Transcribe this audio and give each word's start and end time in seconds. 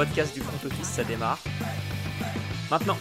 podcast 0.00 0.32
du 0.32 0.40
front 0.40 0.66
office, 0.66 0.88
ça 0.88 1.04
démarre. 1.04 1.38
Maintenant. 2.70 2.96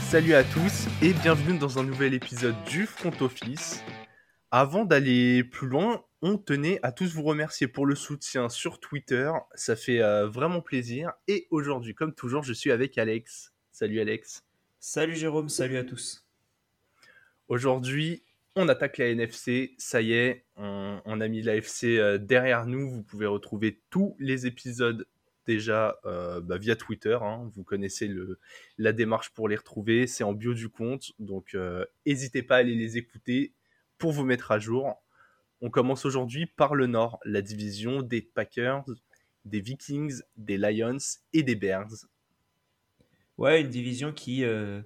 Salut 0.00 0.32
à 0.32 0.42
tous 0.42 0.86
et 1.02 1.12
bienvenue 1.12 1.58
dans 1.58 1.78
un 1.78 1.82
nouvel 1.82 2.14
épisode 2.14 2.56
du 2.64 2.86
front 2.86 3.12
office. 3.20 3.84
Avant 4.50 4.86
d'aller 4.86 5.44
plus 5.44 5.68
loin, 5.68 6.02
on 6.22 6.38
tenait 6.38 6.80
à 6.82 6.92
tous 6.92 7.12
vous 7.12 7.24
remercier 7.24 7.68
pour 7.68 7.84
le 7.84 7.94
soutien 7.94 8.48
sur 8.48 8.80
Twitter, 8.80 9.30
ça 9.54 9.76
fait 9.76 10.00
euh, 10.00 10.26
vraiment 10.26 10.62
plaisir. 10.62 11.12
Et 11.28 11.46
aujourd'hui, 11.50 11.94
comme 11.94 12.14
toujours, 12.14 12.42
je 12.42 12.54
suis 12.54 12.72
avec 12.72 12.96
Alex. 12.96 13.52
Salut 13.70 14.00
Alex. 14.00 14.46
Salut 14.80 15.14
Jérôme, 15.14 15.50
salut 15.50 15.76
à 15.76 15.84
tous. 15.84 16.26
Aujourd'hui, 17.48 18.24
on 18.56 18.68
attaque 18.68 18.98
la 18.98 19.08
NFC, 19.08 19.74
ça 19.78 20.00
y 20.00 20.12
est, 20.12 20.44
on, 20.56 21.20
a 21.20 21.28
mis 21.28 21.42
l'AFC 21.42 21.84
euh, 21.84 22.18
derrière 22.18 22.66
nous. 22.66 22.90
Vous 22.90 23.02
pouvez 23.02 23.26
retrouver 23.26 23.80
tous 23.90 24.16
les 24.18 24.46
épisodes 24.46 25.06
déjà 25.46 25.96
euh, 26.06 26.40
bah, 26.40 26.58
via 26.58 26.74
Twitter. 26.74 27.16
Hein. 27.20 27.50
Vous 27.54 27.62
connaissez 27.62 28.10
la 28.78 28.92
démarche 28.92 29.30
pour 29.30 29.48
les 29.48 29.56
retrouver, 29.56 30.06
c'est 30.06 30.24
en 30.24 30.32
bio 30.32 30.54
du 30.54 30.68
compte. 30.68 31.12
Donc 31.18 31.56
n'hésitez 32.04 32.42
pas 32.42 32.56
à 32.56 32.58
aller 32.58 32.74
les 32.74 32.96
écouter 32.96 33.52
pour 33.98 34.12
vous 34.12 34.24
mettre 34.24 34.50
à 34.50 34.58
jour. 34.58 34.94
On 35.60 35.70
commence 35.70 36.04
aujourd'hui 36.04 36.46
par 36.46 36.74
le 36.74 36.86
Nord, 36.86 37.18
la 37.24 37.40
division 37.40 38.02
des 38.02 38.20
Packers, 38.20 38.84
des 39.46 39.60
Vikings, 39.60 40.20
des 40.36 40.58
Lions 40.58 40.98
et 41.32 41.42
des 41.42 41.54
Bears. 41.54 42.06
Ouais, 43.38 43.60
une 43.60 43.68
division 43.68 44.12
qui, 44.12 44.44
euh, 44.44 44.82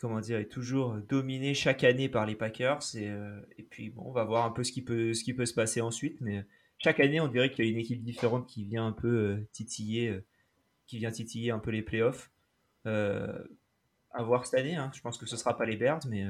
comment 0.00 0.20
dire, 0.20 0.38
est 0.38 0.48
toujours 0.48 0.96
dominée 1.08 1.54
chaque 1.54 1.84
année 1.84 2.08
par 2.08 2.26
les 2.26 2.34
Packers. 2.34 2.80
Et, 2.94 3.08
euh, 3.08 3.40
et, 3.58 3.62
puis, 3.62 3.90
bon, 3.90 4.04
on 4.06 4.12
va 4.12 4.24
voir 4.24 4.44
un 4.44 4.50
peu 4.50 4.64
ce 4.64 4.72
qui 4.72 4.82
peut, 4.82 5.14
ce 5.14 5.24
qui 5.24 5.34
peut 5.34 5.46
se 5.46 5.54
passer 5.54 5.80
ensuite. 5.80 6.20
Mais 6.20 6.44
chaque 6.78 7.00
année, 7.00 7.20
on 7.20 7.28
dirait 7.28 7.50
qu'il 7.50 7.64
y 7.64 7.68
a 7.68 7.70
une 7.70 7.78
équipe 7.78 8.02
différente 8.02 8.46
qui 8.46 8.64
vient 8.64 8.86
un 8.86 8.92
peu 8.92 9.08
euh, 9.08 9.48
titiller, 9.52 10.20
qui 10.86 10.98
vient 10.98 11.10
titiller 11.10 11.50
un 11.50 11.58
peu 11.58 11.70
les 11.70 11.82
playoffs. 11.82 12.30
à 12.84 14.22
voir 14.22 14.46
cette 14.46 14.60
année. 14.60 14.76
Hein. 14.76 14.90
Je 14.94 15.00
pense 15.00 15.18
que 15.18 15.26
ce 15.26 15.36
sera 15.36 15.56
pas 15.56 15.66
les 15.66 15.76
Bears, 15.76 16.00
mais 16.08 16.24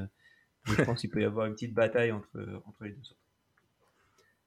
je 0.65 0.83
pense 0.83 1.01
qu'il 1.01 1.11
peut 1.11 1.21
y 1.21 1.25
avoir 1.25 1.47
une 1.47 1.55
petite 1.55 1.75
bataille 1.75 2.13
entre, 2.13 2.63
entre 2.67 2.85
les 2.85 2.91
deux 2.91 3.01
autres. 3.01 3.27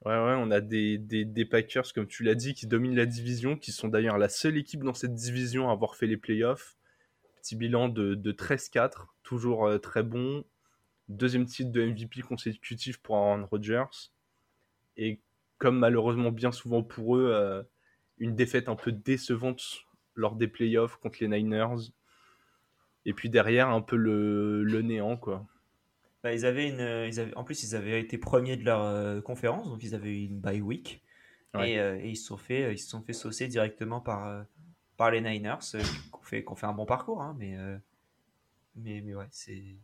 Ouais, 0.06 0.14
ouais, 0.14 0.34
on 0.38 0.50
a 0.50 0.62
des, 0.62 0.96
des, 0.98 1.44
Packers, 1.44 1.92
comme 1.92 2.06
tu 2.06 2.22
l'as 2.22 2.34
dit, 2.34 2.54
qui 2.54 2.66
dominent 2.66 2.96
la 2.96 3.04
division, 3.04 3.56
qui 3.56 3.70
sont 3.70 3.88
d'ailleurs 3.88 4.16
la 4.16 4.30
seule 4.30 4.56
équipe 4.56 4.82
dans 4.82 4.94
cette 4.94 5.14
division 5.14 5.68
à 5.68 5.72
avoir 5.72 5.94
fait 5.94 6.06
les 6.06 6.16
playoffs. 6.16 6.76
Petit 7.40 7.56
bilan 7.56 7.88
de, 7.88 8.14
de 8.14 8.32
13-4, 8.32 9.06
toujours 9.22 9.66
euh, 9.66 9.78
très 9.78 10.02
bon. 10.02 10.44
Deuxième 11.08 11.46
titre 11.46 11.72
de 11.72 11.84
MVP 11.84 12.22
consécutif 12.22 12.98
pour 12.98 13.16
Aaron 13.16 13.46
Rodgers. 13.46 14.10
Et 14.96 15.20
comme 15.58 15.78
malheureusement 15.78 16.30
bien 16.30 16.52
souvent 16.52 16.82
pour 16.82 17.16
eux, 17.16 17.30
euh, 17.32 17.62
une 18.18 18.34
défaite 18.34 18.68
un 18.68 18.76
peu 18.76 18.92
décevante 18.92 19.86
lors 20.14 20.36
des 20.36 20.48
playoffs 20.48 20.96
contre 20.96 21.18
les 21.20 21.28
Niners. 21.28 21.90
Et 23.06 23.14
puis 23.14 23.30
derrière, 23.30 23.70
un 23.70 23.80
peu 23.80 23.96
le, 23.96 24.62
le 24.62 24.82
néant, 24.82 25.16
quoi. 25.16 25.46
Bah, 26.22 26.34
ils 26.34 26.44
avaient 26.44 26.68
une, 26.68 27.06
ils 27.08 27.18
avaient, 27.18 27.34
en 27.34 27.44
plus, 27.44 27.62
ils 27.62 27.74
avaient 27.74 27.98
été 27.98 28.18
premiers 28.18 28.56
de 28.56 28.64
leur 28.64 28.82
euh, 28.82 29.20
conférence, 29.22 29.68
donc 29.68 29.82
ils 29.82 29.94
avaient 29.94 30.24
une 30.24 30.38
bye 30.38 30.60
week. 30.60 31.02
Et, 31.58 31.80
euh, 31.80 31.98
et, 31.98 32.10
ils 32.10 32.16
se 32.16 32.26
sont 32.26 32.36
fait, 32.36 32.72
ils 32.72 32.78
se 32.78 32.88
sont 32.88 33.02
fait 33.02 33.12
saucer 33.12 33.48
directement 33.48 34.00
par, 34.00 34.28
euh, 34.28 34.42
par 35.00 35.10
les 35.10 35.22
Niners, 35.22 35.56
qui 35.60 35.78
ont 36.12 36.22
fait, 36.22 36.44
fait 36.56 36.66
un 36.66 36.74
bon 36.74 36.84
parcours, 36.84 37.22
hein, 37.22 37.34
mais, 37.38 37.56
mais, 38.76 39.00
mais 39.00 39.14
ouais, 39.14 39.28
c'est, 39.30 39.78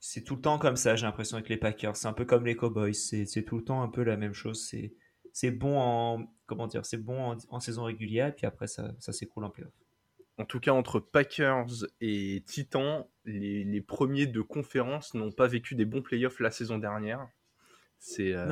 c'est 0.00 0.22
tout 0.22 0.36
le 0.36 0.42
temps 0.42 0.58
comme 0.58 0.76
ça. 0.76 0.96
J'ai 0.96 1.06
l'impression 1.06 1.38
avec 1.38 1.48
les 1.48 1.56
Packers, 1.56 1.96
c'est 1.96 2.08
un 2.08 2.12
peu 2.12 2.26
comme 2.26 2.44
les 2.44 2.54
Cowboys, 2.54 2.92
c'est, 2.92 3.24
c'est 3.24 3.42
tout 3.42 3.56
le 3.56 3.64
temps 3.64 3.82
un 3.82 3.88
peu 3.88 4.02
la 4.02 4.18
même 4.18 4.34
chose. 4.34 4.62
C'est, 4.68 4.92
c'est 5.32 5.50
bon 5.50 5.80
en, 5.80 6.26
comment 6.44 6.66
dire, 6.66 6.84
c'est 6.84 6.98
bon 6.98 7.32
en, 7.32 7.36
en, 7.48 7.58
saison 7.58 7.84
régulière, 7.84 8.26
et 8.28 8.32
puis 8.32 8.44
après 8.44 8.66
ça, 8.66 8.92
ça 8.98 9.14
s'écroule 9.14 9.44
en 9.44 9.50
playoff 9.50 9.72
en 10.38 10.44
tout 10.44 10.60
cas 10.60 10.72
entre 10.72 10.98
Packers 10.98 11.86
et 12.00 12.42
Titans, 12.46 13.04
les, 13.24 13.80
premiers 13.80 14.26
de 14.26 14.40
conférence 14.40 15.14
n'ont 15.14 15.30
pas 15.30 15.46
vécu 15.46 15.74
des 15.74 15.84
bons 15.84 16.02
playoffs 16.02 16.40
la 16.40 16.50
saison 16.50 16.78
dernière. 16.78 17.28
C'est 17.98 18.32
euh, 18.32 18.48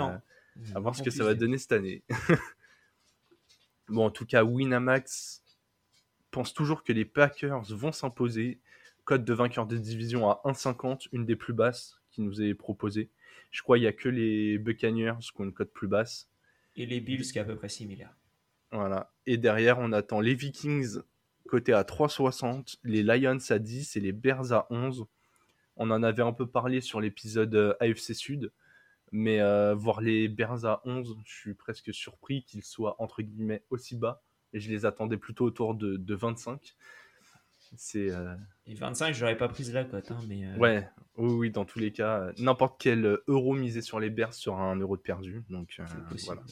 à 0.74 0.80
voir 0.80 0.94
ce 0.94 1.02
que 1.02 1.10
ça 1.10 1.24
va 1.24 1.34
donner 1.34 1.58
cette 1.58 1.72
année. 1.72 2.04
bon, 3.88 4.06
en 4.06 4.10
tout 4.10 4.26
cas, 4.26 4.44
Winamax 4.44 5.42
pense 6.30 6.54
toujours 6.54 6.84
que 6.84 6.92
les 6.92 7.04
Packers 7.04 7.62
vont 7.74 7.92
s'imposer. 7.92 8.60
Code 9.04 9.24
de 9.24 9.32
vainqueur 9.32 9.66
de 9.66 9.76
division 9.76 10.28
à 10.28 10.40
1,50, 10.44 11.08
une 11.12 11.24
des 11.24 11.36
plus 11.36 11.54
basses 11.54 12.00
qui 12.10 12.20
nous 12.20 12.42
est 12.42 12.54
proposée. 12.54 13.10
Je 13.50 13.62
crois 13.62 13.76
qu'il 13.76 13.82
n'y 13.82 13.88
a 13.88 13.92
que 13.92 14.08
les 14.08 14.58
Buccaneers 14.58 15.18
qui 15.20 15.40
ont 15.40 15.44
une 15.44 15.52
cote 15.52 15.72
plus 15.72 15.88
basse. 15.88 16.30
Et 16.76 16.86
les 16.86 17.00
Bills 17.00 17.22
qui 17.22 17.38
est 17.38 17.40
à 17.40 17.44
peu 17.44 17.56
près 17.56 17.68
similaire. 17.68 18.14
Voilà. 18.70 19.12
Et 19.26 19.36
derrière, 19.36 19.78
on 19.78 19.92
attend 19.92 20.20
les 20.20 20.34
Vikings 20.34 21.00
côté 21.48 21.72
à 21.72 21.82
3,60, 21.82 22.76
les 22.84 23.02
Lions 23.02 23.38
à 23.48 23.58
10 23.58 23.96
et 23.96 24.00
les 24.00 24.12
Bears 24.12 24.52
à 24.52 24.68
11. 24.70 25.06
On 25.76 25.90
en 25.90 26.02
avait 26.02 26.22
un 26.22 26.32
peu 26.32 26.46
parlé 26.46 26.80
sur 26.80 27.00
l'épisode 27.00 27.54
euh, 27.54 27.74
AFC 27.80 28.14
Sud, 28.14 28.52
mais 29.10 29.40
euh, 29.40 29.74
voir 29.74 30.00
les 30.00 30.28
Bears 30.28 30.64
à 30.64 30.80
11, 30.84 31.16
je 31.24 31.34
suis 31.34 31.54
presque 31.54 31.92
surpris 31.92 32.44
qu'ils 32.44 32.62
soient 32.62 32.94
entre 33.02 33.22
guillemets 33.22 33.64
aussi 33.70 33.96
bas. 33.96 34.22
Et 34.52 34.60
je 34.60 34.70
les 34.70 34.86
attendais 34.86 35.16
plutôt 35.16 35.44
autour 35.44 35.74
de, 35.74 35.96
de 35.96 36.14
25. 36.14 36.76
C'est. 37.76 38.10
Euh, 38.10 38.34
et 38.66 38.74
25, 38.74 39.14
j'aurais 39.14 39.36
pas 39.36 39.48
pris 39.48 39.64
la 39.64 39.84
cote, 39.84 40.10
hein, 40.10 40.18
mais. 40.28 40.52
Ouais, 40.56 40.88
oui, 41.16 41.32
oui, 41.32 41.50
dans 41.50 41.64
tous 41.64 41.78
les 41.78 41.92
cas, 41.92 42.32
n'importe 42.38 42.80
quel 42.80 43.18
euro 43.28 43.54
misé 43.54 43.80
sur 43.80 44.00
les 44.00 44.10
Bears 44.10 44.34
sera 44.34 44.62
un 44.62 44.76
euro 44.76 44.96
de 44.96 45.02
perdu. 45.02 45.44
Donc 45.50 45.80
voilà. 46.24 46.42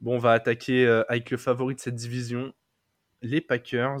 Bon, 0.00 0.14
on 0.14 0.18
va 0.18 0.32
attaquer 0.32 0.86
avec 1.08 1.30
le 1.30 1.36
favori 1.36 1.74
de 1.74 1.80
cette 1.80 1.96
division, 1.96 2.54
les 3.22 3.40
Packers, 3.40 3.98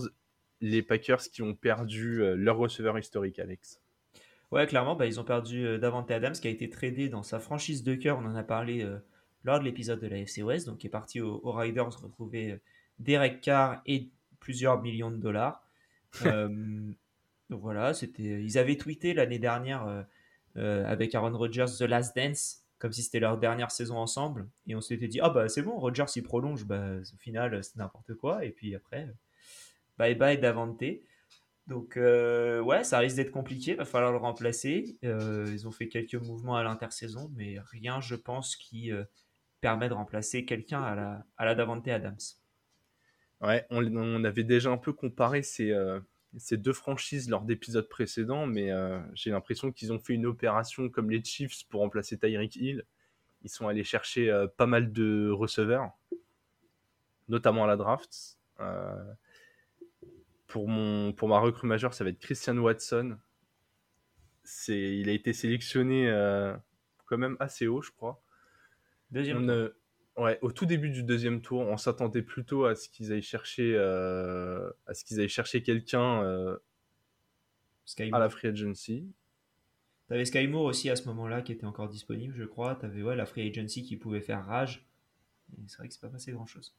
les 0.60 0.82
Packers 0.82 1.22
qui 1.22 1.42
ont 1.42 1.54
perdu 1.54 2.22
euh, 2.22 2.34
leur 2.34 2.56
receveur 2.56 2.98
historique, 2.98 3.38
Alex. 3.38 3.80
Ouais, 4.50 4.66
clairement, 4.66 4.96
bah, 4.96 5.06
ils 5.06 5.20
ont 5.20 5.24
perdu 5.24 5.64
euh, 5.64 5.78
Davante 5.78 6.10
Adams 6.10 6.32
qui 6.32 6.48
a 6.48 6.50
été 6.50 6.68
tradé 6.68 7.08
dans 7.08 7.22
sa 7.22 7.38
franchise 7.38 7.82
de 7.82 7.94
cœur. 7.94 8.18
On 8.18 8.26
en 8.26 8.34
a 8.34 8.42
parlé 8.42 8.82
euh, 8.82 8.98
lors 9.44 9.58
de 9.58 9.64
l'épisode 9.64 10.00
de 10.00 10.06
la 10.06 10.18
FC 10.18 10.42
West, 10.42 10.66
donc 10.66 10.78
qui 10.78 10.86
est 10.86 10.90
parti 10.90 11.20
aux, 11.20 11.52
Riders 11.52 11.90
retrouver 12.00 12.60
Derek 12.98 13.40
Carr 13.40 13.80
et 13.86 14.08
plusieurs 14.38 14.80
millions 14.82 15.10
de 15.10 15.16
dollars. 15.16 15.62
donc 16.22 17.60
voilà, 17.60 17.94
c'était. 17.94 18.42
Ils 18.42 18.58
avaient 18.58 18.76
tweeté 18.76 19.14
l'année 19.14 19.38
dernière 19.38 20.04
avec 20.56 21.14
Aaron 21.14 21.36
Rodgers 21.36 21.66
The 21.78 21.82
Last 21.82 22.16
Dance, 22.16 22.64
comme 22.78 22.92
si 22.92 23.02
c'était 23.02 23.20
leur 23.20 23.38
dernière 23.38 23.70
saison 23.70 23.96
ensemble. 23.96 24.48
Et 24.66 24.74
on 24.74 24.80
s'était 24.80 25.08
dit, 25.08 25.20
ah 25.20 25.30
bah 25.30 25.48
c'est 25.48 25.62
bon, 25.62 25.78
Rodgers 25.78 26.06
il 26.16 26.22
prolonge, 26.22 26.64
bah, 26.64 26.96
au 26.96 27.18
final 27.18 27.62
c'est 27.62 27.76
n'importe 27.76 28.14
quoi. 28.14 28.44
Et 28.44 28.50
puis 28.50 28.74
après, 28.74 29.08
bye 29.98 30.14
bye 30.14 30.38
Davante. 30.38 30.82
Donc 31.70 31.96
euh, 31.96 32.60
ouais, 32.60 32.82
ça 32.82 32.98
risque 32.98 33.16
d'être 33.16 33.30
compliqué, 33.30 33.74
va 33.74 33.84
falloir 33.84 34.10
le 34.10 34.18
remplacer. 34.18 34.98
Euh, 35.04 35.46
ils 35.52 35.68
ont 35.68 35.70
fait 35.70 35.88
quelques 35.88 36.16
mouvements 36.16 36.56
à 36.56 36.64
l'intersaison, 36.64 37.30
mais 37.36 37.58
rien, 37.70 38.00
je 38.00 38.16
pense, 38.16 38.56
qui 38.56 38.90
euh, 38.90 39.04
permet 39.60 39.88
de 39.88 39.94
remplacer 39.94 40.44
quelqu'un 40.44 40.82
à 40.82 40.94
la, 40.94 41.26
à 41.36 41.44
la 41.44 41.54
Davante 41.54 41.86
Adams. 41.88 42.16
Ouais, 43.40 43.66
on, 43.70 44.24
avait 44.24 44.44
déjà 44.44 44.70
un 44.70 44.76
peu 44.76 44.92
comparé 44.92 45.42
ces, 45.42 45.72
ces 46.38 46.56
deux 46.56 46.72
franchises 46.72 47.28
lors 47.28 47.42
d'épisodes 47.42 47.88
précédents, 47.88 48.46
mais 48.46 48.70
euh, 48.70 49.00
j'ai 49.14 49.30
l'impression 49.30 49.72
qu'ils 49.72 49.92
ont 49.92 49.98
fait 49.98 50.14
une 50.14 50.26
opération 50.26 50.88
comme 50.88 51.10
les 51.10 51.22
Chiefs 51.24 51.64
pour 51.68 51.80
remplacer 51.80 52.18
Tyreek 52.18 52.56
Hill. 52.56 52.84
Ils 53.42 53.50
sont 53.50 53.66
allés 53.66 53.84
chercher 53.84 54.30
euh, 54.30 54.46
pas 54.46 54.66
mal 54.66 54.92
de 54.92 55.30
receveurs, 55.30 55.90
notamment 57.28 57.64
à 57.64 57.66
la 57.66 57.76
draft. 57.76 58.38
Euh, 58.60 59.12
pour, 60.46 60.68
mon, 60.68 61.12
pour 61.12 61.28
ma 61.28 61.38
recrue 61.38 61.66
majeure, 61.66 61.94
ça 61.94 62.04
va 62.04 62.10
être 62.10 62.18
Christian 62.18 62.56
Watson. 62.58 63.18
Il 64.68 65.08
a 65.08 65.12
été 65.12 65.32
sélectionné 65.32 66.10
quand 67.06 67.18
même 67.18 67.36
assez 67.38 67.68
haut, 67.68 67.82
je 67.82 67.92
crois. 67.92 68.20
Deuxième. 69.10 69.72
Ouais, 70.16 70.38
au 70.42 70.52
tout 70.52 70.66
début 70.66 70.90
du 70.90 71.02
deuxième 71.02 71.40
tour, 71.40 71.60
on 71.60 71.76
s'attendait 71.76 72.22
plutôt 72.22 72.66
à 72.66 72.74
ce 72.74 72.88
qu'ils 72.88 73.12
aillent 73.12 73.22
chercher, 73.22 73.74
euh, 73.74 74.70
à 74.86 74.92
ce 74.92 75.04
qu'ils 75.04 75.20
aillent 75.20 75.28
chercher 75.28 75.62
quelqu'un 75.62 76.22
euh, 76.22 76.58
à 78.12 78.18
la 78.18 78.28
free 78.28 78.48
agency. 78.48 79.10
T'avais 80.08 80.24
Sky 80.24 80.46
Moore 80.48 80.64
aussi 80.64 80.90
à 80.90 80.96
ce 80.96 81.06
moment-là 81.06 81.40
qui 81.40 81.52
était 81.52 81.64
encore 81.64 81.88
disponible, 81.88 82.34
je 82.36 82.44
crois. 82.44 82.74
T'avais 82.74 83.02
ouais, 83.02 83.16
la 83.16 83.24
free 83.24 83.48
agency 83.48 83.82
qui 83.82 83.96
pouvait 83.96 84.20
faire 84.20 84.44
rage. 84.44 84.86
C'est 85.68 85.78
vrai 85.78 85.88
que 85.88 85.94
c'est 85.94 86.00
pas 86.00 86.08
passé 86.08 86.32
grand-chose. 86.32 86.76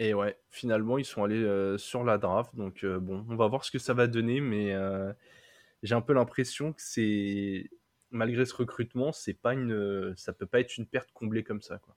Et 0.00 0.12
ouais, 0.12 0.36
finalement, 0.50 0.98
ils 0.98 1.04
sont 1.04 1.22
allés 1.22 1.44
euh, 1.44 1.78
sur 1.78 2.02
la 2.02 2.18
draft. 2.18 2.56
Donc 2.56 2.84
bon, 2.84 3.24
on 3.28 3.36
va 3.36 3.46
voir 3.46 3.64
ce 3.64 3.70
que 3.70 3.78
ça 3.78 3.94
va 3.94 4.06
donner, 4.06 4.40
mais 4.40 4.74
j'ai 5.84 5.94
un 5.94 6.00
peu 6.00 6.14
l'impression 6.14 6.72
que 6.72 6.82
c'est 6.82 7.70
malgré 8.14 8.44
ce 8.46 8.54
recrutement, 8.54 9.12
c'est 9.12 9.34
pas 9.34 9.52
une, 9.52 10.14
ça 10.16 10.32
peut 10.32 10.46
pas 10.46 10.60
être 10.60 10.76
une 10.76 10.86
perte 10.86 11.12
comblée 11.12 11.42
comme 11.42 11.60
ça, 11.60 11.78
quoi. 11.78 11.94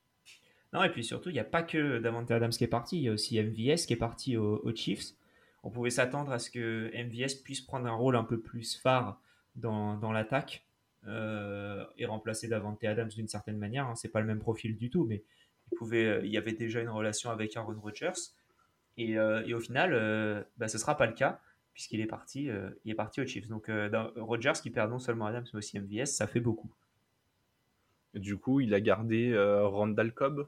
Non, 0.73 0.83
et 0.83 0.89
puis 0.89 1.03
surtout, 1.03 1.29
il 1.29 1.33
n'y 1.33 1.39
a 1.39 1.45
pas 1.45 1.63
que 1.63 1.99
Davante 1.99 2.29
Adams 2.29 2.51
qui 2.51 2.63
est 2.63 2.67
parti, 2.67 2.97
il 2.97 3.03
y 3.03 3.09
a 3.09 3.13
aussi 3.13 3.41
MVS 3.41 3.85
qui 3.85 3.93
est 3.93 3.97
parti 3.97 4.35
aux, 4.35 4.75
Chiefs. 4.75 5.13
On 5.63 5.69
pouvait 5.69 5.89
s'attendre 5.89 6.31
à 6.31 6.39
ce 6.39 6.51
que 6.51 6.91
MVS 6.93 7.41
puisse 7.41 7.61
prendre 7.61 7.87
un 7.87 7.93
rôle 7.93 8.17
un 8.17 8.25
peu 8.25 8.39
plus 8.39 8.75
phare 8.75 9.21
dans, 9.55 9.95
dans 9.95 10.11
l'attaque 10.11 10.65
euh, 11.07 11.85
et 11.97 12.05
remplacer 12.05 12.49
Davante 12.49 12.83
Adams 12.83 13.07
d'une 13.07 13.29
certaine 13.29 13.57
manière. 13.57 13.87
Hein. 13.87 13.95
C'est 13.95 14.09
pas 14.09 14.19
le 14.19 14.27
même 14.27 14.39
profil 14.39 14.75
du 14.75 14.89
tout, 14.89 15.05
mais 15.05 15.23
il, 15.71 15.77
pouvait, 15.77 16.19
il 16.25 16.31
y 16.31 16.37
avait 16.37 16.51
déjà 16.51 16.81
une 16.81 16.89
relation 16.89 17.29
avec 17.29 17.55
Aaron 17.55 17.79
Rodgers. 17.79 18.33
Et, 18.97 19.11
et 19.11 19.53
au 19.53 19.59
final, 19.59 20.45
bah, 20.57 20.67
ce 20.67 20.75
ne 20.75 20.81
sera 20.81 20.97
pas 20.97 21.05
le 21.05 21.13
cas 21.13 21.39
puisqu'il 21.77 22.01
est 22.01 22.07
parti, 22.07 22.49
il 22.85 22.91
est 22.91 22.95
parti 22.95 23.21
aux 23.21 23.27
Chiefs. 23.27 23.47
Donc 23.47 23.69
Rodgers 24.15 24.53
qui 24.59 24.71
perd 24.71 24.89
non 24.89 24.97
seulement 24.97 25.27
Adams 25.27 25.45
mais 25.53 25.59
aussi 25.59 25.79
MVS, 25.79 26.07
ça 26.07 26.25
fait 26.25 26.39
beaucoup. 26.39 26.73
du 28.15 28.35
coup, 28.37 28.61
il 28.61 28.73
a 28.73 28.81
gardé 28.81 29.37
Randall 29.61 30.11
Cobb? 30.11 30.47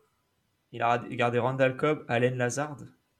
Il 0.71 0.81
a 0.81 0.97
gardé 0.97 1.37
Randall 1.37 1.77
Cobb, 1.77 2.03
Allen 2.07 2.35
Lazard, 2.35 2.77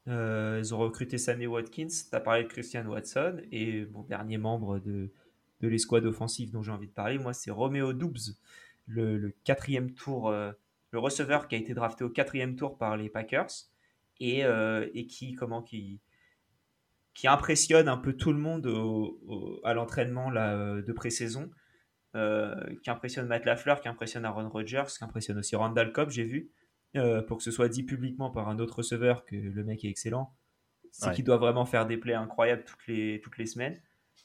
euh, 0.10 0.58
ils 0.60 0.74
ont 0.74 0.80
recruté 0.80 1.18
Sammy 1.18 1.46
Watkins, 1.46 1.88
tu 1.88 2.16
as 2.16 2.20
parlé 2.20 2.44
de 2.44 2.48
Christian 2.48 2.86
Watson, 2.86 3.42
et 3.52 3.86
mon 3.88 4.04
dernier 4.04 4.38
membre 4.38 4.80
de, 4.80 5.12
de 5.62 5.68
l'escouade 5.68 6.06
offensive 6.06 6.52
dont 6.52 6.64
j'ai 6.64 6.72
envie 6.72 6.88
de 6.88 6.94
parler, 6.94 7.18
moi, 7.20 7.34
c'est 7.34 7.52
Romeo 7.52 7.94
Doubs, 7.94 8.36
le, 8.88 9.34
quatrième 9.44 9.94
tour, 9.94 10.30
euh, 10.30 10.52
le 10.92 11.00
receveur 11.00 11.48
qui 11.48 11.56
a 11.56 11.58
été 11.60 11.74
drafté 11.74 12.04
au 12.04 12.10
quatrième 12.10 12.56
tour 12.56 12.78
par 12.78 12.98
les 12.98 13.10
Packers, 13.10 13.52
et, 14.20 14.46
euh, 14.46 14.88
et 14.94 15.06
qui, 15.06 15.34
comment, 15.34 15.62
qui, 15.62 16.00
qui 17.20 17.28
impressionne 17.28 17.90
un 17.90 17.98
peu 17.98 18.14
tout 18.14 18.32
le 18.32 18.40
monde 18.40 18.66
à 19.66 19.74
l'entraînement 19.74 20.32
de 20.32 20.92
pré-saison, 20.94 21.52
qui 22.14 22.90
impressionne 22.90 23.28
Matt 23.28 23.44
Lafleur, 23.44 23.82
qui 23.82 23.90
impressionne 23.90 24.24
Aaron 24.24 24.48
Rodgers, 24.48 24.86
qui 24.98 25.04
impressionne 25.04 25.38
aussi 25.38 25.58
Randall 25.58 25.92
Cobb, 25.92 26.12
j'ai 26.12 26.24
vu. 26.24 26.50
Euh, 26.96 27.22
pour 27.22 27.38
que 27.38 27.44
ce 27.44 27.52
soit 27.52 27.68
dit 27.68 27.84
publiquement 27.84 28.32
par 28.32 28.48
un 28.48 28.58
autre 28.58 28.78
receveur 28.78 29.26
que 29.26 29.36
le 29.36 29.64
mec 29.66 29.84
est 29.84 29.90
excellent, 29.90 30.34
c'est 30.92 31.12
qu'il 31.12 31.26
doit 31.26 31.36
vraiment 31.36 31.66
faire 31.66 31.86
des 31.86 31.98
plays 31.98 32.14
incroyables 32.14 32.64
toutes 32.64 32.88
les, 32.88 33.20
toutes 33.22 33.38
les 33.38 33.46
semaines. 33.46 33.80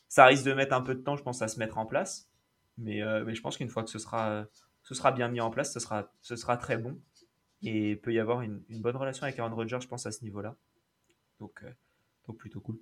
Ça 0.07 0.25
risque 0.25 0.45
de 0.45 0.53
mettre 0.53 0.73
un 0.75 0.81
peu 0.81 0.95
de 0.95 1.01
temps, 1.01 1.17
je 1.17 1.25
pense, 1.25 1.43
à 1.43 1.49
se 1.49 1.59
mettre 1.59 1.79
en 1.79 1.87
place. 1.87 2.31
Mais, 2.79 3.03
euh, 3.03 3.25
mais 3.27 3.35
je 3.35 3.43
pense 3.43 3.57
qu'une 3.57 3.69
fois 3.69 3.83
que 3.83 3.91
ce 3.91 3.99
sera, 3.99 4.47
ce 4.85 4.95
sera 4.95 5.11
bien 5.11 5.29
mis 5.29 5.41
en 5.41 5.51
place, 5.51 5.75
ce 5.75 5.81
sera, 5.81 6.13
ce 6.21 6.37
sera 6.37 6.57
très 6.57 6.79
bon. 6.79 7.03
Et 7.63 7.91
il 7.91 8.01
peut 8.01 8.15
y 8.15 8.21
avoir 8.21 8.41
une, 8.41 8.63
une, 8.69 8.81
bonne 8.81 8.97
relation 8.97 9.25
avec 9.25 9.37
Aaron 9.37 9.57
Rodgers, 9.57 9.81
je 9.83 9.89
pense, 9.89 10.07
à 10.07 10.13
ce 10.13 10.23
niveau-là. 10.23 10.57
Donc, 11.41 11.61
euh, 11.65 11.73
donc 12.27 12.39
plutôt 12.39 12.61
cool. 12.61 12.79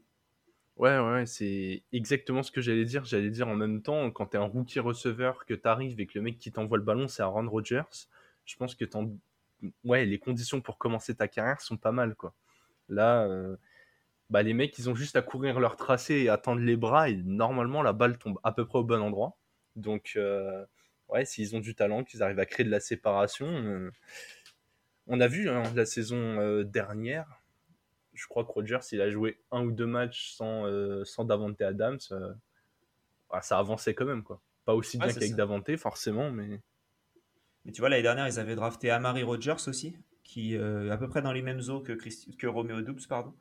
Ouais, 0.77 0.99
ouais, 0.99 1.27
c'est 1.27 1.83
exactement 1.93 2.43
ce 2.43 2.50
que 2.50 2.61
j'allais 2.61 2.85
dire. 2.85 3.05
J'allais 3.05 3.31
dire 3.31 3.49
en 3.49 3.55
même 3.55 3.83
temps, 3.83 4.11
quand 4.11 4.27
tu 4.27 4.37
es 4.37 4.41
un 4.41 4.44
rookie 4.44 4.81
receveur, 4.81 5.44
que 5.44 5.55
tu 5.55 5.69
arrives 5.69 6.00
et 6.00 6.06
que 6.06 6.19
le 6.19 6.23
mec 6.23 6.39
qui 6.39 6.50
t'envoie 6.50 6.79
le 6.79 6.85
ballon, 6.85 7.09
c'est 7.09 7.23
Aaron 7.23 7.49
Rodgers, 7.49 7.83
je 8.44 8.56
pense 8.56 8.75
que 8.75 8.85
ouais, 9.85 10.06
les 10.06 10.19
conditions 10.19 10.61
pour 10.61 10.79
commencer 10.79 11.15
ta 11.15 11.29
carrière 11.29 11.61
sont 11.61 11.77
pas 11.77 11.93
mal, 11.93 12.15
quoi. 12.15 12.35
Là, 12.89 13.25
euh, 13.27 13.56
bah, 14.31 14.43
les 14.43 14.55
mecs, 14.55 14.79
ils 14.79 14.91
ont 14.91 14.94
juste 14.94 15.17
à 15.17 15.23
courir 15.23 15.61
leur 15.61 15.77
tracé 15.77 16.15
et 16.15 16.29
attendre 16.29 16.62
les 16.62 16.77
bras, 16.77 17.11
et 17.11 17.17
normalement, 17.17 17.83
la 17.83 17.93
balle 17.93 18.19
tombe 18.19 18.39
à 18.43 18.53
peu 18.53 18.67
près 18.67 18.79
au 18.79 18.85
bon 18.85 19.00
endroit. 19.03 19.37
Donc, 19.77 20.15
euh, 20.17 20.65
ouais, 21.09 21.25
s'ils 21.25 21.55
ont 21.56 21.61
du 21.61 21.75
talent, 21.75 22.05
qu'ils 22.05 22.23
arrivent 22.23 22.41
à 22.41 22.47
créer 22.47 22.65
de 22.65 22.71
la 22.71 22.81
séparation. 22.81 23.47
Euh, 23.47 23.91
on 25.06 25.21
a 25.21 25.29
vu 25.29 25.49
hein, 25.49 25.62
la 25.75 25.87
saison 25.87 26.62
dernière, 26.62 27.42
je 28.12 28.26
crois 28.26 28.44
que 28.44 28.53
Rogers, 28.53 28.81
il 28.93 29.00
a 29.00 29.11
joué 29.11 29.38
un 29.50 29.64
ou 29.64 29.73
deux 29.73 29.87
matchs 29.87 30.32
sans, 30.32 30.64
sans 31.05 31.25
Davante 31.25 31.61
Adams. 31.61 31.99
Bah, 33.31 33.41
ça 33.41 33.59
avançait 33.59 33.94
quand 33.94 34.05
même, 34.05 34.23
quoi. 34.23 34.43
Pas 34.64 34.75
aussi 34.75 34.99
bien 34.99 35.09
qu'avec 35.09 35.35
Davante, 35.35 35.75
forcément, 35.76 36.31
mais. 36.31 36.61
Mais 37.64 37.73
tu 37.73 37.81
vois, 37.81 37.88
l'année 37.88 38.03
dernière, 38.03 38.26
ils 38.29 38.38
avaient 38.38 38.55
drafté 38.55 38.91
Amari 38.91 39.23
Rogers 39.23 39.69
aussi, 39.69 39.97
qui 40.25 40.56
euh, 40.56 40.91
à 40.91 40.97
peu 40.97 41.09
près 41.09 41.23
dans 41.23 41.32
les 41.32 41.43
mêmes 41.43 41.62
eaux 41.69 41.81
que, 41.81 41.93
que 41.93 42.47
Romeo 42.47 42.82
Doubs, 42.82 43.06
pardon. 43.09 43.35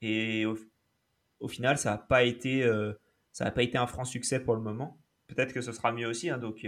Et 0.00 0.44
au, 0.46 1.48
final, 1.48 1.78
ça 1.78 1.92
n'a 1.92 1.98
pas 1.98 2.22
été 2.22 2.64
euh, 2.64 2.92
pas 3.38 3.62
été 3.62 3.78
un 3.78 3.86
franc 3.86 4.04
succès 4.04 4.40
pour 4.40 4.54
le 4.54 4.60
moment. 4.60 4.98
Peut-être 5.26 5.52
que 5.52 5.60
ce 5.60 5.72
sera 5.72 5.92
mieux 5.92 6.06
aussi. 6.06 6.28
Hein, 6.28 6.38
donc, 6.38 6.66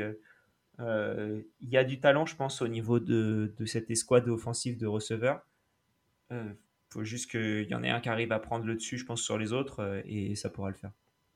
euh, 0.80 1.42
il 1.60 1.68
y 1.68 1.76
a 1.76 1.84
du 1.84 2.00
talent, 2.00 2.26
je 2.26 2.36
pense, 2.36 2.62
au 2.62 2.68
niveau 2.68 3.00
de, 3.00 3.54
de 3.56 3.64
cette 3.66 3.90
escouade 3.90 4.28
offensive 4.28 4.78
de 4.78 4.86
receveurs. 4.86 5.46
Il 6.94 7.00
faut 7.00 7.04
juste 7.04 7.28
qu'il 7.28 7.68
y 7.68 7.74
en 7.74 7.82
ait 7.82 7.90
un 7.90 8.00
qui 8.00 8.08
arrive 8.08 8.30
à 8.30 8.38
prendre 8.38 8.64
le 8.64 8.76
dessus, 8.76 8.98
je 8.98 9.04
pense, 9.04 9.20
sur 9.20 9.36
les 9.36 9.52
autres, 9.52 10.00
et 10.06 10.36
ça 10.36 10.48
pourra 10.48 10.70
le 10.70 10.76
faire. 10.76 10.92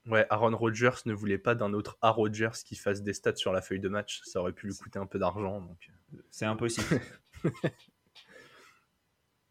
Ouais, 0.07 0.25
Aaron 0.29 0.55
Rodgers 0.55 1.01
ne 1.05 1.13
voulait 1.13 1.37
pas 1.37 1.53
d'un 1.53 1.73
autre 1.73 1.97
A 2.01 2.11
Rodgers 2.11 2.63
qui 2.65 2.75
fasse 2.75 3.03
des 3.03 3.13
stats 3.13 3.35
sur 3.35 3.51
la 3.51 3.61
feuille 3.61 3.81
de 3.81 3.89
match. 3.89 4.21
Ça 4.23 4.39
aurait 4.39 4.53
pu 4.53 4.67
lui 4.67 4.75
coûter 4.75 4.99
un 4.99 5.05
peu 5.05 5.19
d'argent. 5.19 5.59
Donc... 5.59 5.89
Euh. 5.89 6.17
C'est 6.31 6.45
impossible. 6.45 7.01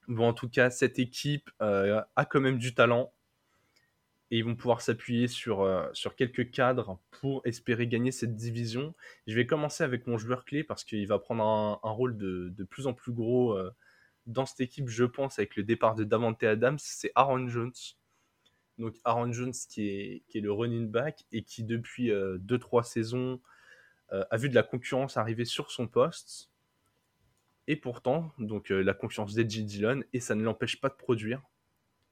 bon, 0.09 0.29
en 0.29 0.33
tout 0.33 0.49
cas, 0.49 0.71
cette 0.71 0.99
équipe 0.99 1.51
euh, 1.61 2.01
a 2.17 2.25
quand 2.25 2.41
même 2.41 2.59
du 2.59 2.75
talent. 2.75 3.13
Et 4.31 4.39
ils 4.39 4.45
vont 4.45 4.57
pouvoir 4.57 4.81
s'appuyer 4.81 5.29
sur, 5.29 5.61
euh, 5.61 5.87
sur 5.93 6.17
quelques 6.17 6.51
cadres 6.51 6.99
pour 7.11 7.43
espérer 7.45 7.87
gagner 7.87 8.13
cette 8.13 8.35
division. 8.35 8.95
Je 9.27 9.35
vais 9.35 9.47
commencer 9.47 9.85
avec 9.85 10.07
mon 10.07 10.19
joueur 10.19 10.45
clé 10.45 10.65
parce 10.65 10.85
qu'il 10.85 11.07
va 11.07 11.19
prendre 11.19 11.45
un, 11.45 11.91
rôle 11.91 12.17
de, 12.17 12.49
de, 12.49 12.65
plus 12.65 12.87
en 12.87 12.95
plus 12.95 13.13
gros 13.13 13.59
dans 14.29 14.47
cette 14.47 14.61
équipe, 14.61 14.89
je 14.89 15.05
pense, 15.05 15.39
avec 15.41 15.57
le 15.57 15.65
départ 15.65 15.97
de 15.97 16.05
Davante 16.05 16.43
Adams. 16.45 16.79
C'est 16.79 17.11
Aaron 17.17 17.49
Jones 17.49 17.73
donc 18.79 18.95
Aaron 19.05 19.33
Jones 19.33 19.53
qui 19.69 19.89
est, 19.89 20.23
qui 20.29 20.39
est 20.39 20.41
le 20.41 20.53
running 20.53 20.89
back 20.89 21.25
et 21.33 21.43
qui 21.43 21.65
depuis 21.65 22.11
2-3 22.11 22.79
euh, 22.79 22.83
saisons 22.83 23.41
euh, 24.13 24.25
a 24.31 24.37
vu 24.37 24.49
de 24.49 24.55
la 24.55 24.63
concurrence 24.63 25.17
arriver 25.17 25.45
sur 25.45 25.71
son 25.71 25.87
poste. 25.87 26.51
Et 27.67 27.77
pourtant, 27.77 28.33
donc 28.39 28.71
euh, 28.71 28.81
la 28.81 28.95
concurrence 28.95 29.35
d'Edgy 29.35 29.65
Dillon, 29.65 30.03
et 30.15 30.21
ça 30.21 30.35
ne 30.35 30.43
l'empêche 30.43 30.81
pas 30.81 30.89
de 30.89 30.95
produire. 30.95 31.43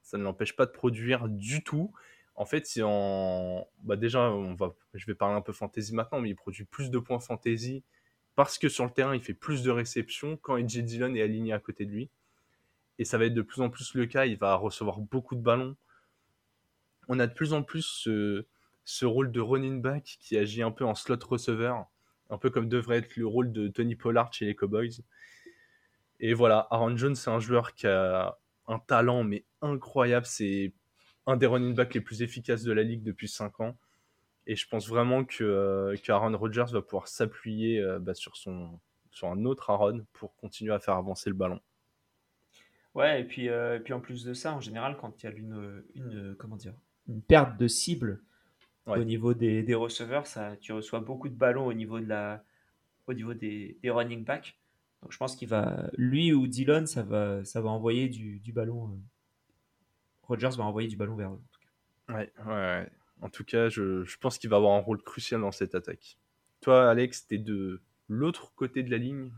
Ça 0.02 0.18
ne 0.18 0.22
l'empêche 0.22 0.54
pas 0.54 0.66
de 0.66 0.72
produire 0.72 1.28
du 1.28 1.64
tout. 1.64 1.92
En 2.34 2.44
fait, 2.44 2.66
si 2.66 2.82
en... 2.82 3.66
bah 3.82 3.96
déjà, 3.96 4.30
on 4.30 4.54
va... 4.54 4.74
je 4.92 5.06
vais 5.06 5.14
parler 5.14 5.34
un 5.34 5.40
peu 5.40 5.54
fantasy 5.54 5.94
maintenant, 5.94 6.20
mais 6.20 6.28
il 6.30 6.34
produit 6.36 6.64
plus 6.64 6.90
de 6.90 6.98
points 6.98 7.20
fantasy 7.20 7.82
parce 8.36 8.58
que 8.58 8.68
sur 8.68 8.84
le 8.84 8.90
terrain, 8.90 9.14
il 9.14 9.20
fait 9.20 9.34
plus 9.34 9.62
de 9.62 9.70
réceptions 9.70 10.36
quand 10.36 10.56
Edgy 10.56 10.82
Dillon 10.82 11.14
est 11.14 11.22
aligné 11.22 11.52
à 11.52 11.58
côté 11.58 11.84
de 11.86 11.90
lui. 11.90 12.10
Et 12.98 13.04
ça 13.04 13.18
va 13.18 13.26
être 13.26 13.34
de 13.34 13.42
plus 13.42 13.60
en 13.60 13.70
plus 13.70 13.94
le 13.94 14.06
cas. 14.06 14.26
Il 14.26 14.38
va 14.38 14.54
recevoir 14.54 15.00
beaucoup 15.00 15.34
de 15.34 15.42
ballons 15.42 15.76
on 17.08 17.18
a 17.18 17.26
de 17.26 17.32
plus 17.32 17.52
en 17.52 17.62
plus 17.62 18.08
ce, 18.84 19.04
rôle 19.04 19.32
de 19.32 19.40
running 19.40 19.80
back 19.80 20.16
qui 20.20 20.36
agit 20.36 20.62
un 20.62 20.70
peu 20.70 20.84
en 20.84 20.94
slot 20.94 21.18
receveur, 21.28 21.86
un 22.30 22.38
peu 22.38 22.50
comme 22.50 22.68
devrait 22.68 22.98
être 22.98 23.16
le 23.16 23.26
rôle 23.26 23.52
de 23.52 23.68
Tony 23.68 23.96
Pollard 23.96 24.32
chez 24.32 24.46
les 24.46 24.54
Cowboys. 24.54 25.02
Et 26.18 26.34
voilà, 26.34 26.66
Aaron 26.70 26.96
Jones, 26.96 27.14
c'est 27.14 27.30
un 27.30 27.40
joueur 27.40 27.74
qui 27.74 27.86
a 27.86 28.38
un 28.66 28.78
talent 28.78 29.22
mais 29.22 29.44
incroyable. 29.60 30.26
C'est 30.26 30.72
un 31.26 31.36
des 31.36 31.46
running 31.46 31.74
backs 31.74 31.94
les 31.94 32.00
plus 32.00 32.22
efficaces 32.22 32.62
de 32.62 32.72
la 32.72 32.82
ligue 32.82 33.02
depuis 33.02 33.28
5 33.28 33.60
ans. 33.60 33.78
Et 34.46 34.56
je 34.56 34.68
pense 34.68 34.88
vraiment 34.88 35.24
que, 35.24 35.42
euh, 35.42 35.96
Aaron 36.08 36.36
Rodgers 36.36 36.66
va 36.70 36.82
pouvoir 36.82 37.08
s'appuyer 37.08 37.80
euh, 37.80 37.98
bah, 37.98 38.14
sur, 38.14 38.36
son, 38.36 38.78
sur 39.10 39.28
un 39.28 39.44
autre 39.44 39.70
Aaron 39.70 40.04
pour 40.12 40.36
continuer 40.36 40.72
à 40.72 40.78
faire 40.78 40.94
avancer 40.94 41.30
le 41.30 41.36
ballon. 41.36 41.60
Ouais, 42.94 43.20
et 43.20 43.24
puis, 43.24 43.48
euh, 43.48 43.78
puis 43.78 43.92
en 43.92 44.00
plus 44.00 44.24
de 44.24 44.32
ça, 44.32 44.54
en 44.54 44.60
général, 44.60 44.96
quand 44.96 45.22
il 45.22 45.26
y 45.26 45.28
a 45.28 45.32
une, 45.32 45.84
une 45.94 46.34
comment 46.38 46.56
dire, 46.56 46.74
une 47.08 47.20
perte 47.20 47.58
de 47.58 47.68
cible 47.68 48.22
au 48.86 49.04
niveau 49.04 49.34
des, 49.34 49.62
des, 49.62 49.74
receveurs. 49.74 50.26
Ça, 50.26 50.56
tu 50.60 50.72
reçois 50.72 51.00
beaucoup 51.00 51.28
de 51.28 51.34
ballons 51.34 51.66
au 51.66 51.72
niveau, 51.72 51.98
de 51.98 52.06
la, 52.06 52.44
au 53.06 53.14
niveau 53.14 53.34
des, 53.34 53.78
des 53.82 53.90
running 53.90 54.24
backs. 54.24 54.58
Donc 55.02 55.12
je 55.12 55.18
pense 55.18 55.36
qu'il 55.36 55.48
va, 55.48 55.90
lui 55.96 56.32
ou 56.32 56.46
Dillon, 56.46 56.86
ça 56.86 57.02
va, 57.02 57.44
ça 57.44 57.60
va 57.60 57.68
envoyer 57.70 58.08
du, 58.08 58.38
du 58.40 58.52
ballon. 58.52 58.88
Euh, 58.88 58.96
Rogers 60.22 60.56
va 60.56 60.64
envoyer 60.64 60.88
du 60.88 60.96
ballon 60.96 61.16
vers 61.16 61.30
eux. 61.32 61.40
En 61.42 61.52
tout 61.52 61.60
cas. 61.60 62.14
Ouais, 62.14 62.32
ouais, 62.46 62.88
En 63.22 63.30
tout 63.30 63.44
cas, 63.44 63.68
je, 63.68 64.16
pense 64.18 64.38
qu'il 64.38 64.50
va 64.50 64.56
avoir 64.56 64.74
un 64.74 64.80
rôle 64.80 65.02
crucial 65.02 65.40
dans 65.40 65.52
cette 65.52 65.74
attaque. 65.74 66.18
Toi, 66.60 66.90
Alex, 66.90 67.26
t'es 67.26 67.38
de 67.38 67.80
l'autre 68.08 68.52
côté 68.54 68.82
de 68.82 68.90
la 68.90 68.98
ligne? 68.98 69.32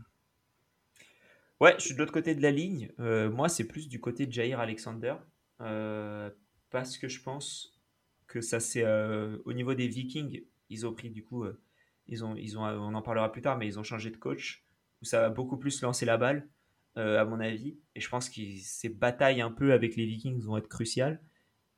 Ouais, 1.59 1.75
je 1.77 1.85
suis 1.85 1.93
de 1.93 1.99
l'autre 1.99 2.13
côté 2.13 2.35
de 2.35 2.41
la 2.41 2.51
ligne. 2.51 2.91
Euh, 2.99 3.29
moi, 3.29 3.49
c'est 3.49 3.65
plus 3.65 3.89
du 3.89 3.99
côté 3.99 4.25
de 4.25 4.31
Jair 4.31 4.59
Alexander. 4.59 5.15
Euh, 5.61 6.29
parce 6.69 6.97
que 6.97 7.07
je 7.07 7.21
pense 7.21 7.79
que 8.27 8.41
ça 8.41 8.59
c'est 8.59 8.85
euh, 8.85 9.37
au 9.43 9.53
niveau 9.53 9.73
des 9.73 9.87
Vikings, 9.87 10.43
ils 10.69 10.85
ont 10.85 10.93
pris 10.93 11.09
du 11.09 11.23
coup, 11.23 11.45
on 11.45 12.93
en 12.93 13.01
parlera 13.01 13.31
plus 13.31 13.41
tard, 13.41 13.57
mais 13.57 13.67
ils 13.67 13.79
ont 13.79 13.83
changé 13.83 14.09
de 14.09 14.17
coach 14.17 14.63
où 15.01 15.05
ça 15.05 15.19
va 15.19 15.29
beaucoup 15.29 15.57
plus 15.57 15.81
lancer 15.81 16.05
la 16.05 16.17
balle, 16.17 16.47
à 16.95 17.25
mon 17.25 17.39
avis. 17.39 17.77
Et 17.95 18.01
je 18.01 18.09
pense 18.09 18.29
que 18.29 18.41
ces 18.61 18.89
batailles 18.89 19.41
un 19.41 19.51
peu 19.51 19.73
avec 19.73 19.95
les 19.95 20.05
Vikings 20.05 20.39
vont 20.41 20.57
être 20.57 20.67
cruciales. 20.67 21.21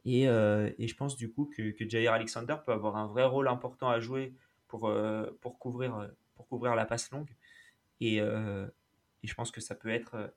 Et, 0.05 0.24
et 0.24 0.88
je 0.88 0.96
pense 0.96 1.15
du 1.15 1.31
coup 1.31 1.46
que, 1.46 1.72
que, 1.72 1.88
Jair 1.88 2.13
Alexander 2.13 2.55
peut 2.65 2.72
avoir 2.72 2.96
un 2.98 3.05
vrai 3.08 3.24
rôle 3.24 3.48
important 3.48 3.89
à 3.89 4.00
jouer 4.00 4.34
pour, 4.67 4.91
pour, 5.41 5.60
couvrir, 5.60 6.10
pour 6.36 6.48
couvrir 6.48 6.75
la 6.75 6.86
passe 6.86 7.12
longue. 7.12 7.29
Et, 8.00 8.17
et 8.17 9.27
je 9.27 9.34
pense 9.36 9.51
que 9.51 9.62
ça 9.62 9.75
peut 9.75 9.89
être 9.89 10.34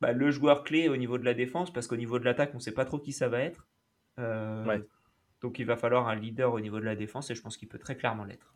bah, 0.00 0.12
le 0.12 0.30
joueur 0.30 0.62
clé 0.64 0.88
au 0.88 0.96
niveau 0.96 1.18
de 1.18 1.24
la 1.24 1.34
défense, 1.34 1.72
parce 1.72 1.86
qu'au 1.86 1.96
niveau 1.96 2.18
de 2.18 2.24
l'attaque, 2.24 2.50
on 2.52 2.58
ne 2.58 2.62
sait 2.62 2.72
pas 2.72 2.84
trop 2.84 2.98
qui 2.98 3.12
ça 3.12 3.28
va 3.28 3.40
être. 3.40 3.66
Euh, 4.18 4.78
donc 5.40 5.58
il 5.58 5.66
va 5.66 5.76
falloir 5.76 6.08
un 6.08 6.14
leader 6.14 6.52
au 6.52 6.60
niveau 6.60 6.80
de 6.80 6.84
la 6.84 6.96
défense, 6.96 7.30
et 7.30 7.34
je 7.34 7.42
pense 7.42 7.56
qu'il 7.56 7.68
peut 7.68 7.78
très 7.78 7.96
clairement 7.96 8.24
l'être. 8.24 8.54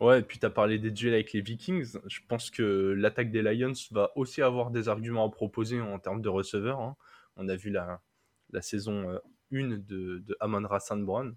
Ouais, 0.00 0.20
et 0.20 0.22
puis 0.22 0.38
tu 0.38 0.46
as 0.46 0.50
parlé 0.50 0.78
des 0.78 0.90
duels 0.90 1.14
avec 1.14 1.32
les 1.32 1.40
Vikings. 1.40 1.98
Je 2.06 2.20
pense 2.26 2.50
que 2.50 2.94
l'attaque 2.96 3.30
des 3.30 3.42
Lions 3.42 3.72
va 3.92 4.10
aussi 4.16 4.42
avoir 4.42 4.70
des 4.70 4.88
arguments 4.88 5.26
à 5.26 5.30
proposer 5.30 5.80
en 5.80 5.98
termes 5.98 6.20
de 6.20 6.28
receveurs. 6.28 6.80
Hein. 6.80 6.96
On 7.36 7.48
a 7.48 7.56
vu 7.56 7.70
la, 7.70 8.00
la 8.50 8.60
saison 8.60 9.20
1 9.54 9.70
euh, 9.70 9.78
de, 9.78 10.18
de 10.18 10.36
Amon 10.40 10.66
Rassan 10.66 11.04
Brown. 11.04 11.34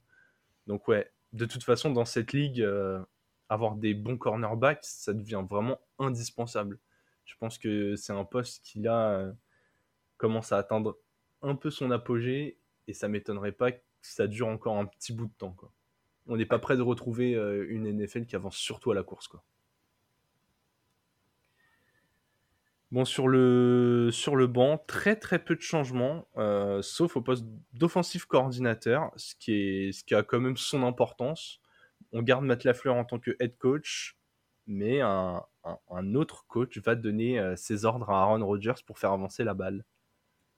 Donc 0.68 0.88
ouais, 0.88 1.12
de 1.34 1.46
toute 1.46 1.64
façon, 1.64 1.92
dans 1.92 2.06
cette 2.06 2.34
ligue, 2.34 2.62
euh, 2.62 3.04
avoir 3.50 3.76
des 3.76 3.94
bons 3.94 4.18
cornerbacks, 4.18 4.84
ça 4.84 5.14
devient 5.14 5.44
vraiment 5.48 5.80
indispensable 6.00 6.80
Je 7.26 7.36
pense 7.40 7.58
que 7.58 7.96
c'est 7.96 8.14
un 8.14 8.26
poste 8.26 8.64
qui 8.64 8.80
là 8.80 9.32
commence 10.18 10.52
à 10.52 10.58
atteindre 10.58 10.98
un 11.42 11.56
peu 11.56 11.70
son 11.70 11.92
apogée 11.92 12.60
et 12.88 12.94
ça 12.94 13.08
m'étonnerait 13.08 13.52
pas 13.52 13.72
que 13.72 13.82
ça 14.02 14.28
dure 14.28 14.48
encore 14.48 14.78
un 14.78 14.86
petit 14.86 15.14
bout 15.14 15.28
de 15.28 15.34
temps. 15.38 15.54
Quoi. 15.54 15.72
On 16.26 16.36
n'est 16.36 16.46
pas 16.46 16.60
prêt 16.60 16.76
de 16.76 16.82
retrouver 16.82 17.34
une 17.70 17.90
NFL 17.90 18.26
qui 18.26 18.36
avance 18.36 18.58
surtout 18.58 18.92
à 18.92 18.96
la 18.96 19.04
course. 19.04 19.28
Quoi. 19.28 19.44
Bon, 22.92 23.04
sur 23.04 23.28
le, 23.28 24.10
sur 24.14 24.38
le 24.38 24.48
banc, 24.48 24.78
très 24.88 25.18
très 25.18 25.44
peu 25.44 25.56
de 25.56 25.62
changements, 25.62 26.26
euh, 26.38 26.82
sauf 26.82 27.18
au 27.18 27.22
poste 27.22 27.46
d'offensif 27.74 28.26
coordinateur, 28.26 29.12
ce 29.18 29.36
qui, 29.36 29.54
est, 29.54 29.92
ce 29.92 30.06
qui 30.06 30.16
a 30.16 30.24
quand 30.24 30.40
même 30.40 30.56
son 30.56 30.84
importance. 30.84 31.60
On 32.14 32.22
garde 32.22 32.46
Matt 32.46 32.64
Lafleur 32.64 32.96
en 32.96 33.04
tant 33.04 33.20
que 33.20 33.36
head 33.42 33.58
coach, 33.58 34.18
mais 34.68 35.02
un, 35.02 35.44
un, 35.90 36.16
autre 36.16 36.46
coach 36.48 36.78
va 36.78 36.96
donner 36.96 37.40
euh, 37.40 37.58
ses 37.58 37.84
ordres 37.84 38.10
à 38.10 38.22
Aaron 38.22 38.46
Rodgers 38.46 38.82
pour 38.86 39.00
faire 39.00 39.12
avancer 39.12 39.44
la 39.44 39.54
balle. 39.54 39.84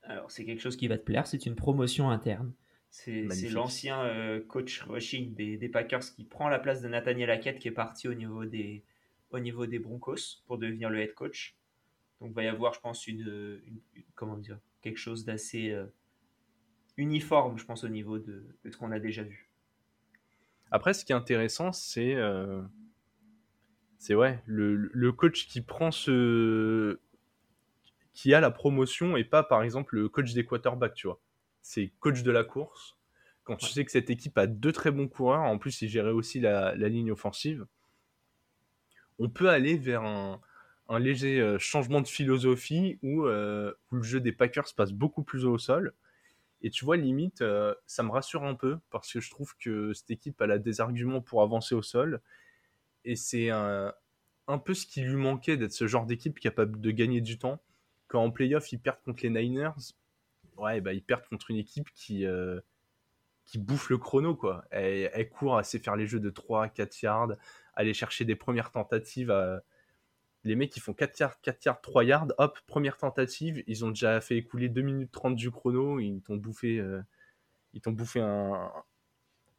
Alors, 0.04 0.30
c'est 0.30 0.46
quelque 0.46 0.62
chose 0.62 0.78
qui 0.78 0.88
va 0.88 1.00
te 1.00 1.04
plaire, 1.04 1.26
c'est 1.26 1.48
une 1.48 1.56
promotion 1.56 2.12
interne. 2.12 2.54
C'est 2.92 3.28
l'ancien 3.52 4.04
euh, 4.04 4.40
coach 4.40 4.82
rushing 4.82 5.36
des, 5.36 5.58
des, 5.58 5.70
Packers 5.70 6.02
qui 6.16 6.24
prend 6.24 6.50
la 6.50 6.58
place 6.58 6.82
de 6.82 6.88
Nathaniel 6.88 7.30
Hackett 7.30 7.60
qui 7.60 7.68
est 7.68 7.72
parti 7.72 8.08
au 8.08 8.16
niveau 8.16 8.46
des, 8.46 8.84
au 9.30 9.40
niveau 9.40 9.68
des 9.68 9.78
Broncos 9.78 10.42
pour 10.48 10.58
devenir 10.58 10.90
le 10.90 11.00
head 11.00 11.14
coach. 11.14 11.59
Donc, 12.22 12.32
il 12.32 12.36
va 12.36 12.44
y 12.44 12.48
avoir, 12.48 12.74
je 12.74 12.80
pense, 12.80 13.08
une, 13.08 13.62
comment 14.16 14.38
dire, 14.38 14.60
quelque 14.82 14.98
chose 14.98 15.26
d'assez 15.26 15.72
euh, 15.72 15.86
uniforme, 16.98 17.58
je 17.58 17.66
pense, 17.66 17.84
au 17.84 17.90
niveau 17.90 18.20
de, 18.20 18.44
ce 18.70 18.76
qu'on 18.78 18.92
a 18.92 19.00
déjà 19.00 19.24
vu. 19.24 19.50
Après, 20.72 20.94
ce 20.94 21.06
qui 21.06 21.14
est 21.14 21.16
intéressant, 21.16 21.72
c'est 21.72 22.16
euh, 22.16 22.62
c'est 23.98 24.16
ouais, 24.16 24.42
le, 24.46 25.12
coach 25.12 25.48
qui 25.48 25.62
prend 25.62 25.92
ce. 25.92 27.00
qui 28.14 28.34
a 28.34 28.42
la 28.42 28.52
promotion 28.52 29.18
et 29.18 29.24
pas, 29.24 29.44
par 29.44 29.64
exemple, 29.64 29.96
le 29.96 30.10
coach 30.10 30.34
des 30.34 30.46
quarterbacks, 30.46 30.94
tu 30.94 31.08
vois. 31.08 31.20
C'est 31.62 31.92
coach 32.00 32.22
de 32.22 32.32
la 32.32 32.44
course. 32.44 32.98
Quand 33.44 33.56
tu 33.56 33.66
sais 33.66 33.84
que 33.84 33.92
cette 33.92 34.12
équipe 34.12 34.38
a 34.38 34.46
deux 34.46 34.72
très 34.72 34.92
bons 34.92 35.08
coureurs, 35.08 35.42
en 35.42 35.58
plus, 35.58 35.82
il 35.82 35.90
gérait 35.90 36.12
aussi 36.12 36.40
la 36.40 36.76
ligne 36.76 37.12
offensive, 37.12 37.66
on 39.20 39.30
peut 39.30 39.50
aller 39.50 39.78
vers 39.78 40.04
un, 40.04 40.40
un 40.90 41.00
léger 41.00 41.40
euh, 41.40 41.60
changement 41.60 42.02
de 42.02 42.08
philosophie 42.08 43.00
euh, 43.04 43.74
où, 43.92 43.96
le 43.96 44.02
jeu 44.02 44.20
des 44.20 44.32
Packers 44.32 44.74
passe 44.76 44.92
beaucoup 44.92 45.24
plus 45.24 45.46
au 45.46 45.58
sol. 45.58 45.94
Et 46.62 46.72
tu 46.72 46.84
vois, 46.84 46.98
limite, 46.98 47.42
euh, 47.42 47.74
ça 47.86 48.04
me 48.04 48.10
rassure 48.10 48.44
un 48.44 48.56
peu 48.56 48.80
parce 48.90 49.14
que 49.14 49.22
je 49.22 49.30
trouve 49.30 49.56
que 49.58 49.94
cette 49.94 50.12
équipe 50.12 50.42
elle 50.42 50.52
a 50.52 50.58
des 50.58 50.82
arguments 50.82 51.22
pour 51.22 51.42
avancer 51.44 51.76
au 51.76 51.84
sol. 51.84 52.22
Et 53.06 53.16
c'est 53.16 53.50
un, 53.50 53.94
peu 54.66 54.74
ce 54.74 54.86
qui 54.86 55.02
lui 55.02 55.16
manquait 55.16 55.58
d'être 55.58 55.72
ce 55.72 55.88
genre 55.88 56.06
d'équipe 56.06 56.40
capable 56.40 56.82
de 56.82 56.92
gagner 56.92 57.22
du 57.22 57.38
temps. 57.38 57.62
Quand 58.08 58.24
en 58.24 58.32
playoff, 58.32 58.72
ils 58.74 58.80
perdent 58.80 59.02
contre 59.06 59.24
les 59.24 59.30
Niners, 59.30 59.94
ouais, 60.58 60.82
bah, 60.82 60.94
ils 60.94 61.04
perdent 61.04 61.26
contre 61.30 61.52
une 61.52 61.58
équipe 61.58 61.90
qui, 61.94 62.26
qui 63.46 63.58
bouffe 63.58 63.90
le 63.90 63.98
chrono. 64.00 64.36
quoi. 64.36 64.66
Elle, 64.72 65.30
court 65.30 65.58
à 65.58 65.64
faire 65.64 65.96
les 65.96 66.08
jeux 66.08 66.20
de 66.20 66.32
3-4 66.32 67.00
yards, 67.04 67.34
aller 67.76 67.94
chercher 67.94 68.26
des 68.26 68.36
premières 68.36 68.72
tentatives 68.72 69.32
à 69.32 69.62
les 70.44 70.56
mecs 70.56 70.76
ils 70.76 70.80
font 70.80 70.94
4 70.94 71.20
yards, 71.20 71.42
4 71.42 71.66
yards, 71.66 71.82
3 71.82 72.04
yards, 72.04 72.28
hop, 72.38 72.60
première 72.68 72.98
tentative, 72.98 73.64
ils 73.68 73.86
ont 73.86 73.90
déjà 73.90 74.22
fait 74.22 74.38
écouler 74.38 74.70
2 74.70 74.82
minutes 74.82 75.12
30 75.12 75.36
du 75.36 75.52
chrono, 75.52 76.00
ils 76.00 76.22
t'ont 76.22 76.38
bouffé, 76.38 76.80
euh, 76.80 77.02
ils 77.74 77.82
t'ont 77.82 77.92
bouffé 77.92 78.22
un, 78.22 78.72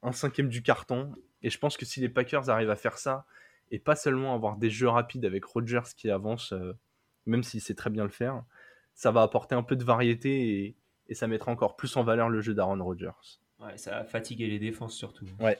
un, 0.02 0.12
cinquième 0.12 0.48
du 0.48 0.62
carton. 0.62 1.12
Et 1.42 1.50
je 1.50 1.58
pense 1.58 1.76
que 1.76 1.84
si 1.84 2.00
les 2.00 2.08
Packers 2.08 2.48
arrivent 2.48 2.70
à 2.70 2.76
faire 2.76 2.98
ça, 2.98 3.26
et 3.70 3.78
pas 3.78 3.94
seulement 3.94 4.34
avoir 4.34 4.56
des 4.56 4.70
jeux 4.70 4.88
rapides 4.88 5.24
avec 5.24 5.44
Rodgers 5.44 5.94
qui 5.96 6.10
avance, 6.10 6.52
euh, 6.52 6.72
même 7.26 7.42
s'il 7.42 7.60
sait 7.60 7.74
très 7.74 7.90
bien 7.90 8.04
le 8.04 8.10
faire, 8.10 8.42
ça 8.94 9.10
va 9.10 9.22
apporter 9.22 9.54
un 9.54 9.62
peu 9.62 9.76
de 9.76 9.84
variété 9.84 10.64
et, 10.64 10.76
et 11.08 11.14
ça 11.14 11.26
mettra 11.26 11.52
encore 11.52 11.76
plus 11.76 11.96
en 11.96 12.02
valeur 12.02 12.28
le 12.28 12.40
jeu 12.40 12.54
d'Aaron 12.54 12.82
Rodgers. 12.82 13.38
Ouais, 13.60 13.76
ça 13.76 13.90
va 13.90 14.04
fatiguer 14.04 14.46
les 14.46 14.58
défenses 14.58 14.94
surtout. 14.94 15.26
Ouais. 15.38 15.58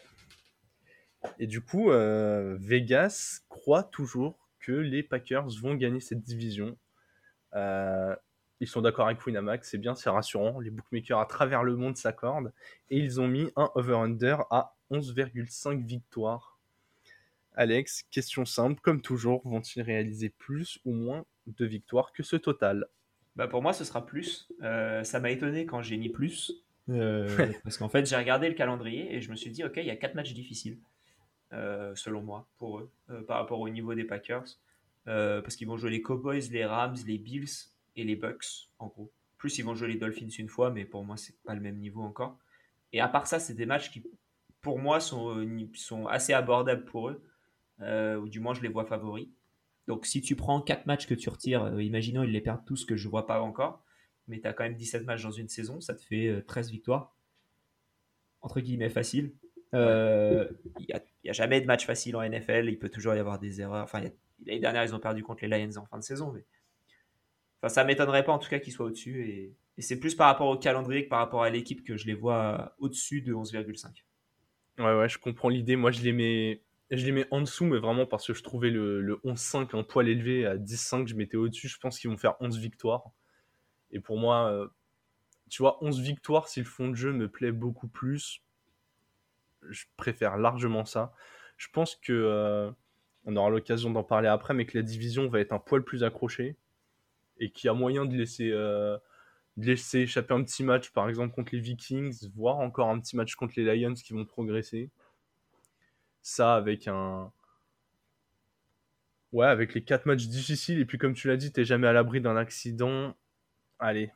Et 1.39 1.47
du 1.47 1.61
coup, 1.61 1.91
euh, 1.91 2.57
Vegas 2.59 3.41
croit 3.49 3.83
toujours 3.83 4.50
que 4.61 4.73
les 4.73 5.03
Packers 5.03 5.49
vont 5.61 5.75
gagner 5.75 6.01
cette 6.01 6.23
division. 6.23 6.77
Euh, 7.55 8.15
ils 8.61 8.69
sont 8.69 8.83
d'accord 8.83 9.07
avec 9.07 9.25
Winamax, 9.25 9.71
c'est 9.71 9.79
bien, 9.79 9.95
c'est 9.95 10.11
rassurant. 10.11 10.61
Les 10.61 10.71
bookmakers 10.71 11.19
à 11.19 11.27
travers 11.27 11.63
le 11.63 11.77
monde 11.77 11.97
s'accordent. 11.97 12.53
Et 12.91 12.99
ils 12.99 13.21
ont 13.21 13.27
mis 13.27 13.51
un 13.57 13.71
over-under 13.75 14.45
à 14.51 14.77
11,5 14.91 15.85
victoires. 15.85 16.59
Alex, 17.55 18.05
question 18.11 18.45
simple, 18.45 18.81
comme 18.81 19.01
toujours, 19.01 19.43
vont-ils 19.49 19.83
réaliser 19.83 20.29
plus 20.29 20.79
ou 20.85 20.93
moins 20.93 21.25
de 21.47 21.65
victoires 21.65 22.13
que 22.13 22.23
ce 22.23 22.37
total? 22.37 22.87
Bah 23.35 23.49
Pour 23.49 23.63
moi, 23.63 23.73
ce 23.73 23.85
sera 23.85 24.05
plus. 24.05 24.49
Euh, 24.63 25.03
ça 25.05 25.21
m'a 25.21 25.31
étonné 25.31 25.65
quand 25.67 25.83
j'ai 25.83 25.97
mis 25.97 26.11
plus. 26.11 26.53
Euh, 26.91 27.27
parce 27.65 27.79
qu'en 27.79 27.89
fait, 27.89 28.07
j'ai 28.07 28.17
regardé 28.17 28.49
le 28.49 28.55
calendrier 28.55 29.15
et 29.15 29.21
je 29.21 29.31
me 29.31 29.37
suis 29.37 29.51
dit, 29.51 29.65
OK, 29.65 29.75
il 29.77 29.87
y 29.87 29.91
a 29.91 29.97
4 29.97 30.15
matchs 30.15 30.35
difficiles. 30.35 30.79
Euh, 31.53 31.97
selon 31.97 32.23
moi, 32.23 32.47
pour 32.59 32.79
eux, 32.79 32.93
euh, 33.11 33.23
par 33.23 33.39
rapport 33.39 33.59
au 33.59 33.69
niveau 33.69 33.95
des 33.95 34.05
Packers. 34.05 34.45
Euh, 35.09 35.43
parce 35.43 35.57
qu'ils 35.57 35.67
vont 35.67 35.77
jouer 35.77 35.91
les 35.91 36.01
Cowboys, 36.01 36.49
les 36.51 36.65
Rams, 36.65 36.95
les 37.07 37.19
Bills 37.19 37.49
et 37.97 38.05
les 38.05 38.15
Bucks, 38.15 38.69
en 38.79 38.87
gros. 38.87 39.11
Plus, 39.37 39.59
ils 39.59 39.65
vont 39.65 39.75
jouer 39.75 39.89
les 39.89 39.97
Dolphins 39.97 40.29
une 40.29 40.49
fois, 40.49 40.71
mais 40.71 40.85
pour 40.85 41.05
moi, 41.05 41.17
c'est 41.17 41.35
pas 41.43 41.55
le 41.55 41.61
même 41.61 41.79
niveau 41.79 42.03
encore. 42.03 42.39
Et 42.93 43.01
à 43.01 43.09
part 43.09 43.27
ça, 43.27 43.41
c'est 43.41 43.55
des 43.55 43.67
matchs 43.67 43.91
qui, 43.91 44.05
pour 44.61 44.79
moi, 44.79 45.01
sont, 45.01 45.45
sont 45.75 46.07
assez 46.07 46.33
abordables 46.33 46.85
pour 46.85 47.09
eux. 47.09 47.23
ou 47.81 48.29
du 48.29 48.39
moins, 48.39 48.55
je 48.55 48.63
les 48.63 48.69
vois 48.69 48.85
favoris. 48.85 49.29
Donc, 49.89 50.07
si 50.07 50.21
tu 50.21 50.37
prends 50.37 50.61
4 50.61 50.87
matchs 50.87 51.07
que 51.07 51.15
tu 51.15 51.31
retires, 51.31 51.81
imaginons 51.81 52.23
ils 52.23 52.31
les 52.31 52.41
perdent 52.41 52.65
tous, 52.65 52.85
que 52.85 52.95
je 52.95 53.09
vois 53.09 53.27
pas 53.27 53.41
encore, 53.41 53.83
mais 54.29 54.41
tu 54.41 54.47
as 54.47 54.53
quand 54.53 54.65
même 54.65 54.77
17 54.77 55.05
matchs 55.05 55.23
dans 55.23 55.33
une 55.33 55.49
saison, 55.49 55.81
ça 55.81 55.95
te 55.95 56.03
fait 56.03 56.45
13 56.47 56.71
victoires. 56.71 57.17
Entre 58.43 58.61
guillemets, 58.61 58.91
facile. 58.91 59.33
Il 59.73 60.87
a, 61.31 61.33
jamais 61.33 61.61
de 61.61 61.67
match 61.67 61.87
facile 61.87 62.17
en 62.17 62.29
NFL. 62.29 62.69
Il 62.69 62.79
peut 62.79 62.89
toujours 62.89 63.15
y 63.15 63.19
avoir 63.19 63.39
des 63.39 63.61
erreurs. 63.61 63.85
Enfin, 63.85 64.01
l'année 64.45 64.61
dernière, 64.61 64.85
ils 64.85 64.95
ont 64.95 65.01
perdu 65.01 65.23
contre 65.23 65.45
les 65.45 65.49
Lions 65.49 65.77
en 65.77 65.87
fin 65.87 65.99
de 65.99 66.05
saison. 66.05 66.33
Mais... 66.33 66.45
Ça 67.69 67.85
m'étonnerait 67.85 68.25
pas 68.25 68.33
en 68.33 68.39
tout 68.39 68.49
cas 68.49 68.59
qu'ils 68.59 68.73
soient 68.73 68.87
au-dessus. 68.87 69.29
Et, 69.29 69.55
c'est 69.79 69.99
plus 69.99 70.15
par 70.15 70.27
rapport 70.27 70.49
au 70.49 70.59
calendrier 70.59 71.05
que 71.05 71.09
par 71.09 71.21
rapport 71.21 71.43
à 71.43 71.49
l'équipe 71.49 71.83
que 71.83 71.97
je 71.97 72.07
les 72.07 72.13
vois 72.13 72.75
au-dessus 72.79 73.23
de 73.23 73.33
11,5. 73.33 74.05
Ouais, 74.79 74.99
ouais, 74.99 75.09
je 75.09 75.19
comprends 75.19 75.49
l'idée. 75.49 75.77
Moi, 75.77 75.91
je 75.91 76.03
les 76.03 76.13
mets. 76.13 76.63
Je 76.91 77.07
les 77.07 77.13
mets 77.13 77.27
en 77.31 77.41
dessous, 77.41 77.65
mais 77.65 77.79
vraiment 77.79 78.05
parce 78.05 78.27
que 78.27 78.35
je 78.35 78.43
trouvais 78.43 78.69
le, 78.69 79.21
11-5 79.25 79.79
un 79.79 79.85
poil 79.85 80.09
élevé 80.09 80.45
à 80.45 80.57
10-5, 80.57 81.07
je 81.07 81.15
mettais 81.15 81.37
au-dessus. 81.37 81.69
Je 81.69 81.79
pense 81.79 81.99
qu'ils 81.99 82.11
vont 82.11 82.17
faire 82.17 82.35
11 82.41 82.59
victoires. 82.59 83.05
Et 83.93 84.01
pour 84.01 84.19
moi, 84.19 84.51
euh, 84.51 84.67
tu 85.49 85.63
vois, 85.63 85.83
11 85.85 86.01
victoires, 86.01 86.49
si 86.49 86.61
le 86.61 86.67
fond 86.67 86.89
de 86.89 86.95
jeu 86.95 87.13
me 87.13 87.29
plaît 87.29 87.53
beaucoup 87.53 87.89
plus, 87.89 88.43
je 89.69 89.85
préfère 89.97 90.37
largement 90.37 90.85
ça. 90.85 91.13
Je 91.57 91.69
pense 91.73 91.97
que 91.97 92.13
euh, 92.13 92.71
on 93.25 93.37
aura 93.37 93.51
l'occasion 93.51 93.91
d'en 93.91 94.05
parler 94.05 94.29
après, 94.29 94.55
mais 94.55 94.67
que 94.67 94.79
la 94.79 94.83
division 94.83 95.29
va 95.29 95.41
être 95.41 95.53
un 95.53 95.59
poil 95.59 95.85
plus 95.85 96.05
accrochée 96.05 96.57
et 97.39 97.51
qu'il 97.51 97.69
y 97.69 97.71
a 97.71 97.75
moyen 97.75 98.07
de 98.07 98.17
laisser, 98.17 98.51
euh, 98.53 98.97
de 99.57 99.67
laisser 99.67 100.01
échapper 100.01 100.35
un 100.35 100.43
petit 100.43 100.65
match, 100.65 100.91
par 100.91 101.09
exemple 101.09 101.35
contre 101.35 101.55
les 101.55 101.61
Vikings, 101.61 102.29
voire 102.35 102.59
encore 102.59 102.89
un 102.89 103.01
petit 103.01 103.17
match 103.17 103.35
contre 103.35 103.55
les 103.57 103.77
Lions 103.77 103.95
qui 103.95 104.13
vont 104.13 104.25
progresser. 104.25 104.91
Ça 106.23 106.55
avec 106.55 106.87
un, 106.89 107.33
Ouais, 109.33 109.47
avec 109.47 109.75
les 109.75 109.85
quatre 109.85 110.07
matchs 110.07 110.27
difficiles, 110.27 110.81
et 110.81 110.85
puis 110.85 110.99
comme 110.99 111.15
tu 111.15 111.29
l'as 111.29 111.37
dit, 111.37 111.53
t'es 111.53 111.65
jamais 111.65 111.87
à 111.87 111.93
l'abri 111.93 112.21
d'un 112.21 112.37
accident. 112.37 113.15
Allez, 113.79 114.13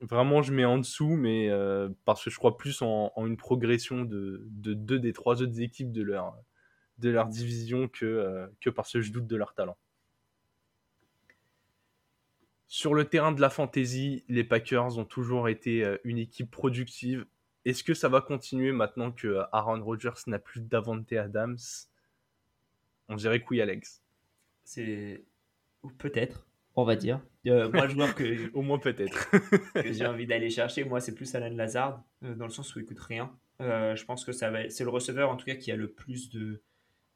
Vraiment, 0.00 0.42
je 0.42 0.52
mets 0.52 0.66
en 0.66 0.78
dessous, 0.78 1.16
mais 1.16 1.48
euh, 1.48 1.88
parce 2.04 2.22
que 2.22 2.28
je 2.28 2.36
crois 2.36 2.58
plus 2.58 2.82
en, 2.82 3.12
une 3.16 3.38
progression 3.38 4.04
de, 4.04 4.44
deux 4.46 4.98
des 4.98 5.14
trois 5.14 5.40
autres 5.40 5.60
équipes 5.60 5.90
de 5.90 6.02
leur, 6.02 7.28
division 7.28 7.88
que, 7.88 8.04
euh, 8.04 8.46
que 8.60 8.68
parce 8.68 8.92
que 8.92 9.00
je 9.00 9.10
doute 9.10 9.26
de 9.26 9.36
leur 9.36 9.54
talent. 9.54 9.76
Sur 12.66 12.92
le 12.92 13.06
terrain 13.06 13.32
de 13.32 13.40
la 13.40 13.48
fantasy, 13.48 14.24
les 14.28 14.44
Packers 14.44 14.98
ont 14.98 15.06
toujours 15.06 15.48
été 15.48 15.82
euh, 15.82 15.96
une 16.04 16.18
équipe 16.18 16.50
productive. 16.50 17.24
Est-ce 17.64 17.82
que 17.82 17.94
ça 17.94 18.10
va 18.10 18.20
continuer 18.20 18.72
maintenant 18.72 19.12
que 19.12 19.40
Aaron 19.52 19.82
Rodgers 19.82 20.20
n'a 20.26 20.38
plus 20.38 20.60
d'Avante 20.60 21.10
Adams? 21.12 21.58
On 23.08 23.16
dirait 23.16 23.42
oui, 23.48 23.62
Alex. 23.62 24.02
C'est. 24.64 25.24
Peut-être 25.98 26.45
on 26.76 26.84
va 26.84 26.94
dire. 26.94 27.20
Euh, 27.46 27.70
moi, 27.72 27.88
joueur 27.88 28.14
que. 28.14 28.50
Au 28.54 28.62
moins, 28.62 28.78
peut-être. 28.78 29.30
que 29.74 29.92
j'ai 29.92 30.06
envie 30.06 30.26
d'aller 30.26 30.50
chercher, 30.50 30.84
moi, 30.84 31.00
c'est 31.00 31.14
plus 31.14 31.34
Alan 31.34 31.54
Lazard, 31.54 32.04
euh, 32.22 32.34
dans 32.34 32.44
le 32.44 32.50
sens 32.50 32.74
où 32.76 32.78
il 32.78 32.86
coûte 32.86 33.00
rien. 33.00 33.32
Euh, 33.62 33.96
je 33.96 34.04
pense 34.04 34.24
que 34.24 34.32
ça 34.32 34.50
va... 34.50 34.68
c'est 34.68 34.84
le 34.84 34.90
receveur, 34.90 35.30
en 35.30 35.36
tout 35.36 35.46
cas, 35.46 35.56
qui 35.56 35.72
a 35.72 35.76
le 35.76 35.90
plus 35.90 36.28
de. 36.30 36.62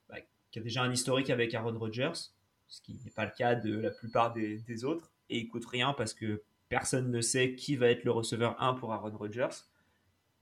Bah, 0.08 0.16
qui 0.50 0.58
a 0.58 0.62
déjà 0.62 0.82
un 0.82 0.90
historique 0.90 1.30
avec 1.30 1.54
Aaron 1.54 1.78
Rodgers, 1.78 2.32
ce 2.68 2.80
qui 2.80 2.98
n'est 3.04 3.10
pas 3.10 3.26
le 3.26 3.32
cas 3.36 3.54
de 3.54 3.78
la 3.78 3.90
plupart 3.90 4.32
des, 4.32 4.84
autres. 4.84 5.12
Et 5.28 5.38
il 5.38 5.48
coûte 5.48 5.66
rien 5.66 5.92
parce 5.92 6.14
que 6.14 6.42
personne 6.68 7.10
ne 7.10 7.20
sait 7.20 7.54
qui 7.54 7.76
va 7.76 7.88
être 7.88 8.04
le 8.04 8.10
receveur 8.10 8.60
1 8.60 8.74
pour 8.74 8.92
Aaron 8.92 9.16
Rodgers. 9.16 9.64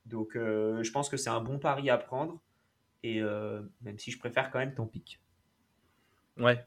Donc, 0.07 0.31
je 0.35 0.91
pense 0.91 1.11
que 1.11 1.19
c'est 1.19 1.29
un 1.29 1.43
bon 1.43 1.59
pari 1.59 1.91
à 1.91 1.99
prendre. 1.99 2.41
Et 3.03 3.21
même 3.21 3.99
si 3.99 4.11
je 4.11 4.19
préfère 4.19 4.51
quand 4.51 4.61
même 4.61 4.75
ton 4.75 4.87
pic. 4.87 5.21
Ouais, 6.39 6.65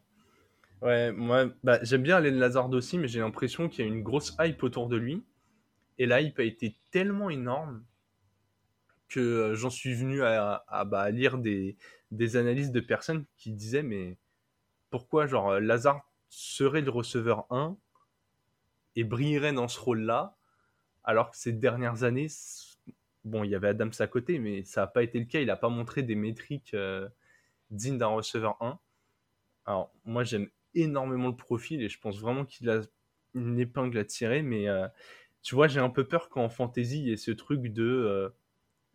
Ouais, 0.82 1.12
moi, 1.12 1.46
bah, 1.64 1.80
j'aime 1.84 2.02
bien 2.02 2.18
Allen 2.18 2.40
Lazard 2.40 2.70
aussi, 2.72 2.98
mais 2.98 3.08
j'ai 3.08 3.20
l'impression 3.20 3.70
qu'il 3.70 3.86
y 3.86 3.88
a 3.88 3.92
une 3.92 4.02
grosse 4.02 4.36
hype 4.40 4.64
autour 4.64 4.88
de 4.88 4.98
lui. 4.98 5.24
Et 6.00 6.08
la 6.08 6.22
hype 6.22 6.40
a 6.40 6.44
été 6.44 6.76
tellement 6.90 7.30
énorme 7.30 7.84
que 9.08 9.20
euh, 9.20 9.56
j'en 9.56 9.70
suis 9.70 9.94
venu 9.94 10.24
à, 10.24 10.64
bah, 10.88 11.12
lire 11.12 11.38
des, 11.38 11.78
des, 12.10 12.38
analyses 12.38 12.72
de 12.72 12.80
personnes 12.80 13.26
qui 13.38 13.52
disaient 13.52 13.84
mais 13.84 14.18
pourquoi 14.90 15.28
genre 15.28 15.60
Lazard 15.60 16.02
serait 16.30 16.82
le 16.82 16.90
receveur 16.90 17.46
1 17.50 17.78
et 18.96 19.04
brillerait 19.04 19.54
dans 19.54 19.68
ce 19.68 19.80
rôle-là 19.80 20.38
alors 21.04 21.32
que 21.32 21.38
ces 21.38 21.52
dernières 21.52 22.04
années 22.04 22.28
bon 23.26 23.44
il 23.44 23.50
y 23.50 23.56
avait 23.56 23.70
Adams 23.70 23.92
à 24.00 24.08
côté 24.08 24.40
mais 24.40 24.64
ça 24.64 24.82
n'a 24.82 24.88
pas 24.88 25.04
été 25.04 25.20
le 25.20 25.26
cas 25.26 25.42
il 25.42 25.48
n'a 25.48 25.58
pas 25.58 25.70
montré 25.70 26.04
des 26.04 26.16
métriques 26.16 26.74
euh, 26.74 27.08
dignes 27.70 27.98
d'un 27.98 28.08
receveur 28.08 28.56
1 28.62 28.80
alors 29.66 29.94
moi 30.06 30.24
j'aime 30.24 30.50
énormément 30.76 31.28
le 31.28 31.36
profil 31.36 31.82
et 31.82 31.90
je 31.90 32.00
pense 32.00 32.20
vraiment 32.20 32.46
qu'il 32.46 32.70
a 32.70 32.82
une 33.34 33.60
épingle 33.60 33.98
à 33.98 34.06
tirer 34.06 34.42
mais 34.42 34.68
euh, 34.68 34.88
tu 35.42 35.56
vois 35.56 35.68
j'ai 35.68 35.80
un 35.80 35.90
peu 35.90 36.06
peur 36.08 36.30
qu'en 36.30 36.50
fantasy 36.50 37.00
il 37.00 37.08
y 37.08 37.12
ait 37.12 37.18
ce 37.18 37.32
truc 37.32 37.62
de 37.62 38.32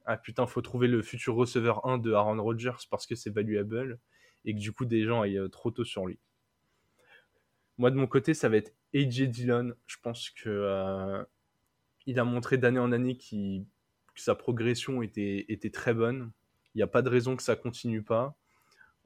ah 0.06 0.16
putain, 0.16 0.47
faut 0.47 0.62
trouver 0.62 0.87
le 0.87 1.02
futur 1.02 1.35
receveur 1.35 1.85
1 1.85 1.99
de 1.99 2.12
Aaron 2.12 2.40
Rodgers 2.40 2.87
parce 2.88 3.06
que 3.06 3.16
c'est 3.16 3.30
valuable 3.30 3.99
et 4.45 4.54
que 4.54 4.61
du 4.61 4.73
coup 4.73 4.85
des 4.85 5.04
gens 5.04 5.23
aillent 5.23 5.38
euh, 5.38 5.49
trop 5.49 5.73
tôt 5.73 5.85
sur 5.85 6.06
lui. 6.06 6.18
Moi 7.76 7.90
de 7.90 7.97
mon 7.97 8.06
côté, 8.06 8.33
ça 8.33 8.49
va 8.49 8.56
être 8.56 8.73
AJ 8.95 9.23
Dillon. 9.23 9.75
Je 9.87 9.97
pense 10.00 10.30
que 10.30 10.49
euh, 10.49 11.25
il 12.06 12.21
a 12.21 12.25
montré 12.25 12.56
d'année 12.56 12.78
en 12.78 12.92
année 12.92 13.18
que 13.18 13.64
sa 14.14 14.37
progression 14.37 15.02
était, 15.02 15.45
était 15.49 15.71
très 15.71 15.92
bonne. 15.92 16.30
Il 16.75 16.78
n'y 16.78 16.83
a 16.83 16.87
pas 16.87 17.02
de 17.02 17.09
raison 17.09 17.35
que 17.35 17.42
ça 17.42 17.56
continue 17.56 18.02
pas. 18.02 18.38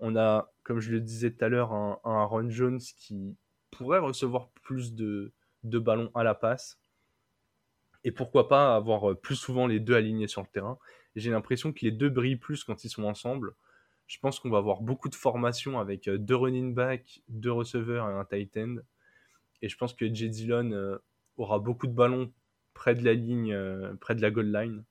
On 0.01 0.17
a, 0.17 0.51
comme 0.63 0.81
je 0.81 0.91
le 0.91 1.01
disais 1.01 1.31
tout 1.31 1.45
à 1.45 1.49
l'heure, 1.49 1.73
un, 1.73 2.01
Aaron 2.05 2.49
Jones 2.51 2.81
qui 2.97 3.37
pourrait 3.71 3.99
recevoir 3.99 4.49
plus 4.63 4.95
de, 4.95 5.33
ballons 5.63 6.11
à 6.15 6.25
la 6.25 6.35
passe 6.35 6.79
et 8.03 8.11
pourquoi 8.11 8.49
pas 8.49 8.75
avoir 8.75 9.11
euh, 9.11 9.15
plus 9.15 9.37
souvent 9.37 9.67
les 9.67 9.79
deux 9.79 9.95
alignés 9.95 10.27
sur 10.27 10.41
le 10.41 10.47
terrain. 10.49 10.79
J'ai 11.17 11.31
l'impression 11.31 11.73
que 11.73 11.81
les 11.83 11.91
deux 11.91 12.09
brillent 12.09 12.37
plus 12.37 12.65
quand 12.65 12.83
ils 12.85 12.89
sont 12.89 13.05
ensemble. 13.05 13.55
Je 14.07 14.19
pense 14.19 14.41
qu'on 14.41 14.49
va 14.49 14.59
avoir 14.59 14.81
beaucoup 14.81 15.11
de 15.11 15.15
formations 15.15 15.79
avec 15.79 16.09
euh, 16.09 16.17
deux 16.17 16.37
running 16.37 16.75
backs, 16.75 17.23
deux 17.29 17.53
receveurs 17.53 18.09
et 18.09 18.15
un 18.15 18.25
tight 18.25 18.57
end. 18.57 18.77
Et 19.61 19.69
je 19.69 19.77
pense 19.77 19.93
que 19.93 20.13
J. 20.13 20.31
Dillon 20.31 20.73
euh, 20.73 20.97
aura 21.37 21.59
beaucoup 21.59 21.87
de 21.87 21.93
ballons 21.93 22.33
près 22.73 22.95
de 22.95 23.05
la 23.05 23.13
ligne, 23.13 23.55
près 24.01 24.15
de 24.15 24.23
la 24.23 24.31
goal 24.31 24.51
line. 24.51 24.85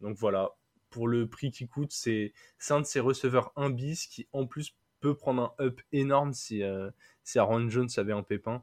Donc 0.00 0.16
voilà, 0.16 0.52
pour 0.94 1.08
le 1.08 1.26
prix 1.26 1.50
qui 1.50 1.66
coûte, 1.66 1.90
c'est 1.90 2.32
un 2.70 2.80
de 2.80 2.86
ces 2.86 3.00
receveurs 3.00 3.52
1 3.56 3.70
bis 3.70 4.06
qui 4.06 4.28
en 4.32 4.46
plus 4.46 4.76
peut 5.00 5.16
prendre 5.16 5.52
un 5.58 5.64
up 5.64 5.80
énorme 5.90 6.32
si, 6.32 6.62
si 7.24 7.38
Aaron 7.40 7.68
Jones 7.68 7.88
avait 7.96 8.12
un 8.12 8.22
pépin. 8.22 8.62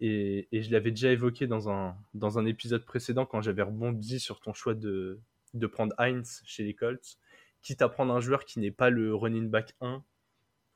Et, 0.00 0.48
je 0.50 0.70
l'avais 0.72 0.90
déjà 0.90 1.12
évoqué 1.12 1.46
dans 1.46 1.68
un, 1.68 1.94
dans 2.14 2.38
un 2.38 2.46
épisode 2.46 2.82
précédent 2.86 3.26
quand 3.26 3.42
j'avais 3.42 3.60
rebondi 3.60 4.20
sur 4.20 4.40
ton 4.40 4.54
choix 4.54 4.72
de, 4.72 5.20
de 5.52 5.66
prendre 5.66 5.94
Heinz 5.98 6.40
chez 6.46 6.64
les 6.64 6.72
Colts. 6.72 7.18
Quitte 7.60 7.82
à 7.82 7.90
prendre 7.90 8.14
un 8.14 8.20
joueur 8.20 8.46
qui 8.46 8.58
n'est 8.58 8.70
pas 8.70 8.88
le 8.88 9.14
running 9.14 9.50
back 9.50 9.76
1, 9.82 10.02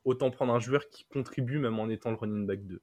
autant 0.04 0.30
prendre 0.30 0.52
un 0.52 0.61
joueur 0.61 0.90
qui 0.90 1.06
contribue 1.06 1.61
même 1.61 1.78
en 1.78 1.88
étant 1.88 2.11
le 2.11 2.16
running 2.16 2.47
back 2.47 2.66
2. 2.66 2.82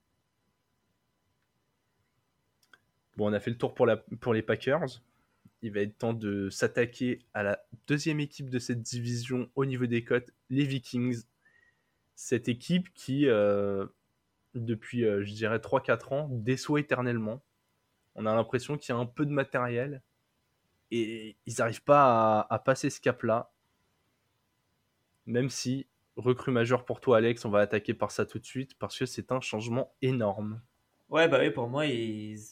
Bon, 3.16 3.30
on 3.30 3.34
a 3.34 3.40
fait 3.40 3.52
le 3.52 3.60
tour 3.60 3.76
pour, 3.76 3.86
la, 3.86 3.98
pour 3.98 4.34
les 4.34 4.42
Packers. 4.42 5.04
Il 5.62 5.74
va 5.74 5.82
être 5.82 5.98
temps 5.98 6.14
de 6.14 6.50
s'attaquer 6.50 7.20
à 7.34 7.44
la 7.44 7.64
deuxième 7.88 8.20
équipe 8.20 8.50
de 8.50 8.60
cette 8.60 8.82
division 8.82 9.50
au 9.56 9.66
niveau 9.66 9.86
des 9.86 10.04
cotes, 10.04 10.32
les 10.50 10.66
Vikings. 10.66 11.24
Cette 12.16 12.48
équipe 12.48 12.94
qui, 12.94 13.28
euh, 13.28 13.86
depuis, 14.56 15.06
euh, 15.06 15.24
je 15.24 15.34
dirais, 15.34 15.60
3-4 15.60 16.14
ans, 16.14 16.30
déçoit 16.32 16.80
éternellement. 16.80 17.44
On 18.16 18.26
a 18.26 18.34
l'impression 18.36 18.78
qu'il 18.78 18.94
y 18.94 18.98
a 18.98 19.00
un 19.00 19.06
peu 19.06 19.26
de 19.26 19.32
matériel 19.32 20.02
et 20.92 21.38
ils 21.46 21.56
n'arrivent 21.60 21.84
pas 21.84 22.42
à, 22.50 22.60
passer 22.60 22.90
ce 22.90 23.00
cap-là. 23.00 23.52
Même 25.26 25.50
si, 25.50 25.88
recrue 26.16 26.52
majeur 26.52 26.86
pour 26.86 27.00
toi, 27.00 27.18
Alex, 27.18 27.46
on 27.46 27.50
va 27.50 27.60
attaquer 27.60 27.94
par 27.94 28.12
ça 28.12 28.26
tout 28.26 28.40
de 28.40 28.46
suite 28.46 28.78
parce 28.80 28.98
que 28.98 29.06
c'est 29.06 29.32
un 29.32 29.42
changement 29.42 29.94
énorme. 30.02 30.62
Ouais, 31.10 31.28
bah 31.28 31.40
oui, 31.40 31.50
pour 31.50 31.68
moi, 31.68 31.86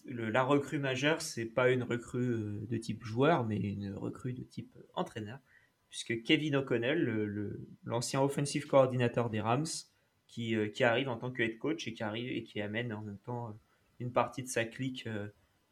la 0.05 0.43
recrue 0.43 0.79
majeure, 0.79 1.21
c'est 1.21 1.45
pas 1.45 1.69
une 1.69 1.83
recrue 1.83 2.31
euh, 2.31 2.65
de 2.67 2.77
type 2.77 3.03
joueur, 3.03 3.45
mais 3.45 3.57
une 3.57 3.93
recrue 3.93 4.33
de 4.33 4.43
type 4.43 4.75
entraîneur. 4.95 5.39
Puisque 5.89 6.23
Kevin 6.23 6.55
O'Connell, 6.57 7.55
l'ancien 7.85 8.21
offensive 8.21 8.67
coordinateur 8.67 9.29
des 9.29 9.41
Rams, 9.41 9.67
qui, 10.27 10.55
euh, 10.55 10.67
qui, 10.69 10.83
arrive 10.83 11.09
en 11.09 11.17
tant 11.17 11.31
que 11.31 11.41
head 11.41 11.57
coach 11.57 11.87
et 11.87 11.93
qui 11.93 12.03
arrive 12.03 12.31
et 12.31 12.43
qui 12.43 12.61
amène 12.61 12.93
en 12.93 13.01
même 13.01 13.17
temps 13.17 13.49
euh, 13.49 13.53
une 13.99 14.11
partie 14.11 14.43
de 14.43 14.47
sa 14.47 14.65
clique 14.65 15.07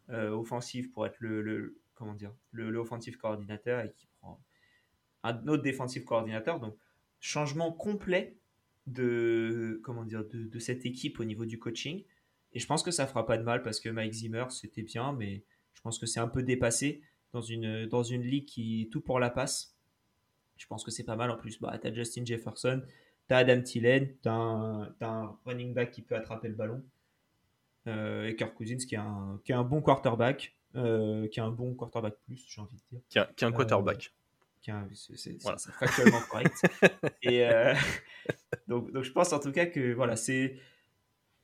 euh, 0.10 0.30
offensive 0.30 0.92
pour 0.92 1.06
être 1.06 1.20
le, 1.20 1.42
le 1.42 1.78
comment 1.94 2.14
dire 2.14 2.34
le, 2.52 2.72
le, 2.72 2.80
offensive 2.80 3.18
coordinateur 3.18 3.82
et 3.82 3.92
qui 3.92 4.08
prend 4.20 4.42
un 5.24 5.48
autre 5.48 5.64
défensif 5.64 6.06
coordinateur. 6.06 6.60
Donc 6.60 6.76
changement 7.20 7.72
complet 7.72 8.38
de 8.88 9.80
comment 9.84 10.06
dire 10.06 10.26
de, 10.26 10.46
de, 10.46 10.60
cette 10.60 10.86
équipe 10.86 11.20
au 11.20 11.26
niveau 11.26 11.46
du 11.46 11.60
coaching. 11.60 12.04
Et 12.56 12.60
je 12.60 12.66
pense 12.66 12.82
que 12.82 12.92
ça 12.92 13.06
fera 13.06 13.26
pas 13.26 13.38
de 13.38 13.44
mal 13.44 13.62
parce 13.62 13.80
que 13.80 13.90
Mike 13.90 14.14
Zimmer 14.14 14.46
c'était 14.50 14.82
bien, 14.82 15.14
mais 15.14 15.44
je 15.74 15.82
pense 15.82 16.00
que 16.00 16.06
c'est 16.06 16.20
un 16.20 16.28
peu 16.28 16.42
dépassé 16.42 17.02
dans 17.34 17.42
une 17.42 17.86
dans 17.86 18.04
une 18.04 18.24
ligue 18.24 18.46
qui 18.46 18.90
tout 18.92 19.02
pour 19.02 19.20
la 19.20 19.30
passe. 19.30 19.76
Je 20.58 20.66
pense 20.68 20.84
que 20.84 20.90
c'est 20.90 21.04
pas 21.04 21.18
mal 21.18 21.30
en 21.30 21.36
plus. 21.36 21.60
Bah, 21.60 21.78
as 21.84 21.94
Justin 21.94 22.24
Jefferson, 22.26 22.82
T'as 23.28 23.38
Adam 23.38 23.62
Thielen, 23.62 24.16
t'as 24.22 24.32
un, 24.32 24.96
un, 25.02 25.38
running 25.46 25.74
back 25.74 25.92
qui 25.92 26.04
peut 26.04 26.16
attraper 26.16 26.48
le 26.48 26.54
ballon. 26.54 26.84
Euh, 27.88 28.28
et 28.28 28.36
Kirk 28.36 28.54
Cousins 28.54 28.78
qui 28.78 28.96
est 28.96 29.00
un, 29.00 29.40
qui 29.44 29.52
un 29.52 29.64
bon 29.64 29.82
quarterback, 29.82 30.56
euh, 30.76 31.28
qui 31.28 31.40
a 31.40 31.46
un 31.46 31.52
bon 31.52 31.74
quarterback 31.74 32.16
plus, 32.26 32.46
j'ai 32.48 32.62
envie 32.62 32.76
de 32.76 32.82
dire. 33.10 33.28
Qui 33.36 33.46
a 33.46 33.48
un 33.48 33.52
quarterback. 33.52 34.14
Euh, 34.70 34.82
c'est 34.94 35.40
factuellement 35.40 36.22
correct. 36.30 36.54
et 37.22 37.48
donc, 38.68 38.92
donc 38.92 39.04
je 39.04 39.12
pense 39.12 39.34
en 39.34 39.40
tout 39.40 39.52
cas 39.52 39.66
que 39.66 39.94
voilà, 39.94 40.16
c'est 40.16 40.60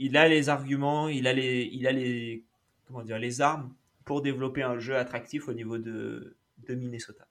il 0.02 0.18
a 0.18 0.28
les 0.28 0.50
arguments, 0.50 1.10
il 1.10 1.28
a 1.28 1.34
les, 1.34 1.70
il 1.72 2.44
comment 2.88 3.04
dire, 3.04 3.20
les 3.20 3.40
armes 3.40 3.72
pour 4.04 4.24
développer 4.24 4.64
un 4.64 4.80
jeu 4.80 4.98
attractif 4.98 5.48
au 5.48 5.54
niveau 5.54 5.78
de, 5.78 6.36
Minnesota. 6.70 7.28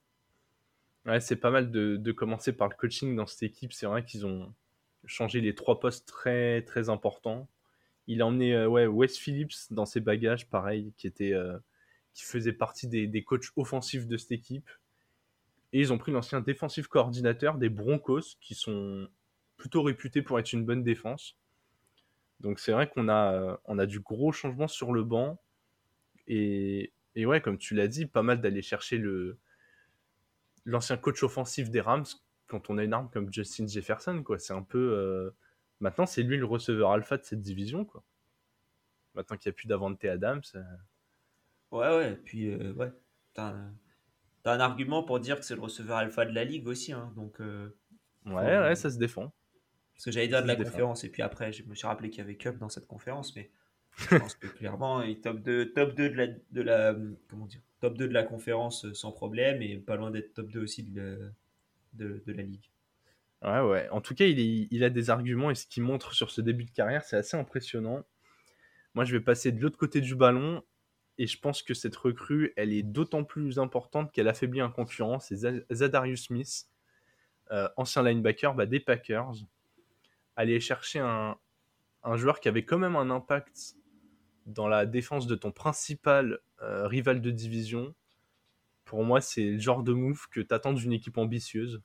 Ouais, 1.05 1.19
c'est 1.19 1.35
pas 1.35 1.51
mal 1.51 1.69
de, 1.69 2.11
commencer 2.13 2.53
par 2.53 2.69
le 2.69 2.75
coaching 2.75 3.13
dans 3.13 3.25
cette 3.27 3.43
équipe. 3.43 3.73
C'est 3.73 3.87
vrai 3.87 4.05
qu'ils 4.05 4.25
ont 4.25 4.53
changé 5.05 5.41
les 5.41 5.53
trois 5.53 5.81
postes 5.81 6.07
très 6.07 6.61
très 6.61 6.87
importants. 6.87 7.49
Il 8.07 8.21
a 8.21 8.27
emmené 8.27 8.55
euh, 8.55 8.87
Wes 8.87 9.17
Phillips 9.17 9.71
dans 9.71 9.85
ses 9.85 9.99
bagages, 9.99 10.49
pareil, 10.49 10.93
euh, 11.21 11.59
qui 12.13 12.23
faisait 12.23 12.53
partie 12.53 12.87
des, 12.87 13.05
des, 13.05 13.23
coachs 13.23 13.47
offensifs 13.57 14.07
de 14.07 14.15
cette 14.15 14.31
équipe. 14.31 14.69
Et 15.73 15.79
ils 15.81 15.91
ont 15.91 15.97
pris 15.97 16.13
l'ancien 16.13 16.39
défensif 16.39 16.87
coordinateur 16.87 17.57
des 17.57 17.69
Broncos, 17.69 18.37
qui 18.39 18.55
sont 18.55 19.09
plutôt 19.57 19.83
réputés 19.83 20.21
pour 20.21 20.39
être 20.39 20.53
une 20.53 20.63
bonne 20.63 20.83
défense. 20.83 21.37
Donc 22.41 22.59
c'est 22.59 22.71
vrai 22.71 22.89
qu'on 22.89 23.07
a, 23.07 23.33
euh, 23.33 23.57
on 23.65 23.79
a 23.79 23.85
du 23.85 23.99
gros 23.99 24.31
changement 24.31 24.67
sur 24.67 24.93
le 24.93 25.03
banc. 25.03 25.39
Et, 26.27 26.91
et 27.15 27.25
ouais, 27.25 27.41
comme 27.41 27.57
tu 27.57 27.75
l'as 27.75 27.87
dit, 27.87 28.05
pas 28.05 28.23
mal 28.23 28.41
d'aller 28.41 28.61
chercher 28.61 28.97
le, 28.97 29.37
l'ancien 30.65 30.97
coach 30.97 31.23
offensif 31.23 31.69
des 31.69 31.81
Rams 31.81 32.05
quand 32.47 32.69
on 32.69 32.77
a 32.77 32.83
une 32.83 32.93
arme 32.93 33.09
comme 33.09 33.31
Justin 33.31 33.67
Jefferson, 33.67 34.23
quoi. 34.23 34.39
C'est 34.39 34.53
un 34.53 34.63
peu. 34.63 34.93
Euh, 34.93 35.31
maintenant, 35.79 36.05
c'est 36.05 36.23
lui 36.23 36.37
le 36.37 36.45
receveur 36.45 36.91
alpha 36.91 37.17
de 37.17 37.23
cette 37.23 37.41
division, 37.41 37.85
quoi. 37.85 38.03
Maintenant 39.15 39.37
qu'il 39.37 39.49
n'y 39.49 39.53
a 39.53 39.55
plus 39.55 39.67
d'Avante 39.67 40.03
Adams. 40.05 40.41
Euh. 40.55 40.63
Ouais, 41.71 41.97
ouais. 41.97 42.13
Et 42.13 42.15
puis, 42.15 42.51
euh, 42.51 42.73
ouais. 42.73 42.91
T'as 43.33 43.53
un... 44.45 44.59
argument 44.59 45.03
pour 45.03 45.19
dire 45.19 45.39
que 45.39 45.45
c'est 45.45 45.55
le 45.55 45.61
receveur 45.61 45.97
alpha 45.97 46.25
de 46.25 46.33
la 46.33 46.43
ligue 46.43 46.67
aussi, 46.67 46.91
hein. 46.91 47.13
Donc. 47.15 47.39
Ouais, 48.25 48.59
ouais, 48.59 48.75
ça 48.75 48.89
se 48.89 48.97
défend. 48.97 49.33
Parce 50.01 50.05
que 50.05 50.11
j'allais 50.13 50.29
dire 50.29 50.41
de 50.41 50.47
la 50.47 50.55
conférence, 50.55 51.03
et 51.03 51.09
puis 51.09 51.21
après, 51.21 51.53
je 51.53 51.61
me 51.61 51.75
suis 51.75 51.85
rappelé 51.85 52.09
qu'il 52.09 52.21
y 52.21 52.23
avait 52.23 52.35
Cup 52.35 52.57
dans 52.57 52.69
cette 52.69 52.87
conférence, 52.87 53.35
mais 53.35 53.51
je 53.97 54.17
pense 54.17 54.33
que 54.33 54.47
clairement, 54.47 55.03
il 55.03 55.21
top 55.21 55.43
2, 55.43 55.73
top 55.73 55.93
2 55.93 56.09
de 56.09 56.15
la, 56.15 56.27
de 56.27 56.61
la. 56.63 56.95
Comment 57.29 57.45
dire 57.45 57.61
top 57.81 57.99
2 57.99 58.07
de 58.07 58.13
la 58.13 58.23
conférence 58.23 58.85
euh, 58.85 58.95
sans 58.95 59.11
problème 59.11 59.61
et 59.61 59.77
pas 59.77 59.97
loin 59.97 60.09
d'être 60.09 60.33
top 60.33 60.49
2 60.49 60.59
aussi 60.59 60.81
de, 60.81 61.31
de, 61.93 62.19
la 62.25 62.41
ligue. 62.41 62.71
Ouais, 63.43 63.59
ouais. 63.59 63.89
En 63.89 64.01
tout 64.01 64.15
cas, 64.15 64.25
il, 64.25 64.67
il, 64.71 64.83
a 64.83 64.89
des 64.89 65.11
arguments 65.11 65.51
et 65.51 65.55
ce 65.55 65.67
qu'il 65.67 65.83
montre 65.83 66.15
sur 66.15 66.31
ce 66.31 66.41
début 66.41 66.63
de 66.63 66.71
carrière, 66.71 67.03
c'est 67.03 67.17
assez 67.17 67.37
impressionnant. 67.37 68.03
Moi, 68.95 69.05
je 69.05 69.15
vais 69.15 69.23
passer 69.23 69.51
de 69.51 69.61
l'autre 69.61 69.77
côté 69.77 70.01
du 70.01 70.15
ballon 70.15 70.63
et 71.19 71.27
je 71.27 71.39
pense 71.39 71.61
que 71.61 71.75
cette 71.75 71.95
recrue, 71.95 72.53
elle 72.57 72.73
est 72.73 72.81
d'autant 72.81 73.23
plus 73.23 73.59
importante 73.59 74.11
qu'elle 74.11 74.27
affaiblit 74.27 74.61
un 74.61 74.71
concurrent, 74.71 75.19
c'est 75.19 75.35
Zadarius 75.71 76.23
Smith, 76.23 76.65
euh, 77.51 77.69
ancien 77.77 78.01
linebacker 78.01 78.55
bah, 78.55 78.65
des 78.65 78.79
Packers. 78.79 79.33
Aller 80.35 80.59
chercher 80.59 80.99
un, 80.99 81.37
joueur 82.15 82.39
qui 82.39 82.47
avait 82.47 82.65
quand 82.65 82.77
même 82.77 82.95
un 82.95 83.09
impact 83.09 83.75
dans 84.45 84.67
la 84.67 84.85
défense 84.85 85.27
de 85.27 85.35
ton 85.35 85.51
principal 85.51 86.39
euh, 86.61 86.87
rival 86.87 87.21
de 87.21 87.31
division, 87.31 87.93
pour 88.85 89.03
moi, 89.03 89.21
c'est 89.21 89.51
le 89.51 89.59
genre 89.59 89.83
de 89.83 89.93
move 89.93 90.27
que 90.29 90.41
tu 90.41 90.53
attends 90.53 90.73
d'une 90.73 90.93
équipe 90.93 91.17
ambitieuse. 91.17 91.81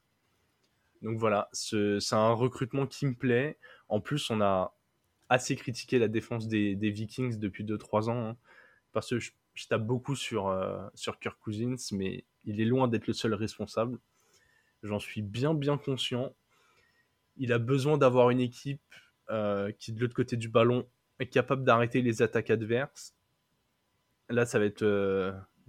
Donc 1.02 1.18
voilà, 1.18 1.48
c'est 1.52 1.98
un 2.12 2.32
recrutement 2.32 2.86
qui 2.86 3.06
me 3.06 3.14
plaît. 3.14 3.58
En 3.88 4.00
plus, 4.00 4.30
on 4.30 4.40
a, 4.40 4.74
assez 5.28 5.56
critiqué 5.56 5.98
la 5.98 6.08
défense 6.08 6.48
des, 6.48 6.74
Vikings 6.74 7.38
depuis 7.38 7.64
2-3 7.64 8.08
ans. 8.08 8.30
Hein, 8.30 8.36
parce 8.92 9.10
que 9.10 9.18
je, 9.18 9.32
tape 9.68 9.86
beaucoup 9.86 10.16
sur, 10.16 10.52
sur 10.94 11.18
Kirk 11.18 11.38
Cousins, 11.40 11.76
mais 11.92 12.24
il 12.44 12.60
est 12.60 12.64
loin 12.64 12.88
d'être 12.88 13.06
le 13.06 13.12
seul 13.12 13.34
responsable. 13.34 13.98
J'en 14.82 14.98
suis 14.98 15.22
bien, 15.22 15.54
bien 15.54 15.78
conscient. 15.78 16.34
Il 17.36 17.52
a 17.52 17.58
besoin 17.58 17.98
d'avoir 17.98 18.30
une 18.30 18.40
équipe 18.40 18.82
qui, 19.78 19.92
de 19.92 20.00
l'autre 20.00 20.14
côté 20.14 20.36
du 20.36 20.48
ballon, 20.48 20.86
est 21.18 21.26
capable 21.26 21.64
d'arrêter 21.64 22.00
les 22.02 22.22
attaques 22.22 22.50
adverses. 22.50 23.14
Là, 24.28 24.46
ça 24.46 24.58
va 24.58 24.64
être 24.64 24.84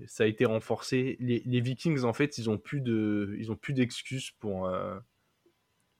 ça 0.06 0.24
a 0.24 0.28
été 0.28 0.46
renforcé. 0.46 1.18
Les, 1.20 1.62
Vikings, 1.62 2.04
en 2.04 2.14
fait, 2.14 2.38
ils 2.38 2.50
ont 2.50 2.58
plus 2.58 2.82
de, 2.82 3.36
ils 3.40 3.52
ont 3.52 3.56
plus 3.56 3.74
d'excuses 3.74 4.32
pour, 4.32 4.68
euh, 4.68 5.00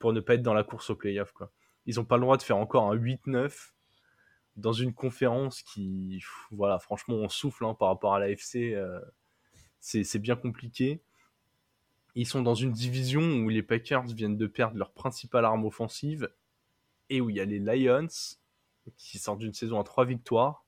ne 0.04 0.20
pas 0.20 0.36
être 0.36 0.44
dans 0.44 0.54
la 0.54 0.64
course 0.64 0.90
au 0.92 0.96
playoff. 0.96 1.34
Ils 1.86 1.96
n'ont 1.96 2.06
pas 2.06 2.18
le 2.18 2.22
droit 2.22 2.38
de 2.38 2.44
faire 2.44 2.58
encore 2.58 2.92
un 2.92 2.96
8-9 2.96 3.72
dans 4.56 4.74
une 4.74 4.94
conférence 4.94 5.62
qui, 5.64 6.22
voilà, 6.52 6.80
franchement, 6.80 7.16
on 7.16 7.30
souffle 7.30 7.66
hein, 7.66 7.74
par 7.74 7.88
rapport 7.90 8.14
à 8.14 8.20
l'AFC. 8.20 8.74
Euh, 8.74 9.00
c'est 9.80 10.20
bien 10.20 10.36
compliqué. 10.36 11.02
Ils 12.18 12.26
sont 12.26 12.42
dans 12.42 12.56
une 12.56 12.72
division 12.72 13.22
où 13.22 13.50
les 13.50 13.62
Packers 13.62 14.08
viennent 14.08 14.38
de 14.38 14.48
perdre 14.48 14.76
leur 14.76 14.92
principale 14.92 15.46
arme 15.46 15.66
offensive 15.66 16.32
et 17.12 17.22
où 17.22 17.30
il 17.30 17.36
y 17.36 17.40
a 17.40 17.46
les 17.46 17.60
Lions 17.60 18.08
qui 18.96 19.20
sortent 19.20 19.38
d'une 19.38 19.54
saison 19.54 19.80
à 19.80 19.84
3 19.84 20.06
victoires 20.06 20.66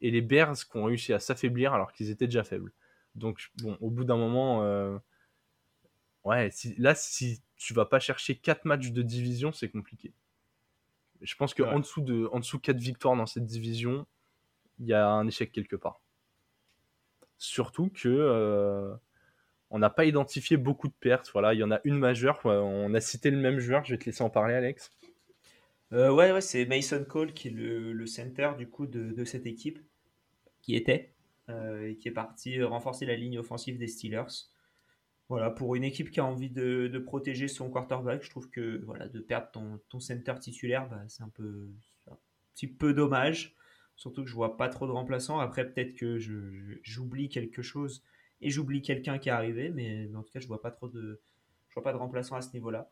et 0.00 0.10
les 0.10 0.22
Bears 0.22 0.56
qui 0.56 0.76
ont 0.76 0.86
réussi 0.86 1.12
à 1.12 1.20
s'affaiblir 1.20 1.72
alors 1.72 1.92
qu'ils 1.92 2.10
étaient 2.10 2.26
déjà 2.26 2.42
faibles. 2.42 2.72
Donc, 3.14 3.52
bon, 3.62 3.78
au 3.80 3.90
bout 3.90 4.02
d'un 4.02 4.16
moment, 4.16 4.64
euh, 4.64 4.98
ouais, 6.24 6.50
si, 6.50 6.74
là, 6.78 6.96
si 6.96 7.40
tu 7.54 7.72
vas 7.72 7.86
pas 7.86 8.00
chercher 8.00 8.36
4 8.36 8.64
matchs 8.64 8.90
de 8.90 9.02
division, 9.02 9.52
c'est 9.52 9.68
compliqué. 9.68 10.12
Je 11.20 11.36
pense 11.36 11.54
qu'en 11.54 11.74
en 11.74 11.78
dessous 11.78 12.00
de 12.00 12.28
en 12.32 12.40
dessous 12.40 12.58
4 12.58 12.76
victoires 12.76 13.14
dans 13.14 13.26
cette 13.26 13.46
division, 13.46 14.04
il 14.80 14.86
y 14.86 14.94
a 14.94 15.08
un 15.08 15.28
échec 15.28 15.52
quelque 15.52 15.76
part. 15.76 16.00
Surtout 17.38 17.88
que 17.88 18.08
euh, 18.08 18.96
on 19.70 19.78
n'a 19.78 19.90
pas 19.90 20.04
identifié 20.04 20.56
beaucoup 20.56 20.88
de 20.88 20.94
pertes. 20.98 21.30
Voilà, 21.32 21.54
il 21.54 21.60
y 21.60 21.64
en 21.64 21.70
a 21.70 21.80
une 21.84 21.98
majeure. 21.98 22.40
On 22.44 22.92
a 22.94 23.00
cité 23.00 23.30
le 23.30 23.38
même 23.38 23.58
joueur. 23.58 23.84
Je 23.84 23.94
vais 23.94 23.98
te 23.98 24.04
laisser 24.04 24.22
en 24.22 24.30
parler, 24.30 24.54
Alex. 24.54 24.92
Euh, 25.92 26.12
ouais, 26.12 26.32
ouais 26.32 26.40
c'est 26.40 26.66
Mason 26.66 27.04
Cole 27.04 27.32
qui 27.32 27.48
est 27.48 27.52
le, 27.52 28.06
center 28.06 28.52
du 28.58 28.68
coup 28.68 28.86
de, 28.86 29.24
cette 29.24 29.46
équipe, 29.46 29.78
qui 30.62 30.74
était, 30.74 31.12
euh, 31.48 31.90
et 31.90 31.96
qui 31.96 32.08
est 32.08 32.12
parti 32.12 32.60
renforcer 32.62 33.06
la 33.06 33.16
ligne 33.16 33.38
offensive 33.38 33.78
des 33.78 33.86
Steelers. 33.86 34.50
Voilà, 35.28 35.50
pour 35.50 35.74
une 35.74 35.82
équipe 35.82 36.10
qui 36.10 36.20
a 36.20 36.24
envie 36.24 36.50
de, 36.50 37.02
protéger 37.04 37.48
son 37.48 37.70
quarterback, 37.70 38.22
je 38.22 38.30
trouve 38.30 38.48
que 38.50 38.82
voilà, 38.84 39.08
de 39.08 39.20
perdre 39.20 39.50
ton, 39.52 39.80
ton 39.88 39.98
center 39.98 40.34
titulaire, 40.40 40.88
bah, 40.88 41.02
c'est 41.08 41.22
un 41.22 41.28
peu 41.28 41.68
un 42.10 42.16
petit 42.54 42.68
peu 42.68 42.92
dommage. 42.92 43.56
Surtout 43.96 44.22
que 44.22 44.28
je 44.28 44.34
vois 44.34 44.56
pas 44.56 44.68
trop 44.68 44.86
de 44.86 44.92
remplaçants. 44.92 45.40
Après, 45.40 45.68
peut-être 45.68 45.94
que 45.94 46.18
j'oublie 46.82 47.28
quelque 47.28 47.62
chose 47.62 48.04
et 48.40 48.50
j'oublie 48.50 48.82
quelqu'un 48.82 49.18
qui 49.18 49.28
est 49.28 49.32
arrivé, 49.32 49.70
mais 49.70 50.14
en 50.14 50.22
tout 50.22 50.32
cas, 50.32 50.40
je 50.40 50.46
vois 50.46 50.60
pas 50.60 50.70
trop 50.70 50.88
de, 50.88 51.20
je 51.68 51.74
vois 51.74 51.82
pas 51.82 51.92
de 51.92 51.98
remplaçants 51.98 52.36
à 52.36 52.42
ce 52.42 52.52
niveau-là. 52.52 52.90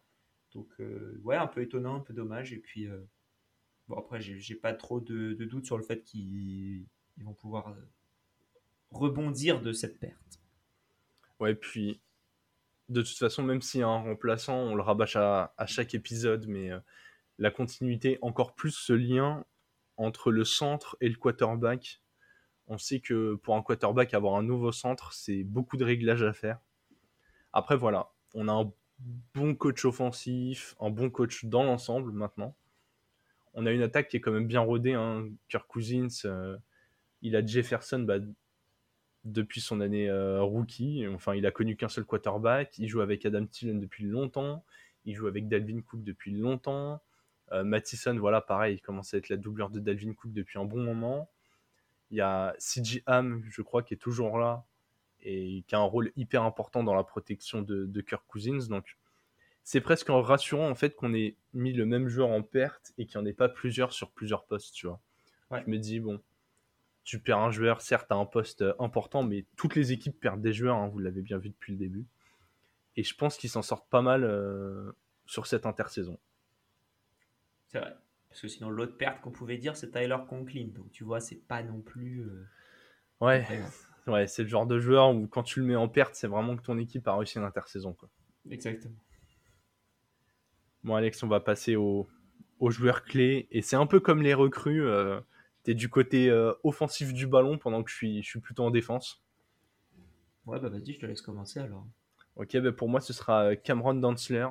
Donc, 0.53 0.69
euh, 0.81 1.21
ouais, 1.23 1.37
un 1.37 1.47
peu 1.47 1.63
étonnant, 1.63 1.97
un 1.97 2.01
peu 2.01 2.15
dommage. 2.15 2.53
Et 2.53 2.59
puis, 2.59 2.87
euh, 2.87 3.01
bon, 3.89 3.99
après, 3.99 4.21
j'ai 4.21 4.55
pas 4.55 4.73
trop 4.73 5.01
de, 5.01 5.35
de 5.35 5.45
doute 5.45 5.67
sur 5.67 5.77
le 5.77 5.83
fait 5.83 6.03
qu'ils 6.03 6.87
vont 7.19 7.35
pouvoir 7.35 7.69
euh, 7.69 7.89
rebondir 8.91 9.61
de 9.61 9.73
cette 9.73 9.99
perte. 9.99 10.41
Ouais, 11.41 11.55
puis, 11.55 12.01
de 12.89 13.03
toute 13.03 13.19
façon, 13.19 13.43
même 13.43 13.61
s'il 13.61 13.81
y 13.81 13.83
a 13.83 13.89
un 13.89 14.03
remplaçant, 14.03 14.57
on 14.57 14.75
le 14.75 14.83
rabâche 14.83 15.17
à 15.17 15.67
chaque 15.67 15.95
épisode, 15.95 16.47
mais 16.47 16.71
la 17.39 17.51
continuité, 17.51 18.19
encore 18.23 18.55
plus 18.55 18.71
ce 18.71 18.93
lien 18.93 19.45
entre 19.97 20.31
le 20.31 20.45
centre 20.45 20.97
et 21.01 21.09
le 21.09 21.17
quarterback. 21.17 22.03
On 22.67 22.79
sait 22.79 23.01
que 23.01 23.35
pour 23.35 23.57
un 23.57 23.63
quarterback, 23.63 24.15
avoir 24.15 24.37
un 24.37 24.43
nouveau 24.43 24.73
centre, 24.73 25.13
c'est 25.13 25.45
beaucoup 25.45 25.77
de 25.77 25.85
réglages 25.85 26.23
à 26.23 26.33
faire. 26.33 26.61
Après, 27.53 27.77
voilà, 27.77 28.11
on 28.35 28.49
a 28.49 28.53
un 28.53 28.73
bon 29.35 29.55
coach 29.55 29.85
offensif, 29.85 30.75
un 30.81 30.91
bon 30.91 31.11
coach 31.11 31.45
dans 31.45 31.63
l'ensemble 31.63 32.13
maintenant. 32.13 32.57
On 33.55 33.67
a 33.67 33.71
une 33.71 33.83
attaque 33.83 34.09
qui 34.09 34.17
est 34.17 34.21
quand 34.21 34.33
même 34.33 34.47
bien 34.47 34.61
rodée. 34.61 34.95
Hein. 34.95 35.29
Kirk 35.49 35.67
Cousins, 35.69 36.09
euh, 36.25 36.57
il 37.23 37.37
a 37.37 37.45
Jefferson 37.45 38.01
bah, 38.01 38.19
depuis 39.25 39.61
son 39.61 39.81
année 39.81 40.09
euh, 40.09 40.43
rookie. 40.43 41.07
Enfin, 41.09 41.35
il 41.35 41.47
a 41.47 41.51
connu 41.51 41.77
qu'un 41.77 41.89
seul 41.89 42.05
quarterback. 42.05 42.77
Il 42.79 42.89
joue 42.89 43.01
avec 43.01 43.25
Adam 43.25 43.47
Thielen 43.47 43.79
depuis 43.79 44.05
longtemps. 44.05 44.65
Il 45.05 45.15
joue 45.15 45.27
avec 45.27 45.49
Dalvin 45.49 45.83
Cook 45.83 46.03
depuis 46.03 46.33
longtemps. 46.33 47.01
Euh, 47.53 47.63
Mattison, 47.63 48.17
voilà, 48.19 48.41
pareil, 48.41 48.77
il 48.77 48.81
commence 48.81 49.15
à 49.15 49.19
être 49.19 49.29
la 49.29 49.37
doubleur 49.37 49.71
de 49.71 49.79
Dalvin 49.79 50.15
Cook 50.15 50.33
depuis 50.33 50.59
un 50.59 50.65
bon 50.65 50.83
moment. 50.83 51.31
Il 52.15 52.19
y 52.19 52.21
a 52.21 52.55
CJ 52.61 53.03
Ham, 53.07 53.43
je 53.51 53.61
crois, 53.61 53.83
qui 53.83 53.93
est 53.93 53.97
toujours 53.97 54.39
là 54.39 54.65
et 55.21 55.65
qui 55.67 55.75
a 55.75 55.81
un 55.81 55.83
rôle 55.83 56.13
hyper 56.15 56.45
important 56.45 56.85
dans 56.85 56.95
la 56.95 57.03
protection 57.03 57.61
de, 57.61 57.87
de 57.87 58.01
Kirk 58.03 58.23
Cousins. 58.29 58.69
Donc, 58.69 58.97
c'est 59.65 59.81
presque 59.81 60.07
rassurant 60.11 60.71
en 60.71 60.77
fait 60.77 60.95
qu'on 60.95 61.13
ait 61.13 61.35
mis 61.55 61.73
le 61.73 61.87
même 61.87 62.07
joueur 62.07 62.29
en 62.29 62.43
perte 62.43 62.93
et 62.99 63.07
qu'il 63.07 63.19
n'y 63.19 63.25
en 63.25 63.27
ait 63.27 63.35
pas 63.35 63.49
plusieurs 63.49 63.93
sur 63.93 64.13
plusieurs 64.13 64.45
postes, 64.45 64.75
tu 64.75 64.87
vois. 64.87 65.01
Je 65.51 65.69
me 65.69 65.77
dis, 65.79 65.99
bon, 65.99 66.23
tu 67.03 67.19
perds 67.19 67.39
un 67.39 67.51
joueur, 67.51 67.81
certes, 67.81 68.13
à 68.13 68.15
un 68.15 68.27
poste 68.27 68.63
euh, 68.63 68.75
important, 68.79 69.25
mais 69.25 69.45
toutes 69.57 69.75
les 69.75 69.91
équipes 69.91 70.21
perdent 70.21 70.41
des 70.41 70.53
joueurs, 70.53 70.77
hein, 70.77 70.87
vous 70.87 71.01
l'avez 71.01 71.21
bien 71.21 71.39
vu 71.39 71.49
depuis 71.49 71.73
le 71.73 71.79
début. 71.79 72.07
Et 72.95 73.03
je 73.03 73.15
pense 73.17 73.37
qu'ils 73.37 73.51
s'en 73.51 73.63
sortent 73.63 73.89
pas 73.89 74.03
mal 74.03 74.23
euh, 74.23 74.93
sur 75.27 75.49
cette 75.49 75.67
intersaison. 75.67 76.17
C'est 77.67 77.81
vrai. 77.81 77.97
Parce 78.35 78.43
que 78.43 78.49
sinon, 78.49 78.69
l'autre 78.69 78.97
perte 78.97 79.21
qu'on 79.21 79.31
pouvait 79.31 79.59
dire, 79.59 79.77
c'est 79.77 79.93
Tyler 79.93 80.17
Conklin. 80.29 80.67
Donc, 80.75 80.91
tu 80.91 81.05
vois, 81.05 81.21
c'est 81.21 81.37
pas 81.47 81.63
non 81.63 81.81
plus. 81.81 82.23
Euh, 82.23 82.45
ouais. 83.21 83.47
Ouais, 84.07 84.27
c'est 84.27 84.43
le 84.43 84.49
genre 84.51 84.67
de 84.67 84.79
joueur 84.79 85.15
où 85.15 85.27
quand 85.27 85.43
tu 85.43 85.61
le 85.61 85.65
mets 85.65 85.77
en 85.77 85.89
perte, 85.89 86.15
c'est 86.15 86.27
vraiment 86.27 86.57
que 86.57 86.61
ton 86.61 86.77
équipe 86.77 87.09
a 87.09 87.17
réussi 87.17 87.39
une 87.39 87.45
intersaison. 87.45 87.95
Quoi. 87.95 88.11
Exactement. 88.51 88.99
Bon, 90.83 90.95
Alex, 90.95 91.23
on 91.23 91.29
va 91.29 91.41
passer 91.41 91.75
aux, 91.75 92.07
joueurs 92.69 93.05
clés. 93.05 93.49
Et 93.51 93.63
c'est 93.63 93.77
un 93.77 93.87
peu 93.87 94.01
comme 94.01 94.21
les 94.21 94.35
recrues. 94.35 94.85
Euh, 94.85 95.21
tu 95.65 95.71
es 95.71 95.75
du 95.75 95.89
côté 95.89 96.29
euh, 96.29 96.53
offensif 96.65 97.15
du 97.15 97.27
ballon 97.27 97.57
pendant 97.57 97.83
que 97.83 97.91
je 97.91 97.97
suis, 97.97 98.23
je 98.23 98.29
suis 98.29 98.41
plutôt 98.41 98.65
en 98.65 98.71
défense. 98.71 99.25
Ouais, 100.45 100.61
bah 100.61 100.69
vas-y, 100.69 100.93
je 100.93 101.01
te 101.01 101.07
laisse 101.07 101.23
commencer 101.23 101.61
alors. 101.61 101.87
Ok, 102.37 102.59
bah 102.59 102.73
pour 102.73 102.91
moi, 102.91 103.01
ce 103.01 103.15
sera 103.15 103.53
euh, 103.53 103.55
Cameron 103.55 103.95
Dantzler. 103.95 104.49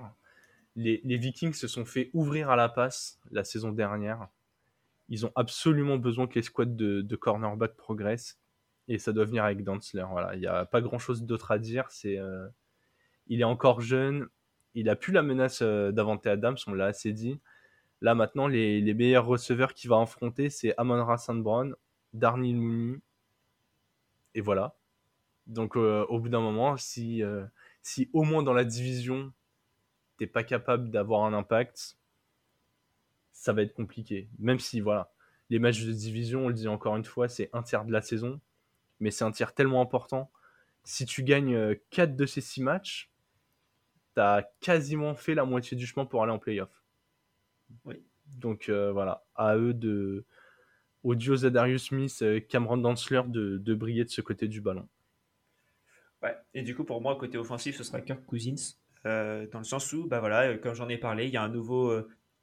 Les, 0.76 1.02
Vikings 1.04 1.54
se 1.54 1.68
sont 1.68 1.86
fait 1.86 2.10
ouvrir 2.14 2.50
à 2.50 2.56
la 2.56 2.68
passe 2.70 3.20
la 3.32 3.44
saison 3.44 3.72
dernière. 3.72 4.28
Ils 5.10 5.26
ont 5.26 5.32
absolument 5.36 5.98
besoin 5.98 6.28
que 6.28 6.36
les 6.36 6.42
squads 6.42 6.66
de, 6.66 7.16
cornerback 7.16 7.76
progressent 7.76 8.40
et 8.88 8.98
ça 8.98 9.14
doit 9.14 9.26
venir 9.26 9.44
avec 9.44 9.64
Dantzler. 9.64 10.06
Voilà, 10.10 10.36
il 10.36 10.40
n'y 10.40 10.48
a 10.48 10.66
pas 10.66 10.82
grand 10.82 11.00
chose 11.00 11.24
d'autre 11.24 11.52
à 11.52 11.60
dire. 11.60 11.90
C'est, 11.92 12.18
euh, 12.18 12.48
il 13.28 13.40
est 13.42 13.46
encore 13.46 13.82
jeune, 13.82 14.28
il 14.74 14.90
a 14.90 14.96
plus 14.96 15.14
la 15.14 15.22
menace 15.22 15.62
euh, 15.62 15.92
d'Avante 15.92 16.26
Adams, 16.26 16.58
on 16.68 16.74
l'a 16.74 16.88
assez 16.88 17.14
dit. 17.14 17.40
Là 18.02 18.16
maintenant, 18.16 18.48
les, 18.48 18.94
meilleurs 18.94 19.26
receveurs 19.26 19.74
qu'il 19.74 19.90
va 19.90 20.02
affronter, 20.02 20.50
c'est 20.50 20.74
Amon 20.78 21.06
Ra 21.06 21.18
Brown, 21.30 21.76
Darnell 22.14 22.56
Mooney, 22.56 23.00
et 24.34 24.42
voilà. 24.42 24.76
Donc 25.46 25.78
euh, 25.78 26.06
au 26.10 26.20
bout 26.20 26.30
d'un 26.30 26.42
moment, 26.42 26.76
si, 26.78 27.22
si 27.82 28.10
au 28.12 28.24
moins 28.24 28.44
dans 28.44 28.54
la 28.54 28.66
division, 28.66 29.32
t'es 30.24 30.32
pas 30.32 30.44
capable 30.44 30.90
d'avoir 30.90 31.26
un 31.26 31.34
impact, 31.34 31.98
ça 33.32 33.54
va 33.54 33.62
être 33.62 33.74
compliqué. 33.74 34.30
Même 34.40 34.60
si 34.60 34.80
voilà, 34.80 35.12
les 35.50 35.60
matchs 35.60 35.84
de 35.84 35.92
division, 35.92 36.46
on 36.46 36.48
le 36.48 36.54
dit 36.54 36.68
encore 36.68 36.96
une 36.96 37.06
fois, 37.06 37.28
c'est 37.28 37.50
un 37.54 37.64
tiers 37.64 37.86
de 37.86 37.92
la 37.92 38.02
saison 38.02 38.40
mais 39.04 39.12
c'est 39.12 39.26
un 39.26 39.32
tir 39.32 39.54
tellement 39.54 39.82
important. 39.82 40.32
Si 40.84 41.06
tu 41.06 41.24
gagnes 41.24 41.76
4 41.92 42.10
euh, 42.10 42.14
de 42.14 42.26
ces 42.26 42.42
6 42.42 42.62
matchs, 42.62 43.12
tu 44.16 44.22
as 44.22 44.50
quasiment 44.62 45.14
fait 45.14 45.36
la 45.36 45.46
moitié 45.46 45.78
du 45.78 45.86
chemin 45.86 46.06
pour 46.06 46.24
aller 46.24 46.32
en 46.32 46.40
playoff. 46.40 46.84
Oui. 47.86 48.02
Donc 48.38 48.70
euh, 48.70 48.92
voilà, 48.92 49.26
à 49.36 49.58
eux 49.58 49.74
de, 49.74 50.26
au 51.04 51.16
duo 51.16 51.36
Zadarius 51.36 51.88
Smith, 51.88 52.20
euh, 52.22 52.40
Cameron 52.40 52.78
Dantzler 52.78 53.22
de, 53.28 53.58
de, 53.58 53.76
briller 53.76 54.06
de 54.06 54.10
ce 54.10 54.22
côté 54.22 54.48
du 54.48 54.62
ballon. 54.62 54.88
Ouais, 56.22 56.36
et 56.54 56.64
du 56.64 56.76
coup 56.76 56.86
pour 56.86 57.02
moi, 57.02 57.18
côté 57.18 57.38
offensif, 57.38 57.76
ce 57.76 57.84
sera 57.84 58.00
Kirk 58.02 58.26
Cousins, 58.26 58.78
dans 59.04 59.60
le 59.60 59.64
sens 59.64 59.92
où, 59.94 60.08
bah 60.08 60.20
voilà, 60.20 60.58
comme 60.58 60.74
j'en 60.74 60.90
ai 60.90 60.98
parlé, 60.98 61.28
il 61.28 61.34
y 61.34 61.38
a 61.38 61.44
un 61.44 61.50
nouveau, 61.50 61.94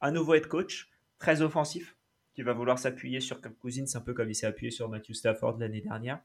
un 0.00 0.10
nouveau 0.10 0.34
head 0.34 0.46
coach, 0.46 0.90
très 1.18 1.42
offensif, 1.42 1.96
qui 2.34 2.42
va 2.42 2.52
vouloir 2.52 2.78
s'appuyer 2.78 3.20
sur 3.20 3.40
Kirk 3.40 3.56
Cousins, 3.58 3.84
un 3.94 4.00
peu 4.00 4.14
comme 4.14 4.30
il 4.30 4.34
s'est 4.34 4.46
appuyé 4.46 4.70
sur 4.70 4.88
Matthew 4.88 5.12
Stafford 5.12 5.58
l'année 5.58 5.80
dernière. 5.80 6.20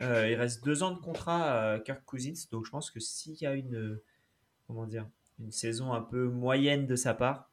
Euh, 0.00 0.28
il 0.28 0.34
reste 0.36 0.64
deux 0.64 0.82
ans 0.82 0.92
de 0.92 1.00
contrat 1.00 1.72
à 1.72 1.80
Kirk 1.80 2.04
Cousins, 2.04 2.46
donc 2.50 2.66
je 2.66 2.70
pense 2.70 2.90
que 2.90 3.00
s'il 3.00 3.34
y 3.34 3.46
a 3.46 3.54
une, 3.54 3.98
comment 4.66 4.86
dire, 4.86 5.08
une 5.40 5.50
saison 5.50 5.92
un 5.92 6.02
peu 6.02 6.28
moyenne 6.28 6.86
de 6.86 6.96
sa 6.96 7.14
part, 7.14 7.50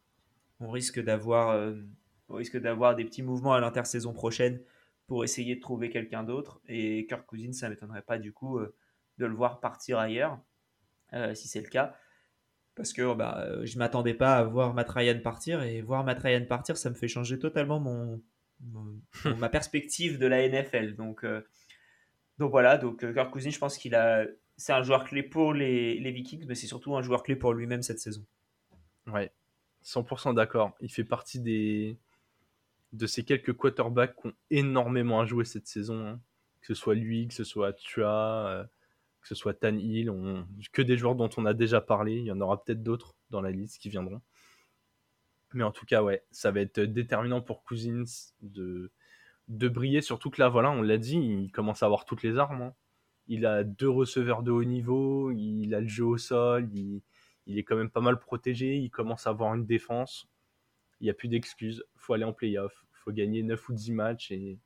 on 0.60 0.70
risque 0.70 1.02
d'avoir, 1.02 1.50
euh, 1.50 1.76
risque 2.30 2.58
d'avoir 2.58 2.96
des 2.96 3.06
petits 3.06 3.24
mouvements 3.24 3.54
à 3.54 3.60
l'intersaison 3.60 4.14
prochaine 4.14 4.62
pour 5.08 5.24
essayer 5.24 5.56
de 5.56 5.62
trouver 5.62 5.90
quelqu'un 5.90 6.24
d'autre. 6.24 6.62
Et 6.68 7.06
Kirk 7.08 7.26
Cousins, 7.26 7.54
ça 7.54 7.70
m'étonnerait 7.70 8.02
pas 8.02 8.18
du 8.18 8.32
coup 8.32 8.58
euh, 8.60 8.76
de 9.18 9.26
le 9.26 9.34
voir 9.34 9.60
partir 9.60 9.98
ailleurs, 9.98 10.40
si 11.34 11.48
c'est 11.48 11.62
le 11.62 11.70
cas. 11.70 11.96
Parce 12.76 12.92
que 12.92 13.14
bah, 13.14 13.38
euh, 13.40 13.66
je 13.66 13.78
m'attendais 13.78 14.14
pas 14.14 14.36
à 14.36 14.44
voir 14.44 14.74
Matt 14.74 14.90
Ryan 14.90 15.20
partir 15.20 15.64
et 15.64 15.82
voir 15.82 16.04
Matt 16.04 16.20
Ryan 16.20 16.46
partir, 16.46 16.78
ça 16.78 16.90
me 16.90 16.96
fait 16.96 17.08
changer 17.08 17.40
totalement 17.40 17.80
mon, 17.80 18.22
ma 19.38 19.50
perspective 19.50 20.20
de 20.20 20.28
la 20.28 20.48
NFL. 20.48 20.96
Donc, 20.96 21.24
euh, 21.24 21.42
donc 22.38 22.52
voilà, 22.52 22.78
donc 22.78 23.04
euh, 23.04 23.14
Kirk 23.14 23.32
Cousins, 23.32 23.50
je 23.50 23.60
pense 23.60 23.78
qu'il 23.78 23.96
a, 23.96 24.26
c'est 24.58 24.74
un 24.74 24.84
joueur 24.84 25.06
clé 25.06 25.24
pour 25.24 25.54
les, 25.54 26.00
les 26.00 26.12
Vikings, 26.12 26.46
mais 26.48 26.56
c'est 26.56 26.68
surtout 26.68 26.96
un 26.96 27.02
joueur 27.02 27.24
clé 27.24 27.36
pour 27.36 27.54
lui-même 27.54 27.82
cette 27.82 28.00
saison. 28.00 28.26
Ouais, 29.08 29.32
100% 29.86 30.36
d'accord. 30.36 30.76
Il 30.82 30.92
fait 30.92 31.04
partie 31.04 31.40
des 31.40 31.98
de 32.92 33.08
ces 33.08 33.26
quelques 33.26 33.54
quarterbacks 33.54 34.16
qui 34.16 34.28
ont 34.28 34.34
énormément 34.52 35.20
à 35.20 35.26
jouer 35.26 35.44
cette 35.44 35.68
saison. 35.68 36.08
Hein. 36.08 36.22
Que 36.62 36.74
ce 36.74 36.74
soit 36.74 36.96
lui, 36.96 37.28
que 37.28 37.34
ce 37.34 37.44
soit 37.44 37.74
Tua, 37.74 38.68
que 39.26 39.30
ce 39.30 39.36
soit 39.36 39.56
Tan 39.56 39.76
Hill, 39.76 40.14
que 40.72 40.84
des 40.84 40.98
joueurs 40.98 41.16
dont 41.16 41.32
on 41.36 41.48
a 41.48 41.56
déjà 41.56 41.82
parlé. 41.82 42.14
Il 42.18 42.26
y 42.26 42.32
en 42.32 42.40
aura 42.42 42.64
peut-être 42.64 42.84
d'autres 42.84 43.16
dans 43.32 43.42
la 43.42 43.50
liste 43.50 43.80
qui 43.80 43.90
viendront. 43.90 44.22
Mais 45.54 45.64
en 45.64 45.72
tout 45.72 45.88
cas, 45.88 46.04
ouais, 46.04 46.24
ça 46.30 46.52
va 46.52 46.62
être 46.62 46.80
déterminant 46.80 47.42
pour 47.42 47.64
Cousins 47.64 48.04
de, 48.44 48.92
de 49.48 49.68
briller. 49.68 50.02
Surtout 50.02 50.30
que 50.30 50.40
là, 50.40 50.48
voilà, 50.48 50.70
on 50.70 50.84
l'a 50.84 51.00
dit, 51.00 51.18
il 51.18 51.52
commence 51.52 51.82
à 51.82 51.88
avoir 51.88 52.06
toutes 52.06 52.22
les 52.22 52.38
armes. 52.38 52.62
Hein. 52.62 52.74
Il 53.28 53.48
a 53.48 53.64
deux 53.64 53.90
receveurs 53.90 54.44
de 54.44 54.52
haut 54.52 54.64
niveau, 54.64 55.32
il 55.32 55.74
a 55.74 55.82
le 55.82 55.88
jeu 55.88 56.06
au 56.06 56.20
sol, 56.20 56.70
il, 56.72 57.02
est 57.48 57.64
quand 57.64 57.76
même 57.76 57.90
pas 57.90 58.02
mal 58.02 58.20
protégé, 58.20 58.76
il 58.76 58.92
commence 58.92 59.26
à 59.26 59.32
avoir 59.32 59.56
une 59.56 59.66
défense. 59.66 60.28
Il 61.02 61.06
n'y 61.06 61.10
a 61.10 61.16
plus 61.16 61.30
d'excuses, 61.30 61.84
il 61.96 62.00
faut 62.00 62.14
aller 62.14 62.26
en 62.26 62.34
playoff, 62.34 62.86
il 62.92 62.98
faut 62.98 63.12
gagner 63.12 63.42
9 63.42 63.70
ou 63.70 63.74
10 63.74 63.92
matchs 63.92 64.32
et, 64.32 64.60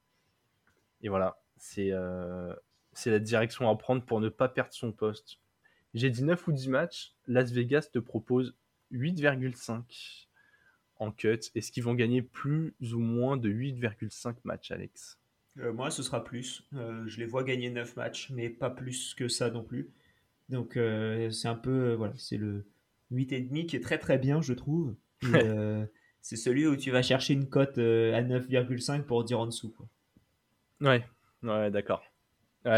voilà. 1.05 1.39
C'est 1.55 1.91
euh, 1.91 2.53
c'est 2.99 3.11
la 3.11 3.19
direction 3.19 3.69
à 3.69 3.75
prendre 3.75 4.03
pour 4.03 4.19
ne 4.19 4.29
pas 4.29 4.49
perdre 4.49 4.73
son 4.73 4.91
poste. 4.91 5.39
J'ai 5.93 6.09
dit 6.09 6.23
9 6.23 6.47
ou 6.47 6.51
10 6.51 6.69
matchs, 6.69 7.15
Las 7.27 7.51
Vegas 7.51 7.89
te 7.91 7.99
propose 7.99 8.55
8,5 8.91 10.27
en 10.97 11.11
cut. 11.11 11.39
Est-ce 11.55 11.71
qu'ils 11.71 11.83
vont 11.83 11.93
gagner 11.93 12.21
plus 12.21 12.75
ou 12.81 12.99
moins 12.99 13.37
de 13.37 13.49
8,5 13.49 14.35
matchs, 14.43 14.71
Alex? 14.71 15.17
Euh, 15.59 15.73
Moi, 15.73 15.89
ce 15.89 16.03
sera 16.03 16.23
plus. 16.23 16.67
Euh, 16.73 17.07
je 17.07 17.19
les 17.19 17.25
vois 17.25 17.43
gagner 17.43 17.69
9 17.69 17.95
matchs, 17.95 18.29
mais 18.31 18.49
pas 18.49 18.69
plus 18.69 19.13
que 19.15 19.27
ça 19.27 19.49
non 19.49 19.63
plus. 19.63 19.89
Donc, 20.49 20.77
euh, 20.77 21.31
c'est 21.31 21.47
un 21.47 21.55
peu. 21.55 21.93
voilà, 21.93 22.13
c'est 22.17 22.37
le 22.37 22.65
8,5 23.11 23.65
qui 23.65 23.75
est 23.75 23.81
très 23.81 23.97
très 23.97 24.17
bien, 24.17 24.41
je 24.41 24.53
trouve. 24.53 24.95
c'est 26.21 26.35
celui 26.35 26.67
où 26.67 26.75
tu 26.75 26.91
vas 26.91 27.01
chercher 27.01 27.33
une 27.33 27.49
cote 27.49 27.77
à 27.77 28.21
9,5 28.21 29.03
pour 29.03 29.23
dire 29.23 29.39
en 29.39 29.45
dessous. 29.47 29.71
Quoi. 29.71 29.87
Ouais, 30.81 31.05
ouais 31.43 31.71
d'accord. 31.71 32.03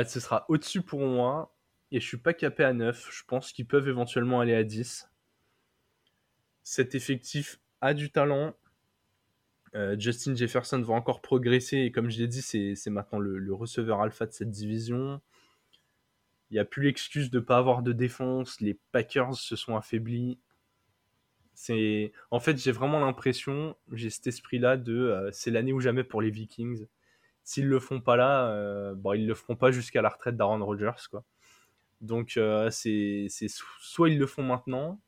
Ce 0.06 0.20
sera 0.20 0.46
au-dessus 0.48 0.82
pour 0.82 1.02
moi. 1.02 1.54
Et 1.92 2.00
je 2.00 2.08
suis 2.08 2.18
pas 2.18 2.34
capé 2.34 2.64
à 2.64 2.74
9. 2.74 3.10
Je 3.12 3.24
pense 3.26 3.52
qu'ils 3.52 3.68
peuvent 3.68 3.88
éventuellement 3.88 4.40
aller 4.40 4.56
à 4.56 4.64
10. 4.64 5.10
Cet 6.64 6.96
effectif 6.96 7.60
a 7.82 7.94
du 7.94 8.12
talent. 8.12 8.56
Euh, 9.76 9.98
Justin 9.98 10.36
Jefferson 10.36 10.82
va 10.82 10.94
encore 10.94 11.22
progresser. 11.22 11.78
Et 11.78 11.92
comme 11.92 12.10
je 12.10 12.20
l'ai 12.20 12.28
dit, 12.28 12.42
c'est 12.42 12.90
maintenant 12.90 13.20
le, 13.20 13.54
receveur 13.54 14.02
alpha 14.02 14.26
de 14.26 14.32
cette 14.32 14.52
division. 14.52 15.22
Il 16.50 16.56
n'y 16.56 16.60
a 16.60 16.66
plus 16.66 16.84
l'excuse 16.84 17.30
de 17.30 17.40
ne 17.40 17.44
pas 17.44 17.58
avoir 17.58 17.82
de 17.82 17.92
défense. 17.92 18.62
Les 18.62 18.78
Packers 18.92 19.36
se 19.36 19.56
sont 19.56 19.76
affaiblis. 19.76 20.40
En 22.32 22.40
fait, 22.40 22.58
j'ai 22.58 22.72
vraiment 22.72 23.00
l'impression, 23.00 23.76
j'ai 23.92 24.10
cet 24.10 24.26
esprit-là 24.28 24.78
de 24.78 24.94
euh, 24.94 25.30
c'est 25.32 25.52
l'année 25.52 25.74
ou 25.74 25.80
jamais 25.80 26.04
pour 26.04 26.22
les 26.22 26.32
Vikings 26.32 26.88
s'ils 27.44 27.68
le 27.68 27.80
font 27.80 28.02
pas 28.02 28.16
là, 28.16 28.50
euh, 28.50 28.94
bon, 28.96 29.14
ils 29.14 29.28
le 29.28 29.36
feront 29.36 29.56
pas 29.56 29.72
jusqu'à 29.72 30.02
la 30.02 30.10
retraite 30.10 30.36
d'Aaron 30.38 30.64
Rodgers, 30.64 31.08
quoi. 31.10 31.24
Donc 32.02 32.36
euh, 32.38 32.70
c'est 32.72 33.28
soit 33.30 34.10
ils 34.10 34.18
le 34.18 34.26
font 34.26 34.44
maintenant, 34.44 35.00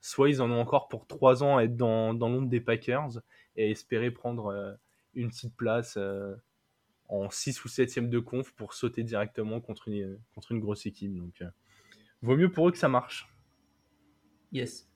soit 0.00 0.28
ils 0.28 0.42
en 0.42 0.50
ont 0.50 0.60
encore 0.60 0.88
pour 0.88 1.06
3 1.06 1.44
ans 1.44 1.58
à 1.58 1.64
être 1.64 1.76
dans, 1.76 2.14
dans 2.14 2.28
l'ombre 2.28 2.48
des 2.48 2.60
Packers 2.60 3.20
et 3.56 3.70
espérer 3.70 4.10
prendre 4.10 4.46
euh, 4.46 4.72
une 5.14 5.28
petite 5.28 5.56
place 5.56 5.96
en 7.08 7.30
6 7.30 7.64
ou 7.64 7.68
7ème 7.68 8.08
de 8.08 8.18
conf 8.18 8.52
pour 8.52 8.74
sauter 8.74 9.04
directement 9.04 9.60
contre 9.60 9.88
une, 9.88 10.18
contre 10.34 10.52
une 10.52 10.60
grosse 10.60 10.86
équipe. 10.86 11.14
Donc 11.14 11.44
vaut 12.22 12.36
mieux 12.36 12.50
pour 12.50 12.68
eux 12.68 12.72
que 12.72 12.78
ça 12.78 12.88
marche. 12.88 13.28
Yes. 14.50 14.91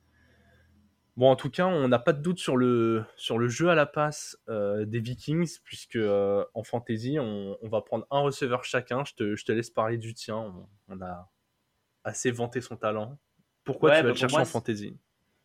Bon, 1.17 1.31
en 1.31 1.37
tout 1.37 1.49
cas, 1.49 1.67
on 1.67 1.89
n'a 1.89 1.99
pas 1.99 2.13
de 2.13 2.21
doute 2.21 2.39
sur 2.39 2.59
le, 2.59 3.05
sur 3.17 3.39
le 3.39 3.49
jeu 3.49 3.71
à 3.71 3.75
la 3.75 3.87
passe 3.87 4.39
euh, 4.51 4.85
des 4.85 5.01
Vikings, 5.01 5.61
puisque 5.65 5.97
euh, 5.97 6.45
en 6.53 6.63
fantasy, 6.63 7.19
on, 7.19 7.57
va 7.63 7.81
prendre 7.81 8.07
un 8.11 8.21
receveur 8.21 8.65
chacun. 8.65 9.03
Je 9.05 9.15
te, 9.15 9.35
je 9.35 9.45
te 9.47 9.53
laisse 9.53 9.71
parler 9.71 9.97
du 9.97 10.13
tien. 10.13 10.55
On, 10.89 11.01
a 11.01 11.31
assez 12.05 12.31
vanté 12.31 12.61
son 12.61 12.77
talent. 12.77 13.19
Pourquoi 13.65 13.91
tu 13.91 13.97
vas 13.97 14.03
bah, 14.03 14.09
le 14.11 14.15
chercher 14.15 14.37
en 14.37 14.45
fantasy? 14.45 14.99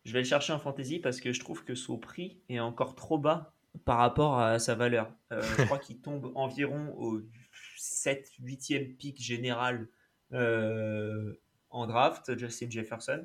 Je 0.04 0.12
vais 0.12 0.18
le 0.18 0.26
chercher 0.26 0.52
en 0.52 0.58
fantasy 0.58 0.98
parce 0.98 1.20
que 1.20 1.32
je 1.32 1.40
trouve 1.40 1.64
que 1.64 1.74
son 1.74 1.96
prix 1.96 2.38
est 2.50 2.60
encore 2.60 2.94
trop 2.94 3.18
bas 3.18 3.54
par 3.86 3.96
rapport 3.96 4.38
à 4.38 4.58
sa 4.58 4.74
valeur. 4.74 5.10
Euh, 5.32 5.40
je 5.56 5.64
crois 5.64 5.78
qu'il 5.78 6.02
tombe 6.02 6.32
environ 6.34 6.92
au 6.98 7.22
7-8e 7.78 8.94
pic 8.96 9.22
général 9.22 9.88
en 10.30 11.86
draft, 11.86 12.38
Justin 12.38 12.68
Jefferson 12.68 13.24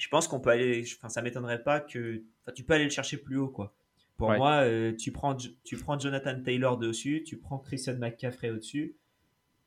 je 0.00 0.08
pense 0.08 0.28
qu'on 0.28 0.40
peut 0.40 0.48
aller, 0.48 0.82
enfin, 0.96 1.10
ça 1.10 1.20
m'étonnerait 1.20 1.62
pas 1.62 1.78
que, 1.78 2.22
enfin, 2.42 2.52
tu 2.54 2.64
peux 2.64 2.72
aller 2.72 2.84
le 2.84 2.90
chercher 2.90 3.18
plus 3.18 3.36
haut, 3.36 3.48
quoi. 3.48 3.74
Pour 4.16 4.32
moi, 4.32 4.62
euh, 4.64 4.94
tu, 4.94 5.12
prends, 5.12 5.34
tu 5.34 5.76
prends 5.76 5.98
Jonathan 5.98 6.42
Taylor 6.42 6.78
dessus, 6.78 7.22
tu 7.26 7.38
prends 7.38 7.58
Christian 7.58 7.96
McCaffrey 7.96 8.50
au-dessus. 8.50 8.96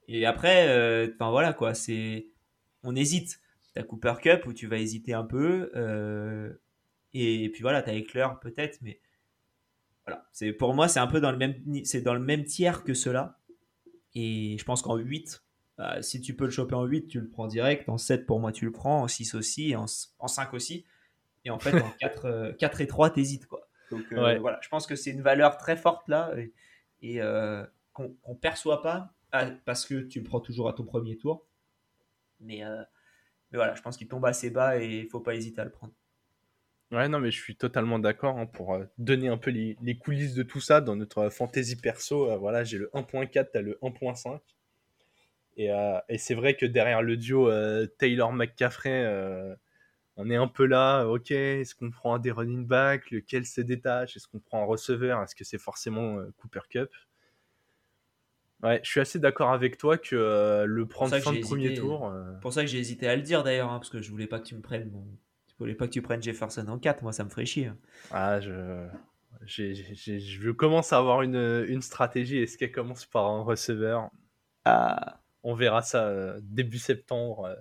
Et 0.07 0.25
après, 0.25 0.67
euh, 0.69 1.11
enfin 1.13 1.29
voilà, 1.29 1.53
quoi, 1.53 1.73
c'est, 1.73 2.27
on 2.83 2.95
hésite. 2.95 3.41
T'as 3.73 3.83
Cooper 3.83 4.13
Cup 4.21 4.45
où 4.45 4.53
tu 4.53 4.67
vas 4.67 4.77
hésiter 4.77 5.13
un 5.13 5.23
peu. 5.23 5.71
Euh, 5.75 6.51
et, 7.13 7.49
puis 7.49 7.61
voilà, 7.61 7.81
t'as 7.81 7.93
Eckler 7.93 8.27
peut-être, 8.41 8.79
mais 8.81 8.99
voilà. 10.05 10.27
C'est, 10.31 10.51
pour 10.51 10.73
moi, 10.73 10.87
c'est 10.87 10.99
un 10.99 11.07
peu 11.07 11.19
dans 11.19 11.31
le 11.31 11.37
même, 11.37 11.55
c'est 11.83 12.01
dans 12.01 12.13
le 12.13 12.19
même 12.19 12.43
tiers 12.43 12.83
que 12.83 12.93
cela. 12.93 13.39
Et 14.13 14.57
je 14.59 14.63
pense 14.65 14.81
qu'en 14.83 14.97
8, 14.97 15.43
bah, 15.77 16.01
si 16.01 16.21
tu 16.21 16.35
peux 16.35 16.45
le 16.45 16.51
choper 16.51 16.75
en 16.75 16.85
8, 16.85 17.07
tu 17.07 17.19
le 17.19 17.27
prends 17.27 17.47
direct. 17.47 17.89
En 17.89 17.97
7, 17.97 18.25
pour 18.25 18.39
moi, 18.39 18.51
tu 18.51 18.65
le 18.65 18.71
prends. 18.71 19.03
En 19.03 19.07
6 19.07 19.35
aussi. 19.35 19.75
En, 19.75 19.85
en 20.19 20.27
5 20.27 20.53
aussi. 20.53 20.85
Et 21.45 21.49
en 21.49 21.59
fait, 21.59 21.79
en 21.81 21.89
4, 21.99 22.55
4 22.57 22.79
euh, 22.79 22.83
et 22.83 22.87
3, 22.87 23.09
t'hésites. 23.09 23.47
Quoi. 23.47 23.67
Donc 23.91 24.05
euh, 24.11 24.37
voilà, 24.39 24.59
je 24.61 24.69
pense 24.69 24.87
que 24.87 24.95
c'est 24.95 25.11
une 25.11 25.21
valeur 25.21 25.57
très 25.57 25.75
forte 25.75 26.07
là. 26.07 26.31
Et, 27.01 27.21
euh, 27.21 27.65
qu'on 27.91 28.15
ne 28.27 28.33
perçoit 28.35 28.81
pas 28.81 29.13
ah, 29.31 29.49
parce 29.65 29.85
que 29.85 30.01
tu 30.01 30.19
le 30.19 30.25
prends 30.25 30.39
toujours 30.39 30.69
à 30.69 30.73
ton 30.73 30.83
premier 30.83 31.17
tour. 31.17 31.45
Mais, 32.39 32.61
mais 33.51 33.57
voilà, 33.57 33.75
je 33.75 33.81
pense 33.81 33.97
qu'il 33.97 34.07
tombe 34.07 34.25
assez 34.25 34.49
bas 34.49 34.79
et 34.79 34.99
il 34.99 35.03
ne 35.05 35.09
faut 35.09 35.19
pas 35.19 35.35
hésiter 35.35 35.61
à 35.61 35.65
le 35.65 35.71
prendre. 35.71 35.93
Ouais, 36.91 37.07
non, 37.07 37.19
mais 37.19 37.31
je 37.31 37.41
suis 37.41 37.55
totalement 37.55 37.97
d'accord 37.97 38.37
hein, 38.37 38.45
pour 38.45 38.77
donner 38.97 39.27
un 39.27 39.37
peu 39.37 39.49
les, 39.49 39.77
les, 39.81 39.97
coulisses 39.97 40.35
de 40.35 40.43
tout 40.43 40.59
ça 40.59 40.81
dans 40.81 40.95
notre 40.95 41.29
fantasy 41.29 41.75
perso. 41.75 42.37
voilà, 42.39 42.63
j'ai 42.63 42.77
le 42.77 42.89
1.4, 42.93 43.51
tu 43.51 43.57
as 43.57 43.61
le 43.61 43.79
1.5. 43.81 44.39
Euh, 45.59 45.99
et, 46.09 46.17
c'est 46.17 46.35
vrai 46.35 46.55
que 46.55 46.65
derrière 46.65 47.01
le 47.01 47.17
duo 47.17 47.49
euh, 47.49 47.87
Taylor-McCaffrey, 47.99 49.03
euh, 49.05 49.55
on 50.15 50.29
est 50.29 50.35
un 50.35 50.47
peu 50.47 50.65
là, 50.65 51.05
ok, 51.05 51.31
est-ce 51.31 51.75
qu'on 51.75 51.91
prend 51.91 52.15
un 52.15 52.19
des 52.19 52.31
running 52.31 52.65
backs, 52.65 53.11
lequel 53.11 53.45
se 53.45 53.61
détache, 53.61 54.15
est-ce 54.15 54.27
qu'on 54.27 54.39
prend 54.39 54.61
un 54.61 54.65
receveur, 54.65 55.21
est-ce 55.21 55.35
que 55.35 55.43
c'est 55.43 55.57
forcément 55.57 56.17
Cooper 56.37 56.61
Cup 56.69 56.89
Ouais, 58.61 58.79
je 58.83 58.89
suis 58.89 59.01
assez 59.01 59.19
d'accord 59.19 59.51
avec 59.51 59.77
toi 59.77 59.97
que 59.97 60.63
le 60.65 60.85
prendre 60.87 61.17
fin 61.17 61.33
de 61.33 61.41
premier 61.41 61.73
tour. 61.73 62.13
pour 62.41 62.53
ça 62.53 62.61
que 62.61 62.67
j'ai 62.67 62.79
hésité 62.79 63.07
à 63.07 63.15
le 63.15 63.21
dire 63.21 63.43
d'ailleurs, 63.43 63.71
hein, 63.71 63.79
parce 63.79 63.89
que 63.89 64.01
je 64.01 64.09
voulais 64.09 64.27
pas 64.27 64.39
que 64.39 64.45
tu 64.45 64.55
me 64.55 64.61
prennes 64.61 64.89
mon... 64.91 65.05
Je 65.47 65.53
voulais 65.59 65.75
pas 65.75 65.85
que 65.85 65.91
tu 65.91 66.01
prennes 66.01 66.23
Jefferson 66.23 66.67
en 66.67 66.79
4, 66.79 67.01
moi 67.03 67.11
ça 67.11 67.23
me 67.23 67.29
ferait 67.29 67.45
chier. 67.45 67.67
Hein. 67.67 67.77
Ah, 68.11 68.39
je... 68.39 68.87
je 69.45 70.51
commence 70.51 70.93
à 70.93 70.97
avoir 70.97 71.23
une, 71.23 71.65
une 71.67 71.81
stratégie. 71.81 72.37
Est-ce 72.37 72.57
qu'elle 72.57 72.71
commence 72.71 73.05
par 73.05 73.25
un 73.25 73.41
receveur? 73.41 74.09
Ah 74.65 75.22
on 75.43 75.55
verra 75.55 75.81
ça 75.81 76.07
euh, 76.07 76.39
début 76.41 76.79
septembre 76.79 77.45
euh, 77.45 77.55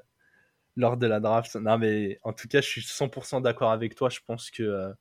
lors 0.76 0.96
de 0.96 1.06
la 1.06 1.20
draft. 1.20 1.54
Non, 1.56 1.78
mais 1.78 2.18
en 2.22 2.32
tout 2.32 2.48
cas, 2.48 2.60
je 2.60 2.68
suis 2.68 2.80
100% 2.80 3.42
d'accord 3.42 3.72
avec 3.72 3.94
toi. 3.94 4.08
Je 4.08 4.20
pense 4.26 4.50
que 4.50 4.62
euh, 4.62 4.92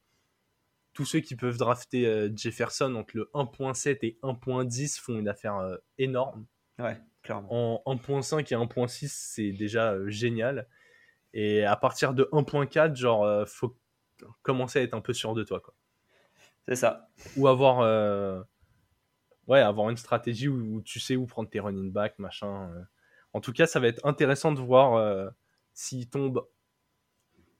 tous 0.94 1.06
ceux 1.06 1.20
qui 1.22 1.36
peuvent 1.36 1.58
drafter 1.58 2.30
Jefferson 2.36 2.96
entre 2.96 3.16
le 3.16 3.30
1.7 3.34 4.00
et 4.02 4.20
1.10 4.24 5.00
font 5.00 5.18
une 5.18 5.30
affaire 5.30 5.78
énorme. 5.98 6.46
Ouais, 6.80 7.00
clairement. 7.24 7.82
En 7.88 7.96
1.5 7.96 8.40
et 8.42 8.58
1.6, 8.58 9.08
c'est 9.08 9.52
déjà 9.54 9.96
génial. 10.08 10.68
Et 11.34 11.64
à 11.64 11.78
partir 11.78 12.14
de 12.14 12.28
1.4, 12.34 12.94
genre, 12.98 13.48
faut 13.48 13.78
commencer 14.42 14.80
à 14.80 14.82
être 14.82 14.94
un 14.94 15.00
peu 15.00 15.14
sûr 15.14 15.34
de 15.34 15.46
toi. 15.46 15.62
Quoi. 15.62 15.74
C'est 16.68 16.76
ça. 16.76 17.08
Ou 17.38 17.48
avoir 17.48 18.46
ouais, 19.48 19.60
avoir 19.60 19.90
une 19.90 19.98
stratégie 19.98 20.48
où, 20.48 20.82
tu 20.82 21.00
sais 21.00 21.16
où 21.16 21.26
prendre 21.26 21.50
tes 21.50 21.60
running 21.60 21.92
back, 21.92 22.18
machin. 22.20 22.72
Euh. 22.72 22.84
En 23.34 23.42
tout 23.42 23.54
cas, 23.54 23.66
ça 23.66 23.80
va 23.80 23.88
être 23.88 24.06
intéressant 24.06 24.52
de 24.52 24.60
voir 24.60 24.96
euh, 24.96 25.30
s'il 25.74 26.10
tombe 26.10 26.46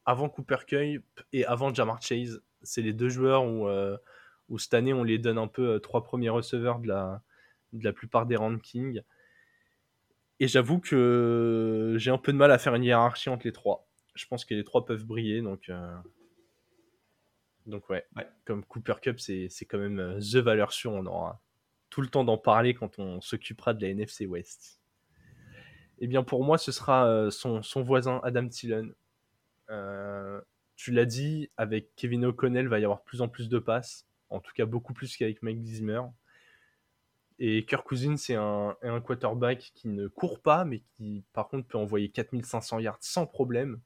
avant 0.06 0.30
Cooper 0.30 0.58
Cup 0.68 1.06
et 1.34 1.46
avant 1.46 1.74
Jamar 1.74 2.02
Chase. 2.02 2.42
C'est 2.64 2.82
les 2.82 2.94
deux 2.94 3.10
joueurs 3.10 3.46
où, 3.46 3.68
euh, 3.68 3.98
où, 4.50 4.60
cette 4.60 4.74
année 4.74 4.94
on 4.94 5.04
les 5.04 5.18
donne 5.18 5.38
un 5.38 5.48
peu 5.48 5.80
trois 5.80 6.04
premiers 6.04 6.30
receveurs 6.30 6.80
de 6.80 6.88
la, 6.88 7.22
de 7.74 7.84
la 7.84 7.94
plupart 7.94 8.26
des 8.26 8.36
rankings. 8.36 9.02
Et 10.42 10.48
j'avoue 10.48 10.80
que 10.80 11.96
j'ai 11.98 12.10
un 12.10 12.18
peu 12.18 12.32
de 12.32 12.38
mal 12.38 12.52
à 12.52 12.58
faire 12.58 12.74
une 12.74 12.84
hiérarchie 12.84 13.30
entre 13.30 13.46
les 13.46 13.54
trois. 13.54 13.88
je 14.16 14.26
pense 14.26 14.44
que 14.44 14.56
les 14.56 14.64
trois 14.64 14.86
peuvent 14.86 15.06
briller. 15.06 15.42
Donc, 15.44 15.70
euh, 15.70 15.96
donc 17.68 17.88
ouais. 17.92 18.04
Comme 18.46 18.66
Cooper 18.66 18.96
Cup, 19.04 19.20
c'est 19.20 19.50
quand 19.70 19.78
même 19.78 20.00
euh, 20.00 20.20
The 20.20 20.38
valeur 20.38 20.72
sûre. 20.72 20.94
On 20.94 21.06
aura 21.06 21.40
tout 21.92 22.02
le 22.02 22.08
temps 22.08 22.24
d'en 22.24 22.40
parler 22.40 22.74
quand 22.74 22.98
on 22.98 23.22
s'occupera 23.22 23.76
de 23.76 23.86
la 23.86 23.90
NFC 23.92 24.26
West. 24.26 24.82
Eh 26.00 26.08
bien, 26.08 26.24
pour 26.24 26.44
moi, 26.44 26.58
ce 26.58 26.72
sera 26.72 27.06
euh, 27.08 27.30
son, 27.30 27.62
voisin 27.84 28.20
Adam 28.24 28.48
Thielen. 28.48 28.96
tu 30.76 30.92
l'as 30.92 31.06
dit, 31.06 31.52
avec 31.58 31.94
Kevin 31.96 32.26
O'Connell, 32.26 32.68
va 32.68 32.80
y 32.80 32.84
avoir 32.84 33.04
plus 33.04 33.22
en 33.22 33.28
plus 33.28 33.48
de 33.50 33.60
passes. 33.60 34.08
En 34.32 34.40
tout 34.40 34.52
cas, 34.56 34.66
beaucoup 34.66 34.94
plus 34.94 35.16
qu'avec 35.16 35.44
Mike 35.44 35.64
Zimmer. 35.64 36.02
Et 37.38 37.66
Kirk 37.66 37.86
Cousins, 37.86 38.18
c'est 38.18 38.36
un, 38.36 38.76
un, 38.82 39.02
quarterback 39.02 39.72
qui 39.74 39.88
ne 39.90 40.08
court 40.08 40.40
pas, 40.40 40.64
mais 40.64 40.80
qui, 40.80 41.24
par 41.34 41.48
contre, 41.48 41.68
peut 41.68 41.78
envoyer 41.78 42.10
4500 42.10 42.80
yards 42.80 42.98
sans 43.02 43.28
problème. 43.28 43.80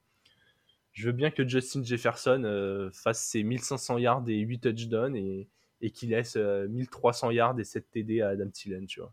Je 0.96 1.06
veux 1.06 1.12
bien 1.12 1.30
que 1.30 1.46
Justin 1.46 1.84
Jefferson 1.84 2.42
euh, 2.44 2.90
fasse 2.90 3.22
ses 3.22 3.42
1500 3.42 3.98
yards 3.98 4.24
et 4.28 4.38
8 4.38 4.60
touchdowns 4.60 5.14
et, 5.14 5.46
et 5.80 5.90
qu'il 5.90 6.10
laisse 6.10 6.36
1300 6.36 7.28
euh, 7.28 7.32
yards 7.32 7.60
et 7.60 7.64
7 7.64 7.90
TD 7.90 8.20
à 8.20 8.28
Adam 8.28 8.48
Thielen, 8.48 8.86
tu 8.86 9.00
vois. 9.00 9.12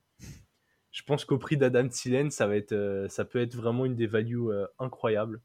Je 0.92 1.02
pense 1.02 1.26
qu'au 1.26 1.40
prix 1.40 1.58
d'Adam 1.58 1.88
Thielen, 1.88 2.30
ça, 2.30 2.46
va 2.46 2.56
être, 2.56 2.74
euh, 2.74 3.08
ça 3.10 3.26
peut 3.26 3.42
être 3.42 3.56
vraiment 3.56 3.86
une 3.86 3.96
des 3.96 4.08
values 4.08 4.50
incroyables. 4.78 5.42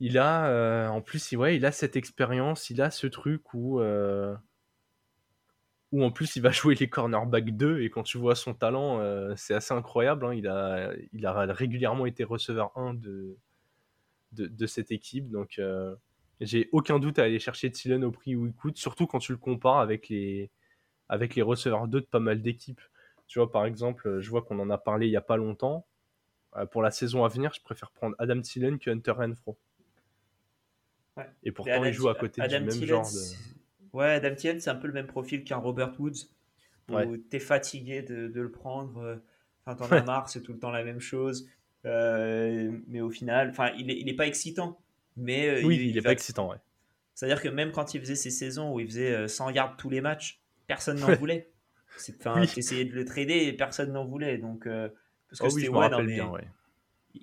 Il 0.00 0.18
a, 0.18 0.90
en 0.90 1.02
plus, 1.02 1.32
ouais, 1.32 1.56
il 1.56 1.66
a 1.66 1.72
cette 1.72 1.96
expérience, 1.96 2.70
il 2.70 2.80
a 2.80 2.90
ce 2.90 3.06
truc 3.06 3.52
où 3.54 3.80
où 5.92 6.04
en 6.04 6.10
plus 6.10 6.36
il 6.36 6.42
va 6.42 6.50
jouer 6.50 6.74
les 6.74 6.88
cornerbacks 6.88 7.56
2 7.56 7.80
et 7.80 7.90
quand 7.90 8.02
tu 8.02 8.18
vois 8.18 8.34
son 8.34 8.54
talent 8.54 9.00
euh, 9.00 9.34
c'est 9.36 9.54
assez 9.54 9.74
incroyable 9.74 10.26
hein. 10.26 10.34
il, 10.34 10.48
a, 10.48 10.92
il 11.12 11.26
a 11.26 11.44
régulièrement 11.52 12.06
été 12.06 12.24
receveur 12.24 12.76
1 12.76 12.94
de, 12.94 13.38
de, 14.32 14.66
cette 14.66 14.90
équipe 14.90 15.30
donc 15.30 15.58
euh, 15.58 15.94
j'ai 16.40 16.68
aucun 16.72 16.98
doute 16.98 17.18
à 17.18 17.24
aller 17.24 17.38
chercher 17.38 17.70
Thielen 17.70 18.04
au 18.04 18.10
prix 18.10 18.36
où 18.36 18.46
il 18.46 18.52
coûte 18.52 18.76
surtout 18.76 19.06
quand 19.06 19.18
tu 19.18 19.32
le 19.32 19.38
compares 19.38 19.78
avec 19.78 20.08
les, 20.08 20.50
avec 21.08 21.34
les 21.34 21.42
receveurs 21.42 21.88
2 21.88 22.00
de 22.00 22.06
pas 22.06 22.20
mal 22.20 22.42
d'équipes 22.42 22.82
tu 23.26 23.38
vois 23.38 23.50
par 23.50 23.64
exemple 23.64 24.20
je 24.20 24.30
vois 24.30 24.42
qu'on 24.42 24.58
en 24.58 24.70
a 24.70 24.78
parlé 24.78 25.06
il 25.06 25.12
y 25.12 25.16
a 25.16 25.22
pas 25.22 25.36
longtemps 25.36 25.86
euh, 26.56 26.66
pour 26.66 26.82
la 26.82 26.90
saison 26.90 27.24
à 27.24 27.28
venir 27.28 27.52
je 27.54 27.62
préfère 27.62 27.90
prendre 27.90 28.14
Adam 28.18 28.40
Thielen 28.40 28.78
que 28.78 28.90
Hunter 28.90 29.12
Renfro 29.12 29.56
et 31.42 31.52
pourtant 31.52 31.84
il 31.84 31.92
joue 31.92 32.08
à 32.08 32.14
côté 32.14 32.42
du 32.42 32.48
même 32.48 32.70
genre 32.70 33.04
de 33.04 33.56
Ouais, 33.96 34.12
Adam 34.12 34.34
Thielen, 34.34 34.60
c'est 34.60 34.68
un 34.68 34.74
peu 34.74 34.88
le 34.88 34.92
même 34.92 35.06
profil 35.06 35.42
qu'un 35.42 35.56
Robert 35.56 35.98
Woods. 35.98 36.28
Où 36.90 37.16
t'es 37.16 37.40
fatigué 37.40 38.02
de, 38.02 38.30
le 38.40 38.50
prendre. 38.50 38.98
Euh, 38.98 39.16
enfin, 39.64 39.74
t'en 39.74 39.90
as 39.90 40.02
marre, 40.02 40.28
c'est 40.28 40.42
tout 40.42 40.52
le 40.52 40.58
temps 40.58 40.70
la 40.70 40.84
même 40.84 41.00
chose. 41.00 41.48
Euh, 41.86 42.78
mais 42.88 43.00
au 43.00 43.10
final, 43.10 43.48
enfin, 43.50 43.72
il 43.78 43.90
est, 43.90 43.98
il 43.98 44.08
est 44.10 44.14
pas 44.14 44.26
excitant. 44.26 44.78
Mais 45.16 45.48
euh, 45.48 45.66
oui, 45.66 45.88
il, 45.88 45.96
est 45.96 46.02
pas 46.02 46.12
excitant, 46.12 46.50
ouais. 46.50 46.58
C'est-à-dire 47.14 47.40
que 47.40 47.48
même 47.48 47.72
quand 47.72 47.94
il 47.94 48.00
faisait 48.00 48.16
ses 48.16 48.30
saisons 48.30 48.74
où 48.74 48.80
il 48.80 48.86
faisait 48.86 49.26
100 49.26 49.50
yards 49.50 49.76
tous 49.76 49.88
les 49.88 50.00
matchs, 50.00 50.42
personne 50.66 50.98
n'en 51.00 51.14
voulait. 51.14 51.50
Enfin, 52.20 52.42
oui. 52.42 52.84
de 52.84 52.94
le 52.94 53.04
trader 53.06 53.46
et 53.46 53.52
personne 53.54 53.92
n'en 53.92 54.04
voulait. 54.04 54.36
Donc, 54.36 54.68
parce 55.28 55.40
que 55.40 55.46
oh 55.46 55.48
c'était 55.48 55.68
ouais, 55.68 56.04
bien, 56.04 56.28
ouais 56.28 56.46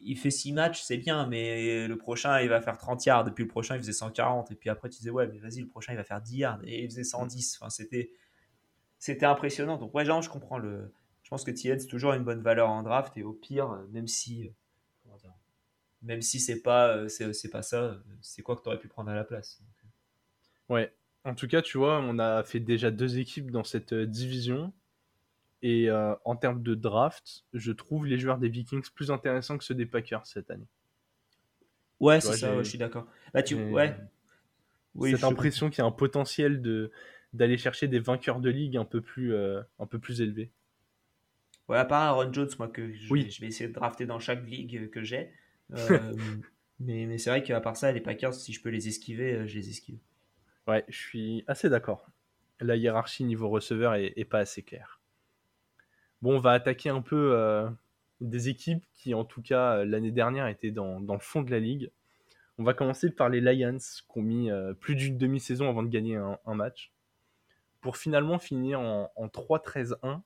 il 0.01 0.17
fait 0.17 0.31
6 0.31 0.53
matchs, 0.53 0.81
c'est 0.81 0.97
bien, 0.97 1.27
mais 1.27 1.87
le 1.87 1.97
prochain, 1.97 2.41
il 2.41 2.49
va 2.49 2.61
faire 2.61 2.77
30 2.77 3.05
yards. 3.05 3.23
Depuis 3.23 3.43
le 3.43 3.47
prochain, 3.47 3.75
il 3.75 3.81
faisait 3.81 3.93
140. 3.93 4.51
Et 4.51 4.55
puis 4.55 4.69
après, 4.69 4.89
tu 4.89 4.97
disais, 4.97 5.09
ouais, 5.09 5.27
mais 5.27 5.39
vas-y, 5.39 5.61
le 5.61 5.67
prochain, 5.67 5.93
il 5.93 5.97
va 5.97 6.03
faire 6.03 6.21
10 6.21 6.37
yards. 6.37 6.59
Et 6.65 6.83
il 6.83 6.89
faisait 6.89 7.03
110. 7.03 7.57
Enfin, 7.59 7.69
c'était, 7.69 8.11
c'était 8.97 9.25
impressionnant. 9.25 9.77
Donc, 9.77 9.93
ouais, 9.93 10.05
genre, 10.05 10.21
je 10.21 10.29
comprends 10.29 10.57
le. 10.57 10.93
Je 11.23 11.29
pense 11.29 11.43
que 11.43 11.51
Tien, 11.51 11.77
c'est 11.79 11.87
toujours 11.87 12.13
une 12.13 12.23
bonne 12.23 12.41
valeur 12.41 12.69
en 12.69 12.83
draft. 12.83 13.17
Et 13.17 13.23
au 13.23 13.33
pire, 13.33 13.79
même 13.91 14.07
si. 14.07 14.51
Même 16.03 16.21
si 16.21 16.39
c'est 16.39 16.61
pas, 16.61 17.07
c'est, 17.07 17.49
pas 17.49 17.61
ça, 17.61 17.97
c'est 18.21 18.41
quoi 18.41 18.55
que 18.55 18.61
tu 18.61 18.67
aurais 18.67 18.79
pu 18.79 18.87
prendre 18.87 19.09
à 19.09 19.15
la 19.15 19.23
place 19.23 19.61
Ouais. 20.69 20.93
En 21.23 21.35
tout 21.35 21.47
cas, 21.47 21.61
tu 21.61 21.77
vois, 21.77 21.99
on 21.99 22.19
a 22.19 22.43
fait 22.43 22.59
déjà 22.59 22.91
deux 22.91 23.17
équipes 23.17 23.51
dans 23.51 23.63
cette 23.63 23.93
division. 23.93 24.73
Et 25.61 25.89
euh, 25.89 26.13
en 26.25 26.35
termes 26.35 26.61
de 26.61 26.75
draft, 26.75 27.45
je 27.53 27.71
trouve 27.71 28.05
les 28.05 28.17
joueurs 28.19 28.37
des 28.37 28.49
Vikings 28.49 28.85
plus 28.93 29.11
intéressants 29.11 29.57
que 29.57 29.63
ceux 29.63 29.75
des 29.75 29.85
Packers 29.85 30.27
cette 30.27 30.51
année. 30.51 30.67
Ouais, 32.01 32.19
c'est 32.19 32.35
ça, 32.35 32.61
je 32.61 32.67
suis 32.67 32.77
d'accord. 32.77 33.07
Bah, 33.33 33.43
tu... 33.43 33.55
ouais. 33.55 33.95
Oui, 34.95 35.11
cette 35.11 35.23
impression 35.23 35.69
qu'il 35.69 35.79
y 35.79 35.81
a 35.81 35.85
un 35.85 35.91
potentiel 35.91 36.61
de 36.61 36.91
d'aller 37.31 37.57
chercher 37.57 37.87
des 37.87 37.99
vainqueurs 37.99 38.39
de 38.39 38.49
ligue 38.49 38.77
un 38.77 38.85
peu 38.85 39.01
plus 39.01 39.33
euh, 39.33 39.61
un 39.79 39.87
peu 39.87 39.97
plus 39.97 40.21
élevés. 40.21 40.51
Ouais, 41.67 41.77
à 41.77 41.85
part 41.85 42.03
Aaron 42.03 42.31
Jones, 42.31 42.49
moi 42.59 42.67
que 42.67 42.93
je, 42.93 43.11
oui. 43.11 43.27
je 43.31 43.41
vais 43.41 43.47
essayer 43.47 43.69
de 43.69 43.73
drafter 43.73 44.05
dans 44.05 44.19
chaque 44.19 44.45
ligue 44.45 44.89
que 44.91 45.01
j'ai. 45.01 45.31
Euh, 45.71 46.13
mais, 46.79 47.17
c'est 47.17 47.29
vrai 47.29 47.43
qu'à 47.43 47.61
part 47.61 47.77
ça, 47.77 47.91
les 47.91 48.01
Packers, 48.01 48.33
si 48.33 48.53
je 48.53 48.61
peux 48.61 48.69
les 48.69 48.87
esquiver, 48.87 49.47
je 49.47 49.55
les 49.55 49.69
esquive. 49.69 49.99
Ouais, 50.67 50.85
je 50.87 50.97
suis 50.97 51.43
assez 51.47 51.69
d'accord. 51.69 52.09
La 52.61 52.75
hiérarchie 52.75 53.25
niveau 53.25 53.49
receveur 53.49 53.95
est, 53.95 54.25
pas 54.29 54.39
assez 54.39 54.63
claire. 54.63 55.01
Bon, 56.21 56.37
on 56.37 56.39
va 56.39 56.51
attaquer 56.51 56.89
un 56.89 57.01
peu 57.01 57.33
euh, 57.33 57.69
des 58.21 58.47
équipes 58.47 58.85
qui, 58.93 59.13
en 59.13 59.25
tout 59.25 59.41
cas, 59.41 59.79
euh, 59.79 59.85
l'année 59.85 60.11
dernière 60.11 60.47
étaient 60.47 60.71
dans, 60.71 60.99
le 60.99 61.19
fond 61.19 61.41
de 61.41 61.51
la 61.51 61.59
ligue. 61.59 61.91
On 62.57 62.63
va 62.63 62.73
commencer 62.73 63.11
par 63.11 63.27
les 63.27 63.41
Lions, 63.41 63.77
qui 63.77 64.17
ont 64.17 64.21
mis 64.21 64.49
euh, 64.49 64.73
plus 64.73 64.95
d'une 64.95 65.17
demi-saison 65.17 65.67
avant 65.67 65.83
de 65.83 65.89
gagner 65.89 66.15
un, 66.15 66.53
match, 66.53 66.93
pour 67.81 67.97
finalement 67.97 68.39
finir 68.39 68.79
en, 68.79 69.09
3-13-1. 69.17 70.21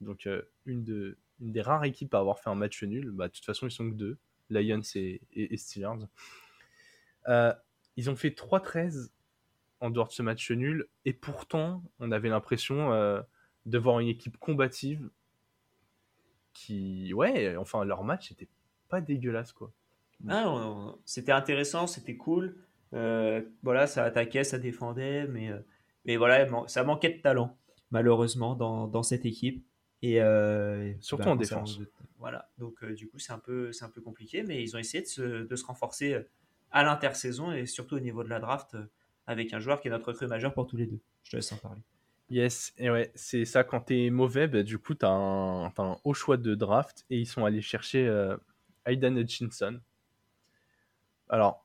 Donc, 0.00 0.28
une, 0.66 1.14
des 1.38 1.62
rares 1.62 1.84
équipes 1.84 2.14
à 2.14 2.18
avoir 2.18 2.40
fait 2.40 2.50
un 2.50 2.56
match 2.56 2.82
nul. 2.82 3.12
Bah, 3.12 3.28
de 3.28 3.32
toute 3.32 3.44
façon, 3.44 3.68
ils 3.68 3.70
sont 3.70 3.88
que 3.88 3.94
deux, 3.94 4.18
Lions 4.50 4.80
et, 4.94 5.56
Steelers. 5.56 6.06
ils 7.96 8.10
ont 8.10 8.16
fait 8.16 8.30
3-13 8.30 9.10
en 9.80 9.90
dehors 9.90 10.08
de 10.08 10.12
ce 10.12 10.22
match 10.22 10.50
nul, 10.50 10.88
et 11.04 11.12
pourtant, 11.12 11.82
on 12.00 12.10
avait 12.10 12.28
l'impression 12.28 12.90
de 13.66 13.78
voir 13.78 14.00
une 14.00 14.08
équipe 14.08 14.36
combative 14.38 15.08
qui, 16.52 17.12
ouais, 17.14 17.56
enfin, 17.56 17.84
leur 17.84 18.02
match 18.02 18.32
était 18.32 18.48
pas 18.88 19.00
dégueulasse, 19.00 19.52
quoi. 19.52 19.72
Ah, 20.28 20.94
c'était 21.04 21.32
intéressant, 21.32 21.86
c'était 21.86 22.16
cool. 22.16 22.56
Euh, 22.94 23.42
voilà, 23.62 23.86
ça 23.86 24.04
attaquait, 24.04 24.44
ça 24.44 24.58
défendait, 24.58 25.26
mais, 25.28 25.50
euh, 25.50 25.58
mais 26.04 26.16
voilà, 26.16 26.46
ça 26.66 26.82
manquait 26.82 27.10
de 27.10 27.20
talent, 27.20 27.56
malheureusement, 27.90 28.54
dans, 28.54 28.88
dans 28.88 29.02
cette 29.02 29.26
équipe. 29.26 29.64
Et 30.02 30.20
euh, 30.20 30.92
Surtout 31.00 31.24
bah, 31.24 31.32
en 31.32 31.36
défense. 31.36 31.80
Voilà, 32.18 32.50
donc 32.58 32.84
du 32.84 33.08
coup, 33.08 33.18
c'est 33.18 33.32
un, 33.32 33.38
peu, 33.38 33.70
un 33.80 33.88
peu 33.88 34.00
compliqué, 34.00 34.42
mais 34.42 34.62
ils 34.62 34.74
ont 34.76 34.78
essayé 34.78 35.02
de 35.02 35.08
se, 35.08 35.22
de 35.44 35.56
se 35.56 35.64
renforcer 35.64 36.26
à 36.70 36.84
l'intersaison 36.84 37.52
et 37.52 37.66
surtout 37.66 37.96
au 37.96 38.00
niveau 38.00 38.24
de 38.24 38.28
la 38.28 38.40
draft 38.40 38.76
avec 39.26 39.52
un 39.52 39.60
joueur 39.60 39.80
qui 39.80 39.88
est 39.88 39.90
notre 39.90 40.08
recrue 40.08 40.26
majeur 40.26 40.52
pour 40.54 40.66
tous 40.66 40.76
les 40.76 40.86
deux. 40.86 41.00
Je 41.22 41.30
te 41.30 41.36
laisse 41.36 41.52
en 41.52 41.56
parler. 41.56 41.82
Yes, 42.30 42.74
et 42.76 42.90
ouais, 42.90 43.10
c'est 43.14 43.44
ça, 43.44 43.64
quand 43.64 43.80
t'es 43.80 44.10
mauvais, 44.10 44.48
bah, 44.48 44.62
du 44.62 44.78
coup, 44.78 44.94
t'as 44.94 45.08
un, 45.08 45.66
as 45.66 45.72
un 45.78 45.98
haut 46.04 46.14
choix 46.14 46.36
de 46.36 46.54
draft 46.54 47.06
et 47.08 47.18
ils 47.18 47.26
sont 47.26 47.44
allés 47.44 47.62
chercher 47.62 48.06
euh, 48.06 48.36
Aidan 48.84 49.16
Hutchinson. 49.16 49.80
Alors, 51.30 51.64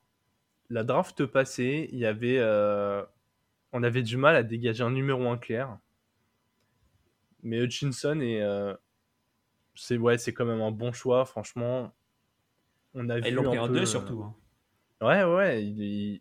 la 0.70 0.82
draft 0.84 1.26
passée, 1.26 1.88
il 1.92 1.98
y 1.98 2.06
avait, 2.06 2.38
euh, 2.38 3.04
on 3.72 3.82
avait 3.82 4.02
du 4.02 4.16
mal 4.16 4.36
à 4.36 4.42
dégager 4.42 4.82
un 4.82 4.90
numéro 4.90 5.28
1 5.28 5.36
clair. 5.36 5.78
Mais 7.44 7.58
Hutchinson, 7.58 8.20
est, 8.20 8.42
euh, 8.42 8.74
c'est 9.74 9.96
ouais, 9.96 10.18
c'est 10.18 10.32
quand 10.32 10.44
même 10.44 10.62
un 10.62 10.70
bon 10.70 10.92
choix, 10.92 11.24
franchement. 11.24 11.94
On 12.94 13.08
a 13.08 13.18
Ils 13.18 13.34
l'ont 13.34 13.44
pris 13.44 13.58
en 13.58 13.68
deux 13.68 13.86
surtout. 13.86 14.22
Hein. 14.22 14.34
Ouais, 15.00 15.24
ouais, 15.24 15.64
il, 15.64 16.20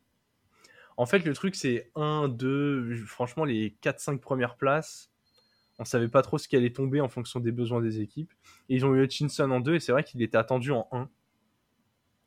en 0.97 1.05
fait, 1.05 1.19
le 1.19 1.33
truc, 1.33 1.55
c'est 1.55 1.91
1, 1.95 2.27
2, 2.27 2.95
franchement, 3.05 3.45
les 3.45 3.75
4-5 3.81 4.19
premières 4.19 4.55
places, 4.55 5.11
on 5.79 5.85
savait 5.85 6.07
pas 6.07 6.21
trop 6.21 6.37
ce 6.37 6.47
qui 6.47 6.55
allait 6.55 6.71
tomber 6.73 7.01
en 7.01 7.09
fonction 7.09 7.39
des 7.39 7.51
besoins 7.51 7.81
des 7.81 7.99
équipes. 7.99 8.31
Et 8.69 8.75
ils 8.75 8.85
ont 8.85 8.93
eu 8.93 9.03
Hutchinson 9.03 9.49
en 9.49 9.59
2, 9.59 9.75
et 9.75 9.79
c'est 9.79 9.91
vrai 9.91 10.03
qu'il 10.03 10.21
était 10.21 10.37
attendu 10.37 10.71
en 10.71 10.87
1. 10.91 11.09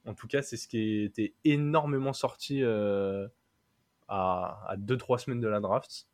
En 0.06 0.14
tout 0.14 0.26
cas, 0.26 0.42
c'est 0.42 0.56
ce 0.56 0.68
qui 0.68 1.02
était 1.02 1.34
énormément 1.44 2.12
sorti 2.12 2.62
euh, 2.62 3.28
à 4.08 4.74
2-3 4.78 5.18
semaines 5.18 5.40
de 5.40 5.48
la 5.48 5.60
draft. 5.60 6.08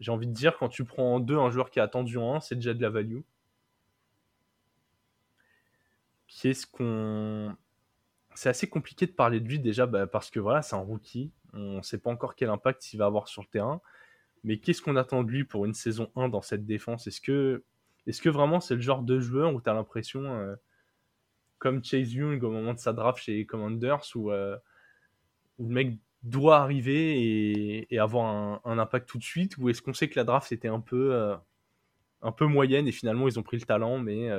J'ai 0.00 0.12
envie 0.12 0.26
de 0.26 0.32
dire, 0.32 0.58
quand 0.58 0.68
tu 0.68 0.84
prends 0.84 1.16
en 1.16 1.20
2 1.20 1.36
un 1.38 1.50
joueur 1.50 1.70
qui 1.70 1.78
est 1.78 1.82
attendu 1.82 2.18
en 2.18 2.34
1, 2.36 2.40
c'est 2.40 2.54
déjà 2.56 2.74
de 2.74 2.82
la 2.82 2.90
value. 2.90 3.20
Qu'est-ce 6.28 6.66
qu'on 6.66 7.56
c'est 8.36 8.50
assez 8.50 8.68
compliqué 8.68 9.06
de 9.06 9.12
parler 9.12 9.40
de 9.40 9.48
lui 9.48 9.58
déjà 9.58 9.86
bah, 9.86 10.06
parce 10.06 10.30
que 10.30 10.38
voilà, 10.38 10.62
c'est 10.62 10.76
un 10.76 10.80
rookie. 10.80 11.32
On 11.54 11.78
ne 11.78 11.82
sait 11.82 11.98
pas 11.98 12.10
encore 12.10 12.34
quel 12.34 12.50
impact 12.50 12.92
il 12.92 12.98
va 12.98 13.06
avoir 13.06 13.28
sur 13.28 13.42
le 13.42 13.48
terrain. 13.48 13.80
Mais 14.44 14.58
qu'est-ce 14.58 14.82
qu'on 14.82 14.96
attend 14.96 15.24
de 15.24 15.30
lui 15.30 15.44
pour 15.44 15.64
une 15.64 15.74
saison 15.74 16.10
1 16.16 16.28
dans 16.28 16.42
cette 16.42 16.66
défense? 16.66 17.06
Est-ce 17.06 17.20
que, 17.20 17.64
est 18.06 18.20
que 18.20 18.28
vraiment 18.28 18.60
c'est 18.60 18.74
le 18.74 18.82
genre 18.82 19.02
de 19.02 19.18
joueur 19.18 19.54
où 19.54 19.60
tu 19.60 19.70
as 19.70 19.74
l'impression, 19.74 20.22
euh, 20.38 20.54
comme 21.58 21.82
Chase 21.82 22.12
Young 22.12 22.42
au 22.44 22.50
moment 22.50 22.74
de 22.74 22.78
sa 22.78 22.92
draft 22.92 23.22
chez 23.22 23.46
Commanders, 23.46 24.04
où, 24.14 24.30
euh, 24.30 24.56
le 25.58 25.66
mec 25.66 25.98
doit 26.26 26.58
arriver 26.58 27.86
et, 27.90 27.98
avoir 27.98 28.60
un, 28.64 28.78
impact 28.78 29.08
tout 29.08 29.18
de 29.18 29.24
suite 29.24 29.56
Ou 29.58 29.68
est-ce 29.68 29.80
qu'on 29.80 29.94
sait 29.94 30.08
que 30.08 30.18
la 30.18 30.24
draft 30.24 30.52
était 30.52 30.68
un 30.68 30.80
peu, 30.80 31.14
euh, 31.14 31.36
un 32.22 32.32
peu 32.32 32.46
moyenne 32.46 32.88
et 32.88 32.92
finalement 32.92 33.28
ils 33.28 33.38
ont 33.38 33.42
pris 33.42 33.56
le 33.56 33.64
talent, 33.64 33.98
mais 33.98 34.30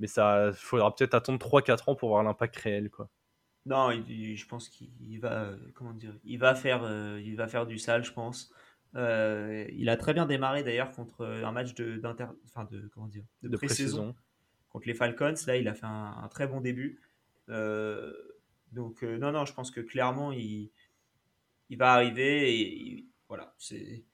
mais 0.00 0.08
ça 0.08 0.50
faudra 0.54 0.94
peut-être 0.94 1.14
attendre 1.14 1.38
3-4 1.38 1.90
ans 1.90 1.94
pour 1.94 2.08
voir 2.08 2.24
l'impact 2.24 2.56
réel. 2.56 2.90
Quoi. 2.90 3.08
Non, 3.64 3.90
je 3.92 4.46
pense 4.46 4.68
qu'il 4.68 5.20
va, 5.20 5.50
comment 5.74 5.92
dire, 5.92 6.14
il 6.24 6.38
va 6.38 6.54
faire, 6.54 6.82
il 7.18 7.36
va 7.36 7.46
faire 7.46 7.66
du 7.66 7.78
sale, 7.78 8.04
je 8.04 8.12
pense. 8.12 8.52
il 8.94 9.88
a 9.88 9.96
très 9.96 10.12
bien 10.12 10.26
démarré 10.26 10.62
d'ailleurs 10.62 10.90
contre 10.90 11.24
un 11.24 11.52
match 11.52 11.74
de, 11.74 12.00
enfin 12.44 12.68
de, 12.70 12.88
comment 12.92 13.06
dire, 13.06 13.24
de, 13.42 13.56
pré-saison 13.56 14.14
contre 14.70 14.88
les 14.88 14.94
Falcons. 14.94 15.34
Là, 15.46 15.56
il 15.56 15.68
a 15.68 15.74
fait 15.74 15.86
un, 15.86 16.28
très 16.30 16.46
bon 16.46 16.60
début. 16.60 17.00
Donc 18.74 19.02
non, 19.02 19.32
non, 19.32 19.44
je 19.44 19.54
pense 19.54 19.70
que 19.70 19.80
clairement, 19.80 20.32
il, 20.32 20.70
il 21.70 21.78
va 21.78 21.92
arriver 21.92 22.60
et 22.60 23.06
voilà, 23.28 23.54
c'est 23.58 24.04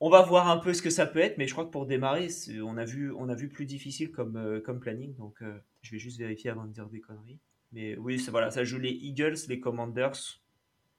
on 0.00 0.10
va 0.10 0.20
voir 0.20 0.48
un 0.48 0.58
peu 0.58 0.74
ce 0.74 0.82
que 0.82 0.90
ça 0.90 1.06
peut 1.06 1.20
être, 1.20 1.38
mais 1.38 1.46
je 1.46 1.52
crois 1.52 1.64
que 1.64 1.70
pour 1.70 1.86
démarrer, 1.86 2.28
on 2.62 2.76
a, 2.76 2.84
vu, 2.84 3.10
on 3.12 3.30
a 3.30 3.34
vu 3.34 3.48
plus 3.48 3.64
difficile 3.64 4.12
comme, 4.12 4.36
euh, 4.36 4.60
comme 4.60 4.78
planning, 4.78 5.14
donc 5.16 5.40
euh, 5.40 5.58
je 5.80 5.92
vais 5.92 5.98
juste 5.98 6.18
vérifier 6.18 6.50
avant 6.50 6.66
de 6.66 6.72
dire 6.72 6.88
des 6.88 7.00
conneries. 7.00 7.38
Mais 7.72 7.96
oui, 7.96 8.22
voilà, 8.30 8.50
ça 8.50 8.64
joue 8.64 8.78
les 8.78 8.90
Eagles, 8.90 9.36
les 9.48 9.60
Commanders 9.60 10.42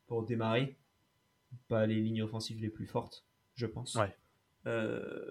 pour 0.08 0.24
démarrer, 0.24 0.76
pas 1.68 1.86
les 1.86 2.02
lignes 2.02 2.24
offensives 2.24 2.60
les 2.60 2.70
plus 2.70 2.88
fortes, 2.88 3.26
je 3.54 3.68
pense. 3.68 3.94
Ouais. 3.94 4.12
Euh, 4.66 5.30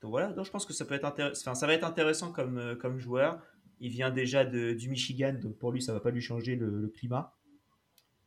donc 0.00 0.10
voilà, 0.10 0.32
donc 0.32 0.46
je 0.46 0.50
pense 0.50 0.64
que 0.64 0.72
ça 0.72 0.86
peut 0.86 0.94
être 0.94 1.04
intéressant. 1.04 1.54
ça 1.54 1.66
va 1.66 1.74
être 1.74 1.84
intéressant 1.84 2.32
comme, 2.32 2.76
comme 2.80 2.98
joueur. 2.98 3.38
Il 3.80 3.90
vient 3.90 4.10
déjà 4.10 4.44
de, 4.44 4.72
du 4.72 4.88
Michigan, 4.88 5.34
donc 5.34 5.56
pour 5.58 5.72
lui, 5.72 5.82
ça 5.82 5.92
va 5.92 6.00
pas 6.00 6.10
lui 6.10 6.22
changer 6.22 6.56
le, 6.56 6.88
climat. 6.88 7.34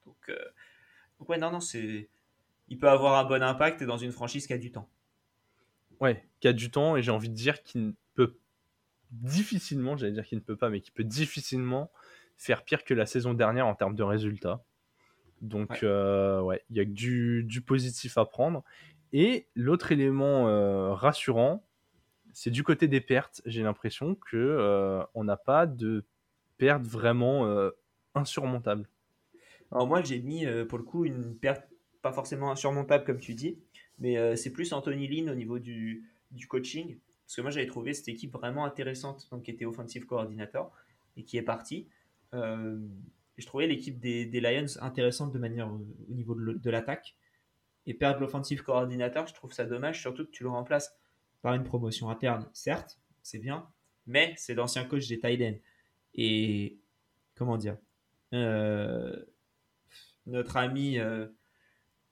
Donc, 0.06 0.32
donc 1.20 1.30
ouais, 1.30 1.38
non, 1.38 1.52
non, 1.52 1.60
c'est 1.60 2.10
il 2.70 2.78
peut 2.78 2.90
avoir 2.90 3.18
un 3.18 3.24
bon 3.24 3.42
impact 3.42 3.84
dans 3.84 3.98
une 3.98 4.12
franchise 4.12 4.46
qui 4.48 4.54
a 4.54 4.58
du 4.58 4.72
temps. 4.72 4.90
Ouais, 6.00 6.24
qui 6.40 6.48
a 6.48 6.54
du 6.54 6.70
temps 6.70 6.96
et 6.96 7.02
j'ai 7.02 7.12
envie 7.12 7.30
de 7.30 7.34
dire 7.34 7.64
qu'il 7.64 7.94
peut 8.14 8.38
difficilement, 9.12 9.96
j'allais 9.98 10.12
dire 10.12 10.26
qu'il 10.26 10.38
ne 10.38 10.44
peut 10.44 10.58
pas, 10.58 10.70
mais 10.70 10.82
qu'il 10.82 10.94
peut 10.94 11.04
difficilement 11.04 11.92
faire 12.36 12.64
pire 12.64 12.84
que 12.84 12.94
la 12.94 13.06
saison 13.06 13.34
dernière 13.34 13.66
en 13.66 13.74
termes 13.74 13.96
de 13.96 14.04
résultats. 14.04 14.64
Donc, 15.42 15.70
ouais, 15.70 15.80
euh, 15.84 16.58
il 16.70 16.78
y 16.78 16.80
a 16.80 16.86
du, 16.86 17.44
du, 17.44 17.62
positif 17.62 18.18
à 18.18 18.26
prendre. 18.26 18.64
Et 19.14 19.48
l'autre 19.56 19.92
élément 19.92 20.48
euh, 20.48 20.94
rassurant, 20.94 21.67
c'est 22.38 22.52
du 22.52 22.64
côté 22.64 22.88
des 22.88 23.02
pertes. 23.02 23.42
J'ai 23.46 23.64
l'impression 23.64 24.16
que 24.16 24.38
euh, 24.38 25.04
on 25.14 25.24
n'a 25.24 25.38
pas 25.38 25.66
de 25.66 26.06
pertes 26.58 26.86
vraiment 26.86 27.72
insurmontables. 28.16 28.88
Alors 29.72 29.88
moi, 29.88 30.02
j'ai 30.02 30.20
mis 30.20 30.46
pour 30.68 30.78
le 30.78 30.84
coup 30.84 31.06
une 31.06 31.36
perte 31.38 31.68
pas 32.02 32.14
forcément 32.14 32.52
insurmontable 32.52 33.04
comme 33.04 33.20
tu 33.20 33.34
dis, 33.34 33.60
mais 34.00 34.18
euh, 34.18 34.36
c'est 34.36 34.52
plus 34.52 34.72
Anthony 34.74 35.08
Lynn 35.08 35.30
au 35.30 35.36
niveau 35.36 35.60
du, 35.60 36.08
coaching. 36.48 36.98
Parce 37.26 37.36
que 37.36 37.42
moi 37.42 37.52
j'avais 37.52 37.68
trouvé 37.68 37.94
cette 37.94 38.08
équipe 38.08 38.32
vraiment 38.32 38.66
intéressante, 38.66 39.28
donc 39.32 39.44
qui 39.44 39.52
était 39.52 39.66
offensive 39.66 40.06
coordinator 40.06 40.72
et 41.18 41.24
qui 41.24 41.38
est 41.38 41.42
parti. 41.42 41.88
Euh, 42.34 42.80
je 43.38 43.46
trouvais 43.46 43.68
l'équipe 43.68 44.00
des, 44.00 44.26
Lions 44.40 44.80
intéressante 44.82 45.34
de 45.34 45.40
manière 45.40 45.68
euh, 45.68 45.86
au 46.10 46.14
niveau 46.14 46.36
de 46.36 46.70
l'attaque. 46.70 47.16
Et 47.86 47.94
perdre 47.94 48.20
l'offensive 48.20 48.64
coordinateur, 48.64 49.28
je 49.28 49.34
trouve 49.34 49.54
ça 49.54 49.66
dommage, 49.66 50.02
surtout 50.02 50.26
que 50.26 50.32
tu 50.32 50.44
le 50.44 50.50
remplaces 50.50 50.98
par 51.42 51.54
une 51.54 51.64
promotion 51.64 52.10
interne. 52.10 52.48
Certes, 52.54 53.00
c'est 53.24 53.40
bien, 53.40 53.68
mais 54.06 54.34
c'est 54.38 54.56
l'ancien 54.56 54.84
coach 54.86 55.08
des 55.08 55.20
Tiden. 55.20 55.60
Et 56.16 56.78
comment 57.36 57.58
dire 57.58 57.78
Notre 60.26 60.58
ami 60.58 61.00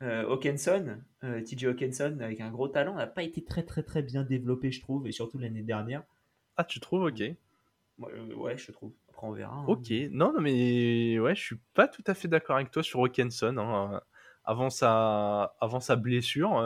euh, 0.01 0.29
Hawkinson, 0.29 0.97
euh, 1.23 1.41
TJ 1.41 1.65
Hawkinson, 1.65 2.17
avec 2.19 2.41
un 2.41 2.51
gros 2.51 2.67
talent, 2.67 2.95
n'a 2.95 3.07
pas 3.07 3.23
été 3.23 3.43
très 3.43 3.63
très 3.63 3.81
très 3.81 4.01
bien 4.01 4.23
développé, 4.23 4.71
je 4.71 4.81
trouve, 4.81 5.07
et 5.07 5.11
surtout 5.11 5.37
l'année 5.37 5.63
dernière. 5.63 6.03
Ah, 6.57 6.63
tu 6.63 6.79
trouves? 6.79 7.03
Ok. 7.03 7.21
Euh, 7.21 8.33
ouais, 8.35 8.57
je 8.57 8.71
trouve. 8.71 8.91
Après, 9.09 9.25
on 9.25 9.31
verra. 9.31 9.55
Hein. 9.55 9.65
Ok, 9.67 9.89
non, 10.11 10.33
non, 10.33 10.41
mais 10.41 11.17
ouais, 11.19 11.35
je 11.35 11.41
suis 11.41 11.59
pas 11.73 11.87
tout 11.87 12.03
à 12.07 12.13
fait 12.13 12.27
d'accord 12.27 12.57
avec 12.57 12.71
toi 12.71 12.83
sur 12.83 12.99
Hawkinson. 12.99 13.57
Hein. 13.57 14.01
Avant, 14.43 14.69
sa... 14.69 15.55
Avant 15.61 15.79
sa 15.79 15.95
blessure, 15.95 16.57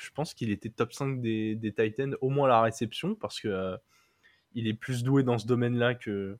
je 0.00 0.10
pense 0.10 0.34
qu'il 0.34 0.50
était 0.50 0.70
top 0.70 0.92
5 0.92 1.20
des... 1.20 1.54
des 1.54 1.72
Titans, 1.72 2.16
au 2.20 2.30
moins 2.30 2.46
à 2.46 2.48
la 2.48 2.62
réception, 2.62 3.14
parce 3.14 3.40
que 3.40 3.78
il 4.54 4.66
est 4.66 4.74
plus 4.74 5.02
doué 5.02 5.22
dans 5.22 5.38
ce 5.38 5.46
domaine-là 5.46 5.94
que, 5.94 6.38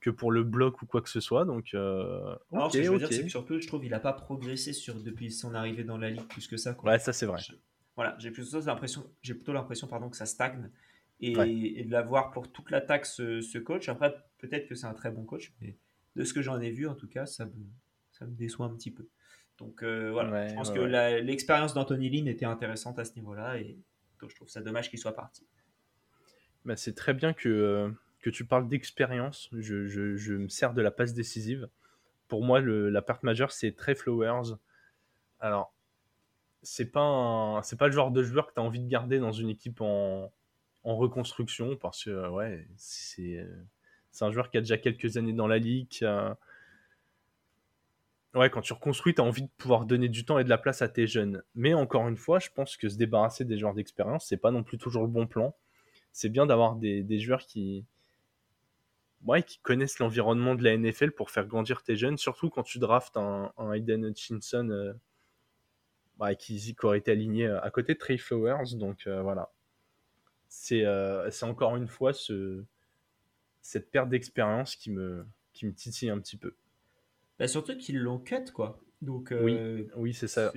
que 0.00 0.10
pour 0.10 0.30
le 0.30 0.42
bloc 0.42 0.82
ou 0.82 0.86
quoi 0.86 1.00
que 1.00 1.08
ce 1.08 1.20
soit. 1.20 1.44
Donc, 1.44 1.74
euh, 1.74 2.36
Alors, 2.52 2.70
ce 2.70 2.78
que 2.78 2.84
je 2.84 2.90
veux 2.90 2.98
dire, 2.98 3.08
c'est 3.10 3.22
que 3.22 3.28
surtout, 3.28 3.58
je 3.60 3.66
trouve 3.66 3.80
qu'il 3.80 3.90
n'a 3.90 4.00
pas 4.00 4.12
progressé 4.12 4.72
sur, 4.72 5.02
depuis 5.02 5.30
son 5.30 5.54
arrivée 5.54 5.84
dans 5.84 5.98
la 5.98 6.10
ligue 6.10 6.26
plus 6.28 6.46
que 6.46 6.56
ça. 6.56 6.76
Ouais, 6.82 6.98
ça 6.98 7.12
c'est 7.12 7.26
vrai. 7.26 7.40
voilà, 7.96 8.16
j'ai 8.18 8.30
plutôt 8.30 8.60
l'impression, 8.60 9.10
j'ai 9.22 9.34
plutôt 9.34 9.52
l'impression, 9.52 9.86
pardon, 9.86 10.10
que 10.10 10.16
ça 10.16 10.26
stagne 10.26 10.70
et, 11.20 11.32
et 11.32 11.84
de 11.84 11.90
l'avoir 11.90 12.32
pour 12.32 12.52
toute 12.52 12.70
l'attaque 12.70 13.06
ce, 13.06 13.40
ce, 13.40 13.58
coach. 13.58 13.88
Après, 13.88 14.14
peut-être 14.38 14.68
que 14.68 14.74
c'est 14.74 14.86
un 14.86 14.94
très 14.94 15.10
bon 15.10 15.24
coach, 15.24 15.54
mais 15.60 15.78
de 16.16 16.24
ce 16.24 16.34
que 16.34 16.42
j'en 16.42 16.60
ai 16.60 16.70
vu, 16.70 16.86
en 16.86 16.94
tout 16.94 17.08
cas, 17.08 17.24
ça 17.24 17.46
me, 17.46 17.52
ça 18.12 18.26
me 18.26 18.34
déçoit 18.34 18.66
un 18.66 18.74
petit 18.74 18.90
peu. 18.90 19.08
Donc 19.58 19.82
euh, 19.82 20.10
voilà, 20.10 20.48
je 20.48 20.54
pense 20.54 20.70
que 20.70 20.80
l'expérience 20.80 21.74
d'Anthony 21.74 22.10
Lynn 22.10 22.28
était 22.28 22.44
intéressante 22.44 22.98
à 22.98 23.04
ce 23.04 23.14
niveau-là 23.14 23.58
et 23.58 23.78
donc 24.20 24.30
je 24.30 24.36
trouve 24.36 24.48
ça 24.48 24.60
dommage 24.60 24.90
qu'il 24.90 24.98
soit 24.98 25.14
parti. 25.14 25.46
Bah, 26.64 26.76
c'est 26.76 26.94
très 26.94 27.14
bien 27.14 27.32
que 27.32 27.48
euh, 27.48 27.90
que 28.20 28.30
tu 28.30 28.44
parles 28.46 28.68
d'expérience, 28.68 29.50
je, 29.52 30.32
me 30.32 30.48
sers 30.48 30.72
de 30.72 30.80
la 30.80 30.90
passe 30.90 31.12
décisive. 31.12 31.68
Pour 32.26 32.42
moi, 32.42 32.60
la 32.60 33.02
perte 33.02 33.22
majeure, 33.22 33.52
c'est 33.52 33.72
Trey 33.72 33.94
Flowers. 33.94 34.56
Alors, 35.40 35.74
c'est 36.62 36.90
pas, 36.90 37.60
c'est 37.62 37.78
pas 37.78 37.86
le 37.86 37.92
genre 37.92 38.10
de 38.10 38.22
joueur 38.22 38.46
que 38.46 38.54
tu 38.54 38.60
as 38.60 38.62
envie 38.62 38.80
de 38.80 38.88
garder 38.88 39.18
dans 39.18 39.32
une 39.32 39.50
équipe 39.50 39.82
en, 39.82 40.32
reconstruction 40.84 41.76
parce 41.76 42.04
que, 42.04 42.28
ouais, 42.30 42.66
c'est, 42.76 43.46
c'est 44.10 44.24
un 44.24 44.32
joueur 44.32 44.48
qui 44.48 44.56
a 44.56 44.60
déjà 44.60 44.78
quelques 44.78 45.18
années 45.18 45.34
dans 45.34 45.46
la 45.46 45.58
ligue. 45.58 46.02
Ouais, 48.34 48.50
quand 48.50 48.62
tu 48.62 48.72
reconstruis, 48.72 49.14
tu 49.14 49.20
as 49.20 49.24
envie 49.24 49.42
de 49.42 49.50
pouvoir 49.56 49.86
donner 49.86 50.08
du 50.08 50.24
temps 50.24 50.38
et 50.38 50.44
de 50.44 50.48
la 50.48 50.58
place 50.58 50.82
à 50.82 50.88
tes 50.88 51.06
jeunes. 51.06 51.42
Mais 51.54 51.72
encore 51.74 52.08
une 52.08 52.16
fois, 52.16 52.40
je 52.40 52.48
pense 52.54 52.76
que 52.76 52.88
se 52.88 52.96
débarrasser 52.96 53.44
des 53.44 53.58
joueurs 53.58 53.74
d'expérience, 53.74 54.26
c'est 54.26 54.36
pas 54.36 54.50
non 54.50 54.64
plus 54.64 54.76
toujours 54.76 55.02
le 55.02 55.08
bon 55.08 55.26
plan. 55.26 55.54
C'est 56.12 56.28
bien 56.28 56.46
d'avoir 56.46 56.76
des 56.76 57.18
joueurs 57.20 57.46
qui, 57.46 57.86
ouais, 59.24 59.42
qui 59.42 59.58
connaissent 59.58 59.98
l'environnement 59.98 60.54
de 60.54 60.62
la 60.62 60.76
NFL 60.76 61.12
pour 61.12 61.30
faire 61.30 61.46
grandir 61.46 61.82
tes 61.82 61.96
jeunes, 61.96 62.18
surtout 62.18 62.50
quand 62.50 62.62
tu 62.62 62.78
draftes 62.78 63.16
un, 63.16 63.52
un 63.56 63.72
Aiden 63.72 64.04
Hutchinson 64.04 64.68
euh, 64.70 64.92
bah, 66.18 66.34
qui, 66.34 66.76
aurait 66.82 66.98
été 66.98 67.10
aligné 67.10 67.46
euh, 67.46 67.60
à 67.62 67.70
côté 67.70 67.94
de 67.94 67.98
Trey 67.98 68.18
Flowers. 68.18 68.76
Donc 68.76 69.06
euh, 69.06 69.22
voilà. 69.22 69.50
C'est 70.48 70.84
encore 71.42 71.76
une 71.76 71.88
fois 71.88 72.12
ce, 72.12 72.64
cette 73.60 73.90
perte 73.90 74.08
d'expérience 74.08 74.76
qui 74.76 74.90
me, 74.92 75.26
qui 75.52 75.66
me 75.66 75.74
titille 75.74 76.10
un 76.10 76.20
petit 76.20 76.36
peu. 76.36 76.54
Bah, 77.38 77.48
surtout 77.48 77.76
qu'ils 77.76 77.98
l'ont 77.98 78.18
cut, 78.18 78.52
quoi. 78.52 78.80
Donc, 79.02 79.32
oui, 79.42 79.86
oui 79.96 80.14
c'est 80.14 80.28
ça. 80.28 80.52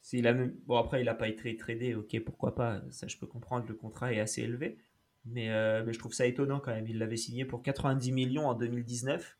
C'est 0.00 0.20
la 0.22 0.32
même... 0.32 0.54
Bon, 0.66 0.76
après, 0.76 1.02
il 1.02 1.06
n'a 1.06 1.14
pas 1.14 1.28
été 1.28 1.56
tradé, 1.56 1.94
ok, 1.94 2.20
pourquoi 2.24 2.54
pas, 2.54 2.80
ça 2.90 3.06
je 3.08 3.16
peux 3.18 3.26
comprendre, 3.26 3.66
le 3.68 3.74
contrat 3.74 4.12
est 4.12 4.20
assez 4.20 4.42
élevé. 4.42 4.78
Euh, 5.36 5.82
mais, 5.84 5.92
je 5.92 5.98
trouve 5.98 6.12
ça 6.12 6.26
étonnant 6.26 6.60
quand 6.60 6.72
même. 6.72 6.86
Il 6.86 6.98
l'avait 6.98 7.16
signé 7.16 7.44
pour 7.44 7.62
90 7.62 8.12
millions 8.12 8.46
en 8.48 8.54
2019 8.54 9.38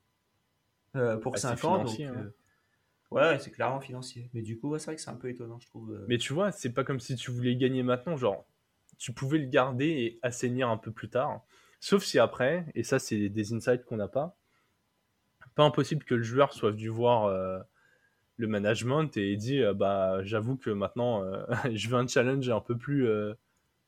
euh, 0.96 1.16
pour 1.16 1.38
5 1.38 1.64
ans. 1.64 1.84
Donc, 1.84 2.01
hein. 2.01 2.14
euh, 2.16 2.30
ouais, 3.11 3.38
c'est 3.38 3.51
clairement 3.51 3.80
financier. 3.80 4.30
Mais 4.34 4.42
du 4.42 4.59
coup, 4.59 4.76
c'est 4.78 4.86
vrai 4.86 4.96
que 4.96 5.03
c'est 5.03 5.11
un 5.11 5.16
peu 5.16 5.28
étonnant, 5.28 5.59
je 5.59 5.66
trouve. 5.66 6.05
Mais 6.09 6.18
tu 6.18 6.32
vois, 6.32 6.53
c'est 6.53 6.72
pas 6.72 6.84
comme 6.84 7.01
si 7.01 7.16
tu 7.16 7.30
voulais 7.30 7.57
gagner 7.57 7.82
maintenant. 7.82 8.16
Genre, 8.16 8.46
tu 8.99 9.12
pouvais 9.12 9.38
le 9.38 9.46
garder 9.46 9.86
et 9.86 10.18
assainir 10.22 10.68
un 10.68 10.78
peu 10.78 10.90
plus 10.90 11.09
tard. 11.09 11.42
Sauf 11.80 12.05
si 12.05 12.18
après, 12.18 12.66
et 12.74 12.82
ça, 12.82 12.99
c'est 12.99 13.28
des 13.28 13.53
insights 13.53 13.84
qu'on 13.84 13.96
n'a 13.96 14.09
pas, 14.09 14.36
pas 15.59 15.64
impossible 15.64 16.04
que 16.04 16.14
le 16.14 16.22
joueur 16.22 16.54
soit 16.54 16.70
venu 16.70 16.88
voir 16.88 17.28
le 18.36 18.46
management 18.46 19.16
et 19.16 19.36
dit 19.36 19.61
bah 19.74 20.22
j'avoue 20.22 20.56
que 20.56 20.70
maintenant 20.70 21.24
je 21.74 21.88
veux 21.88 21.96
un 21.96 22.06
challenge 22.06 22.48
un 22.48 22.61
peu 22.61 22.76
plus 22.78 23.06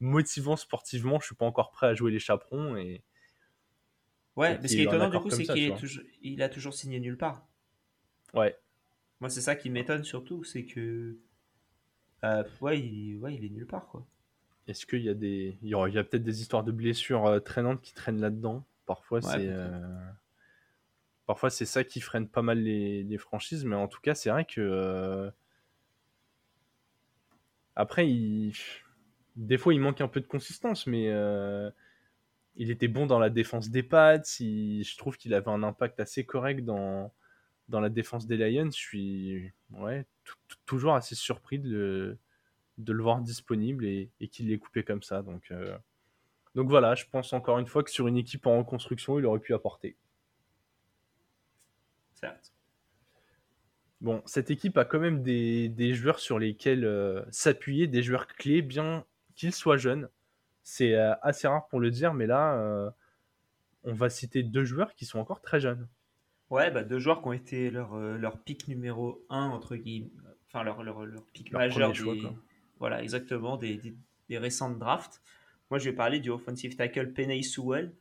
motivant 0.01 0.57
sportivement, 0.57 1.21
je 1.21 1.27
suis 1.27 1.35
pas 1.35 1.47
encore 1.47 1.71
prêt 1.71 1.87
à 1.87 1.95
jouer 1.95 2.11
les 2.11 2.19
chaperons. 2.19 2.77
Et... 2.77 3.03
Ouais, 4.37 4.59
mais 4.59 4.69
ce 4.69 4.75
qui 4.75 4.81
est 4.81 4.85
étonnant 4.85 5.11
du 5.11 5.19
coup, 5.19 5.31
c'est 5.31 5.45
qu'il 5.45 5.75
toujours... 5.75 6.03
il 6.23 6.43
a 6.43 6.49
toujours 6.49 6.75
signé 6.75 6.99
nulle 6.99 7.19
part. 7.19 7.47
Ouais. 8.35 8.57
Moi, 9.21 9.29
c'est 9.29 9.43
ça 9.43 9.55
qui 9.55 9.71
m'étonne 9.71 10.05
surtout, 10.05 10.45
c'est 10.45 10.65
que. 10.65 11.17
Euh, 12.25 12.45
ouais, 12.61 12.81
il... 12.81 13.19
ouais, 13.19 13.35
il 13.35 13.45
est 13.45 13.51
nulle 13.51 13.67
part, 13.67 13.87
quoi. 13.89 14.07
Est-ce 14.67 14.87
qu'il 14.87 15.03
y 15.03 15.09
a 15.09 15.15
des. 15.15 15.59
Il 15.63 15.69
y 15.69 15.75
a, 15.75 16.05
peut-être 16.05 16.23
des 16.23 16.41
histoires 16.41 16.65
de 16.65 16.73
blessures 16.73 17.27
euh, 17.27 17.41
traînantes 17.41 17.83
qui 17.83 17.93
traînent 17.93 18.21
là-dedans? 18.21 18.65
Parfois, 18.87 19.21
c'est. 19.21 19.49
Euh, 19.49 19.79
parfois, 21.31 21.49
c'est 21.49 21.65
ça 21.65 21.85
qui 21.85 22.01
freine 22.01 22.29
pas 22.29 22.43
mal 22.43 22.59
les, 22.59 23.17
franchises, 23.19 23.65
mais 23.65 23.77
en 23.77 23.87
tout 23.87 24.01
cas, 24.01 24.17
c'est 24.17 24.31
vrai 24.31 24.45
que. 24.45 25.31
Après, 27.77 28.11
il 28.11 28.53
des 29.37 29.57
fois, 29.57 29.73
il 29.73 29.81
manque 29.81 30.01
un 30.01 30.09
peu 30.09 30.21
de 30.21 30.27
consistance, 30.27 30.89
mais 30.89 31.07
euh, 31.07 31.71
il 32.57 32.73
était 32.73 32.89
bon 32.89 33.07
dans 33.07 33.21
la 33.21 33.31
défense 33.31 33.71
des 33.71 33.85
Pats. 33.85 34.21
je 34.41 34.97
trouve 34.99 35.17
qu'il 35.17 35.33
avait 35.33 35.51
un 35.51 35.63
impact 35.63 36.01
assez 36.01 36.25
correct 36.25 36.65
dans, 36.65 37.13
la 37.69 37.89
défense 37.91 38.27
des 38.27 38.37
Lions. 38.37 38.73
Je 38.73 38.77
suis 38.77 39.53
toujours 40.67 40.97
assez 40.97 41.15
surpris 41.15 41.61
de 41.61 41.71
le, 41.71 42.19
de 42.79 42.93
le 42.93 43.03
voir 43.05 43.21
disponible 43.21 43.87
et, 43.87 44.11
qu'il 44.33 44.49
l'ait 44.49 44.59
coupé 44.59 44.83
comme 44.83 45.05
ça. 45.05 45.23
Donc, 45.23 45.53
euh, 45.53 45.79
Donc 46.57 46.69
voilà, 46.69 46.97
je 46.97 47.05
pense 47.09 47.33
encore 47.33 47.61
une 47.61 47.69
fois 47.69 47.85
que 47.85 47.91
sur 47.93 48.09
une 48.09 48.17
équipe 48.17 48.49
en 48.49 48.59
reconstruction, 48.59 49.17
il 49.21 49.27
aurait 49.27 49.39
pu 49.39 49.55
apporter. 49.55 49.97
Certes. 52.21 52.53
Bon, 54.01 54.23
cette 54.25 54.51
équipe 54.51 54.79
a 54.79 54.87
quand 54.87 54.99
même 54.99 55.23
des, 55.23 55.95
joueurs 55.95 56.21
sur 56.21 56.39
lesquels 56.39 56.85
euh, 56.85 57.23
s'appuyer, 57.31 57.87
des 57.87 58.03
joueurs 58.03 58.27
clés, 58.27 58.63
bien 58.63 59.05
qu'ils 59.35 59.53
soient 59.53 59.77
jeunes. 59.77 60.09
C'est 60.63 60.95
euh, 60.95 61.15
assez 61.23 61.47
rare 61.47 61.69
pour 61.69 61.81
le 61.81 61.91
dire, 61.91 62.15
mais 62.15 62.27
là, 62.27 62.55
euh, 62.55 62.91
on 63.85 63.93
va 63.93 64.09
citer 64.09 64.43
deux 64.43 64.65
joueurs 64.65 64.95
qui 64.95 65.05
sont 65.05 65.19
encore 65.19 65.43
très 65.43 65.61
jeunes. 65.61 65.87
Ouais, 66.49 66.71
bah, 66.71 66.83
deux 66.83 66.99
joueurs 66.99 67.21
qui 67.21 67.29
ont 67.29 67.33
été 67.33 67.71
leur, 67.71 67.95
leur 67.97 68.39
pic 68.39 68.69
numéro 68.69 69.25
1, 69.29 69.49
entre 69.49 69.77
guillemets, 69.77 70.11
enfin 70.49 70.65
leur, 70.65 70.83
leur, 70.83 71.05
leur 71.05 71.25
pic 71.27 71.53
majeur. 71.53 71.93
voilà, 72.79 73.03
exactement, 73.03 73.57
des, 73.57 73.81
des, 74.29 74.39
récentes 74.39 74.79
drafts. 74.79 75.21
Moi, 75.71 75.79
je 75.79 75.91
vais 75.91 75.95
parler 75.95 76.21
du 76.21 76.31
offensive 76.31 76.75
tackle 76.75 77.13
Penny 77.13 77.45
Sewell, 77.45 77.95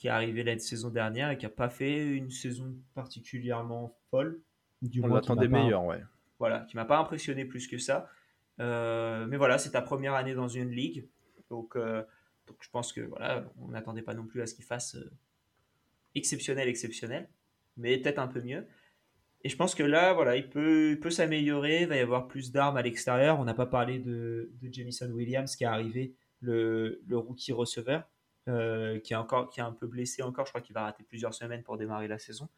qui 0.00 0.06
est 0.06 0.10
arrivé 0.10 0.42
la 0.42 0.58
saison 0.58 0.88
dernière 0.88 1.30
et 1.30 1.36
qui 1.36 1.44
n'a 1.44 1.50
pas 1.50 1.68
fait 1.68 2.06
une 2.06 2.30
saison 2.30 2.74
particulièrement 2.94 3.94
folle. 4.10 4.40
Du 4.80 5.02
On 5.04 5.08
l'attendait 5.08 5.46
meilleur, 5.46 5.84
ouais. 5.84 6.02
Voilà, 6.38 6.60
qui 6.60 6.76
m'a 6.76 6.86
pas 6.86 6.98
impressionné 6.98 7.44
plus 7.44 7.68
que 7.68 7.76
ça. 7.76 8.08
Euh, 8.60 9.26
mais 9.26 9.36
voilà, 9.36 9.58
c'est 9.58 9.72
ta 9.72 9.82
première 9.82 10.14
année 10.14 10.32
dans 10.32 10.48
une 10.48 10.70
ligue. 10.70 11.06
Donc, 11.50 11.76
euh, 11.76 12.02
donc 12.46 12.56
je 12.60 12.70
pense 12.70 12.94
que 12.94 13.02
voilà, 13.02 13.44
on 13.60 13.68
n'attendait 13.68 14.00
pas 14.00 14.14
non 14.14 14.24
plus 14.24 14.40
à 14.40 14.46
ce 14.46 14.54
qu'il 14.54 14.64
fasse 14.64 14.94
euh, 14.94 15.12
exceptionnel, 16.14 16.66
exceptionnel, 16.66 17.28
mais 17.76 17.98
peut-être 17.98 18.20
un 18.20 18.28
peu 18.28 18.40
mieux. 18.40 18.66
Et 19.44 19.50
je 19.50 19.56
pense 19.56 19.74
que 19.74 19.82
là, 19.82 20.14
voilà, 20.14 20.34
il 20.36 20.48
peut, 20.48 20.98
peut 20.98 21.10
s'améliorer. 21.10 21.82
Il 21.82 21.88
va 21.88 21.96
y 21.96 22.00
avoir 22.00 22.26
plus 22.26 22.52
d'armes 22.52 22.78
à 22.78 22.82
l'extérieur. 22.82 23.38
On 23.38 23.44
n'a 23.44 23.52
pas 23.52 23.66
parlé 23.66 23.98
de, 23.98 24.50
de 24.62 24.72
Jamison 24.72 25.10
Williams 25.10 25.54
qui 25.56 25.64
est 25.64 25.66
arrivé, 25.66 26.14
le, 26.40 27.02
le 27.06 27.18
rookie 27.18 27.52
receveur. 27.52 28.08
Euh, 28.48 28.98
qui, 29.00 29.12
est 29.12 29.16
encore, 29.16 29.52
un 29.58 29.72
peu 29.72 29.86
blessé 29.86 30.22
encore. 30.22 30.46
Je 30.46 30.50
crois 30.50 30.62
qu'il 30.62 30.74
va 30.74 30.82
rater 30.82 31.04
plusieurs 31.04 31.34
semaines 31.34 31.62
pour 31.62 31.76
démarrer 31.76 32.08
la 32.08 32.18
saison. 32.18 32.48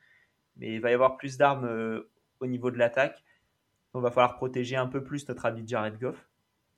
Mais 0.57 0.75
il 0.75 0.81
va 0.81 0.91
y 0.91 0.95
avoir 0.95 1.17
plus 1.17 1.37
d'armes 1.37 1.65
euh, 1.65 2.09
au 2.41 2.47
niveau 2.47 2.71
de 2.71 2.79
l'attaque. 2.79 3.23
On 3.95 4.01
va 4.01 4.11
falloir 4.11 4.37
protéger 4.37 4.77
un 4.77 4.87
peu 4.87 5.03
plus 5.03 5.29
notre 5.29 5.45
ami 5.45 5.67
Jared 5.67 5.99
Goff. 5.99 6.29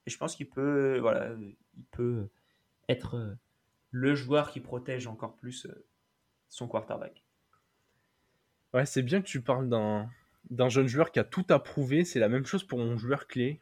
Et 0.07 0.11
je 0.11 0.19
pense 0.19 0.37
qu'il 0.37 0.49
peut, 0.49 0.99
voilà, 0.99 1.31
il 1.39 1.85
peut 1.91 2.29
être 2.89 3.17
euh, 3.17 3.35
le 3.91 4.15
joueur 4.15 4.51
qui 4.51 4.61
protège 4.61 5.07
encore 5.07 5.37
plus 5.37 5.67
son 6.49 6.67
quarterback. 6.67 7.25
Ouais, 8.73 8.87
c'est 8.87 9.03
bien 9.03 9.21
que 9.21 9.27
tu 9.27 9.41
parles 9.41 9.69
d'un, 9.69 10.11
d'un 10.51 10.69
jeune 10.69 10.89
joueur 10.89 11.13
qui 11.13 11.21
a 11.21 11.25
tout 11.25 11.47
approuvé. 11.51 12.05
C'est 12.05 12.21
la 12.21 12.29
même 12.29 12.47
chose 12.47 12.65
pour 12.65 12.79
mon 12.79 12.97
joueur 12.97 13.27
clé 13.27 13.61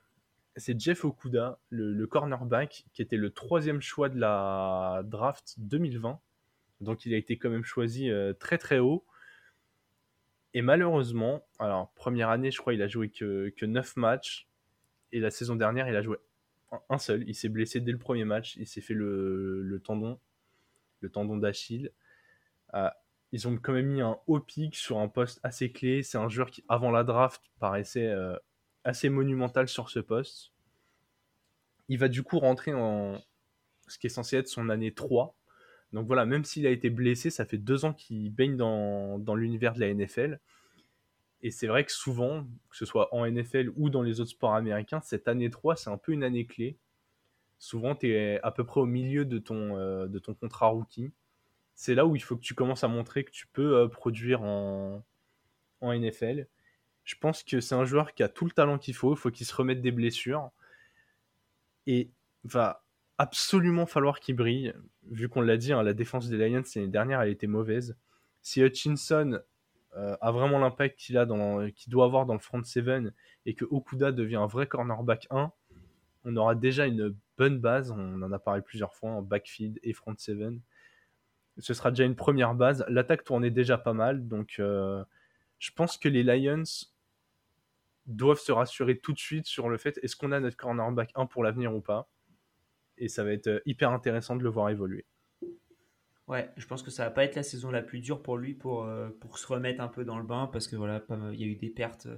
c'est 0.57 0.79
Jeff 0.79 1.05
Okuda, 1.05 1.59
le, 1.71 2.07
cornerback, 2.07 2.85
qui 2.93 3.03
était 3.03 3.17
le 3.17 3.31
troisième 3.31 3.81
choix 3.81 4.09
de 4.09 4.19
la 4.19 5.03
draft 5.05 5.55
2020. 5.59 6.21
Donc 6.81 7.07
il 7.07 7.15
a 7.15 7.17
été 7.17 7.39
quand 7.39 7.51
même 7.51 7.65
choisi 7.65 8.11
euh, 8.11 8.33
très 8.35 8.59
très 8.59 8.79
haut. 8.79 9.05
Et 10.55 10.61
malheureusement, 10.61 11.47
alors 11.59 11.91
première 11.93 12.29
année, 12.29 12.51
je 12.51 12.59
crois, 12.59 12.75
il 12.75 12.83
a 12.83 12.89
joué 12.89 13.09
que, 13.09 13.53
que 13.57 13.65
9 13.65 13.97
matchs. 13.97 14.49
Et 15.13 15.21
la 15.21 15.31
saison 15.31 15.57
dernière, 15.57 15.89
il 15.89 15.97
a 15.97 16.03
joué 16.03 16.19
un 16.89 16.99
seul. 16.99 17.25
Il 17.27 17.35
s'est 17.35 17.49
blessé 17.49 17.81
dès 17.81 17.93
le 17.93 17.99
premier 17.99 18.25
match. 18.25 18.57
Il 18.57 18.67
s'est 18.67 18.81
fait 18.81 18.95
le, 18.95 19.81
tendon, 19.85 20.19
le 21.01 21.11
tendon 21.11 21.37
d'Achille. 21.37 21.91
Euh, 22.75 22.91
ils 23.33 23.49
ont 23.49 23.57
quand 23.57 23.73
même 23.73 23.87
mis 23.87 24.03
un 24.03 24.19
haut 24.27 24.41
pic 24.41 24.77
sur 24.77 24.99
un 24.99 25.09
poste 25.09 25.41
assez 25.43 25.73
clé. 25.73 26.03
C'est 26.03 26.19
un 26.19 26.29
joueur 26.29 26.51
qui, 26.51 26.65
avant 26.69 26.91
la 26.91 27.05
draft, 27.05 27.43
paraissait 27.59 28.09
euh, 28.09 28.37
assez 28.85 29.09
monumental 29.09 29.69
sur 29.69 29.91
ce 29.91 30.01
poste. 30.01 30.53
Il 31.89 31.99
va 31.99 32.09
du 32.09 32.23
coup 32.23 32.39
rentrer 32.39 32.73
en 32.75 33.21
ce 33.89 33.99
qui 33.99 34.07
est 34.07 34.11
censé 34.11 34.37
être 34.37 34.49
son 34.49 34.69
année 34.69 34.93
3. 34.93 35.37
Donc 35.93 36.07
voilà, 36.07 36.25
même 36.25 36.45
s'il 36.45 36.67
a 36.67 36.71
été 36.71 36.91
blessé, 36.91 37.31
ça 37.31 37.45
fait 37.45 37.59
deux 37.59 37.85
ans 37.85 37.93
qu'il 37.93 38.33
baigne 38.33 38.57
dans, 38.57 39.35
l'univers 39.35 39.75
de 39.75 39.81
la 39.81 39.93
NFL. 39.93 40.41
Et 41.43 41.51
c'est 41.51 41.67
vrai 41.67 41.85
que 41.85 41.93
souvent, 41.93 42.45
que 42.71 42.77
ce 42.77 42.87
soit 42.87 43.13
en 43.15 43.27
NFL 43.27 43.73
ou 43.77 43.91
dans 43.91 44.03
les 44.03 44.21
autres 44.21 44.31
sports 44.31 44.55
américains, 44.55 45.01
cette 45.01 45.29
année 45.29 45.51
3, 45.51 45.77
c'est 45.77 45.91
un 45.91 45.99
peu 45.99 46.13
une 46.13 46.23
année 46.23 46.47
clé. 46.47 46.79
Souvent, 47.59 47.95
tu 47.95 48.13
es 48.13 48.41
à 48.43 48.51
peu 48.51 48.65
près 48.65 48.81
au 48.81 48.87
milieu 48.87 49.25
de 49.25 49.39
ton, 49.39 49.77
euh, 49.77 50.07
de 50.07 50.19
ton 50.19 50.35
contrat 50.35 50.69
rookie. 50.69 51.13
C'est 51.75 51.95
là 51.95 52.07
où 52.07 52.17
il 52.17 52.23
faut 52.23 52.37
que 52.37 52.43
tu 52.43 52.55
commences 52.55 52.85
à 52.85 52.89
montrer 52.89 53.25
que 53.25 53.31
tu 53.31 53.47
peux 53.47 53.77
euh, 53.77 53.89
produire 53.89 54.43
en 54.43 55.03
NFL. 55.83 56.47
Je 57.05 57.15
pense 57.17 57.43
que 57.43 57.61
c'est 57.61 57.75
un 57.75 57.85
joueur 57.85 58.15
qui 58.15 58.23
a 58.23 58.29
tout 58.29 58.45
le 58.45 58.53
talent 58.53 58.79
qu'il 58.79 58.95
faut. 58.95 59.13
Il 59.15 59.19
faut 59.19 59.31
qu'il 59.31 59.47
se 59.47 59.55
remette 59.55 59.81
des 59.81 59.91
blessures. 59.91 60.51
Et 61.87 62.11
va 62.45 62.85
absolument 63.19 63.87
falloir 63.87 64.21
qu'il 64.21 64.37
brille. 64.37 64.73
Vu 65.11 65.29
qu'on 65.29 65.41
l'a 65.41 65.57
dit, 65.57 65.73
hein, 65.73 65.83
la 65.83 65.95
défense 65.95 66.29
des 66.29 66.37
Lions 66.37 66.63
l'année 66.75 66.89
dernière, 66.89 67.21
elle 67.21 67.31
était 67.31 67.47
mauvaise. 67.47 67.97
Si 68.41 68.61
Hutchinson 68.61 69.41
euh, 69.97 70.17
a 70.21 70.33
vraiment 70.33 70.59
l'impact 70.59 70.99
qu'il 70.99 71.19
a 71.19 71.27
dans, 71.27 71.71
qu'il 71.71 71.91
doit 71.91 72.05
avoir 72.05 72.27
dans 72.27 72.35
le 72.35 72.41
front 72.41 72.63
7 72.63 73.13
et 73.47 73.55
que 73.55 73.65
Okuda 73.65 74.13
devient 74.13 74.37
un 74.37 74.47
vrai 74.47 74.67
cornerback 74.67 75.27
1, 75.31 75.53
on 76.25 76.37
aura 76.37 76.55
déjà 76.55 76.87
une 76.87 77.15
bonne 77.37 77.59
base. 77.59 77.91
On 77.91 78.23
en 78.23 78.33
a 78.33 78.39
parlé 78.39 78.63
plusieurs 78.63 78.95
fois 78.95 79.11
en 79.11 79.23
backfield 79.23 79.79
et 79.83 79.93
front 79.93 80.15
7. 80.17 80.39
Ce 81.59 81.75
sera 81.75 81.91
déjà 81.91 82.05
une 82.05 82.17
première 82.17 82.55
base. 82.55 82.85
L'attaque 82.89 83.25
tournait 83.25 83.51
déjà 83.51 83.77
pas 83.77 83.93
mal, 83.93 84.27
donc 84.27 84.57
euh, 84.59 85.05
je 85.63 85.71
pense 85.71 85.97
que 85.97 86.09
les 86.09 86.25
Lions 86.25 86.65
doivent 88.07 88.41
se 88.41 88.51
rassurer 88.51 88.99
tout 88.99 89.13
de 89.13 89.19
suite 89.19 89.47
sur 89.47 89.69
le 89.69 89.79
fait 89.79 89.97
est-ce 90.03 90.17
qu'on 90.17 90.33
a 90.33 90.41
notre 90.41 90.57
cornerback 90.57 91.13
1 91.15 91.27
pour 91.27 91.45
l'avenir 91.45 91.73
ou 91.73 91.81
pas? 91.81 92.11
Et 92.99 93.07
ça 93.07 93.23
va 93.23 93.33
être 93.33 93.47
euh, 93.47 93.61
hyper 93.65 93.93
intéressant 93.93 94.35
de 94.35 94.43
le 94.43 94.49
voir 94.49 94.71
évoluer. 94.71 95.07
Ouais, 96.27 96.51
je 96.57 96.67
pense 96.67 96.83
que 96.83 96.91
ça 96.91 97.05
va 97.05 97.13
pas 97.13 97.23
être 97.23 97.37
la 97.37 97.45
saison 97.45 97.71
la 97.71 97.81
plus 97.81 98.01
dure 98.01 98.23
pour 98.23 98.39
lui 98.39 98.55
pour, 98.55 98.85
euh, 98.85 99.11
pour 99.21 99.39
se 99.39 99.47
remettre 99.47 99.81
un 99.81 99.87
peu 99.87 100.05
dans 100.05 100.19
le 100.19 100.25
bain 100.25 100.49
parce 100.53 100.67
que 100.67 100.75
voilà, 100.75 101.01
il 101.33 101.41
y 101.41 101.45
a 101.45 101.47
eu 101.47 101.55
des 101.55 101.71
pertes. 101.71 102.09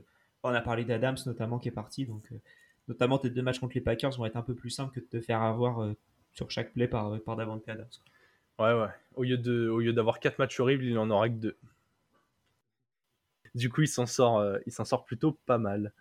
On 0.43 0.49
a 0.49 0.63
parlé 0.63 0.87
d'Adams 0.87 1.19
notamment 1.27 1.59
qui 1.59 1.69
est 1.69 1.73
parti, 1.73 2.07
donc 2.07 2.33
euh, 2.33 2.41
notamment 2.89 3.19
tes 3.19 3.29
deux 3.29 3.43
matchs 3.43 3.59
contre 3.59 3.75
les 3.75 3.83
Packers 3.83 4.17
vont 4.17 4.25
être 4.25 4.37
un 4.37 4.43
peu 4.43 4.55
plus 4.55 4.71
simples 4.71 4.95
que 4.95 5.01
de 5.01 5.07
te 5.07 5.21
faire 5.21 5.43
avoir 5.43 5.95
sur 6.33 6.51
chaque 6.51 6.73
play 6.73 6.89
par, 6.89 7.21
par 7.21 7.37
Davante 7.37 7.69
Adams. 7.69 7.87
Ouais, 8.59 8.73
ouais. 8.73 8.89
Au 9.17 9.23
lieu, 9.23 9.37
de, 9.37 9.69
au 9.69 9.81
lieu 9.81 9.93
d'avoir 9.93 10.19
quatre 10.19 10.39
matchs 10.39 10.59
horribles, 10.61 10.85
il 10.85 10.97
en 10.97 11.11
aura 11.11 11.29
que 11.29 11.35
deux. 11.35 11.59
Du 13.55 13.71
coup, 13.71 13.83
il 13.83 13.89
s'en 13.89 14.07
sort, 14.07 14.39
euh, 14.39 14.59
s'en 14.69 14.99
plutôt 14.99 15.33
pas 15.47 15.59
mal. 15.59 15.93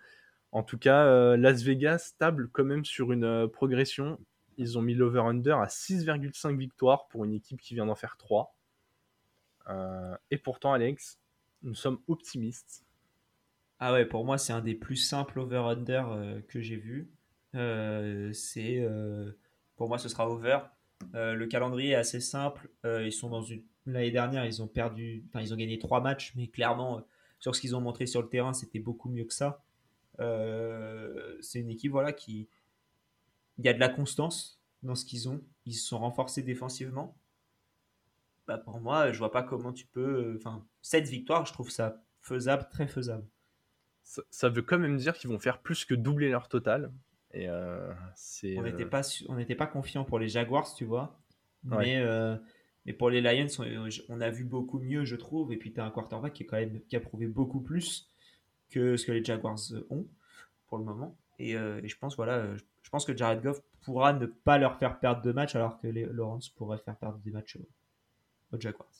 En 0.52 0.64
tout 0.64 0.78
cas, 0.78 1.06
euh, 1.06 1.38
Las 1.38 1.64
Vegas 1.64 2.00
stable 2.00 2.50
quand 2.52 2.64
même 2.64 2.86
sur 2.86 3.12
une 3.12 3.24
euh, 3.24 3.48
progression. 3.48 4.20
Ils 4.58 4.78
ont 4.78 4.82
mis 4.82 4.94
l'over-under 4.94 5.60
à 5.60 5.68
6,5 5.68 6.58
victoires 6.58 7.08
pour 7.08 7.26
une 7.26 7.34
équipe 7.34 7.60
qui 7.60 7.74
vient 7.74 7.86
d'en 7.86 7.96
faire 7.96 8.18
3. 8.18 8.56
et 10.30 10.38
pourtant, 10.38 10.74
Alex, 10.74 11.20
nous 11.64 11.74
sommes 11.74 12.00
optimistes. 12.08 12.86
Ah 13.80 13.94
ouais, 13.94 14.06
pour 14.06 14.26
moi, 14.26 14.38
c'est 14.38 14.54
un 14.54 14.62
des 14.62 14.76
plus 14.76 14.96
simples 14.96 15.40
over-under 15.40 16.44
que 16.48 16.62
j'ai 16.62 16.76
vu. 16.76 17.10
c'est 17.54 18.88
pour 19.76 19.88
moi, 19.88 19.98
ce 19.98 20.08
sera 20.08 20.30
over. 20.30 20.60
le 21.14 21.46
calendrier 21.48 21.92
est 21.92 21.96
assez 21.96 22.20
simple. 22.20 22.70
ils 22.84 23.12
sont 23.12 23.30
dans 23.30 23.42
une 23.42 23.64
l'année 23.86 24.12
dernière, 24.12 24.46
ils 24.46 24.62
ont 24.62 24.68
perdu, 24.68 25.24
enfin, 25.28 25.42
ils 25.42 25.54
ont 25.54 25.58
gagné 25.58 25.80
trois 25.80 26.02
matchs, 26.02 26.34
mais 26.36 26.48
clairement, 26.48 27.04
sur 27.44 27.54
ce 27.54 27.60
qu'ils 27.60 27.76
ont 27.76 27.82
montré 27.82 28.06
sur 28.06 28.22
le 28.22 28.30
terrain, 28.30 28.54
c'était 28.54 28.80
beaucoup 28.80 29.10
mieux 29.10 29.26
que 29.26 29.34
ça. 29.34 29.66
Euh, 30.22 31.38
c'est 31.42 31.60
une 31.60 31.70
équipe 31.70 31.92
voilà, 31.92 32.14
qui. 32.14 32.48
Il 33.58 33.66
y 33.66 33.68
a 33.68 33.74
de 33.74 33.82
la 33.82 33.90
constance 33.90 34.64
dans 34.82 34.96
ce 34.96 35.04
qu'ils 35.04 35.28
ont. 35.28 35.44
Ils 35.66 35.74
se 35.74 35.86
sont 35.86 36.00
renforcés 36.00 36.42
défensivement. 36.42 37.18
Bah, 38.48 38.58
pour 38.58 38.80
moi, 38.80 39.12
je 39.12 39.20
vois 39.20 39.34
pas 39.34 39.44
comment 39.44 39.74
tu 39.74 39.86
peux. 39.86 40.38
Enfin, 40.38 40.66
cette 40.82 41.10
victoire, 41.10 41.46
je 41.46 41.52
trouve 41.52 41.70
ça 41.70 42.02
faisable, 42.22 42.66
très 42.72 42.88
faisable. 42.88 43.28
Ça, 44.04 44.48
veut 44.48 44.62
quand 44.62 44.80
même 44.80 44.96
dire 44.96 45.14
qu'ils 45.14 45.30
vont 45.30 45.40
faire 45.40 45.62
plus 45.62 45.84
que 45.84 45.96
doubler 45.96 46.30
leur 46.30 46.48
total. 46.48 46.94
Et 47.34 47.50
euh, 47.50 47.94
on 48.56 48.62
n'était 48.62 48.86
euh, 48.86 48.90
pas, 48.90 49.02
on 49.28 49.36
n'était 49.36 49.56
pas 49.56 49.68
confiant 49.68 50.06
pour 50.06 50.18
les 50.18 50.30
Jaguars, 50.30 50.74
tu 50.76 50.86
vois. 50.86 51.20
Mais 51.66 52.02
mais 52.86 52.94
pour 52.94 53.10
les 53.10 53.22
Lions, 53.22 53.48
on, 54.10 54.22
a 54.22 54.30
vu 54.30 54.44
beaucoup 54.44 54.80
mieux, 54.80 55.06
je 55.06 55.16
trouve. 55.16 55.54
Et 55.54 55.58
puis, 55.58 55.72
tu 55.72 55.80
as 55.80 55.86
un 55.86 55.92
quarterback 55.92 56.34
qui, 56.34 56.44
est 56.44 56.46
quand 56.46 56.58
même, 56.58 56.82
qui 56.90 56.96
a 56.96 57.00
prouvé 57.00 57.28
beaucoup 57.28 57.62
plus 57.62 58.10
que 58.70 58.98
ce 58.98 59.06
que 59.06 59.12
les 59.12 59.24
Jaguars 59.24 59.60
ont 59.90 60.06
pour 60.68 60.78
le 60.78 60.84
moment. 60.84 61.18
Et, 61.40 61.56
euh, 61.56 61.80
je 61.84 61.96
pense 61.98 62.16
voilà, 62.16 62.46
je 62.82 62.90
pense 62.90 63.06
que 63.06 63.16
Jared 63.16 63.42
Goff 63.42 63.62
pourra 63.82 64.14
ne 64.14 64.26
pas 64.26 64.58
leur 64.58 64.78
faire 64.78 65.00
perdre 65.00 65.22
de 65.22 65.32
matchs 65.32 65.56
alors 65.56 65.78
que 65.78 65.88
les 65.88 66.06
Lawrence 66.06 66.50
pourrait 66.50 66.78
faire 66.78 66.96
perdre 66.96 67.20
des 67.20 67.32
matchs 67.32 67.58
aux, 68.52 68.60
Jaguars. 68.60 68.92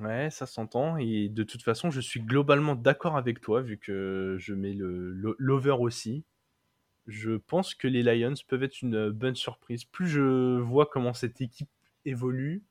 Ouais, 0.00 0.30
ça 0.30 0.46
s'entend. 0.46 0.98
Et 0.98 1.28
de 1.28 1.42
toute 1.42 1.62
façon, 1.62 1.90
je 1.90 2.00
suis 2.00 2.20
globalement 2.20 2.74
d'accord 2.74 3.16
avec 3.16 3.40
toi 3.40 3.60
vu 3.60 3.78
que 3.78 4.36
je 4.38 4.54
mets 4.54 4.74
l'over 4.76 5.76
aussi. 5.80 6.24
Je 7.06 7.32
pense 7.32 7.74
que 7.74 7.88
les 7.88 8.02
Lions 8.02 8.34
peuvent 8.46 8.62
être 8.62 8.82
une 8.82 9.10
bonne 9.10 9.34
surprise. 9.34 9.84
Plus 9.84 10.06
je 10.06 10.58
vois 10.60 10.86
comment 10.86 11.14
cette 11.14 11.40
équipe 11.40 11.70
évolue, 12.04 12.62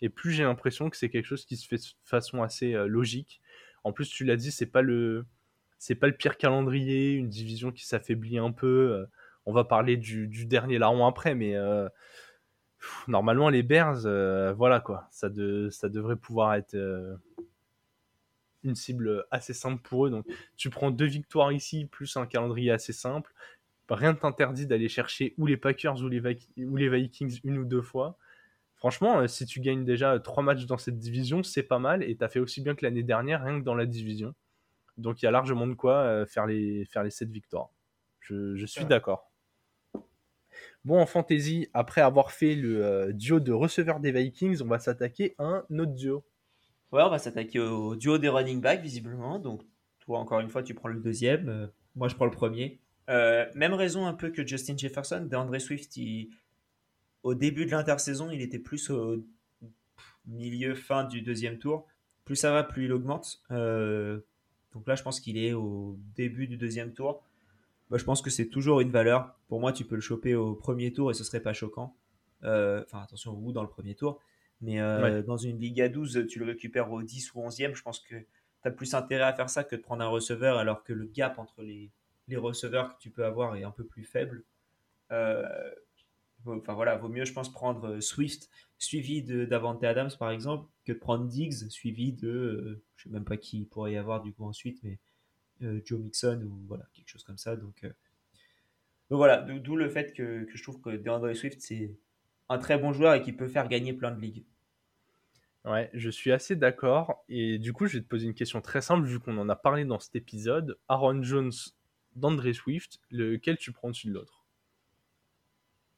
et 0.00 0.08
plus 0.08 0.32
j'ai 0.32 0.44
l'impression 0.44 0.90
que 0.90 0.96
c'est 0.96 1.08
quelque 1.08 1.26
chose 1.26 1.44
qui 1.44 1.56
se 1.56 1.66
fait 1.66 1.76
de 1.76 1.82
façon 2.04 2.42
assez 2.42 2.74
euh, 2.74 2.86
logique. 2.86 3.40
En 3.84 3.92
plus, 3.92 4.08
tu 4.08 4.24
l'as 4.24 4.36
dit, 4.36 4.50
c'est 4.50 4.66
pas 4.66 4.82
le 4.82 5.24
c'est 5.78 5.94
pas 5.94 6.06
le 6.06 6.14
pire 6.14 6.38
calendrier, 6.38 7.12
une 7.12 7.28
division 7.28 7.70
qui 7.72 7.86
s'affaiblit 7.86 8.38
un 8.38 8.52
peu. 8.52 8.92
Euh, 8.92 9.06
on 9.46 9.52
va 9.52 9.64
parler 9.64 9.98
du, 9.98 10.46
dernier 10.46 10.78
larron 10.78 11.06
après, 11.06 11.34
mais 11.34 11.54
euh, 11.54 11.88
normalement, 13.08 13.50
les 13.50 13.62
Bears, 13.62 14.02
voilà 14.56 14.80
quoi, 14.80 15.06
ça, 15.10 15.28
de, 15.28 15.68
ça 15.70 15.90
devrait 15.90 16.16
pouvoir 16.16 16.54
être 16.54 16.74
une 18.62 18.74
cible 18.74 19.26
assez 19.30 19.52
simple 19.52 19.82
pour 19.82 20.06
eux. 20.06 20.10
Donc, 20.10 20.26
tu 20.56 20.70
prends 20.70 20.90
deux 20.90 21.04
victoires 21.06 21.52
ici, 21.52 21.84
plus 21.84 22.16
un 22.16 22.26
calendrier 22.26 22.70
assez 22.70 22.94
simple. 22.94 23.34
Rien 23.90 24.14
ne 24.14 24.18
t'interdit 24.18 24.66
d'aller 24.66 24.88
chercher 24.88 25.34
ou 25.36 25.44
les 25.46 25.58
Packers 25.58 26.02
ou 26.02 26.08
les 26.08 26.88
Vikings 26.88 27.40
une 27.44 27.58
ou 27.58 27.64
deux 27.66 27.82
fois. 27.82 28.16
Franchement, 28.84 29.20
euh, 29.20 29.26
si 29.28 29.46
tu 29.46 29.60
gagnes 29.60 29.86
déjà 29.86 30.20
trois 30.20 30.42
matchs 30.42 30.66
dans 30.66 30.76
cette 30.76 30.98
division, 30.98 31.42
c'est 31.42 31.62
pas 31.62 31.78
mal. 31.78 32.02
Et 32.02 32.14
tu 32.18 32.22
as 32.22 32.28
fait 32.28 32.38
aussi 32.38 32.60
bien 32.60 32.74
que 32.74 32.84
l'année 32.84 33.02
dernière, 33.02 33.42
rien 33.42 33.58
que 33.58 33.64
dans 33.64 33.74
la 33.74 33.86
division. 33.86 34.34
Donc 34.98 35.22
il 35.22 35.24
y 35.24 35.28
a 35.28 35.30
largement 35.30 35.66
de 35.66 35.72
quoi 35.72 36.00
euh, 36.00 36.26
faire 36.26 36.44
les, 36.44 36.84
faire 36.84 37.02
les 37.02 37.08
7 37.08 37.30
victoires. 37.30 37.70
Je, 38.20 38.62
suis 38.66 38.84
d'accord. 38.84 39.32
Bon, 40.84 41.00
en 41.00 41.06
fantasy, 41.06 41.66
après 41.72 42.02
avoir 42.02 42.30
fait 42.30 42.54
le 42.54 42.84
euh, 42.84 43.12
duo 43.14 43.40
de 43.40 43.52
receveurs 43.52 44.00
des 44.00 44.12
Vikings, 44.12 44.60
on 44.60 44.66
va 44.66 44.78
s'attaquer 44.78 45.34
à 45.38 45.44
un 45.44 45.78
autre 45.78 45.94
duo. 45.94 46.22
Ouais, 46.92 47.02
on 47.02 47.08
va 47.08 47.18
s'attaquer 47.18 47.60
au 47.60 47.96
duo 47.96 48.18
des 48.18 48.28
running 48.28 48.60
backs, 48.60 48.82
visiblement. 48.82 49.38
Donc, 49.38 49.62
toi, 50.00 50.18
encore 50.18 50.40
une 50.40 50.50
fois, 50.50 50.62
tu 50.62 50.74
prends 50.74 50.88
le 50.88 51.00
deuxième. 51.00 51.70
moi, 51.94 52.08
je 52.08 52.16
prends 52.16 52.26
le 52.26 52.30
premier. 52.30 52.82
même 53.08 53.72
raison 53.72 54.04
un 54.04 54.12
peu 54.12 54.28
que 54.28 54.46
Justin 54.46 54.76
Jefferson. 54.76 55.26
DeAndre 55.26 55.58
Swift, 55.58 55.96
il, 55.96 56.28
au 57.24 57.34
début 57.34 57.66
de 57.66 57.70
l'intersaison, 57.72 58.30
il 58.30 58.42
était 58.42 58.58
plus 58.58 58.90
au 58.90 59.24
milieu, 60.26 60.74
fin 60.74 61.04
du 61.04 61.22
deuxième 61.22 61.58
tour. 61.58 61.86
Plus 62.24 62.36
ça 62.36 62.52
va, 62.52 62.62
plus 62.62 62.84
il 62.84 62.92
augmente. 62.92 63.42
Euh, 63.50 64.20
donc 64.72 64.86
là, 64.86 64.94
je 64.94 65.02
pense 65.02 65.20
qu'il 65.20 65.38
est 65.38 65.54
au 65.54 65.98
début 66.14 66.46
du 66.46 66.56
deuxième 66.56 66.92
tour. 66.92 67.24
Bah, 67.90 67.96
je 67.96 68.04
pense 68.04 68.22
que 68.22 68.30
c'est 68.30 68.48
toujours 68.48 68.80
une 68.80 68.90
valeur. 68.90 69.34
Pour 69.48 69.58
moi, 69.58 69.72
tu 69.72 69.84
peux 69.84 69.94
le 69.94 70.00
choper 70.02 70.34
au 70.34 70.54
premier 70.54 70.92
tour 70.92 71.10
et 71.10 71.14
ce 71.14 71.24
serait 71.24 71.40
pas 71.40 71.54
choquant. 71.54 71.96
Euh, 72.44 72.82
enfin, 72.84 73.02
attention, 73.02 73.32
vous 73.32 73.52
dans 73.52 73.62
le 73.62 73.68
premier 73.68 73.94
tour. 73.94 74.20
Mais 74.60 74.80
euh, 74.80 75.22
dans 75.22 75.36
une 75.38 75.58
Ligue 75.58 75.80
à 75.80 75.88
12, 75.88 76.26
tu 76.28 76.38
le 76.38 76.44
récupères 76.44 76.92
au 76.92 77.02
10 77.02 77.34
ou 77.34 77.40
11e. 77.40 77.74
Je 77.74 77.82
pense 77.82 78.00
que 78.00 78.16
tu 78.16 78.26
as 78.64 78.70
plus 78.70 78.94
intérêt 78.94 79.24
à 79.24 79.32
faire 79.32 79.48
ça 79.48 79.64
que 79.64 79.76
de 79.76 79.80
prendre 79.80 80.02
un 80.02 80.08
receveur 80.08 80.58
alors 80.58 80.84
que 80.84 80.92
le 80.92 81.06
gap 81.06 81.38
entre 81.38 81.62
les, 81.62 81.90
les 82.28 82.36
receveurs 82.36 82.94
que 82.94 83.00
tu 83.00 83.10
peux 83.10 83.24
avoir 83.24 83.56
est 83.56 83.64
un 83.64 83.70
peu 83.70 83.84
plus 83.84 84.04
faible. 84.04 84.44
Enfin 86.46 86.74
voilà, 86.74 86.96
vaut 86.96 87.08
mieux, 87.08 87.24
je 87.24 87.32
pense, 87.32 87.50
prendre 87.50 87.88
euh, 87.88 88.00
Swift 88.00 88.50
suivi 88.78 89.22
Davante 89.22 89.82
Adams, 89.84 90.10
par 90.18 90.30
exemple, 90.30 90.68
que 90.84 90.92
de 90.92 90.98
prendre 90.98 91.26
Diggs 91.26 91.70
suivi 91.70 92.12
de, 92.12 92.28
euh, 92.28 92.82
je 92.96 93.04
sais 93.04 93.10
même 93.10 93.24
pas 93.24 93.36
qui 93.36 93.60
il 93.60 93.66
pourrait 93.66 93.92
y 93.92 93.96
avoir 93.96 94.20
du 94.20 94.32
coup 94.32 94.44
ensuite, 94.44 94.82
mais 94.82 94.98
euh, 95.62 95.80
Joe 95.84 96.00
Mixon 96.00 96.42
ou 96.42 96.66
voilà, 96.66 96.84
quelque 96.92 97.08
chose 97.08 97.24
comme 97.24 97.38
ça. 97.38 97.56
Donc, 97.56 97.86
voilà, 99.10 99.42
d'où 99.42 99.76
le 99.76 99.88
fait 99.88 100.12
que, 100.12 100.46
je 100.52 100.62
trouve 100.62 100.80
que 100.80 100.90
DeAndre 100.90 101.34
Swift, 101.36 101.60
c'est 101.60 101.96
un 102.48 102.58
très 102.58 102.78
bon 102.78 102.92
joueur 102.92 103.14
et 103.14 103.22
qui 103.22 103.32
peut 103.32 103.48
faire 103.48 103.68
gagner 103.68 103.92
plein 103.92 104.10
de 104.10 104.20
ligues. 104.20 104.44
Ouais, 105.64 105.88
je 105.94 106.10
suis 106.10 106.32
assez 106.32 106.56
d'accord. 106.56 107.24
Et 107.28 107.58
du 107.58 107.72
coup, 107.72 107.86
je 107.86 107.98
vais 107.98 108.02
te 108.02 108.08
poser 108.08 108.26
une 108.26 108.34
question 108.34 108.60
très 108.60 108.82
simple, 108.82 109.06
vu 109.06 109.18
qu'on 109.20 109.38
en 109.38 109.48
a 109.48 109.56
parlé 109.56 109.84
dans 109.84 109.98
cet 109.98 110.14
épisode. 110.16 110.78
Aaron 110.88 111.22
Jones, 111.22 111.52
d'Andre 112.16 112.52
Swift, 112.52 113.00
lequel 113.10 113.56
tu 113.56 113.72
prends 113.72 113.90
dessus 113.90 114.08
de 114.08 114.12
l'autre? 114.12 114.43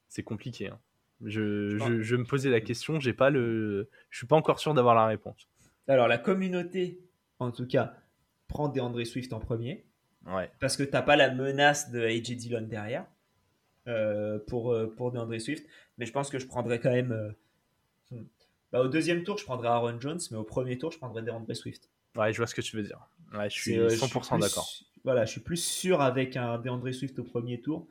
C'est 0.09 0.23
compliqué. 0.23 0.69
Hein. 0.69 0.79
Je, 1.23 1.77
je, 2.01 2.15
me 2.15 2.25
posais 2.25 2.49
la 2.49 2.61
question, 2.61 2.99
j'ai 2.99 3.13
pas 3.13 3.31
le, 3.31 3.89
je 4.11 4.17
suis 4.19 4.27
pas 4.27 4.35
encore 4.35 4.59
sûr 4.59 4.73
d'avoir 4.73 4.93
la 4.93 5.07
réponse. 5.07 5.47
Alors 5.87 6.07
la 6.07 6.19
communauté, 6.19 6.99
en 7.39 7.51
tout 7.51 7.65
cas, 7.65 7.95
prend 8.47 8.69
des 8.69 8.79
André 8.81 9.05
Swift 9.05 9.33
en 9.33 9.39
premier, 9.39 9.85
ouais. 10.27 10.51
parce 10.59 10.77
que 10.77 10.83
t'as 10.83 11.01
pas 11.01 11.15
la 11.15 11.33
menace 11.33 11.91
de 11.91 12.01
AJ 12.01 12.35
Dillon 12.35 12.61
derrière 12.61 13.05
euh, 13.87 14.37
pour 14.47 14.73
euh, 14.73 14.93
pour 14.95 15.11
DeAndre 15.11 15.39
Swift, 15.39 15.67
mais 15.97 16.05
je 16.05 16.11
pense 16.11 16.29
que 16.29 16.37
je 16.37 16.45
prendrais 16.45 16.79
quand 16.79 16.91
même. 16.91 17.11
Euh, 17.11 17.31
hmm. 18.11 18.25
bah, 18.71 18.81
au 18.81 18.87
deuxième 18.87 19.23
tour, 19.23 19.37
je 19.37 19.43
prendrais 19.43 19.69
Aaron 19.69 19.99
Jones, 19.99 20.19
mais 20.29 20.37
au 20.37 20.43
premier 20.43 20.77
tour, 20.77 20.91
je 20.91 20.99
prendrais 20.99 21.23
DeAndre 21.23 21.55
Swift. 21.55 21.89
Ouais, 22.15 22.31
je 22.31 22.37
vois 22.37 22.47
ce 22.47 22.53
que 22.53 22.61
tu 22.61 22.75
veux 22.75 22.83
dire. 22.83 22.99
Ouais, 23.33 23.49
je 23.49 23.59
suis 23.59 23.77
100% 23.77 24.39
d'accord. 24.39 24.69
Voilà, 25.03 25.25
je 25.25 25.31
suis 25.31 25.41
plus 25.41 25.63
sûr 25.63 26.01
avec 26.01 26.37
un 26.37 26.59
DeAndre 26.59 26.93
Swift 26.93 27.17
au 27.17 27.23
premier 27.23 27.59
tour 27.61 27.87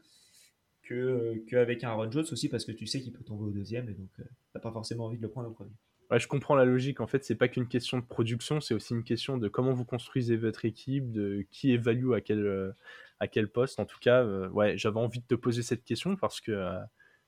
qu'avec 0.87 1.85
un 1.85 1.91
Aaron 1.91 2.11
Jones 2.11 2.27
aussi 2.31 2.49
parce 2.49 2.65
que 2.65 2.73
tu 2.73 2.87
sais 2.87 3.01
qu'il 3.01 3.13
peut 3.13 3.25
tomber 3.25 3.45
au 3.45 3.51
deuxième 3.51 3.89
et 3.89 3.95
donc 3.95 4.09
tu 4.15 4.23
euh, 4.23 4.25
t'as 4.53 4.61
pas 4.61 4.73
forcément 4.73 5.07
envie 5.07 5.17
de 5.17 5.23
le 5.23 5.31
prendre 5.31 5.49
au 5.49 5.53
premier. 5.53 5.73
Ouais, 6.11 6.21
je 6.21 6.29
comprends 6.29 6.55
la 6.55 6.65
logique. 6.65 7.01
En 7.01 7.09
fait, 7.09 7.25
c'est 7.25 7.35
pas 7.35 7.49
qu'une 7.49 7.67
question 7.67 7.99
de 7.99 8.05
production, 8.05 8.61
c'est 8.61 8.75
aussi 8.75 8.95
une 8.95 9.03
question 9.03 9.39
de 9.39 9.49
comment 9.49 9.73
vous 9.73 9.85
construisez 9.85 10.37
votre 10.37 10.65
équipe, 10.65 11.11
de 11.11 11.45
qui 11.51 11.73
évalue 11.73 12.13
à 12.13 12.21
quel, 12.21 12.47
euh, 12.47 12.73
à 13.19 13.27
quel 13.27 13.49
poste. 13.49 13.81
En 13.81 13.87
tout 13.87 13.99
cas, 14.01 14.23
euh, 14.23 14.49
ouais, 14.51 14.79
j'avais 14.79 15.01
envie 15.01 15.21
de 15.21 15.27
te 15.27 15.35
poser 15.35 15.63
cette 15.63 15.83
question 15.83 16.15
parce 16.15 16.41
que 16.41 16.71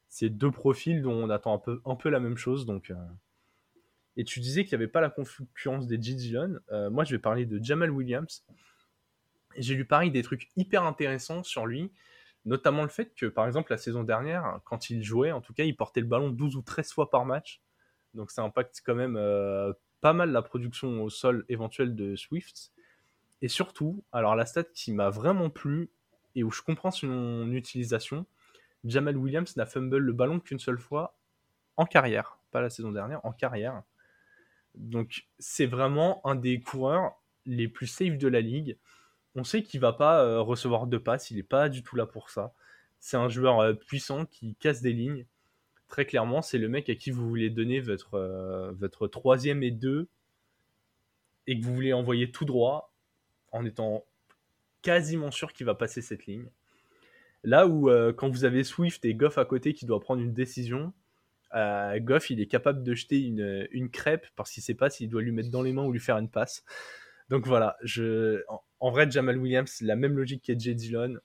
c'est 0.09 0.31
deux 0.31 0.53
profils 0.53 1.03
dont 1.03 1.13
on 1.15 1.29
attend 1.29 1.55
un 1.55 1.59
peu, 1.59 1.81
un 1.85 1.97
peu 1.97 2.09
la 2.09 2.21
même 2.21 2.37
chose. 2.37 2.67
Donc, 2.67 2.93
Et 4.17 4.23
tu 4.23 4.39
disais 4.39 4.65
qu'il 4.65 4.79
n'y 4.79 4.85
avait 4.85 4.93
pas 4.93 5.01
la 5.01 5.11
concurrence 5.11 5.89
des 5.89 6.01
G. 6.01 6.15
Dillon. 6.15 6.61
moi, 6.91 7.03
je 7.03 7.17
vais 7.17 7.21
parler 7.21 7.47
de 7.47 7.63
Jamal 7.63 7.91
Williams. 7.91 8.45
J'ai 9.57 9.75
lu 9.75 9.85
pareil 9.85 10.13
des 10.13 10.23
trucs 10.23 10.49
hyper 10.57 10.85
intéressants 10.85 11.43
sur 11.43 11.67
lui. 11.67 11.91
Notamment 12.45 12.83
le 12.83 12.89
fait 12.89 13.15
que, 13.15 13.27
par 13.27 13.47
exemple, 13.47 13.73
la 13.73 13.79
saison 13.79 14.05
dernière, 14.05 14.61
quand 14.65 14.91
il 14.91 15.03
jouait, 15.03 15.33
en 15.33 15.41
tout 15.41 15.53
cas, 15.53 15.65
il 15.65 15.77
portait 15.77 16.01
le 16.01 16.07
ballon 16.07 16.31
12 16.31 16.57
ou 16.57 16.63
13 16.63 16.93
fois 16.93 17.11
par 17.11 17.27
match. 17.27 17.61
Donc 18.15 18.31
ça 18.31 18.43
impacte 18.43 18.83
quand 18.85 18.95
même 18.95 19.17
euh, 19.17 19.73
pas 20.01 20.13
mal 20.13 20.31
la 20.31 20.43
production 20.43 21.03
au 21.03 21.11
sol 21.11 21.45
éventuelle 21.49 21.95
de 21.95 22.17
Swift. 22.17 22.73
Et 23.43 23.49
surtout, 23.49 24.03
alors 24.13 24.35
la 24.35 24.47
stat 24.47 24.65
qui 24.65 24.93
m'a 24.93 25.11
vraiment 25.11 25.51
plu 25.51 25.91
et 26.35 26.43
où 26.43 26.51
je 26.51 26.63
comprends 26.63 26.91
son 26.91 27.53
utilisation, 27.53 28.27
Jamal 28.85 29.17
Williams 29.17 29.57
n'a 29.57 29.67
fumble 29.67 29.99
le 29.99 30.13
ballon 30.13 30.41
qu'une 30.41 30.59
seule 30.59 30.79
fois 30.79 31.17
en 31.77 31.87
carrière, 31.87 32.39
pas 32.51 32.61
la 32.61 32.71
saison 32.71 32.93
dernière, 32.93 33.25
en 33.25 33.33
carrière. 33.33 33.83
Donc 34.75 35.27
c'est 35.39 35.67
vraiment 35.67 36.21
un 36.27 36.35
des 36.35 36.61
coureurs 36.61 37.13
les 37.47 37.69
plus 37.69 37.87
safe 37.87 38.19
de 38.19 38.29
la 38.29 38.41
ligue 38.41 38.77
on 39.39 39.45
sait 39.45 39.63
qu'il 39.63 39.81
va 39.81 39.93
pas 39.93 40.25
euh, 40.25 40.41
recevoir 40.41 40.89
de 40.89 40.99
passes, 40.99 41.31
il 41.31 41.37
n'est 41.37 41.45
pas 41.45 41.69
du 41.69 41.85
tout 41.85 41.95
là 41.95 42.07
pour 42.07 42.29
ça. 42.29 42.53
C'est 42.99 43.17
un 43.17 43.29
joueur 43.29 43.61
euh, 43.61 43.73
puissant 43.73 44.27
qui 44.27 44.57
casse 44.57 44.83
des 44.83 44.93
lignes. 44.93 45.27
Très 45.87 46.05
clairement, 46.05 46.43
c'est 46.43 46.59
le 46.59 46.69
mec 46.69 46.91
à 46.91 46.97
qui 46.97 47.13
vous 47.13 47.27
voulez 47.29 47.49
donner 47.49 47.81
votre, 47.81 48.15
euh, 48.15 48.73
votre 48.73 49.07
troisième 49.07 49.63
et 49.63 49.71
deux 49.71 50.09
et 51.47 51.59
que 51.59 51.65
vous 51.65 51.73
voulez 51.73 51.93
envoyer 51.93 52.33
tout 52.33 52.45
droit 52.45 52.93
en 53.53 53.65
étant 53.65 54.05
quasiment 54.83 55.31
sûr 55.31 55.53
qu'il 55.53 55.67
va 55.67 55.77
passer 55.77 56.03
cette 56.03 56.27
ligne. 56.27 56.49
Là 57.45 57.69
où 57.69 57.89
quand 58.17 58.29
vous 58.29 58.45
avez 58.45 58.65
Swift 58.65 59.05
et 59.05 59.15
Goff 59.15 59.39
à 59.39 59.45
côté 59.45 59.73
qui 59.73 59.87
doit 59.87 60.01
prendre 60.01 60.21
une 60.21 60.35
décision, 60.35 60.93
Goff 61.55 62.29
il 62.29 62.41
est 62.41 62.47
capable 62.47 62.83
de 62.83 62.93
jeter 62.93 63.21
une, 63.21 63.67
une 63.71 63.89
crêpe 63.91 64.27
parce 64.37 64.51
qu'il 64.51 64.63
sait 64.63 64.75
pas 64.75 64.91
s'il 64.91 65.09
doit 65.09 65.23
lui 65.23 65.33
mettre 65.33 65.51
dans 65.51 65.63
les 65.63 65.73
mains 65.73 65.85
ou 65.85 65.93
lui 65.93 66.01
faire 66.01 66.19
une 66.19 66.29
passe. 66.29 66.65
Donc 67.31 67.47
voilà, 67.47 67.77
je, 67.83 68.43
en, 68.81 68.91
vrai, 68.91 69.11
Jamal 69.11 69.39
Williams, 69.39 69.81
la 69.81 69.97
même 69.97 70.17
logique 70.17 70.43
qu'Edge 70.43 70.69
Dillon. 70.69 71.19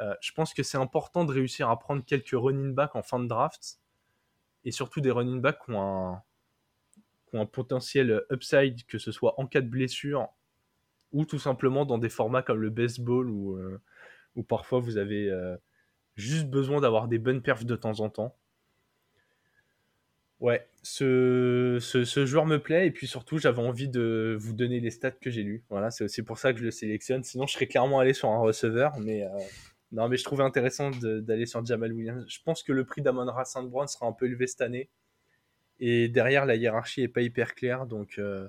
Euh, 0.00 0.14
je 0.20 0.32
pense 0.32 0.54
que 0.54 0.62
c'est 0.62 0.78
important 0.78 1.24
de 1.24 1.32
réussir 1.32 1.68
à 1.68 1.78
prendre 1.78 2.04
quelques 2.04 2.32
running 2.32 2.74
backs 2.74 2.96
en 2.96 3.02
fin 3.02 3.20
de 3.20 3.28
draft 3.28 3.78
et 4.64 4.70
surtout 4.70 5.00
des 5.00 5.10
running 5.10 5.40
backs 5.40 5.58
qui 5.64 5.72
ont 5.72 6.20
un, 7.34 7.46
potentiel 7.46 8.22
upside, 8.30 8.84
que 8.86 8.98
ce 8.98 9.12
soit 9.12 9.38
en 9.40 9.46
cas 9.46 9.60
de 9.60 9.68
blessure 9.68 10.28
ou 11.12 11.24
tout 11.24 11.38
simplement 11.38 11.84
dans 11.84 11.98
des 11.98 12.08
formats 12.08 12.42
comme 12.42 12.60
le 12.60 12.70
baseball 12.70 13.28
où, 13.28 13.56
euh, 13.56 13.80
parfois 14.48 14.80
vous 14.80 14.96
avez 14.96 15.30
euh, 15.30 15.56
juste 16.16 16.46
besoin 16.46 16.80
d'avoir 16.80 17.08
des 17.08 17.18
bonnes 17.18 17.42
perfs 17.42 17.64
de 17.64 17.76
temps 17.76 18.00
en 18.00 18.08
temps. 18.08 18.36
Ouais, 20.42 20.66
ce, 20.82 21.78
ce, 21.80 22.26
joueur 22.26 22.46
me 22.46 22.58
plaît 22.58 22.88
et 22.88 22.90
puis 22.90 23.06
surtout 23.06 23.38
j'avais 23.38 23.62
envie 23.62 23.88
de 23.88 24.36
vous 24.40 24.52
donner 24.52 24.80
les 24.80 24.90
stats 24.90 25.12
que 25.12 25.30
j'ai 25.30 25.44
lus. 25.44 25.62
Voilà, 25.70 25.92
c'est 25.92 26.02
aussi 26.02 26.24
pour 26.24 26.36
ça 26.36 26.52
que 26.52 26.58
je 26.58 26.64
le 26.64 26.72
sélectionne. 26.72 27.22
Sinon, 27.22 27.46
je 27.46 27.52
serais 27.52 27.68
clairement 27.68 28.00
allé 28.00 28.12
sur 28.12 28.28
un 28.28 28.40
receveur, 28.40 28.98
mais 28.98 29.22
euh, 29.22 29.28
non, 29.92 30.08
mais 30.08 30.16
je 30.16 30.24
trouvais 30.24 30.42
intéressant 30.42 30.90
d'aller 30.90 31.46
sur 31.46 31.64
Jamal 31.64 31.92
Williams. 31.92 32.24
Je 32.26 32.40
pense 32.44 32.64
que 32.64 32.72
le 32.72 32.84
prix 32.84 33.02
d'Amon-Ra 33.02 33.44
Saint 33.44 33.62
Brown 33.62 33.86
sera 33.86 34.06
un 34.06 34.12
peu 34.12 34.26
élevé 34.26 34.48
cette 34.48 34.62
année 34.62 34.90
et 35.78 36.08
derrière 36.08 36.44
la 36.44 36.56
hiérarchie 36.56 37.02
est 37.02 37.08
pas 37.08 37.22
hyper 37.22 37.54
claire, 37.54 37.86
donc 37.86 38.16
euh, 38.18 38.48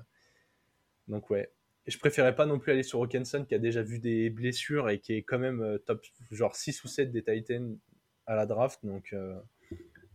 donc 1.06 1.30
ouais. 1.30 1.52
Je 1.86 1.96
préférais 1.98 2.34
pas 2.34 2.46
non 2.46 2.58
plus 2.58 2.72
aller 2.72 2.82
sur 2.82 3.00
Hawkinson 3.02 3.44
qui 3.44 3.54
a 3.54 3.58
déjà 3.60 3.82
vu 3.82 4.00
des 4.00 4.30
blessures 4.30 4.90
et 4.90 4.98
qui 4.98 5.12
est 5.12 5.22
quand 5.22 5.38
même 5.38 5.62
euh, 5.62 5.78
top 5.78 6.04
genre 6.32 6.56
6 6.56 6.82
ou 6.82 6.88
7 6.88 7.12
des 7.12 7.22
Titans 7.22 7.78
à 8.26 8.34
la 8.34 8.46
draft, 8.46 8.80
donc 8.84 9.14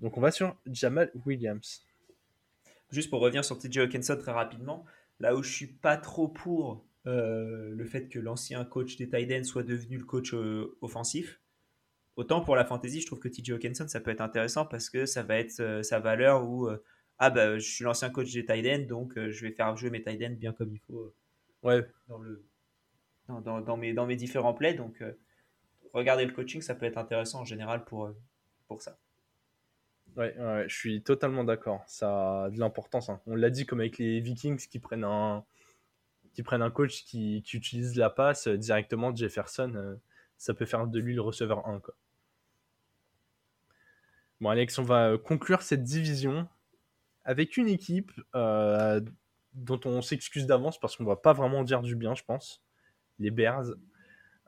donc 0.02 0.18
on 0.18 0.22
va 0.22 0.32
sur 0.32 0.56
Jamal 0.66 1.12
Williams. 1.26 1.86
Juste 2.92 3.10
pour 3.10 3.20
revenir 3.20 3.46
sur 3.46 3.58
TJ 3.60 3.80
Hawkinson 3.80 4.18
très 4.18 4.32
rapidement, 4.32 4.86
là 5.20 5.36
où 5.36 5.44
je 5.44 5.52
suis 5.52 5.68
pas 5.68 5.98
trop 5.98 6.28
pour 6.28 6.86
euh, 7.06 7.72
le 7.76 7.86
fait 7.86 8.08
que 8.08 8.20
l'ancien 8.20 8.66
coach 8.66 8.96
des 8.98 9.10
Titans 9.10 9.44
soit 9.44 9.64
devenu 9.64 9.98
le 9.98 10.06
coach 10.06 10.34
euh, 10.34 10.76
offensif, 10.82 11.40
autant 12.16 12.42
pour 12.42 12.56
la 12.56 12.66
fantasy, 12.66 13.02
je 13.02 13.06
trouve 13.06 13.20
que 13.20 13.28
TJ 13.28 13.52
Hawkinson 13.52 13.88
ça 13.88 14.00
peut 14.00 14.12
être 14.12 14.22
intéressant 14.22 14.66
parce 14.66 14.90
que 14.90 15.06
ça 15.06 15.24
va 15.24 15.38
être 15.38 15.60
euh, 15.60 15.84
sa 15.84 16.00
valeur 16.00 16.50
où 16.50 16.70
ah 17.20 17.30
bah 17.30 17.60
je 17.60 17.70
suis 17.70 17.84
l'ancien 17.84 18.10
coach 18.10 18.32
des 18.34 18.46
Titans 18.46 18.88
donc 18.88 19.14
je 19.20 19.46
vais 19.46 19.52
faire 19.52 19.76
jouer 19.76 19.90
mes 19.90 20.02
Titans 20.04 20.36
bien 20.36 20.54
comme 20.54 20.74
il 20.74 20.80
faut 20.80 21.14
ouais. 21.64 21.86
dans, 22.08 22.18
le, 22.20 22.46
dans, 23.28 23.62
dans, 23.62 23.78
mes, 23.78 23.94
dans 23.94 24.08
mes 24.08 24.16
différents 24.16 24.54
plays. 24.54 24.74
Donc 24.74 25.04
regarder 25.94 26.26
le 26.26 26.32
coaching 26.32 26.62
ça 26.62 26.76
peut 26.76 26.86
être 26.86 26.98
intéressant 26.98 27.42
en 27.42 27.46
général 27.46 27.84
pour, 27.84 28.10
pour 28.68 28.82
ça. 28.82 28.98
Ouais, 30.20 30.36
je 30.68 30.76
suis 30.76 31.02
totalement 31.02 31.46
d'accord. 31.46 31.82
Ça 31.88 32.44
a 32.44 32.50
de 32.50 32.60
l'importance. 32.60 33.10
Hein. 33.10 33.22
On 33.26 33.36
l'a 33.36 33.50
dit 33.50 33.66
comme 33.66 33.80
avec 33.80 33.98
les 33.98 34.20
Vikings 34.20 34.68
qui 34.68 34.78
prennent 34.78 35.06
un, 35.06 35.46
qui 36.34 36.44
prennent 36.44 36.62
un 36.62 36.72
coach 36.72 37.06
qui, 37.06 37.38
utilise 37.54 37.96
la 37.96 38.10
passe 38.10 38.50
directement 38.50 39.16
Jefferson. 39.16 39.72
Euh, 39.76 39.96
ça 40.38 40.54
peut 40.54 40.66
faire 40.66 40.88
de 40.88 41.00
lui 41.00 41.16
le 41.16 41.22
receveur 41.22 41.66
1. 41.66 41.80
Quoi. 41.80 41.96
Bon, 44.42 44.50
Alex, 44.50 44.78
on 44.78 44.84
va 44.84 45.18
conclure 45.18 45.62
cette 45.62 45.84
division 45.84 46.50
avec 47.24 47.56
une 47.56 47.70
équipe 47.70 48.12
euh, 48.36 49.00
dont 49.54 49.80
on 49.86 50.02
s'excuse 50.02 50.46
d'avance 50.46 50.78
parce 50.82 50.98
qu'on 50.98 51.06
va 51.06 51.16
pas 51.16 51.32
vraiment 51.32 51.64
dire 51.64 51.82
du 51.82 51.96
bien, 51.96 52.14
je 52.14 52.26
pense. 52.26 52.62
Les 53.20 53.32
Bears, 53.32 53.68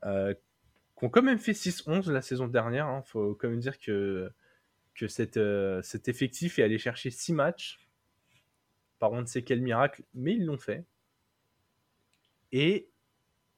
euh, 0.03 0.33
qui 0.97 1.05
ont 1.05 1.09
quand 1.09 1.21
même 1.21 1.39
fait 1.39 1.53
6-11 1.53 2.11
la 2.11 2.21
saison 2.21 2.47
dernière. 2.47 2.87
Hein. 2.87 3.03
faut 3.05 3.35
quand 3.35 3.47
même 3.47 3.59
dire 3.59 3.79
que, 3.79 4.31
que 4.95 5.07
cette, 5.07 5.37
euh, 5.37 5.81
cet 5.81 6.07
effectif 6.07 6.59
est 6.59 6.63
allé 6.63 6.77
chercher 6.77 7.11
6 7.11 7.33
matchs. 7.33 7.79
Par 8.99 9.11
on 9.11 9.21
ne 9.21 9.25
sait 9.25 9.43
quel 9.43 9.61
miracle, 9.61 10.03
mais 10.13 10.33
ils 10.33 10.45
l'ont 10.45 10.57
fait. 10.57 10.85
Et 12.51 12.89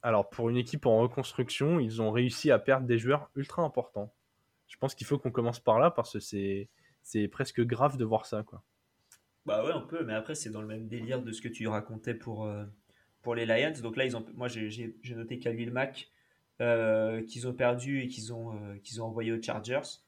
alors, 0.02 0.30
pour 0.30 0.50
une 0.50 0.58
équipe 0.58 0.86
en 0.86 1.00
reconstruction, 1.00 1.80
ils 1.80 2.02
ont 2.02 2.12
réussi 2.12 2.52
à 2.52 2.60
perdre 2.60 2.86
des 2.86 2.98
joueurs 2.98 3.30
ultra 3.36 3.64
importants. 3.64 4.14
Je 4.68 4.78
pense 4.78 4.96
qu'il 4.96 5.08
faut 5.08 5.18
qu'on 5.18 5.32
commence 5.32 5.60
par 5.60 5.80
là 5.80 5.92
parce 5.92 6.14
que 6.14 6.20
c'est, 6.20 7.28
presque 7.30 7.62
grave 7.62 7.98
de 7.98 8.06
voir 8.06 8.26
ça. 8.26 8.44
Quoi. 8.44 8.64
Bah 9.46 9.66
ouais, 9.66 9.74
on 9.74 9.86
peut, 9.86 10.04
mais 10.04 10.14
après, 10.14 10.36
c'est 10.36 10.50
dans 10.50 10.62
le 10.62 10.68
même 10.68 10.88
délire 10.88 11.22
de 11.22 11.32
ce 11.32 11.42
que 11.42 11.48
tu 11.48 11.68
racontais 11.68 12.14
pour, 12.14 12.46
euh, 12.46 12.66
pour 13.22 13.36
les 13.36 13.46
Lions. 13.46 13.74
Donc 13.82 13.98
là, 13.98 14.06
ils 14.06 14.16
ont, 14.16 14.26
moi, 14.36 14.48
j'ai 14.48 14.96
noté 15.16 15.40
Khalil 15.40 15.72
Mack 15.72 16.10
euh, 16.62 17.24
qu'ils 17.24 17.48
ont 17.48 17.54
perdu 17.54 18.02
et 18.02 18.08
qu'ils 18.08 18.34
ont, 18.34 18.58
qu'ils 18.84 19.02
ont 19.02 19.06
envoyé 19.06 19.32
aux 19.32 19.42
Chargers. 19.42 20.00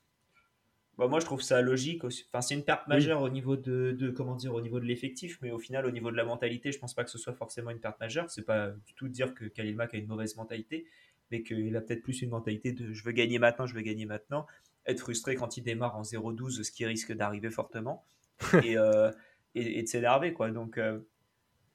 Bah, 0.97 1.07
moi, 1.07 1.19
je 1.19 1.25
trouve 1.25 1.41
ça 1.41 1.61
logique. 1.61 2.03
Aussi. 2.03 2.25
Enfin, 2.31 2.41
c'est 2.41 2.55
une 2.55 2.63
perte 2.63 2.87
majeure 2.87 3.21
au 3.21 3.29
niveau 3.29 3.57
de, 3.57 3.95
de, 3.97 4.09
comment 4.09 4.35
dire, 4.35 4.53
au 4.53 4.61
niveau 4.61 4.79
de 4.79 4.85
l'effectif, 4.85 5.37
mais 5.41 5.51
au 5.51 5.59
final, 5.59 5.85
au 5.85 5.91
niveau 5.91 6.11
de 6.11 6.17
la 6.17 6.23
mentalité, 6.23 6.71
je 6.71 6.79
pense 6.79 6.93
pas 6.93 7.03
que 7.03 7.09
ce 7.09 7.17
soit 7.17 7.33
forcément 7.33 7.71
une 7.71 7.79
perte 7.79 7.99
majeure. 7.99 8.29
C'est 8.29 8.45
pas 8.45 8.71
du 8.71 8.93
tout 8.93 9.09
dire 9.09 9.33
que 9.33 9.45
Khalil 9.45 9.75
Mack 9.75 9.93
a 9.93 9.97
une 9.97 10.07
mauvaise 10.07 10.35
mentalité, 10.37 10.85
mais 11.31 11.43
qu'il 11.43 11.75
a 11.75 11.81
peut-être 11.81 12.01
plus 12.01 12.21
une 12.21 12.29
mentalité 12.29 12.71
de 12.71 12.93
je 12.93 13.03
veux 13.03 13.11
gagner 13.11 13.39
maintenant, 13.39 13.65
je 13.65 13.75
veux 13.75 13.81
gagner 13.81 14.05
maintenant. 14.05 14.45
Être 14.85 14.99
frustré 14.99 15.35
quand 15.35 15.57
il 15.57 15.63
démarre 15.63 15.97
en 15.97 16.03
0-12, 16.03 16.63
ce 16.63 16.71
qui 16.71 16.85
risque 16.85 17.13
d'arriver 17.13 17.49
fortement. 17.49 18.05
Euh, 18.53 19.13
et, 19.57 19.79
et, 19.79 19.83
de 19.83 19.87
s'énerver 19.87 20.33
quoi. 20.33 20.51
Donc 20.51 20.77
euh, 20.77 20.99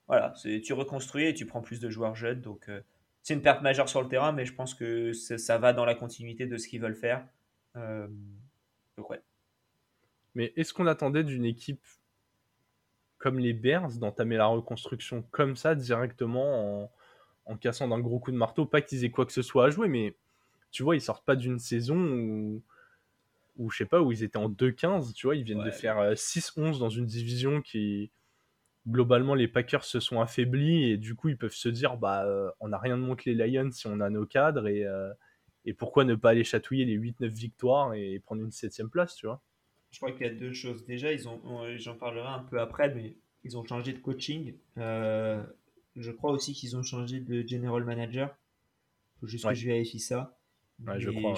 voilà, 0.06 0.34
tu 0.62 0.72
reconstruis 0.74 1.24
et 1.24 1.32
tu 1.32 1.46
prends 1.46 1.62
plus 1.62 1.80
de 1.80 1.88
joueurs 1.88 2.14
jeunes. 2.14 2.42
Donc 2.42 2.68
euh, 2.68 2.82
c'est 3.22 3.32
une 3.32 3.40
perte 3.40 3.62
majeure 3.62 3.88
sur 3.88 4.02
le 4.02 4.08
terrain, 4.08 4.32
mais 4.32 4.44
je 4.44 4.52
pense 4.52 4.74
que 4.74 5.14
ça, 5.14 5.56
va 5.56 5.72
dans 5.72 5.86
la 5.86 5.94
continuité 5.94 6.46
de 6.46 6.58
ce 6.58 6.68
qu'ils 6.68 6.82
veulent 6.82 6.94
faire. 6.94 7.26
Donc 9.00 9.10
ouais. 9.10 9.22
Mais 10.34 10.52
est-ce 10.56 10.72
qu'on 10.72 10.86
attendait 10.86 11.24
d'une 11.24 11.44
équipe 11.44 11.84
comme 13.18 13.38
les 13.38 13.52
Bears 13.52 13.98
d'entamer 13.98 14.36
la 14.36 14.46
reconstruction 14.46 15.22
comme 15.30 15.56
ça 15.56 15.74
directement 15.74 16.84
en, 16.84 16.92
en 17.46 17.56
cassant 17.56 17.88
d'un 17.88 17.98
gros 17.98 18.20
coup 18.20 18.30
de 18.30 18.36
marteau? 18.36 18.64
Pas 18.64 18.80
qu'ils 18.80 19.04
aient 19.04 19.10
quoi 19.10 19.26
que 19.26 19.32
ce 19.32 19.42
soit 19.42 19.66
à 19.66 19.70
jouer, 19.70 19.88
mais 19.88 20.14
tu 20.70 20.82
vois, 20.82 20.94
ils 20.94 21.00
sortent 21.00 21.24
pas 21.24 21.36
d'une 21.36 21.58
saison 21.58 21.96
où 21.96 22.62
ou 23.56 23.70
je 23.70 23.78
sais 23.78 23.86
pas, 23.86 24.00
où 24.00 24.10
ils 24.10 24.22
étaient 24.22 24.38
en 24.38 24.48
2-15, 24.48 25.12
tu 25.12 25.26
vois, 25.26 25.36
ils 25.36 25.42
viennent 25.44 25.62
de 25.62 25.70
faire 25.70 26.14
6-11 26.14 26.76
euh, 26.76 26.78
dans 26.78 26.88
une 26.88 27.04
division 27.04 27.60
qui, 27.60 28.10
globalement, 28.88 29.34
les 29.34 29.48
Packers 29.48 29.84
se 29.84 30.00
sont 30.00 30.20
affaiblis 30.20 30.90
et 30.90 30.96
du 30.96 31.14
coup, 31.14 31.28
ils 31.28 31.36
peuvent 31.36 31.52
se 31.52 31.68
dire, 31.68 31.98
bah, 31.98 32.24
euh, 32.24 32.50
on 32.60 32.68
n'a 32.68 32.78
rien 32.78 32.96
de 32.96 33.02
moins 33.02 33.16
que 33.16 33.28
les 33.28 33.34
Lions 33.34 33.70
si 33.70 33.86
on 33.86 34.00
a 34.00 34.08
nos 34.08 34.24
cadres 34.24 34.66
et, 34.66 34.86
euh, 34.86 35.12
et 35.64 35.74
pourquoi 35.74 36.04
ne 36.04 36.14
pas 36.14 36.30
aller 36.30 36.44
chatouiller 36.44 36.84
les 36.84 36.98
8-9 36.98 37.28
victoires 37.28 37.94
et 37.94 38.18
prendre 38.20 38.42
une 38.42 38.50
7 38.50 38.84
place, 38.90 39.14
tu 39.14 39.26
vois? 39.26 39.42
Je 39.90 39.98
crois 39.98 40.12
qu'il 40.12 40.26
y 40.26 40.30
a 40.30 40.34
deux 40.34 40.52
choses. 40.52 40.84
Déjà, 40.84 41.12
ils 41.12 41.28
ont, 41.28 41.40
j'en 41.76 41.96
parlerai 41.96 42.28
un 42.28 42.44
peu 42.44 42.60
après, 42.60 42.94
mais 42.94 43.16
ils 43.44 43.58
ont 43.58 43.64
changé 43.64 43.92
de 43.92 43.98
coaching. 43.98 44.54
je 44.76 46.10
crois 46.12 46.30
aussi 46.32 46.52
qu'ils 46.54 46.76
ont 46.76 46.82
changé 46.82 47.20
de 47.20 47.46
general 47.46 47.84
manager. 47.84 48.36
Faut 49.20 49.26
juste 49.26 49.46
que 49.46 49.54
je 49.54 49.66
vérifie 49.66 49.98
ça. 49.98 50.38
Ouais, 50.86 50.98
je 50.98 51.10
crois. 51.10 51.34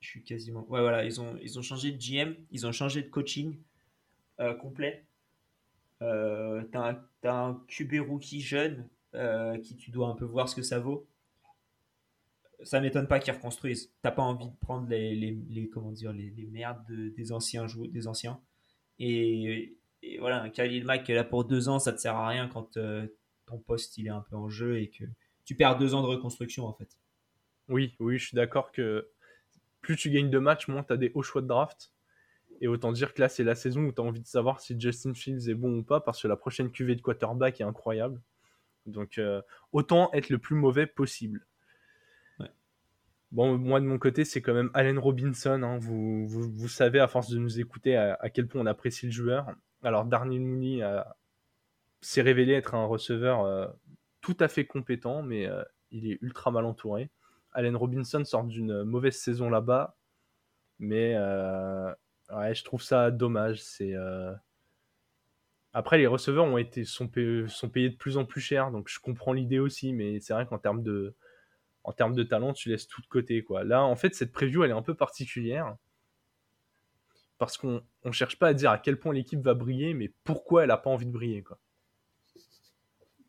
Je 0.00 0.08
suis 0.08 0.22
quasiment. 0.22 0.60
Ouais, 0.68 0.80
voilà, 0.80 1.04
ils 1.04 1.20
ont, 1.20 1.36
ils 1.42 1.58
ont 1.58 1.62
changé 1.62 1.90
de 1.90 1.98
GM, 1.98 2.34
ils 2.52 2.66
ont 2.66 2.72
changé 2.72 3.02
de 3.02 3.08
coaching 3.08 3.58
euh, 4.40 4.54
complet. 4.54 5.04
Euh, 6.02 6.62
t'as 6.70 6.92
un, 6.92 7.28
un 7.28 7.60
QB 7.66 7.94
rookie 8.08 8.40
jeune 8.40 8.88
euh, 9.14 9.58
qui 9.58 9.76
tu 9.76 9.90
dois 9.90 10.08
un 10.08 10.14
peu 10.14 10.24
voir 10.24 10.48
ce 10.48 10.54
que 10.54 10.62
ça 10.62 10.78
vaut. 10.78 11.06
Ça 12.64 12.80
m'étonne 12.80 13.06
pas 13.06 13.20
qu'ils 13.20 13.32
reconstruisent. 13.32 13.92
T'as 14.02 14.10
pas 14.10 14.22
envie 14.22 14.48
de 14.48 14.56
prendre 14.60 14.88
les, 14.88 15.14
les, 15.14 15.68
comment 15.68 15.92
dire, 15.92 16.12
les, 16.12 16.48
merdes 16.50 16.84
des 16.88 17.32
anciens 17.32 17.66
joueurs, 17.66 17.90
des 17.90 18.08
anciens. 18.08 18.40
Et, 18.98 19.76
voilà, 20.18 20.42
un 20.42 20.50
Khalil 20.50 20.84
Mack 20.84 21.08
là 21.08 21.24
pour 21.24 21.44
deux 21.44 21.68
ans, 21.68 21.78
ça 21.78 21.92
te 21.92 21.98
sert 21.98 22.16
à 22.16 22.28
rien 22.28 22.48
quand 22.48 22.76
euh, 22.76 23.06
ton 23.46 23.58
poste 23.58 23.96
il 23.98 24.06
est 24.06 24.10
un 24.10 24.20
peu 24.20 24.36
en 24.36 24.48
jeu 24.48 24.80
et 24.80 24.88
que 24.90 25.04
tu 25.44 25.54
perds 25.54 25.78
deux 25.78 25.94
ans 25.94 26.02
de 26.02 26.06
reconstruction 26.06 26.66
en 26.66 26.72
fait. 26.72 26.88
Oui, 27.68 27.94
oui, 28.00 28.18
je 28.18 28.26
suis 28.26 28.36
d'accord 28.36 28.72
que 28.72 29.08
plus 29.80 29.96
tu 29.96 30.10
gagnes 30.10 30.30
de 30.30 30.38
matchs, 30.38 30.68
moins 30.68 30.82
tu 30.82 30.96
des 30.98 31.12
hauts 31.14 31.22
choix 31.22 31.42
de 31.42 31.46
draft. 31.46 31.92
Et 32.60 32.66
autant 32.66 32.92
dire 32.92 33.14
que 33.14 33.20
là, 33.20 33.28
c'est 33.28 33.44
la 33.44 33.54
saison 33.54 33.82
où 33.84 33.92
tu 33.92 34.00
as 34.00 34.04
envie 34.04 34.20
de 34.20 34.26
savoir 34.26 34.60
si 34.60 34.78
Justin 34.78 35.14
Fields 35.14 35.48
est 35.48 35.54
bon 35.54 35.78
ou 35.78 35.82
pas, 35.82 36.00
parce 36.00 36.20
que 36.20 36.28
la 36.28 36.36
prochaine 36.36 36.70
cuvée 36.70 36.96
de 36.96 37.00
quarterback 37.00 37.60
est 37.60 37.64
incroyable. 37.64 38.20
Donc, 38.86 39.18
euh, 39.18 39.42
autant 39.72 40.10
être 40.12 40.28
le 40.28 40.38
plus 40.38 40.56
mauvais 40.56 40.86
possible. 40.86 41.46
Bon, 43.30 43.58
moi 43.58 43.80
de 43.80 43.84
mon 43.86 43.98
côté, 43.98 44.24
c'est 44.24 44.40
quand 44.40 44.54
même 44.54 44.70
Allen 44.74 44.98
Robinson. 44.98 45.62
Hein. 45.62 45.78
Vous, 45.78 46.68
savez, 46.68 46.98
à 46.98 47.08
force 47.08 47.28
de 47.30 47.38
nous 47.38 47.60
écouter, 47.60 47.96
à, 47.96 48.30
quel 48.30 48.46
point 48.46 48.60
on 48.60 48.66
apprécie 48.66 49.06
le 49.06 49.12
joueur. 49.12 49.46
Alors, 49.82 50.04
Darnell 50.06 50.40
Mooney 50.40 50.82
s'est 52.00 52.22
révélé 52.22 52.54
être 52.54 52.74
un 52.74 52.86
receveur 52.86 53.44
euh, 53.44 53.66
tout 54.20 54.36
à 54.40 54.48
fait 54.48 54.66
compétent, 54.66 55.22
mais 55.22 55.46
euh, 55.46 55.62
il 55.90 56.10
est 56.10 56.18
ultra 56.22 56.50
mal 56.50 56.64
entouré. 56.64 57.10
Allen 57.52 57.76
Robinson 57.76 58.24
sort 58.24 58.44
d'une 58.44 58.84
mauvaise 58.84 59.16
saison 59.16 59.50
là-bas, 59.50 59.96
mais 60.78 61.14
euh, 61.16 61.90
ouais, 62.30 62.54
je 62.54 62.64
trouve 62.64 62.82
ça 62.82 63.10
dommage. 63.10 63.62
C'est 63.62 63.94
euh, 63.94 64.32
après 65.72 65.98
les 65.98 66.06
receveurs 66.06 66.44
ont 66.44 66.58
été 66.58 66.84
sont 66.84 67.08
payés 67.08 67.90
de 67.90 67.96
plus 67.96 68.18
en 68.18 68.24
plus 68.24 68.40
cher, 68.40 68.70
donc 68.70 68.88
je 68.88 69.00
comprends 69.00 69.32
l'idée 69.32 69.58
aussi, 69.58 69.92
mais 69.92 70.20
c'est 70.20 70.34
vrai 70.34 70.46
qu'en 70.46 70.58
termes 70.58 70.82
de 70.82 71.14
en 71.88 71.92
termes 71.92 72.14
de 72.14 72.22
talent, 72.22 72.52
tu 72.52 72.68
laisses 72.68 72.86
tout 72.86 73.00
de 73.00 73.06
côté 73.06 73.42
quoi. 73.42 73.64
Là, 73.64 73.82
en 73.82 73.96
fait, 73.96 74.14
cette 74.14 74.30
preview 74.30 74.62
elle 74.62 74.70
est 74.70 74.74
un 74.74 74.82
peu 74.82 74.94
particulière 74.94 75.74
parce 77.38 77.56
qu'on 77.56 77.82
ne 78.04 78.12
cherche 78.12 78.38
pas 78.38 78.48
à 78.48 78.54
dire 78.54 78.70
à 78.70 78.78
quel 78.78 78.98
point 78.98 79.14
l'équipe 79.14 79.40
va 79.40 79.54
briller, 79.54 79.94
mais 79.94 80.12
pourquoi 80.22 80.64
elle 80.64 80.70
a 80.70 80.76
pas 80.76 80.90
envie 80.90 81.06
de 81.06 81.12
briller 81.12 81.42
quoi. 81.42 81.58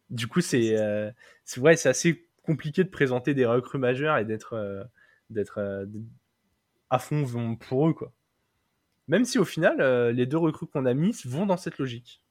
Du 0.10 0.28
coup, 0.28 0.42
c'est 0.42 0.78
euh, 0.78 1.10
c'est 1.46 1.88
assez 1.88 2.28
compliqué 2.44 2.84
de 2.84 2.90
présenter 2.90 3.34
des 3.34 3.46
recrues 3.46 3.78
majeures 3.78 4.18
et 4.18 4.26
d'être 4.26 4.54
euh, 4.54 4.84
d'être 5.30 5.60
euh, 5.60 5.86
à 6.90 7.00
fond 7.00 7.24
pour 7.56 7.88
eux 7.88 7.94
quoi. 7.94 8.12
Même 9.08 9.24
si 9.24 9.40
au 9.40 9.46
final 9.46 9.80
euh, 9.80 10.12
les 10.12 10.26
deux 10.26 10.38
recrues 10.38 10.68
qu'on 10.68 10.86
a 10.86 10.94
mis 10.94 11.16
vont 11.24 11.46
dans 11.46 11.58
cette 11.58 11.78
logique. 11.78 12.22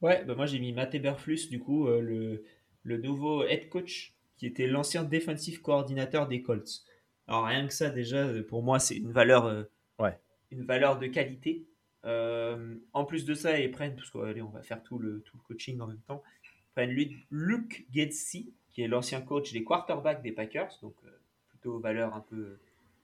Ouais, 0.00 0.24
bah 0.24 0.34
moi 0.34 0.46
j'ai 0.46 0.58
mis 0.58 0.72
Matt 0.72 0.94
Eberflus 0.94 1.48
du 1.50 1.60
coup 1.60 1.86
le, 1.86 2.44
le 2.82 2.96
nouveau 2.96 3.44
head 3.44 3.68
coach 3.68 4.17
qui 4.38 4.46
était 4.46 4.66
l'ancien 4.66 5.04
défensif 5.04 5.60
coordinateur 5.60 6.26
des 6.28 6.42
Colts. 6.42 6.84
Alors 7.26 7.44
rien 7.44 7.66
que 7.66 7.74
ça 7.74 7.90
déjà 7.90 8.26
pour 8.44 8.62
moi 8.62 8.78
c'est 8.78 8.96
une 8.96 9.12
valeur 9.12 9.66
ouais. 9.98 10.18
une 10.50 10.64
valeur 10.64 10.98
de 10.98 11.06
qualité. 11.08 11.66
en 12.04 13.04
plus 13.04 13.26
de 13.26 13.34
ça, 13.34 13.60
ils 13.60 13.70
prennent, 13.70 13.94
parce 13.94 14.10
qu'on 14.10 14.20
on 14.20 14.48
va 14.48 14.62
faire 14.62 14.82
tout 14.82 14.98
le, 14.98 15.20
tout 15.20 15.36
le 15.36 15.42
coaching 15.42 15.78
en 15.80 15.86
même 15.88 16.00
temps, 16.06 16.22
ils 16.44 16.72
prennent 16.74 17.06
Luke 17.30 17.86
Getsy, 17.92 18.54
qui 18.78 18.82
est 18.84 18.86
l'ancien 18.86 19.20
coach 19.20 19.52
des 19.52 19.64
quarterbacks 19.64 20.22
des 20.22 20.30
Packers, 20.30 20.70
donc 20.82 20.94
euh, 21.04 21.10
plutôt 21.48 21.80
valeur 21.80 22.14
un 22.14 22.20
peu, 22.20 22.60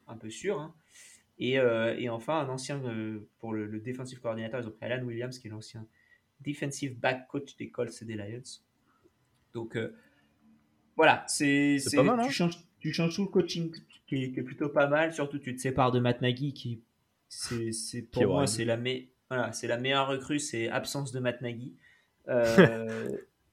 un 0.07 0.16
peu 0.16 0.30
sûre. 0.30 0.61
Hein. 0.61 0.72
Et, 1.41 1.59
euh, 1.59 1.97
et, 1.99 2.09
enfin, 2.09 2.39
un 2.39 2.49
ancien, 2.49 2.80
euh, 2.85 3.28
pour 3.41 3.53
le, 3.53 3.66
le 3.66 3.80
defensive 3.80 4.20
coordinator, 4.20 4.61
ils 4.61 4.68
ont 4.68 4.70
pris 4.70 4.87
Alan 4.87 5.05
Williams, 5.05 5.37
qui 5.37 5.49
est 5.49 5.51
l'ancien 5.51 5.85
defensive 6.43 6.97
back 6.97 7.26
coach 7.26 7.57
des 7.57 7.70
Colts 7.70 8.03
et 8.03 8.05
des 8.05 8.14
Lions. 8.14 8.61
Donc 9.53 9.76
voilà, 10.97 11.25
c'est 11.27 11.77
hein. 11.97 12.27
tu, 12.27 12.33
changes, 12.33 12.59
tu 12.81 12.93
changes 12.93 13.17
tout 13.17 13.23
le 13.23 13.29
coaching 13.29 13.73
qui 14.07 14.25
est, 14.25 14.43
plutôt 14.43 14.69
pas 14.69 14.87
mal. 14.87 15.13
Surtout, 15.13 15.39
tu 15.39 15.55
te 15.55 15.61
sépares 15.61 15.93
de 15.93 16.01
Matt 16.01 16.21
Nagy, 16.21 16.53
qui 16.53 16.83
c'est 17.29 18.03
pour 18.13 18.27
moi 18.27 18.47
c'est 18.47 18.65
la, 18.65 18.79
voilà, 19.29 19.51
la 19.63 19.77
meilleure 19.79 20.07
recrue, 20.09 20.39
c'est 20.39 20.69
absence 20.69 21.13
de 21.13 21.21
Matt 21.21 21.41
Nagy. 21.41 21.75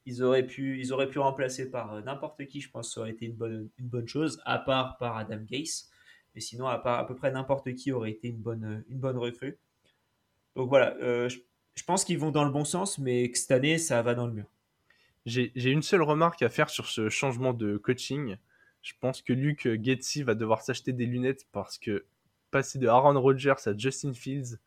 ils 0.06 0.24
auraient 0.24 0.46
pu, 0.46 0.80
ils 0.80 0.94
auraient 0.94 1.10
pu 1.10 1.20
remplacer 1.20 1.70
par 1.70 1.94
euh, 1.94 2.02
n'importe 2.02 2.46
qui, 2.46 2.62
je 2.62 2.70
pense, 2.70 2.94
ça 2.94 3.02
aurait 3.02 3.12
été 3.12 3.26
une 3.26 3.36
bonne, 3.36 3.70
une 3.78 3.88
bonne 3.88 4.08
chose, 4.08 4.42
à 4.46 4.58
part 4.60 4.98
par 4.98 5.18
Adam 5.18 5.40
Gase. 5.44 5.90
Mais 6.34 6.42
sinon, 6.42 6.68
à, 6.68 6.78
part, 6.78 7.00
à 7.00 7.06
peu 7.06 7.16
près 7.16 7.32
n'importe 7.32 7.74
qui 7.76 7.92
aurait 7.92 8.12
été 8.12 8.30
une 8.30 8.38
bonne, 8.38 8.84
une 8.90 9.00
bonne 9.00 9.18
recrue. 9.18 9.60
Donc 10.56 10.70
voilà, 10.70 10.96
euh, 11.02 11.30
je, 11.30 11.84
pense 11.84 12.04
qu'ils 12.04 12.18
vont 12.18 12.32
dans 12.32 12.46
le 12.46 12.52
bon 12.52 12.66
sens, 12.66 12.98
mais 12.98 13.30
que 13.30 13.38
cette 13.38 13.52
année, 13.52 13.78
ça 13.78 14.02
va 14.02 14.16
dans 14.16 14.28
le 14.28 14.34
mur. 14.34 14.46
J'ai 15.26 15.70
une 15.70 15.84
seule 15.84 16.02
remarque 16.02 16.42
à 16.42 16.50
faire 16.50 16.70
sur 16.70 16.88
ce 16.88 17.10
changement 17.10 17.54
de 17.54 17.78
coaching. 17.78 18.38
Je 18.82 18.94
pense 19.00 19.22
que 19.22 19.34
Luke 19.34 19.68
Getzi 19.84 20.24
va 20.24 20.34
devoir 20.34 20.62
s'acheter 20.62 20.94
des 20.94 21.06
lunettes 21.06 21.46
parce 21.52 21.78
que 21.78 22.06
passer 22.50 22.80
de 22.80 22.88
Aaron 22.88 23.20
Rodgers 23.22 23.54
à 23.66 23.78
Justin 23.78 24.14
Fields, 24.14 24.58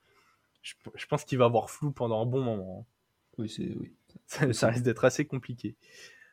je, 0.63 0.75
je 0.95 1.07
pense 1.07 1.25
qu'il 1.25 1.39
va 1.39 1.47
avoir 1.47 1.71
flou 1.71 1.91
pendant 1.91 2.23
un 2.23 2.27
bon 2.27 2.41
moment. 2.43 2.81
hein. 2.81 2.91
Oui, 3.39 3.49
c'est 3.49 3.75
oui. 3.77 3.93
Ça, 4.27 4.53
ça 4.53 4.69
risque 4.69 4.85
d'être 4.85 5.05
assez 5.05 5.25
compliqué. 5.25 5.75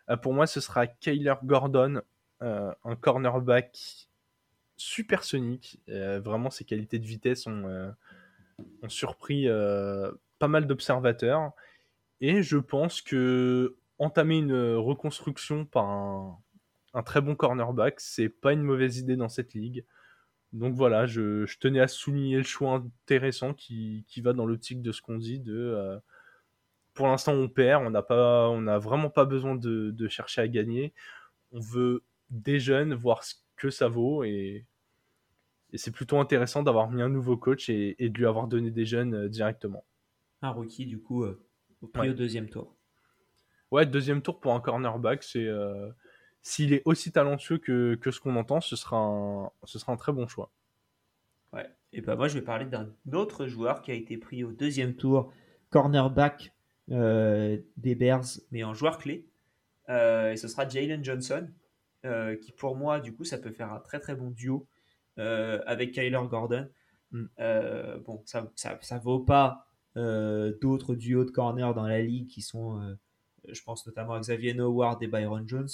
Euh, 0.10 0.18
pour 0.18 0.34
moi, 0.34 0.46
ce 0.46 0.62
sera 0.62 0.86
Kyler 0.86 1.34
Gordon, 1.44 2.02
euh, 2.44 2.72
un 2.84 2.96
cornerback 2.96 4.08
supersonique. 4.78 5.80
Euh, 5.90 6.20
vraiment, 6.20 6.52
ses 6.52 6.64
qualités 6.64 7.00
de 7.00 7.06
vitesse 7.06 7.48
ont, 7.48 7.68
euh, 7.68 7.90
ont 8.84 8.90
surpris 8.90 9.48
pas 10.38 10.48
mal 10.48 10.68
d'observateurs. 10.68 11.54
Et 12.22 12.44
je 12.44 12.58
pense 12.58 13.02
que 13.02 13.76
entamer 14.02 14.40
une 14.40 14.76
reconstruction 14.76 15.66
par 15.66 15.86
un, 15.90 16.40
un 16.94 17.04
très 17.04 17.22
bon 17.22 17.36
cornerback, 17.36 18.00
c'est 18.02 18.30
pas 18.30 18.54
une 18.54 18.64
mauvaise 18.64 18.98
idée 19.00 19.16
dans 19.18 19.30
cette 19.30 19.54
ligue. 19.54 19.86
Donc 20.54 20.76
voilà, 20.76 21.06
je, 21.08 21.46
je 21.46 21.60
tenais 21.60 21.80
à 21.82 21.88
souligner 21.88 22.38
le 22.38 22.44
choix 22.44 22.74
intéressant 22.74 23.54
qui, 23.54 24.06
qui 24.08 24.22
va 24.22 24.34
dans 24.34 24.46
l'optique 24.46 24.82
de 24.82 24.92
ce 24.92 25.02
qu'on 25.02 25.18
dit 25.18 25.40
de 25.40 25.56
euh, 25.56 26.00
pour 26.94 27.08
l'instant 27.08 27.34
on 27.34 27.48
perd, 27.50 27.86
on 27.86 27.90
n'a 27.90 28.02
pas 28.04 28.50
on 28.50 28.62
n'a 28.62 28.78
vraiment 28.80 29.10
pas 29.10 29.26
besoin 29.26 29.56
de, 29.56 29.92
de 29.92 30.08
chercher 30.10 30.42
à 30.42 30.48
gagner. 30.48 30.94
On 31.54 31.60
veut 31.62 32.04
des 32.32 32.60
jeunes, 32.60 32.94
voir 32.94 33.24
ce 33.24 33.36
que 33.58 33.70
ça 33.70 33.88
vaut 33.90 34.24
et, 34.24 34.66
et 35.74 35.78
c'est 35.78 35.92
plutôt 35.92 36.20
intéressant 36.20 36.64
d'avoir 36.64 36.90
mis 36.92 37.02
un 37.02 37.10
nouveau 37.10 37.38
coach 37.38 37.70
et, 37.70 37.96
et 38.04 38.10
de 38.10 38.18
lui 38.18 38.26
avoir 38.26 38.48
donné 38.48 38.72
des 38.72 38.86
jeunes 38.86 39.14
euh, 39.16 39.30
directement. 39.30 39.86
Un 40.44 40.50
rookie, 40.52 40.86
du 40.86 41.00
coup, 41.02 41.24
euh, 41.24 41.44
au 41.82 41.88
pris 41.88 42.08
Ouais. 42.08 42.10
au 42.10 42.14
deuxième 42.14 42.50
tour. 42.50 42.76
Ouais, 43.72 43.86
deuxième 43.86 44.22
tour 44.22 44.40
pour 44.40 44.54
un 44.54 44.60
cornerback, 44.60 45.24
c'est 45.24 45.46
euh, 45.46 45.90
s'il 46.42 46.74
est 46.74 46.82
aussi 46.86 47.12
talentueux 47.12 47.58
que, 47.58 47.96
que 47.96 48.12
ce 48.12 48.20
qu'on 48.20 48.36
entend, 48.36 48.62
ce 48.62 48.76
sera 48.76 48.98
un 48.98 49.50
ce 49.64 49.80
sera 49.80 49.94
un 49.94 49.98
très 49.98 50.12
bon 50.12 50.28
choix. 50.28 50.52
Ouais. 51.54 51.70
Et 51.94 52.02
ben 52.02 52.16
moi, 52.16 52.28
je 52.28 52.36
vais 52.36 52.44
parler 52.44 52.66
d'un 52.66 52.94
autre 53.14 53.48
joueur 53.48 53.82
qui 53.82 53.92
a 53.92 53.94
été 53.94 54.18
pris 54.18 54.44
au 54.44 54.52
deuxième 54.52 54.96
tour, 54.96 55.34
cornerback 55.70 56.54
euh, 56.92 57.58
des 57.78 57.96
Bears, 57.96 58.26
mais 58.52 58.64
en 58.64 58.74
joueur 58.74 58.98
clé. 58.98 59.28
Euh, 59.90 60.32
et 60.32 60.38
ce 60.38 60.48
sera 60.48 60.68
Jalen 60.68 61.04
Johnson, 61.04 61.48
euh, 62.06 62.36
qui 62.38 62.52
pour 62.52 62.76
moi, 62.76 63.00
du 63.00 63.14
coup, 63.14 63.26
ça 63.26 63.38
peut 63.38 63.52
faire 63.52 63.72
un 63.74 63.80
très 63.80 64.00
très 64.00 64.16
bon 64.16 64.32
duo 64.32 64.68
avec 65.18 65.92
Kyler 65.92 66.22
Gordon. 66.30 66.68
Mm. 67.12 67.26
Euh, 67.40 68.00
bon, 68.00 68.24
ça, 68.26 68.50
ça, 68.56 68.78
ça 68.82 68.98
vaut 68.98 69.20
pas 69.20 69.68
d'autres 69.96 70.96
duos 70.96 71.26
de 71.26 71.32
corner 71.32 71.74
dans 71.74 71.86
la 71.86 72.02
ligue 72.02 72.28
qui 72.28 72.42
sont, 72.42 72.98
je 73.48 73.62
pense 73.64 73.86
notamment 73.88 74.14
à 74.14 74.20
Xavier 74.20 74.58
Howard 74.60 75.02
et 75.04 75.08
Byron 75.08 75.48
Jones. 75.48 75.70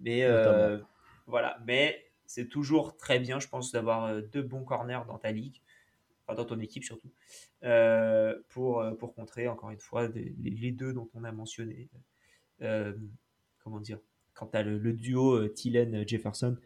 Mais 0.00 0.24
euh, 0.24 0.78
voilà, 1.26 1.58
mais 1.66 2.04
c'est 2.26 2.48
toujours 2.48 2.96
très 2.96 3.18
bien, 3.20 3.38
je 3.38 3.48
pense, 3.48 3.70
d'avoir 3.72 4.04
euh, 4.06 4.20
deux 4.20 4.42
bons 4.42 4.64
corners 4.64 5.00
dans 5.06 5.18
ta 5.18 5.30
ligue, 5.30 5.60
enfin 6.26 6.34
dans 6.34 6.44
ton 6.44 6.58
équipe 6.58 6.84
surtout, 6.84 7.10
euh, 7.62 8.34
pour, 8.48 8.80
euh, 8.80 8.92
pour 8.94 9.14
contrer 9.14 9.46
encore 9.48 9.70
une 9.70 9.78
fois 9.78 10.08
des- 10.08 10.34
les, 10.42 10.72
deux 10.72 10.92
dont 10.92 11.08
on 11.14 11.22
a 11.24 11.32
mentionné. 11.32 11.88
Euh, 12.62 12.92
comment 13.62 13.80
dire? 13.80 13.98
Quand 14.32 14.48
tu 14.48 14.56
as 14.56 14.62
le, 14.62 14.78
le 14.78 14.92
duo 14.92 15.34
euh, 15.36 15.48
Thielen-Jefferson, 15.48 16.56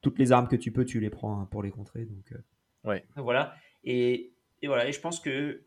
toutes 0.00 0.18
les 0.18 0.32
armes 0.32 0.48
que 0.48 0.56
tu 0.56 0.72
peux, 0.72 0.84
tu 0.84 1.00
les 1.00 1.10
prends 1.10 1.40
hein, 1.40 1.48
pour 1.50 1.62
les 1.62 1.70
contrer. 1.70 2.04
Donc, 2.04 2.32
euh, 2.32 2.38
Ouais. 2.84 3.04
Voilà. 3.16 3.54
Et, 3.84 4.32
et 4.62 4.66
voilà. 4.66 4.88
Et 4.88 4.92
je 4.92 5.00
pense 5.00 5.20
que 5.20 5.62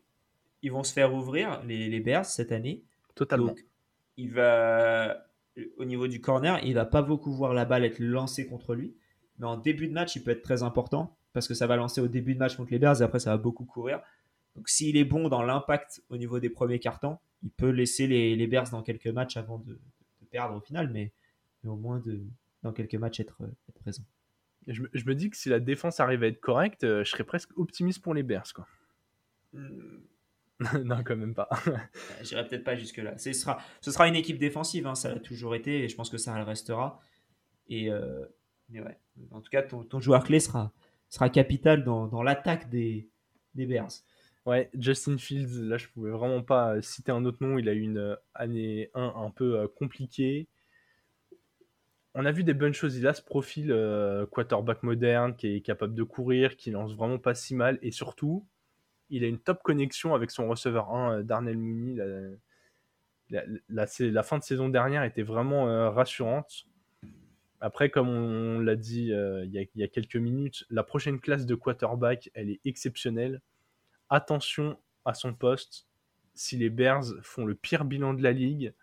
ils 0.62 0.72
vont 0.72 0.82
se 0.82 0.92
faire 0.92 1.14
ouvrir 1.14 1.62
les, 1.62 1.88
les 1.88 2.00
Bears 2.00 2.24
cette 2.24 2.50
année. 2.50 2.82
Totalement. 3.14 3.46
Donc, 3.48 3.64
il 4.16 4.32
va, 4.32 5.26
au 5.76 5.84
niveau 5.84 6.06
du 6.08 6.20
corner, 6.20 6.58
il 6.64 6.74
va 6.74 6.84
pas 6.86 7.02
beaucoup 7.02 7.32
voir 7.32 7.54
la 7.54 7.64
balle 7.64 7.84
être 7.84 7.98
lancée 7.98 8.46
contre 8.46 8.74
lui. 8.74 8.94
Mais 9.38 9.46
en 9.46 9.56
début 9.56 9.88
de 9.88 9.92
match, 9.92 10.14
il 10.16 10.22
peut 10.22 10.30
être 10.30 10.42
très 10.42 10.62
important 10.62 11.16
parce 11.32 11.48
que 11.48 11.54
ça 11.54 11.66
va 11.66 11.76
lancer 11.76 12.00
au 12.00 12.06
début 12.08 12.34
de 12.34 12.38
match 12.38 12.56
contre 12.56 12.70
les 12.70 12.78
Bears 12.78 13.00
et 13.00 13.04
après, 13.04 13.18
ça 13.18 13.30
va 13.30 13.36
beaucoup 13.38 13.64
courir. 13.64 14.00
Donc, 14.54 14.68
s'il 14.68 14.96
est 14.96 15.04
bon 15.04 15.28
dans 15.28 15.42
l'impact 15.42 16.02
au 16.08 16.16
niveau 16.16 16.38
des 16.38 16.50
premiers 16.50 16.78
cartons, 16.78 17.18
il 17.42 17.50
peut 17.50 17.70
laisser 17.70 18.06
les, 18.06 18.36
les 18.36 18.46
Bears 18.46 18.70
dans 18.70 18.82
quelques 18.82 19.08
matchs 19.08 19.36
avant 19.36 19.58
de, 19.58 19.72
de 19.74 20.26
perdre 20.30 20.56
au 20.56 20.60
final, 20.60 20.90
mais, 20.92 21.12
mais 21.64 21.70
au 21.70 21.76
moins 21.76 21.98
de, 21.98 22.20
dans 22.62 22.72
quelques 22.72 22.94
matchs 22.94 23.18
être, 23.20 23.36
être 23.68 23.80
présent. 23.80 24.04
Je, 24.68 24.82
me- 24.82 24.90
je 24.94 25.04
me 25.06 25.14
dis 25.16 25.28
que 25.28 25.36
si 25.36 25.48
la 25.48 25.58
défense 25.58 25.98
arrive 25.98 26.22
à 26.22 26.28
être 26.28 26.40
correcte, 26.40 26.84
euh, 26.84 27.02
je 27.04 27.10
serais 27.10 27.24
presque 27.24 27.50
optimiste 27.58 28.00
pour 28.00 28.14
les 28.14 28.22
Bears. 28.22 28.52
Quoi. 28.54 28.66
Non, 30.84 31.02
quand 31.04 31.16
même 31.16 31.34
pas. 31.34 31.48
J'irai 32.22 32.46
peut-être 32.46 32.64
pas 32.64 32.76
jusque-là. 32.76 33.18
Ce 33.18 33.32
sera, 33.32 33.58
ce 33.80 33.90
sera 33.90 34.06
une 34.08 34.16
équipe 34.16 34.38
défensive, 34.38 34.86
hein, 34.86 34.94
ça 34.94 35.12
l'a 35.12 35.20
toujours 35.20 35.54
été, 35.54 35.84
et 35.84 35.88
je 35.88 35.96
pense 35.96 36.10
que 36.10 36.18
ça 36.18 36.36
le 36.36 36.44
restera. 36.44 37.00
Et, 37.68 37.90
euh, 37.90 38.24
mais 38.68 38.80
ouais. 38.80 38.98
En 39.30 39.40
tout 39.40 39.50
cas, 39.50 39.62
ton, 39.62 39.84
ton 39.84 40.00
joueur 40.00 40.24
clé 40.24 40.40
sera, 40.40 40.72
sera 41.08 41.28
capital 41.28 41.84
dans, 41.84 42.06
dans 42.06 42.22
l'attaque 42.22 42.68
des, 42.70 43.08
des 43.54 43.66
Bears. 43.66 43.90
Ouais, 44.46 44.70
Justin 44.78 45.16
Fields, 45.16 45.62
là 45.62 45.78
je 45.78 45.88
pouvais 45.88 46.10
vraiment 46.10 46.42
pas 46.42 46.74
euh, 46.74 46.82
citer 46.82 47.10
un 47.12 47.24
autre 47.24 47.38
nom. 47.40 47.58
Il 47.58 47.68
a 47.68 47.72
eu 47.72 47.80
une 47.80 47.98
euh, 47.98 48.16
année 48.34 48.90
1 48.94 49.14
un 49.16 49.30
peu 49.30 49.58
euh, 49.58 49.68
compliquée. 49.68 50.48
On 52.14 52.26
a 52.26 52.32
vu 52.32 52.44
des 52.44 52.54
bonnes 52.54 52.74
choses. 52.74 52.96
Il 52.96 53.06
a 53.06 53.14
ce 53.14 53.22
profil 53.22 53.72
euh, 53.72 54.26
quarterback 54.26 54.82
moderne 54.82 55.34
qui 55.34 55.48
est 55.48 55.60
capable 55.62 55.94
de 55.94 56.02
courir, 56.02 56.56
qui 56.56 56.70
lance 56.70 56.94
vraiment 56.94 57.18
pas 57.18 57.34
si 57.34 57.54
mal. 57.54 57.78
Et 57.82 57.90
surtout, 57.90 58.46
il 59.10 59.24
a 59.24 59.26
une 59.26 59.38
top 59.38 59.62
connexion 59.62 60.14
avec 60.14 60.30
son 60.30 60.48
receveur 60.48 60.94
1, 60.94 61.18
euh, 61.18 61.22
Darnell 61.22 61.58
Mooney. 61.58 61.96
La, 63.68 64.22
fin 64.22 64.38
de 64.38 64.42
saison 64.42 64.68
dernière 64.68 65.04
était 65.04 65.22
vraiment 65.22 65.68
euh, 65.68 65.90
rassurante. 65.90 66.66
Après, 67.60 67.88
comme 67.88 68.08
on, 68.08 68.60
l'a 68.60 68.76
dit 68.76 69.12
euh, 69.12 69.44
il 69.46 69.68
y, 69.74 69.82
a, 69.82 69.88
quelques 69.88 70.16
minutes, 70.16 70.66
la 70.70 70.82
prochaine 70.82 71.18
classe 71.18 71.46
de 71.46 71.54
quarterback, 71.54 72.30
elle 72.34 72.50
est 72.50 72.60
exceptionnelle 72.66 73.40
attention 74.10 74.78
à 75.04 75.14
son 75.14 75.32
poste. 75.32 75.86
Si 76.34 76.56
les 76.56 76.68
Bears 76.68 77.04
font 77.22 77.46
le 77.46 77.54
pire 77.54 77.84
bilan 77.84 78.12
de 78.12 78.22
la 78.22 78.32
ligue, 78.32 78.74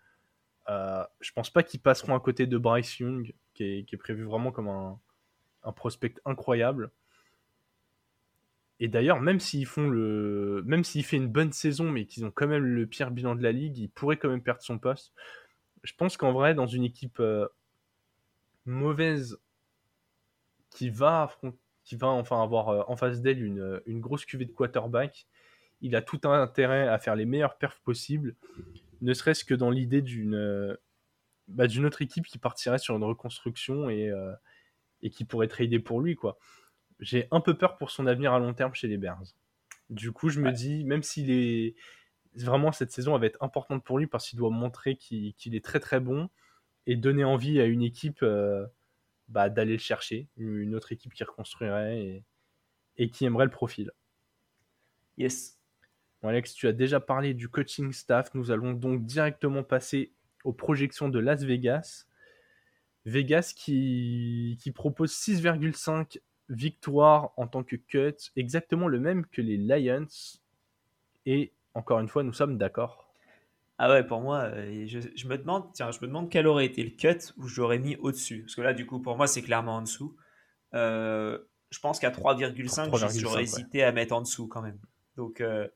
euh, 0.68 1.04
je 1.20 1.32
pense 1.32 1.50
pas 1.50 1.62
qu'ils 1.62 1.80
passeront 1.80 2.14
à 2.14 2.20
côté 2.20 2.46
de 2.46 2.58
Bryce 2.58 2.98
Young, 2.98 3.32
qui 3.54 3.64
est, 3.64 3.96
prévu 3.96 4.24
vraiment 4.24 4.50
comme 4.50 4.68
un 4.68 5.72
prospect 5.72 6.14
incroyable. 6.24 6.90
Et 8.80 8.88
d'ailleurs, 8.88 9.20
même 9.20 9.38
s'ils 9.40 9.66
font 9.66 9.88
le, 9.88 10.62
même 10.66 10.84
s'il 10.84 11.04
fait 11.04 11.16
une 11.16 11.28
bonne 11.28 11.52
saison, 11.52 11.90
mais 11.90 12.06
qu'ils 12.06 12.24
ont 12.24 12.30
quand 12.30 12.48
même 12.48 12.64
le 12.64 12.86
pire 12.86 13.10
bilan 13.10 13.34
de 13.36 13.42
la 13.42 13.52
ligue, 13.52 13.78
il 13.78 13.88
pourrait 13.88 14.16
quand 14.16 14.28
même 14.28 14.42
perdre 14.42 14.62
son 14.62 14.78
poste. 14.78 15.12
Je 15.82 15.92
pense 15.94 16.16
qu'en 16.16 16.32
vrai, 16.32 16.54
dans 16.54 16.66
une 16.66 16.84
équipe 16.84 17.20
euh, 17.20 17.46
mauvaise 18.64 19.38
qui 20.70 20.90
va 20.90 21.30
qui 21.84 21.96
va 21.96 22.08
enfin 22.08 22.42
avoir 22.42 22.68
euh, 22.68 22.82
en 22.86 22.96
face 22.96 23.20
d'elle 23.20 23.42
une, 23.42 23.80
une 23.86 24.00
grosse 24.00 24.24
cuvée 24.24 24.44
de 24.44 24.52
quarterback, 24.52 25.26
il 25.80 25.96
a 25.96 26.02
tout 26.02 26.20
un 26.24 26.40
intérêt 26.40 26.88
à 26.88 26.98
faire 26.98 27.16
les 27.16 27.24
meilleures 27.26 27.58
perfs 27.58 27.80
possibles, 27.82 28.36
ne 29.00 29.12
serait-ce 29.14 29.44
que 29.44 29.54
dans 29.54 29.70
l'idée 29.70 30.00
d'une 30.00 30.34
euh, 30.34 30.76
bah, 31.48 31.66
d'une 31.66 31.84
autre 31.84 32.02
équipe 32.02 32.26
qui 32.26 32.38
partirait 32.38 32.78
sur 32.78 32.96
une 32.96 33.04
reconstruction 33.04 33.90
et, 33.90 34.08
euh, 34.08 34.32
et 35.02 35.10
qui 35.10 35.24
pourrait 35.24 35.48
trader 35.48 35.80
pour 35.80 36.00
lui. 36.00 36.14
quoi. 36.14 36.38
J'ai 37.02 37.26
un 37.30 37.40
peu 37.40 37.54
peur 37.54 37.76
pour 37.76 37.90
son 37.90 38.06
avenir 38.06 38.32
à 38.32 38.38
long 38.38 38.54
terme 38.54 38.74
chez 38.74 38.88
les 38.88 38.96
Bears. 38.96 39.22
Du 39.90 40.12
coup, 40.12 40.30
je 40.30 40.40
me 40.40 40.46
Ouais. 40.46 40.52
dis, 40.52 40.84
même 40.84 41.02
s'il 41.02 41.30
est 41.30 41.74
vraiment 42.36 42.72
cette 42.72 42.92
saison, 42.92 43.14
elle 43.14 43.20
va 43.20 43.26
être 43.26 43.42
importante 43.42 43.84
pour 43.84 43.98
lui 43.98 44.06
parce 44.06 44.28
qu'il 44.28 44.38
doit 44.38 44.50
montrer 44.50 44.96
qu'il 44.96 45.34
est 45.54 45.64
très 45.64 45.80
très 45.80 46.00
bon 46.00 46.30
et 46.86 46.96
donner 46.96 47.24
envie 47.24 47.60
à 47.60 47.66
une 47.66 47.82
équipe 47.82 48.22
euh, 48.22 48.66
bah, 49.28 49.50
d'aller 49.50 49.72
le 49.72 49.78
chercher, 49.78 50.28
une 50.36 50.74
autre 50.74 50.92
équipe 50.92 51.12
qui 51.12 51.24
reconstruirait 51.24 52.00
et, 52.00 52.24
et 52.96 53.10
qui 53.10 53.24
aimerait 53.24 53.44
le 53.46 53.50
profil. 53.50 53.90
Yes. 55.18 55.58
Bon, 56.22 56.28
Alex, 56.28 56.54
tu 56.54 56.68
as 56.68 56.72
déjà 56.72 57.00
parlé 57.00 57.34
du 57.34 57.48
coaching 57.48 57.92
staff. 57.92 58.32
Nous 58.34 58.50
allons 58.50 58.72
donc 58.72 59.04
directement 59.04 59.62
passer 59.64 60.12
aux 60.44 60.52
projections 60.52 61.08
de 61.08 61.18
Las 61.18 61.42
Vegas. 61.42 62.06
Vegas 63.04 63.52
qui, 63.56 64.56
qui 64.60 64.70
propose 64.70 65.12
6,5 65.12 66.20
victoires 66.48 67.32
en 67.36 67.46
tant 67.46 67.62
que 67.64 67.76
cut, 67.76 68.16
exactement 68.36 68.88
le 68.88 69.00
même 69.00 69.26
que 69.26 69.42
les 69.42 69.56
Lions. 69.56 70.06
Et 71.26 71.52
encore 71.74 72.00
une 72.00 72.08
fois, 72.08 72.22
nous 72.22 72.32
sommes 72.32 72.58
d'accord. 72.58 73.12
Ah 73.78 73.90
ouais, 73.90 74.04
pour 74.06 74.20
moi, 74.20 74.42
euh, 74.42 74.84
je, 74.86 75.00
je 75.16 75.26
me 75.26 75.36
demande, 75.36 75.72
tiens, 75.72 75.90
je 75.90 75.98
me 76.00 76.06
demande 76.06 76.30
quel 76.30 76.46
aurait 76.46 76.66
été 76.66 76.84
le 76.84 76.90
cut 76.90 77.32
où 77.36 77.48
j'aurais 77.48 77.78
mis 77.78 77.96
au-dessus. 77.96 78.42
Parce 78.42 78.54
que 78.54 78.60
là, 78.60 78.74
du 78.74 78.86
coup, 78.86 79.00
pour 79.00 79.16
moi, 79.16 79.26
c'est 79.26 79.42
clairement 79.42 79.76
en 79.76 79.82
dessous. 79.82 80.16
Euh, 80.74 81.38
je 81.70 81.80
pense 81.80 81.98
qu'à 81.98 82.10
3,5, 82.10 82.90
3,5, 82.90 83.18
j'aurais 83.18 83.36
ouais. 83.38 83.42
hésité 83.42 83.82
à 83.82 83.92
mettre 83.92 84.14
en 84.14 84.20
dessous 84.22 84.46
quand 84.46 84.62
même. 84.62 84.78
Donc, 85.16 85.40
euh, 85.40 85.68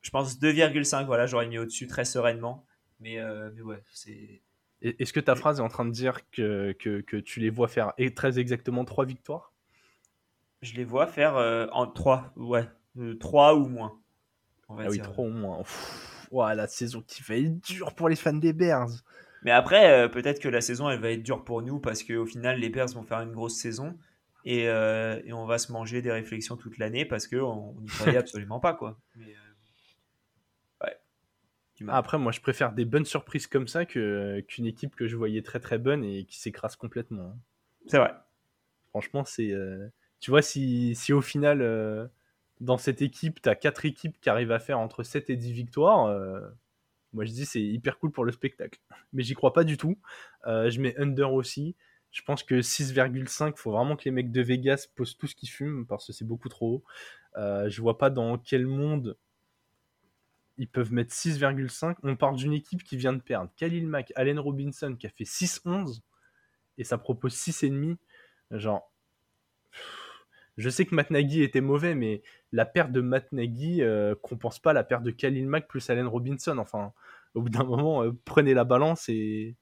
je 0.00 0.10
pense 0.10 0.38
2,5, 0.38 1.06
voilà, 1.06 1.26
j'aurais 1.26 1.48
mis 1.48 1.58
au-dessus 1.58 1.86
très 1.86 2.04
sereinement. 2.04 2.64
Mais, 3.00 3.18
euh, 3.18 3.50
mais 3.54 3.62
ouais, 3.62 3.82
c'est. 3.92 4.42
Est-ce 4.80 5.12
que 5.12 5.20
ta 5.20 5.34
phrase 5.34 5.58
est 5.58 5.62
en 5.62 5.68
train 5.68 5.84
de 5.84 5.90
dire 5.90 6.30
que, 6.30 6.72
que, 6.72 7.00
que 7.00 7.16
tu 7.16 7.40
les 7.40 7.50
vois 7.50 7.68
faire 7.68 7.92
et- 7.98 8.14
très 8.14 8.38
exactement 8.38 8.84
3 8.84 9.04
victoires? 9.04 9.52
Je 10.62 10.74
les 10.74 10.84
vois 10.84 11.06
faire 11.06 11.36
euh, 11.36 11.66
en 11.72 11.86
3, 11.86 12.32
ouais, 12.36 12.68
3 13.20 13.54
ou 13.56 13.68
moins. 13.68 13.98
On 14.68 14.74
va 14.74 14.84
Ah 14.86 14.90
oui, 14.90 14.96
dire. 14.96 15.04
3 15.04 15.24
au 15.24 15.30
moins. 15.30 15.58
Pff, 15.58 16.28
ouah, 16.30 16.54
la 16.54 16.66
saison 16.66 17.02
qui 17.06 17.22
va 17.22 17.36
être 17.36 17.60
dure 17.60 17.94
pour 17.94 18.08
les 18.08 18.16
fans 18.16 18.32
des 18.34 18.52
Bears. 18.52 18.90
Mais 19.42 19.52
après, 19.52 19.90
euh, 19.90 20.08
peut-être 20.08 20.40
que 20.40 20.48
la 20.48 20.60
saison, 20.60 20.90
elle 20.90 21.00
va 21.00 21.10
être 21.12 21.22
dure 21.22 21.44
pour 21.44 21.62
nous 21.62 21.78
parce 21.78 22.02
qu'au 22.02 22.26
final, 22.26 22.58
les 22.58 22.70
Bears 22.70 22.88
vont 22.88 23.04
faire 23.04 23.20
une 23.20 23.32
grosse 23.32 23.54
saison. 23.54 23.96
et, 24.44 24.68
euh, 24.68 25.20
et, 25.24 25.32
on 25.32 25.46
va 25.46 25.58
se 25.58 25.70
manger 25.70 26.02
des 26.02 26.10
réflexions 26.10 26.56
toute 26.56 26.78
l'année 26.78 27.04
parce 27.04 27.28
qu'on 27.28 27.74
n'y 27.80 27.86
croyait 27.88 28.16
absolument 28.18 28.58
pas. 28.60 28.74
Quoi. 28.74 28.98
Mais, 29.16 29.34
euh, 30.82 30.86
ouais. 30.86 31.88
Après, 31.88 32.18
moi, 32.18 32.32
je 32.32 32.40
préfère 32.40 32.72
des 32.72 32.84
bonnes 32.84 33.04
surprises 33.04 33.46
comme 33.46 33.68
ça 33.68 33.84
qu'une 33.84 34.66
équipe 34.66 34.96
que 34.96 35.06
je 35.06 35.16
voyais 35.16 35.42
très 35.42 35.60
très 35.60 35.78
bonne 35.78 36.02
et 36.04 36.24
qui 36.24 36.38
s'écrase 36.40 36.74
complètement. 36.74 37.32
Hein. 37.34 37.38
C'est 37.86 37.98
vrai. 37.98 38.12
Franchement, 38.90 39.24
c'est. 39.24 39.52
Euh, 39.52 39.86
tu 40.20 40.30
vois, 40.30 40.42
si, 40.42 40.94
si 40.94 41.12
au 41.12 41.20
final, 41.20 42.10
dans 42.60 42.78
cette 42.78 43.02
équipe, 43.02 43.40
tu 43.42 43.48
as 43.48 43.54
4 43.54 43.84
équipes 43.84 44.20
qui 44.20 44.30
arrivent 44.30 44.52
à 44.52 44.58
faire 44.58 44.78
entre 44.78 45.02
7 45.02 45.30
et 45.30 45.36
10 45.36 45.52
victoires, 45.52 46.06
moi 47.12 47.24
je 47.24 47.32
dis 47.32 47.46
c'est 47.46 47.62
hyper 47.62 47.98
cool 47.98 48.10
pour 48.10 48.24
le 48.24 48.32
spectacle. 48.32 48.80
Mais 49.12 49.22
j'y 49.22 49.34
crois 49.34 49.52
pas 49.52 49.64
du 49.64 49.76
tout. 49.76 49.98
je 50.44 50.80
mets 50.80 50.98
under 50.98 51.32
aussi. 51.32 51.74
Je 52.10 52.22
pense 52.22 52.42
que 52.42 52.60
6,5, 52.60 53.56
faut 53.56 53.72
vraiment 53.72 53.96
que 53.96 54.04
les 54.04 54.10
mecs 54.10 54.32
de 54.32 54.40
Vegas 54.40 54.88
posent 54.94 55.16
tout 55.16 55.26
ce 55.26 55.34
qu'ils 55.34 55.50
fument 55.50 55.86
parce 55.86 56.06
que 56.06 56.12
c'est 56.12 56.24
beaucoup 56.24 56.48
trop 56.48 56.76
haut. 56.76 56.84
Euh, 57.36 57.68
je 57.68 57.80
vois 57.82 57.98
pas 57.98 58.10
dans 58.10 58.38
quel 58.38 58.66
monde 58.66 59.16
ils 60.56 60.68
peuvent 60.68 60.92
mettre 60.92 61.12
6,5. 61.12 61.96
On 62.02 62.16
parle 62.16 62.36
d'une 62.36 62.52
équipe 62.52 62.82
qui 62.82 62.96
vient 62.96 63.12
de 63.12 63.20
perdre 63.20 63.50
Khalil 63.56 63.86
Mack, 63.86 64.12
Allen 64.16 64.38
Robinson 64.38 64.96
qui 64.98 65.06
a 65.06 65.10
fait 65.10 65.24
6,11 65.24 66.00
et 66.78 66.84
ça 66.84 66.98
propose 66.98 67.34
6,5. 67.34 67.96
Genre, 68.52 68.90
je 70.58 70.68
sais 70.68 70.84
que 70.84 70.94
Matt 70.94 71.10
Nagy 71.10 71.42
était 71.42 71.60
mauvais, 71.60 71.94
mais 71.94 72.22
la 72.52 72.66
perte 72.66 72.92
de 72.92 73.00
Matt 73.00 73.32
Nagy 73.32 73.82
euh, 73.82 74.14
compense 74.20 74.58
pas 74.58 74.72
la 74.72 74.84
perte 74.84 75.04
de 75.04 75.10
Khalil 75.10 75.46
Mack 75.46 75.68
plus 75.68 75.88
Allen 75.88 76.06
Robinson. 76.06 76.58
Enfin, 76.58 76.92
au 77.34 77.42
bout 77.42 77.48
d'un 77.48 77.64
moment, 77.64 78.02
euh, 78.02 78.12
prenez 78.24 78.54
la 78.54 78.64
balance 78.64 79.08
et 79.08 79.56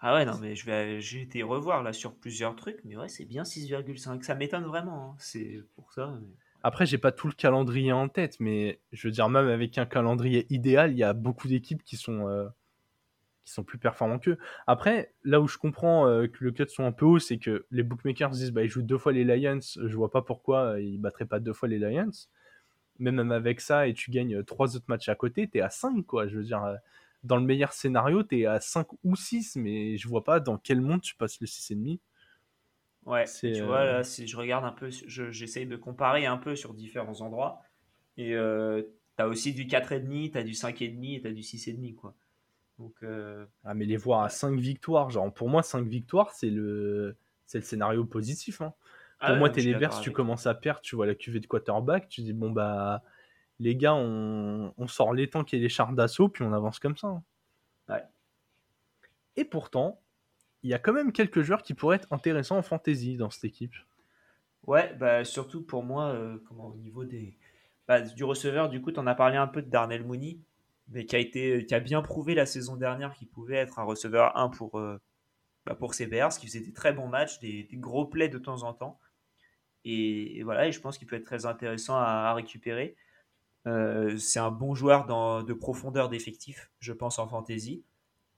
ah 0.00 0.14
ouais, 0.14 0.26
non, 0.26 0.38
mais 0.38 0.54
je 0.54 0.66
vais, 0.66 1.00
j'ai 1.00 1.22
été 1.22 1.42
revoir 1.42 1.82
là 1.82 1.92
sur 1.94 2.14
plusieurs 2.14 2.54
trucs, 2.54 2.78
mais 2.84 2.96
ouais, 2.96 3.08
c'est 3.08 3.24
bien 3.24 3.44
6,5. 3.44 4.22
Ça 4.22 4.34
m'étonne 4.34 4.64
vraiment, 4.64 5.12
hein. 5.12 5.14
c'est 5.18 5.62
pour 5.74 5.90
ça. 5.92 6.18
Après, 6.62 6.84
j'ai 6.84 6.98
pas 6.98 7.12
tout 7.12 7.28
le 7.28 7.32
calendrier 7.32 7.92
en 7.92 8.08
tête, 8.08 8.36
mais 8.38 8.80
je 8.92 9.08
veux 9.08 9.12
dire, 9.12 9.28
même 9.28 9.48
avec 9.48 9.78
un 9.78 9.86
calendrier 9.86 10.46
idéal, 10.50 10.92
il 10.92 10.98
y 10.98 11.02
a 11.02 11.14
beaucoup 11.14 11.48
d'équipes 11.48 11.82
qui 11.82 11.96
sont, 11.96 12.28
euh, 12.28 12.46
qui 13.46 13.52
sont 13.52 13.64
plus 13.64 13.78
performants 13.78 14.18
qu'eux. 14.18 14.38
Après, 14.66 15.14
là 15.24 15.40
où 15.40 15.48
je 15.48 15.56
comprends 15.56 16.06
euh, 16.06 16.26
que 16.26 16.44
le 16.44 16.52
cut 16.52 16.68
soit 16.68 16.84
un 16.84 16.92
peu 16.92 17.06
haut, 17.06 17.18
c'est 17.18 17.38
que 17.38 17.64
les 17.70 17.82
bookmakers 17.82 18.30
disent 18.30 18.52
bah, 18.52 18.62
ils 18.62 18.68
jouent 18.68 18.82
deux 18.82 18.98
fois 18.98 19.12
les 19.12 19.24
Lions, 19.24 19.60
je 19.60 19.96
vois 19.96 20.10
pas 20.10 20.20
pourquoi 20.20 20.72
euh, 20.72 20.80
ils 20.82 20.98
battraient 20.98 21.24
pas 21.24 21.40
deux 21.40 21.54
fois 21.54 21.68
les 21.68 21.78
Lions. 21.78 22.10
Mais 22.98 23.12
même 23.12 23.32
avec 23.32 23.60
ça, 23.60 23.86
et 23.88 23.94
tu 23.94 24.10
gagnes 24.10 24.42
trois 24.44 24.76
autres 24.76 24.86
matchs 24.88 25.08
à 25.08 25.14
côté, 25.14 25.48
t'es 25.48 25.60
à 25.60 25.70
5, 25.70 26.04
quoi. 26.04 26.28
Je 26.28 26.36
veux 26.36 26.44
dire 26.44 26.78
dans 27.26 27.36
le 27.36 27.42
meilleur 27.42 27.72
scénario, 27.72 28.22
tu 28.22 28.40
es 28.40 28.46
à 28.46 28.60
5 28.60 28.86
ou 29.04 29.16
6, 29.16 29.56
mais 29.56 29.96
je 29.96 30.08
vois 30.08 30.24
pas 30.24 30.40
dans 30.40 30.58
quel 30.58 30.80
monde 30.80 31.02
tu 31.02 31.14
passes 31.16 31.40
le 31.40 31.46
6,5. 31.46 31.98
Ouais, 33.04 33.24
tu 33.24 33.62
vois, 33.62 33.84
là, 33.84 33.98
euh, 33.98 34.02
si 34.02 34.26
je 34.26 34.36
regarde 34.36 34.64
un 34.64 34.72
peu, 34.72 34.90
j'essaye 34.90 35.66
de 35.66 35.76
comparer 35.76 36.26
un 36.26 36.38
peu 36.38 36.56
sur 36.56 36.74
différents 36.74 37.20
endroits. 37.20 37.62
Et 38.16 38.34
euh, 38.34 38.82
tu 39.16 39.22
as 39.22 39.28
aussi 39.28 39.52
du 39.52 39.66
4,5, 39.66 40.32
tu 40.32 40.38
as 40.38 40.42
du 40.42 40.52
5,5 40.52 41.16
et 41.16 41.20
tu 41.20 41.28
as 41.28 41.32
du 41.32 41.42
6,5. 41.42 41.94
Quoi. 41.94 42.16
Donc, 42.78 42.94
euh, 43.02 43.46
Ah, 43.64 43.74
mais 43.74 43.84
les 43.84 43.96
voir 43.96 44.22
à 44.22 44.28
5 44.28 44.58
victoires, 44.58 45.10
genre 45.10 45.32
pour 45.32 45.48
moi, 45.48 45.62
5 45.62 45.86
victoires, 45.86 46.32
c'est 46.32 46.50
le, 46.50 47.16
le 47.52 47.60
scénario 47.60 48.04
positif. 48.04 48.60
Hein. 48.60 48.74
Pour 49.18 49.30
ah 49.30 49.36
moi, 49.36 49.48
t'es 49.48 49.62
les 49.62 49.78
tu 50.02 50.12
commences 50.12 50.46
à 50.46 50.54
perdre, 50.54 50.80
tu 50.82 50.94
vois 50.94 51.06
la 51.06 51.14
cuvée 51.14 51.40
de 51.40 51.46
quarterback, 51.46 52.08
tu 52.08 52.20
dis 52.20 52.34
bon, 52.34 52.50
bah 52.50 53.02
les 53.58 53.74
gars, 53.74 53.94
on, 53.94 54.86
sort 54.88 55.14
les 55.14 55.30
tanks 55.30 55.54
et 55.54 55.58
les 55.58 55.70
chars 55.70 55.92
d'assaut, 55.92 56.28
puis 56.28 56.44
on 56.44 56.52
avance 56.52 56.78
comme 56.78 56.96
ça. 56.96 57.08
Hein. 57.08 57.22
Ouais. 57.88 58.04
Et 59.36 59.46
pourtant, 59.46 60.02
il 60.62 60.68
y 60.68 60.74
a 60.74 60.78
quand 60.78 60.92
même 60.92 61.12
quelques 61.12 61.40
joueurs 61.40 61.62
qui 61.62 61.72
pourraient 61.72 61.96
être 61.96 62.12
intéressants 62.12 62.58
en 62.58 62.62
fantasy 62.62 63.16
dans 63.16 63.30
cette 63.30 63.44
équipe. 63.44 63.74
Ouais, 64.66 64.92
bah 64.94 65.24
surtout 65.24 65.62
pour 65.62 65.82
moi, 65.82 66.08
euh, 66.08 66.38
comment, 66.48 66.66
au 66.66 66.76
niveau 66.76 67.04
des, 67.04 67.38
bah, 67.88 68.00
du 68.00 68.24
receveur, 68.24 68.68
du 68.68 68.82
coup, 68.82 68.92
tu 68.92 69.00
en 69.00 69.06
as 69.06 69.14
parlé 69.14 69.36
un 69.36 69.46
peu 69.46 69.62
de 69.62 69.70
Darnell 69.70 70.04
Mooney, 70.04 70.38
mais 70.88 71.06
qui 71.06 71.16
a, 71.16 71.18
été, 71.18 71.66
qui 71.66 71.74
a 71.74 71.80
bien 71.80 72.02
prouvé 72.02 72.34
la 72.34 72.46
saison 72.46 72.76
dernière 72.76 73.12
qu'il 73.14 73.28
pouvait 73.28 73.56
être 73.56 73.78
un 73.78 73.84
receveur 73.84 74.36
1 74.36 74.50
pour, 74.50 74.78
euh, 74.78 75.00
bah, 75.64 75.74
pour 75.74 75.94
ses 75.94 76.06
Bears, 76.06 76.36
qui 76.36 76.46
faisait 76.46 76.60
des 76.60 76.72
très 76.72 76.92
bons 76.92 77.08
matchs, 77.08 77.40
des, 77.40 77.68
gros 77.74 78.06
plays 78.06 78.28
de 78.28 78.38
temps 78.38 78.62
en 78.62 78.72
temps. 78.72 79.00
Et, 79.84 80.42
voilà, 80.42 80.66
et 80.66 80.72
je 80.72 80.80
pense 80.80 80.98
qu'il 80.98 81.06
peut 81.06 81.16
être 81.16 81.24
très 81.24 81.46
intéressant 81.46 81.96
à 81.96 82.34
récupérer. 82.34 82.96
Euh, 83.66 84.16
c'est 84.16 84.38
un 84.38 84.50
bon 84.50 84.74
joueur 84.74 85.06
dans, 85.06 85.42
de 85.42 85.52
profondeur 85.52 86.08
d'effectif, 86.08 86.70
je 86.78 86.92
pense, 86.92 87.18
en 87.18 87.26
fantasy, 87.26 87.84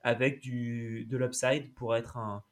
avec 0.02 0.40
du, 0.40 1.06
de 1.08 1.16
l'upside 1.16 1.74
pour 1.74 1.96
être 1.96 2.16
un, 2.16 2.42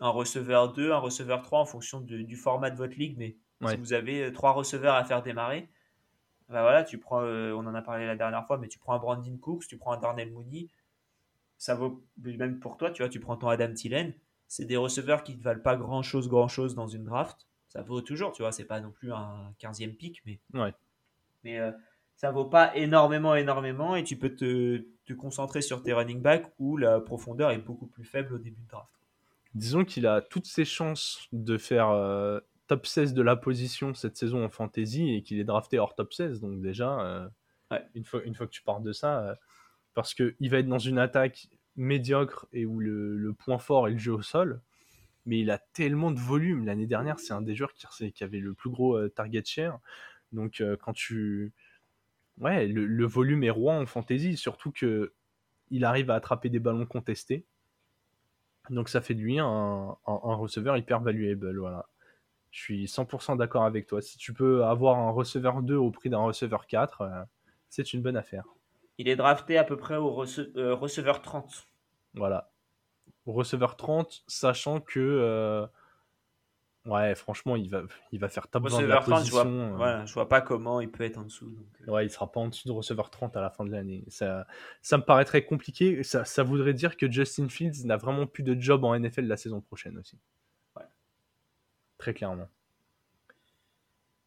un, 0.00 0.10
receveur 0.10 0.72
2, 0.72 0.92
un 0.92 0.98
receveur 0.98 1.42
3 1.42 1.60
en 1.60 1.64
fonction 1.64 2.00
du 2.00 2.36
format 2.36 2.70
de 2.70 2.76
votre 2.76 2.96
ligue. 2.96 3.16
Mais 3.16 3.36
si 3.68 3.76
vous 3.76 3.92
avez 3.92 4.24
euh, 4.24 4.32
trois 4.32 4.52
receveurs 4.52 4.94
à 4.94 5.04
faire 5.04 5.22
démarrer, 5.22 5.68
bah 6.50 6.62
voilà, 6.62 6.84
tu 6.84 6.98
prends, 6.98 7.22
euh, 7.22 7.52
on 7.52 7.66
en 7.66 7.74
a 7.74 7.82
parlé 7.82 8.06
la 8.06 8.16
dernière 8.16 8.46
fois, 8.46 8.58
mais 8.58 8.68
tu 8.68 8.78
prends 8.78 8.94
un 8.94 8.98
Brandon 8.98 9.36
Cooks, 9.38 9.66
tu 9.66 9.76
prends 9.76 9.92
un 9.92 9.98
Darnell 9.98 10.32
Mooney, 10.32 10.68
ça 11.58 11.74
vaut 11.74 12.04
même 12.22 12.58
pour 12.58 12.76
toi, 12.76 12.90
tu 12.90 13.02
vois, 13.02 13.08
tu 13.08 13.20
prends 13.20 13.36
ton 13.36 13.48
Adam 13.48 13.72
Thielen, 13.72 14.12
c'est 14.48 14.64
des 14.64 14.76
receveurs 14.76 15.22
qui 15.22 15.36
ne 15.36 15.42
valent 15.42 15.62
pas 15.62 15.76
grand 15.76 16.02
chose, 16.02 16.28
grand 16.28 16.48
chose 16.48 16.74
dans 16.74 16.88
une 16.88 17.04
draft. 17.04 17.46
Ça 17.68 17.82
vaut 17.82 18.00
toujours, 18.00 18.32
tu 18.32 18.42
vois, 18.42 18.50
c'est 18.50 18.64
pas 18.64 18.80
non 18.80 18.90
plus 18.90 19.12
un 19.12 19.54
15e 19.60 19.94
pick, 19.94 20.22
mais. 20.26 20.40
Ouais. 20.52 20.74
Mais 21.44 21.60
ça 22.20 22.32
vaut 22.32 22.44
pas 22.44 22.76
énormément, 22.76 23.34
énormément, 23.34 23.96
et 23.96 24.04
tu 24.04 24.14
peux 24.14 24.34
te, 24.34 24.84
te, 25.06 25.14
concentrer 25.14 25.62
sur 25.62 25.82
tes 25.82 25.94
running 25.94 26.20
backs 26.20 26.52
où 26.58 26.76
la 26.76 27.00
profondeur 27.00 27.50
est 27.50 27.58
beaucoup 27.58 27.86
plus 27.86 28.04
faible 28.04 28.34
au 28.34 28.38
début 28.38 28.60
de 28.60 28.68
draft. 28.68 28.90
Disons 29.54 29.86
qu'il 29.86 30.06
a 30.06 30.20
toutes 30.20 30.44
ses 30.44 30.66
chances 30.66 31.28
de 31.32 31.56
faire 31.56 31.88
euh, 31.88 32.38
top 32.70 32.86
16 32.86 33.14
de 33.14 33.22
la 33.22 33.34
position 33.34 33.94
cette 33.94 34.16
saison 34.16 34.44
en 34.44 34.48
fantasy 34.48 35.12
et 35.12 35.22
qu'il 35.24 35.40
est 35.40 35.44
drafté 35.44 35.80
hors 35.80 35.96
top 35.96 36.14
16, 36.14 36.40
donc 36.40 36.62
déjà, 36.62 37.00
euh, 37.00 37.28
une, 37.96 38.04
fois, 38.04 38.22
une 38.22 38.36
fois 38.36 38.46
que 38.46 38.52
tu 38.52 38.62
pars 38.62 38.80
de 38.80 38.92
ça, 38.92 39.24
euh, 39.24 39.34
parce 39.94 40.14
qu'il 40.14 40.50
va 40.50 40.58
être 40.58 40.68
dans 40.68 40.78
une 40.78 41.00
attaque 41.00 41.48
médiocre 41.74 42.46
et 42.52 42.66
où 42.66 42.78
le, 42.78 43.16
le, 43.16 43.34
point 43.34 43.58
fort 43.58 43.88
est 43.88 43.90
le 43.90 43.98
jeu 43.98 44.12
au 44.12 44.22
sol, 44.22 44.60
mais 45.26 45.40
il 45.40 45.50
a 45.50 45.58
tellement 45.58 46.12
de 46.12 46.20
volume. 46.20 46.64
L'année 46.64 46.86
dernière, 46.86 47.18
c'est 47.18 47.32
un 47.32 47.42
des 47.42 47.56
joueurs 47.56 47.72
qui, 47.72 48.12
qui, 48.12 48.22
avait 48.22 48.38
le 48.38 48.54
plus 48.54 48.70
gros 48.70 49.08
target 49.08 49.42
share. 49.44 49.80
Donc 50.30 50.62
quand 50.80 50.92
tu 50.92 51.52
ouais, 52.38 52.68
le, 52.68 53.04
volume 53.04 53.42
est 53.42 53.50
roi 53.50 53.74
en 53.74 53.86
fantasy, 53.86 54.36
surtout 54.36 54.70
que 54.70 55.12
il 55.70 55.84
arrive 55.84 56.08
à 56.10 56.14
attraper 56.14 56.50
des 56.50 56.60
ballons 56.60 56.86
contestés. 56.86 57.46
Donc 58.70 58.88
ça 58.88 59.00
fait 59.00 59.14
de 59.14 59.20
lui 59.20 59.40
un, 59.40 59.96
receveur 60.06 60.76
hyper 60.76 61.00
valuable. 61.00 61.58
Voilà. 61.58 61.89
Je 62.50 62.60
suis 62.60 62.84
100% 62.86 63.36
d'accord 63.36 63.64
avec 63.64 63.86
toi. 63.86 64.02
Si 64.02 64.18
tu 64.18 64.32
peux 64.32 64.64
avoir 64.64 64.98
un 64.98 65.10
receveur 65.10 65.62
2 65.62 65.76
au 65.76 65.90
prix 65.90 66.10
d'un 66.10 66.18
receveur 66.18 66.66
4, 66.66 67.00
euh, 67.00 67.22
c'est 67.68 67.92
une 67.92 68.02
bonne 68.02 68.16
affaire. 68.16 68.44
Il 68.98 69.08
est 69.08 69.16
drafté 69.16 69.56
à 69.56 69.64
peu 69.64 69.76
près 69.76 69.96
au 69.96 70.24
euh, 70.56 70.74
receveur 70.74 71.22
30. 71.22 71.68
Voilà. 72.14 72.50
Au 73.26 73.32
receveur 73.32 73.76
30, 73.76 74.24
sachant 74.26 74.80
que 74.80 74.98
euh, 74.98 75.66
Ouais, 76.86 77.14
franchement, 77.14 77.56
il 77.56 77.68
va, 77.68 77.82
il 78.10 78.18
va 78.18 78.28
faire 78.28 78.48
top 78.48 78.68
20 78.68 78.80
de 78.80 78.86
la 78.86 79.00
position. 79.02 79.22
Je 79.22 79.30
vois, 79.30 79.76
voilà, 79.76 80.06
je 80.06 80.14
vois 80.14 80.28
pas 80.28 80.40
comment 80.40 80.80
il 80.80 80.90
peut 80.90 81.04
être 81.04 81.18
en 81.18 81.24
dessous. 81.24 81.50
Donc... 81.50 81.94
Ouais, 81.94 82.06
il 82.06 82.10
sera 82.10 82.32
pas 82.32 82.40
en 82.40 82.48
dessous 82.48 82.66
de 82.66 82.72
receveur 82.72 83.10
30 83.10 83.36
à 83.36 83.42
la 83.42 83.50
fin 83.50 83.64
de 83.64 83.70
l'année. 83.70 84.02
Ça, 84.08 84.46
ça 84.80 84.96
me 84.96 85.02
paraît 85.02 85.26
très 85.26 85.44
compliqué. 85.44 86.02
Ça, 86.02 86.24
ça 86.24 86.42
voudrait 86.42 86.72
dire 86.72 86.96
que 86.96 87.10
Justin 87.10 87.50
Fields 87.50 87.84
n'a 87.84 87.98
vraiment 87.98 88.26
plus 88.26 88.42
de 88.42 88.58
job 88.58 88.84
en 88.84 88.98
NFL 88.98 89.26
la 89.26 89.36
saison 89.36 89.60
prochaine 89.60 89.98
aussi. 89.98 90.18
Très 92.00 92.12
clairement. 92.12 92.48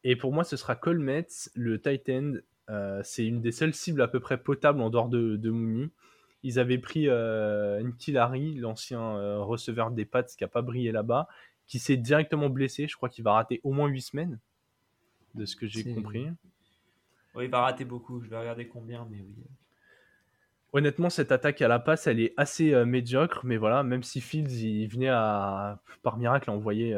Et 0.05 0.15
pour 0.15 0.31
moi, 0.31 0.45
ce 0.45 0.55
sera 0.55 0.75
Colmets, 0.75 1.27
le 1.55 1.81
tight 1.81 2.07
end. 2.07 2.33
Euh, 2.69 3.01
c'est 3.03 3.25
une 3.25 3.41
des 3.41 3.51
seules 3.51 3.73
cibles 3.73 4.01
à 4.01 4.07
peu 4.07 4.21
près 4.21 4.37
potables 4.37 4.79
en 4.79 4.89
dehors 4.89 5.09
de, 5.09 5.35
de 5.35 5.49
Mooney. 5.49 5.89
Ils 6.43 6.59
avaient 6.59 6.77
pris 6.77 7.09
euh, 7.09 7.81
Nkilari, 7.83 8.55
l'ancien 8.55 9.37
receveur 9.39 9.91
des 9.91 10.05
Pats 10.05 10.23
qui 10.23 10.43
n'a 10.43 10.47
pas 10.47 10.61
brillé 10.61 10.93
là-bas 10.93 11.27
qui 11.67 11.79
s'est 11.79 11.97
directement 11.97 12.49
blessé. 12.49 12.87
Je 12.87 12.95
crois 12.95 13.09
qu'il 13.09 13.23
va 13.23 13.33
rater 13.33 13.61
au 13.63 13.71
moins 13.71 13.87
8 13.87 14.01
semaines, 14.01 14.39
de 15.35 15.45
ce 15.45 15.55
que 15.55 15.67
j'ai 15.67 15.83
compris. 15.93 16.27
Oui, 17.35 17.45
il 17.45 17.49
va 17.49 17.61
rater 17.61 17.85
beaucoup. 17.85 18.21
Je 18.21 18.29
vais 18.29 18.37
regarder 18.37 18.67
combien, 18.67 19.07
mais 19.09 19.17
oui. 19.21 19.35
Honnêtement, 20.73 21.09
cette 21.09 21.31
attaque 21.31 21.61
à 21.61 21.67
la 21.67 21.79
passe, 21.79 22.07
elle 22.07 22.19
est 22.19 22.33
assez 22.35 22.73
euh, 22.73 22.85
médiocre, 22.85 23.41
mais 23.45 23.57
voilà, 23.57 23.83
même 23.83 24.01
si 24.01 24.21
Fields 24.21 24.63
il 24.63 24.87
venait 24.87 25.09
à, 25.09 25.79
par 26.01 26.17
miracle 26.17 26.49
à 26.49 26.53
envoyer, 26.53 26.95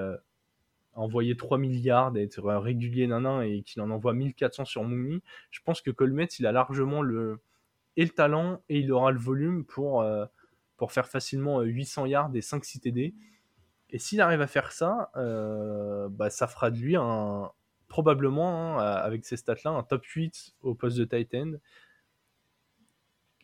euh, 0.98 1.36
3 1.36 1.58
milliards, 1.58 2.12
d'être 2.12 2.42
régulier 2.42 3.08
nanan 3.08 3.42
et 3.42 3.62
qu'il 3.64 3.82
en 3.82 3.90
envoie 3.90 4.14
1400 4.14 4.66
sur 4.66 4.84
Mooney, 4.84 5.22
je 5.52 5.60
pense 5.64 5.82
que 5.82 5.92
Colmet, 5.92 6.26
il 6.40 6.46
a 6.46 6.52
largement 6.52 7.02
le, 7.02 7.40
et 7.98 8.04
le 8.04 8.12
talent 8.12 8.62
et 8.70 8.80
il 8.80 8.92
aura 8.92 9.12
le 9.12 9.20
volume 9.20 9.66
pour, 9.66 10.02
euh, 10.02 10.26
pour 10.78 10.92
faire 10.92 11.08
facilement 11.08 11.62
800 11.62 12.06
yards 12.06 12.32
et 12.36 12.42
5 12.42 12.64
CTD. 12.64 13.14
Et 13.92 14.00
s'il 14.00 14.22
arrive 14.22 14.42
à 14.42 14.48
faire 14.48 14.72
ça, 14.72 15.12
euh, 15.16 16.10
bah, 16.10 16.30
ça 16.30 16.48
fera 16.48 16.72
de 16.72 16.78
lui 16.78 16.96
un, 16.96 17.52
probablement, 17.88 18.78
hein, 18.80 18.84
avec 18.84 19.26
ces 19.26 19.38
stats-là, 19.38 19.72
un 19.72 19.84
top 19.84 20.04
8 20.06 20.56
au 20.62 20.76
poste 20.76 20.98
de 20.98 21.06
tight 21.06 21.34
end. 21.36 21.54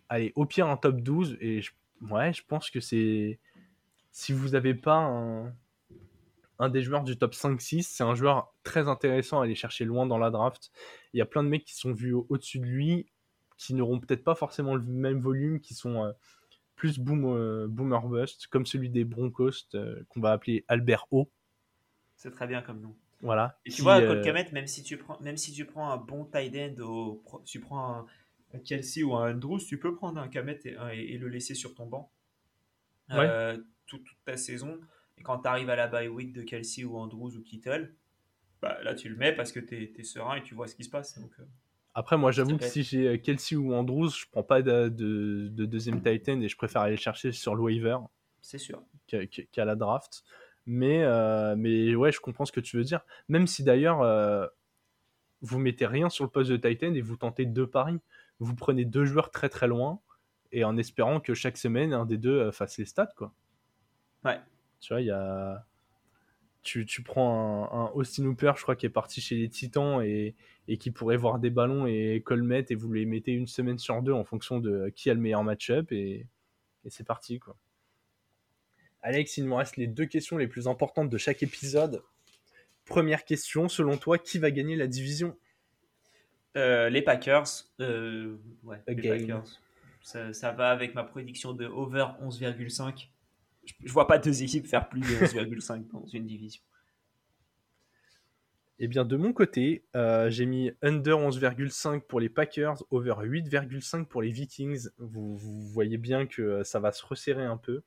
Allez, 0.10 0.34
au 0.36 0.46
pire 0.46 0.68
un 0.68 0.78
top 0.78 1.02
12. 1.02 1.38
Et 1.40 1.62
je, 1.62 1.72
ouais, 2.10 2.34
je 2.34 2.44
pense 2.46 2.70
que 2.70 2.80
c'est. 2.80 3.40
Si 4.12 4.34
vous 4.34 4.50
n'avez 4.50 4.74
pas 4.74 4.98
un, 4.98 5.54
un 6.62 6.70
des 6.70 6.84
joueurs 6.84 7.04
du 7.04 7.18
top 7.18 7.34
5-6. 7.34 7.82
C'est 7.82 8.04
un 8.04 8.14
joueur 8.14 8.54
très 8.64 8.88
intéressant 8.88 9.42
à 9.42 9.46
aller 9.46 9.56
chercher 9.56 9.84
loin 9.84 10.06
dans 10.06 10.20
la 10.20 10.30
draft. 10.30 10.72
Il 11.14 11.18
y 11.18 11.22
a 11.22 11.26
plein 11.26 11.44
de 11.44 11.50
mecs 11.50 11.66
qui 11.66 11.76
sont 11.76 11.92
vus 11.92 12.14
au-dessus 12.14 12.60
de 12.60 12.66
lui, 12.66 13.08
qui 13.58 13.74
n'auront 13.74 14.00
peut-être 14.00 14.24
pas 14.24 14.36
forcément 14.36 14.76
le 14.76 14.84
même 14.84 15.20
volume, 15.20 15.60
qui 15.60 15.74
sont 15.74 16.06
euh, 16.06 16.12
plus 16.76 17.00
boom, 17.00 17.26
euh, 17.26 17.68
boomer 17.68 18.08
bust, 18.08 18.46
comme 18.48 18.68
celui 18.68 18.90
des 18.90 19.04
Broncos 19.04 19.52
euh, 19.74 20.04
qu'on 20.10 20.22
va 20.22 20.32
appeler 20.32 20.64
Albert 20.68 21.08
O. 21.10 21.30
C'est 22.16 22.32
très 22.32 22.46
bien 22.46 22.62
comme 22.62 22.80
nom. 22.80 22.96
Voilà. 23.22 23.60
Et 23.66 23.72
tu 23.72 23.82
vois, 23.82 24.00
Cole 24.00 24.22
Kamet, 24.22 24.50
même 24.52 24.68
si 24.68 24.84
tu 24.84 24.98
prends, 24.98 25.20
même 25.20 25.38
si 25.38 25.52
tu 25.52 25.66
prends 25.66 25.90
un 25.90 25.98
bon 25.98 26.26
tight 26.26 26.56
end, 26.56 26.82
au, 26.84 27.24
tu 27.44 27.60
prends 27.60 28.08
un, 28.54 28.60
Kelsey 28.60 29.02
ou 29.02 29.16
un 29.16 29.34
Andrews, 29.34 29.60
tu 29.60 29.80
peux 29.80 29.96
prendre 29.96 30.20
un 30.20 30.28
Kamet 30.28 30.60
et, 30.94 31.18
le 31.18 31.28
laisser 31.28 31.56
sur 31.56 31.74
ton 31.74 31.88
banc 31.88 32.12
toute, 33.88 34.06
ta 34.26 34.38
saison. 34.38 34.80
Et 35.22 35.24
quand 35.24 35.44
tu 35.44 35.48
arrives 35.48 35.70
à 35.70 35.76
la 35.76 35.88
bye 35.88 36.08
week 36.08 36.34
de 36.34 36.42
Kelsey 36.42 36.84
ou 36.84 36.98
Andrews 36.98 37.36
ou 37.36 37.44
Kittle, 37.44 37.94
bah, 38.60 38.82
là 38.82 38.96
tu 38.96 39.08
le 39.08 39.16
mets 39.16 39.34
parce 39.34 39.52
que 39.52 39.60
tu 39.60 39.94
es, 39.96 40.04
serein 40.04 40.38
et 40.38 40.42
tu 40.42 40.56
vois 40.56 40.68
ce 40.68 40.74
qui 40.74 40.84
se 40.84 40.90
passe. 40.90 41.20
Donc, 41.20 41.32
après, 41.94 42.18
moi, 42.18 42.32
j'avoue 42.32 42.58
que 42.58 42.64
si 42.64 42.84
j'ai 42.84 43.08
euh, 43.08 43.18
Kelsey 43.18 43.56
ou 43.56 43.74
Andrews, 43.74 44.10
je 44.10 44.26
prends 44.32 44.44
pas 44.44 44.62
de, 44.62 44.88
deuxième 45.50 46.02
Titan 46.02 46.40
et 46.40 46.48
je 46.48 46.56
préfère 46.56 46.82
aller 46.82 46.98
chercher 46.98 47.32
sur 47.32 47.54
le 47.54 47.62
waiver. 47.62 47.98
C'est 48.42 48.58
sûr. 48.58 48.82
Qu'à 49.08 49.66
la 49.66 49.76
draft. 49.76 50.24
Mais, 50.66 51.04
euh, 51.04 51.56
mais 51.56 51.94
ouais, 51.94 52.12
je 52.12 52.20
comprends 52.20 52.46
ce 52.46 52.52
que 52.52 52.60
tu 52.60 52.78
veux 52.78 52.84
dire. 52.84 53.02
Même 53.28 53.46
si 53.46 53.64
d'ailleurs, 53.64 54.02
euh, 54.02 54.48
vous 55.42 55.60
mettez 55.60 55.86
rien 55.86 56.10
sur 56.10 56.24
le 56.24 56.30
poste 56.32 56.50
de 56.50 56.58
Titan 56.58 56.94
et 56.94 57.02
vous 57.02 57.18
tentez 57.18 57.46
deux 57.46 57.68
paris. 57.68 58.00
Vous 58.40 58.56
prenez 58.56 58.86
deux 58.86 59.06
joueurs 59.06 59.30
très 59.30 59.50
très 59.50 59.68
loin 59.68 60.00
et 60.52 60.64
en 60.64 60.78
espérant 60.78 61.20
que 61.20 61.34
chaque 61.34 61.58
semaine, 61.58 61.94
un 61.94 62.06
des 62.06 62.18
deux 62.18 62.52
fasse 62.52 62.78
les 62.78 62.86
stats. 62.86 63.14
Quoi. 63.18 63.34
Ouais. 64.24 64.40
Tu 64.82 64.94
vois, 64.94 65.02
il 65.02 65.08
y 65.08 65.12
a 65.12 65.66
tu, 66.64 67.02
prends 67.04 67.70
un, 67.74 67.92
Austin 67.96 68.26
Hooper, 68.26 68.54
je 68.56 68.62
crois, 68.62 68.76
qui 68.76 68.86
est 68.86 68.90
parti 68.90 69.22
chez 69.22 69.36
les 69.36 69.50
Titans 69.50 70.04
et, 70.04 70.36
qui 70.80 70.92
pourrait 70.92 71.18
voir 71.18 71.40
des 71.40 71.50
ballons 71.50 71.86
et 71.86 72.22
Colmet 72.24 72.66
et 72.70 72.76
vous 72.76 72.94
les 72.94 73.06
mettez 73.06 73.34
une 73.34 73.48
semaine 73.48 73.78
sur 73.78 74.02
deux 74.02 74.14
en 74.14 74.24
fonction 74.24 74.60
de 74.60 74.90
qui 74.96 75.10
a 75.10 75.14
le 75.14 75.20
meilleur 75.20 75.44
match-up 75.44 75.92
et, 75.92 76.28
c'est 76.88 77.06
parti. 77.06 77.40
quoi. 77.40 77.56
Alex, 79.02 79.38
il 79.38 79.46
nous 79.46 79.56
reste 79.56 79.78
les 79.78 79.88
deux 79.88 80.06
questions 80.06 80.38
les 80.38 80.48
plus 80.48 80.68
importantes 80.68 81.10
de 81.10 81.18
chaque 81.18 81.44
épisode. 81.44 82.02
Première 82.86 83.24
question, 83.26 83.70
selon 83.70 83.98
toi, 83.98 84.18
qui 84.18 84.40
va 84.40 84.50
gagner 84.50 84.76
la 84.76 84.88
division? 84.88 85.38
Euh, 86.58 86.90
Les 86.90 87.02
Packers. 87.02 87.46
Euh, 87.80 88.38
ouais, 88.64 88.82
les 88.88 88.96
Packers. 88.96 89.60
Ça, 90.02 90.34
ça, 90.34 90.52
va 90.52 90.72
avec 90.72 90.96
ma 90.96 91.04
prédiction 91.04 91.54
de 91.54 91.68
over 91.68 92.08
11,5 92.24 93.10
je 93.64 93.92
vois 93.92 94.08
pas 94.08 94.18
deux 94.18 94.44
équipes 94.44 94.68
faire 94.68 94.90
plus 94.90 95.02
de 95.02 95.06
11,5 95.06 95.88
dans 95.92 96.06
une 96.08 96.26
division. 96.26 96.62
Eh 98.84 98.88
bien, 98.88 99.06
de 99.06 99.16
mon 99.16 99.32
côté, 99.32 99.86
euh, 99.96 100.32
j'ai 100.32 100.48
mis 100.48 100.72
under 100.82 101.20
11,5 101.20 102.02
pour 102.02 102.20
les 102.20 102.30
Packers, 102.30 102.82
over 102.90 103.14
8,5 103.22 104.06
pour 104.06 104.24
les 104.24 104.32
Vikings. 104.32 104.88
Vous, 104.98 105.38
voyez 105.38 106.00
bien 106.00 106.26
que 106.26 106.42
euh, 106.42 106.64
ça 106.64 106.80
va 106.80 106.92
se 106.92 107.06
resserrer 107.06 107.46
un 107.46 107.58
peu. 107.58 107.84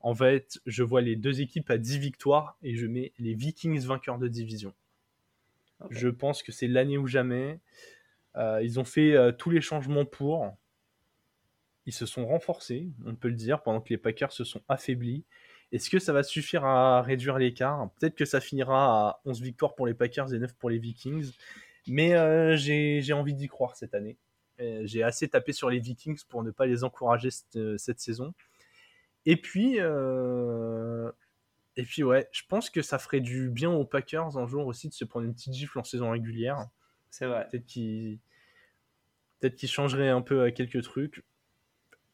En 0.00 0.14
fait, 0.14 0.58
je 0.64 0.82
vois 0.82 1.02
les 1.02 1.16
deux 1.16 1.42
équipes 1.42 1.68
à 1.70 1.76
10 1.76 1.98
victoires 1.98 2.56
et 2.62 2.76
je 2.76 2.86
mets 2.86 3.12
les 3.18 3.34
Vikings 3.34 3.78
vainqueurs 3.80 4.16
de 4.16 4.26
division. 4.26 4.72
Je 5.90 6.08
pense 6.08 6.42
que 6.42 6.50
c'est 6.50 6.66
l'année 6.66 6.96
ou 6.96 7.06
jamais. 7.06 7.60
Euh, 8.36 8.62
ils 8.62 8.80
ont 8.80 8.84
fait 8.84 9.14
tous 9.36 9.50
les 9.50 9.60
changements 9.60 10.06
pour 10.06 10.50
ils 11.86 11.92
se 11.92 12.04
sont 12.04 12.26
renforcés, 12.26 12.88
on 13.04 13.14
peut 13.14 13.28
le 13.28 13.34
dire, 13.34 13.62
pendant 13.62 13.80
que 13.80 13.90
les 13.90 13.98
Packers 13.98 14.32
se 14.32 14.44
sont 14.44 14.60
affaiblis. 14.68 15.24
Est-ce 15.72 15.88
que 15.88 15.98
ça 15.98 16.12
va 16.12 16.22
suffire 16.22 16.64
à 16.64 17.00
réduire 17.02 17.38
l'écart? 17.38 17.90
Peut-être 17.98 18.16
que 18.16 18.24
ça 18.24 18.40
finira 18.40 19.08
à 19.08 19.20
11 19.24 19.40
victoires 19.40 19.74
pour 19.74 19.86
les 19.86 19.94
Packers 19.94 20.32
et 20.34 20.38
9 20.38 20.54
pour 20.54 20.70
les 20.70 20.78
Vikings. 20.78 21.32
Mais 21.88 22.14
euh, 22.14 22.56
j'ai 22.56 23.12
envie 23.12 23.34
d'y 23.34 23.46
croire 23.46 23.76
cette 23.76 23.94
année. 23.94 24.16
Euh, 24.60 24.82
j'ai 24.84 25.02
assez 25.02 25.28
tapé 25.28 25.52
sur 25.52 25.70
les 25.70 25.78
Vikings 25.78 26.20
pour 26.28 26.42
ne 26.42 26.50
pas 26.50 26.66
les 26.66 26.82
encourager 26.82 27.30
cette, 27.30 27.56
euh, 27.56 27.76
saison. 27.96 28.34
Et 29.24 29.36
puis, 29.36 29.78
et 31.76 31.82
puis 31.82 32.04
ouais, 32.04 32.28
je 32.32 32.42
pense 32.48 32.70
que 32.70 32.80
ça 32.80 32.98
ferait 32.98 33.20
du 33.20 33.50
bien 33.50 33.70
aux 33.70 33.84
Packers 33.84 34.38
un 34.38 34.46
jour 34.46 34.66
aussi 34.66 34.88
de 34.88 34.94
se 34.94 35.04
prendre 35.04 35.26
une 35.26 35.34
petite 35.34 35.52
gifle 35.52 35.78
en 35.78 35.84
saison 35.84 36.10
régulière. 36.10 36.68
C'est 37.10 37.26
vrai. 37.26 37.46
Peut-être 37.50 37.66
qu'ils 37.66 38.20
peut 39.40 39.48
qu 39.48 39.66
changeraient 39.66 40.08
un 40.10 40.22
peu 40.22 40.50
quelques 40.52 40.82
trucs. 40.82 41.24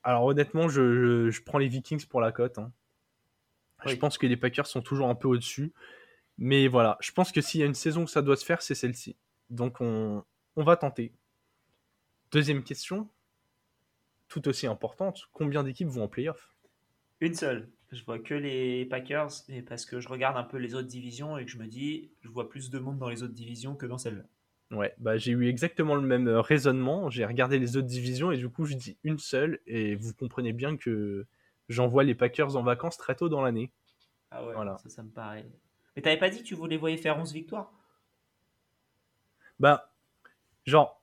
Alors 0.02 0.24
honnêtement, 0.24 0.68
je, 0.68 1.42
prends 1.42 1.58
les 1.58 1.68
Vikings 1.68 2.06
pour 2.06 2.20
la 2.20 2.32
cote. 2.32 2.58
Hein. 2.58 2.72
Je 3.86 3.94
pense 3.94 4.18
que 4.18 4.26
les 4.26 4.36
Packers 4.36 4.66
sont 4.66 4.82
toujours 4.82 5.08
un 5.08 5.14
peu 5.14 5.28
au-dessus. 5.28 5.72
Mais 6.38 6.66
voilà, 6.66 6.96
je 7.00 7.12
pense 7.12 7.30
que 7.30 7.40
s'il 7.40 7.60
y 7.60 7.62
a 7.62 7.66
une 7.66 7.74
saison 7.74 8.04
où 8.04 8.08
ça 8.08 8.22
doit 8.22 8.36
se 8.36 8.44
faire, 8.44 8.62
c'est 8.62 8.74
celle-ci. 8.74 9.16
Donc 9.50 9.80
on, 9.80 10.24
va 10.56 10.76
tenter. 10.76 11.12
Deuxième 12.30 12.64
question, 12.64 13.08
tout 14.28 14.48
aussi 14.48 14.66
importante, 14.66 15.28
combien 15.32 15.62
d'équipes 15.62 15.88
vont 15.88 16.04
en 16.04 16.08
playoff? 16.08 16.54
Une 17.20 17.34
seule. 17.34 17.68
Je 17.90 18.02
vois 18.04 18.18
que 18.18 18.34
les 18.34 18.86
Packers, 18.86 19.30
et 19.50 19.60
parce 19.60 19.84
que 19.84 20.00
je 20.00 20.08
regarde 20.08 20.38
un 20.38 20.42
peu 20.44 20.56
les 20.56 20.74
autres 20.74 20.88
divisions 20.88 21.36
et 21.36 21.44
que 21.44 21.50
je 21.50 21.58
me 21.58 21.66
dis, 21.66 22.10
je 22.22 22.28
vois 22.30 22.48
plus 22.48 22.70
de 22.70 22.78
monde 22.78 22.98
dans 22.98 23.10
les 23.10 23.22
autres 23.22 23.34
divisions 23.34 23.76
que 23.76 23.84
dans 23.84 23.98
celle-là. 23.98 24.24
Ouais, 24.72 24.94
bah 24.96 25.18
j'ai 25.18 25.32
eu 25.32 25.48
exactement 25.48 25.94
le 25.94 26.00
même 26.00 26.28
euh, 26.28 26.40
raisonnement. 26.40 27.10
J'ai 27.10 27.26
regardé 27.26 27.58
les 27.58 27.76
autres 27.76 27.86
divisions 27.86 28.32
et 28.32 28.38
du 28.38 28.48
coup, 28.48 28.64
je 28.64 28.74
dis 28.74 28.96
une 29.04 29.18
seule. 29.18 29.60
Et 29.66 29.94
vous 29.96 30.14
comprenez 30.14 30.54
bien 30.54 30.78
que 30.78 31.26
j'envoie 31.68 32.04
les 32.04 32.14
Packers 32.14 32.56
en 32.56 32.62
vacances 32.62 32.96
très 32.96 33.14
tôt 33.14 33.28
dans 33.28 33.42
l'année. 33.42 33.70
Ah 34.30 34.44
ouais, 34.46 34.54
voilà. 34.54 34.78
ça, 34.78 34.88
ça 34.88 35.02
me 35.02 35.10
paraît. 35.10 35.46
Mais 35.94 36.00
t'avais 36.00 36.18
pas 36.18 36.30
dit 36.30 36.38
que 36.38 36.44
tu 36.44 36.54
voulais 36.54 36.78
voyer 36.78 36.96
faire 36.96 37.18
11 37.18 37.34
victoires? 37.34 37.70
Bah, 39.60 39.92
genre, 40.64 41.02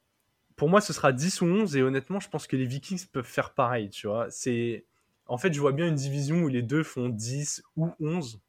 pour 0.56 0.68
moi, 0.68 0.82
ce 0.82 0.92
sera 0.92 1.14
10 1.14 1.42
ou 1.42 1.46
11. 1.46 1.76
Et 1.76 1.84
honnêtement, 1.84 2.20
je 2.20 2.28
pense 2.28 2.48
que 2.48 2.56
les 2.56 2.66
Vikings 2.66 3.06
peuvent 3.06 3.24
faire 3.24 3.54
pareil, 3.54 3.90
tu 3.92 4.08
vois. 4.08 4.32
C'est. 4.32 4.86
En 5.28 5.38
fait, 5.38 5.54
je 5.54 5.60
vois 5.60 5.74
bien 5.74 5.88
une 5.88 5.96
division 5.96 6.42
où 6.42 6.48
les 6.48 6.64
deux 6.64 6.82
font 6.82 7.08
10 7.08 7.62
ou 7.76 7.92
11. 8.00 8.42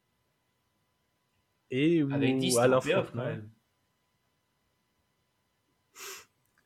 Et 1.71 2.03
où, 2.03 2.11
Avec 2.11 2.39
10 2.39 2.57
à 2.59 2.81
fois. 2.81 3.05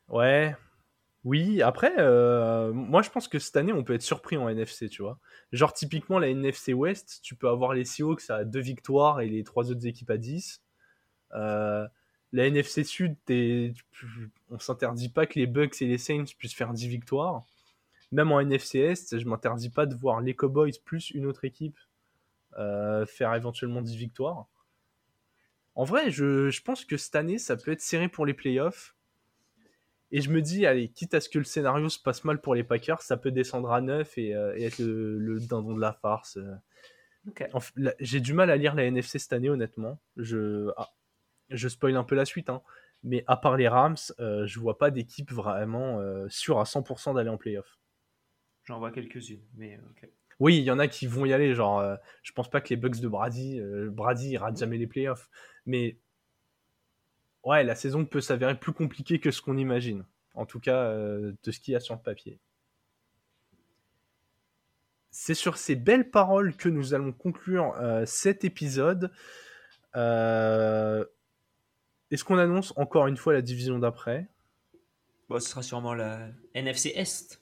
Ouais. 0.09 0.55
Oui, 1.23 1.63
après, 1.63 1.91
euh, 1.97 2.71
moi 2.71 3.01
je 3.01 3.09
pense 3.09 3.27
que 3.27 3.39
cette 3.39 3.57
année 3.57 3.73
on 3.73 3.83
peut 3.83 3.95
être 3.95 4.03
surpris 4.03 4.37
en 4.37 4.47
NFC, 4.47 4.89
tu 4.89 5.01
vois. 5.01 5.17
Genre 5.51 5.73
typiquement 5.73 6.19
la 6.19 6.27
NFC 6.29 6.73
West, 6.73 7.19
tu 7.23 7.35
peux 7.35 7.49
avoir 7.49 7.73
les 7.73 7.83
Seahawks 7.83 8.29
à 8.29 8.43
deux 8.45 8.59
victoires 8.59 9.21
et 9.21 9.27
les 9.27 9.43
trois 9.43 9.71
autres 9.71 9.87
équipes 9.87 10.11
à 10.11 10.17
10. 10.17 10.61
Euh, 11.33 11.87
la 12.31 12.47
NFC 12.47 12.83
Sud, 12.83 13.15
on 14.51 14.59
s'interdit 14.59 15.09
pas 15.09 15.25
que 15.25 15.39
les 15.39 15.47
Bucks 15.47 15.81
et 15.81 15.87
les 15.87 15.97
Saints 15.97 16.25
puissent 16.37 16.53
faire 16.53 16.73
10 16.73 16.87
victoires. 16.87 17.43
Même 18.11 18.31
en 18.31 18.39
NFC 18.39 18.79
Est, 18.79 19.17
je 19.17 19.27
m'interdis 19.27 19.69
pas 19.69 19.87
de 19.87 19.95
voir 19.95 20.21
les 20.21 20.35
Cowboys 20.35 20.79
plus 20.83 21.09
une 21.11 21.25
autre 21.25 21.45
équipe 21.45 21.77
euh, 22.57 23.05
faire 23.05 23.33
éventuellement 23.33 23.81
10 23.81 23.97
victoires. 23.97 24.47
En 25.75 25.83
vrai, 25.83 26.09
je, 26.11 26.49
je 26.49 26.61
pense 26.61 26.85
que 26.85 26.97
cette 26.97 27.15
année 27.15 27.37
ça 27.37 27.57
peut 27.57 27.71
être 27.71 27.81
serré 27.81 28.07
pour 28.07 28.25
les 28.25 28.33
playoffs. 28.33 28.94
Et 30.15 30.21
je 30.21 30.31
me 30.31 30.41
dis, 30.41 30.65
allez, 30.65 30.87
quitte 30.87 31.13
à 31.13 31.19
ce 31.19 31.27
que 31.27 31.39
le 31.39 31.43
scénario 31.43 31.89
se 31.89 31.99
passe 31.99 32.23
mal 32.23 32.39
pour 32.39 32.55
les 32.55 32.63
Packers, 32.63 33.01
ça 33.01 33.17
peut 33.17 33.31
descendre 33.31 33.73
à 33.73 33.81
9 33.81 34.13
euh, 34.17 34.55
et, 34.55 34.63
être 34.63 34.79
le, 34.79 35.39
dindon 35.41 35.75
de 35.75 35.81
la 35.81 35.91
farce. 35.91 36.39
J'ai 37.99 38.21
du 38.21 38.31
mal 38.31 38.49
à 38.49 38.55
lire 38.55 38.75
la 38.75 38.85
NFC 38.85 39.19
cette 39.19 39.33
année, 39.33 39.49
honnêtement. 39.49 39.99
Je, 40.15 40.71
ah, 40.77 40.87
je 41.49 41.67
spoil 41.67 41.97
un 41.97 42.05
peu 42.05 42.15
la 42.15 42.23
suite, 42.23 42.49
hein. 42.49 42.61
mais 43.03 43.25
à 43.27 43.35
part 43.35 43.57
les 43.57 43.67
Rams, 43.67 43.97
euh, 44.21 44.47
je 44.47 44.57
vois 44.57 44.77
pas 44.77 44.89
d'équipe 44.89 45.33
vraiment 45.33 45.99
euh, 45.99 46.29
sûre 46.29 46.61
à 46.61 46.63
100% 46.63 47.15
d'aller 47.15 47.29
en 47.29 47.37
playoff. 47.37 47.77
J'en 48.63 48.79
vois 48.79 48.91
quelques-unes, 48.91 49.43
mais 49.55 49.81
ok. 49.89 50.09
Oui, 50.39 50.59
il 50.59 50.63
y 50.63 50.71
en 50.71 50.79
a 50.79 50.87
qui 50.87 51.07
vont 51.07 51.25
y 51.25 51.33
aller. 51.33 51.53
Genre, 51.55 51.83
je 52.23 52.31
pense 52.31 52.49
pas 52.49 52.61
que 52.61 52.69
les 52.69 52.77
Bucks 52.77 53.01
de 53.01 53.09
Brady, 53.09 53.61
Brady 53.89 54.29
ira 54.29 54.53
jamais 54.53 54.77
les 54.77 54.87
playoffs. 54.87 55.29
Mais 55.65 55.97
ouais, 57.45 57.63
la 57.63 57.75
saison 57.75 58.03
peut 58.05 58.21
s'avérer 58.21 58.59
plus 58.59 58.73
compliquée 58.73 59.19
que 59.19 59.31
ce 59.31 59.41
qu'on 59.41 59.57
imagine. 59.57 60.03
En 60.33 60.45
tout 60.45 60.59
cas, 60.59 60.83
euh, 60.83 61.31
de 61.43 61.51
ce 61.51 61.59
qu'il 61.59 61.71
y 61.71 61.75
a 61.75 61.79
sur 61.79 61.95
le 61.95 62.01
papier. 62.01 62.39
C'est 65.11 65.33
sur 65.33 65.57
ces 65.57 65.75
belles 65.75 66.09
paroles 66.09 66.57
que 66.57 66.67
nous 66.67 66.93
allons 66.93 67.13
conclure 67.13 67.73
euh, 67.79 68.05
cet 68.05 68.43
épisode. 68.43 69.11
Euh, 69.95 71.05
est-ce 72.11 72.25
qu'on 72.25 72.37
annonce 72.37 72.73
encore 72.75 73.07
une 73.07 73.15
fois 73.15 73.31
la 73.31 73.41
division 73.41 73.79
d'après? 73.79 74.27
Bon, 75.29 75.39
Ce 75.39 75.49
sera 75.49 75.63
sûrement 75.63 75.93
la 75.93 76.27
NFC 76.53 76.91
Est. 76.95 77.41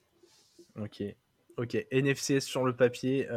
Ok. 0.80 1.04
Ok, 1.58 1.76
NFC 1.92 2.36
Est 2.36 2.40
sur 2.42 2.64
le 2.64 2.76
papier. 2.76 3.28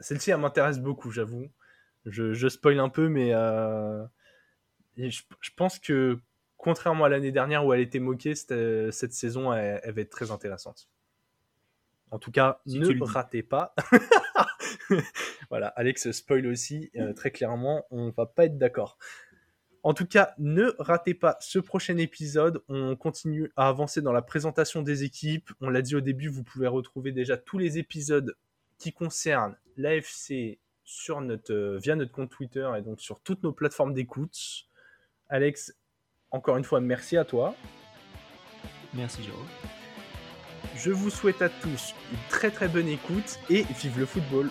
Celle-ci, 0.00 0.30
elle 0.30 0.38
m'intéresse 0.38 0.80
beaucoup, 0.80 1.10
j'avoue. 1.10 1.50
Je, 2.06 2.32
je, 2.34 2.48
spoil 2.48 2.78
un 2.80 2.88
peu, 2.88 3.08
mais 3.08 3.32
je, 4.96 5.22
pense 5.56 5.78
que 5.78 6.18
contrairement 6.56 7.04
à 7.04 7.08
l'année 7.08 7.32
dernière 7.32 7.64
où 7.64 7.72
elle 7.72 7.80
était 7.80 7.98
moquée, 7.98 8.34
cette, 8.34 8.52
euh, 8.52 8.90
saison, 8.90 9.52
elle, 9.52 9.80
va 9.92 10.00
être 10.00 10.10
très 10.10 10.30
intéressante. 10.30 10.88
En 12.10 12.18
tout 12.18 12.30
cas, 12.30 12.60
ne 12.66 13.02
ratez 13.04 13.42
pas. 13.42 13.74
voilà, 15.50 15.68
Alex 15.68 16.12
spoil 16.12 16.46
aussi, 16.46 16.92
très 17.16 17.32
clairement, 17.32 17.84
on 17.90 18.10
va 18.10 18.26
pas 18.26 18.44
être 18.44 18.56
d'accord. 18.56 18.98
En 19.84 19.92
tout 19.92 20.06
cas, 20.06 20.32
ne 20.38 20.74
ratez 20.78 21.12
pas 21.12 21.36
ce 21.40 21.58
prochain 21.58 21.98
épisode. 21.98 22.62
On 22.68 22.96
continue 22.96 23.52
à 23.54 23.68
avancer 23.68 24.00
dans 24.00 24.12
la 24.12 24.22
présentation 24.22 24.80
des 24.80 25.04
équipes. 25.04 25.50
On 25.60 25.68
l'a 25.68 25.82
dit 25.82 25.94
au 25.94 26.00
début, 26.00 26.28
vous 26.28 26.42
pouvez 26.42 26.66
retrouver 26.66 27.12
déjà 27.12 27.36
tous 27.36 27.58
les 27.58 27.76
épisodes 27.76 28.34
qui 28.78 28.94
concernent 28.94 29.56
l'AFC 29.76 30.58
sur 30.84 31.20
notre, 31.20 31.52
euh, 31.52 31.78
via 31.78 31.96
notre 31.96 32.12
compte 32.12 32.30
Twitter 32.30 32.66
et 32.78 32.82
donc 32.82 33.00
sur 33.02 33.20
toutes 33.20 33.42
nos 33.42 33.52
plateformes 33.52 33.92
d'écoute. 33.92 34.66
Alex, 35.28 35.74
encore 36.30 36.56
une 36.56 36.64
fois, 36.64 36.80
merci 36.80 37.16
à 37.16 37.24
toi. 37.24 37.54
Merci 38.92 39.22
Jérôme. 39.22 39.46
Je 40.76 40.90
vous 40.90 41.10
souhaite 41.10 41.42
à 41.42 41.48
tous 41.48 41.94
une 42.12 42.18
très 42.28 42.50
très 42.50 42.68
bonne 42.68 42.88
écoute 42.88 43.38
et 43.50 43.62
vive 43.62 43.98
le 43.98 44.06
football. 44.06 44.50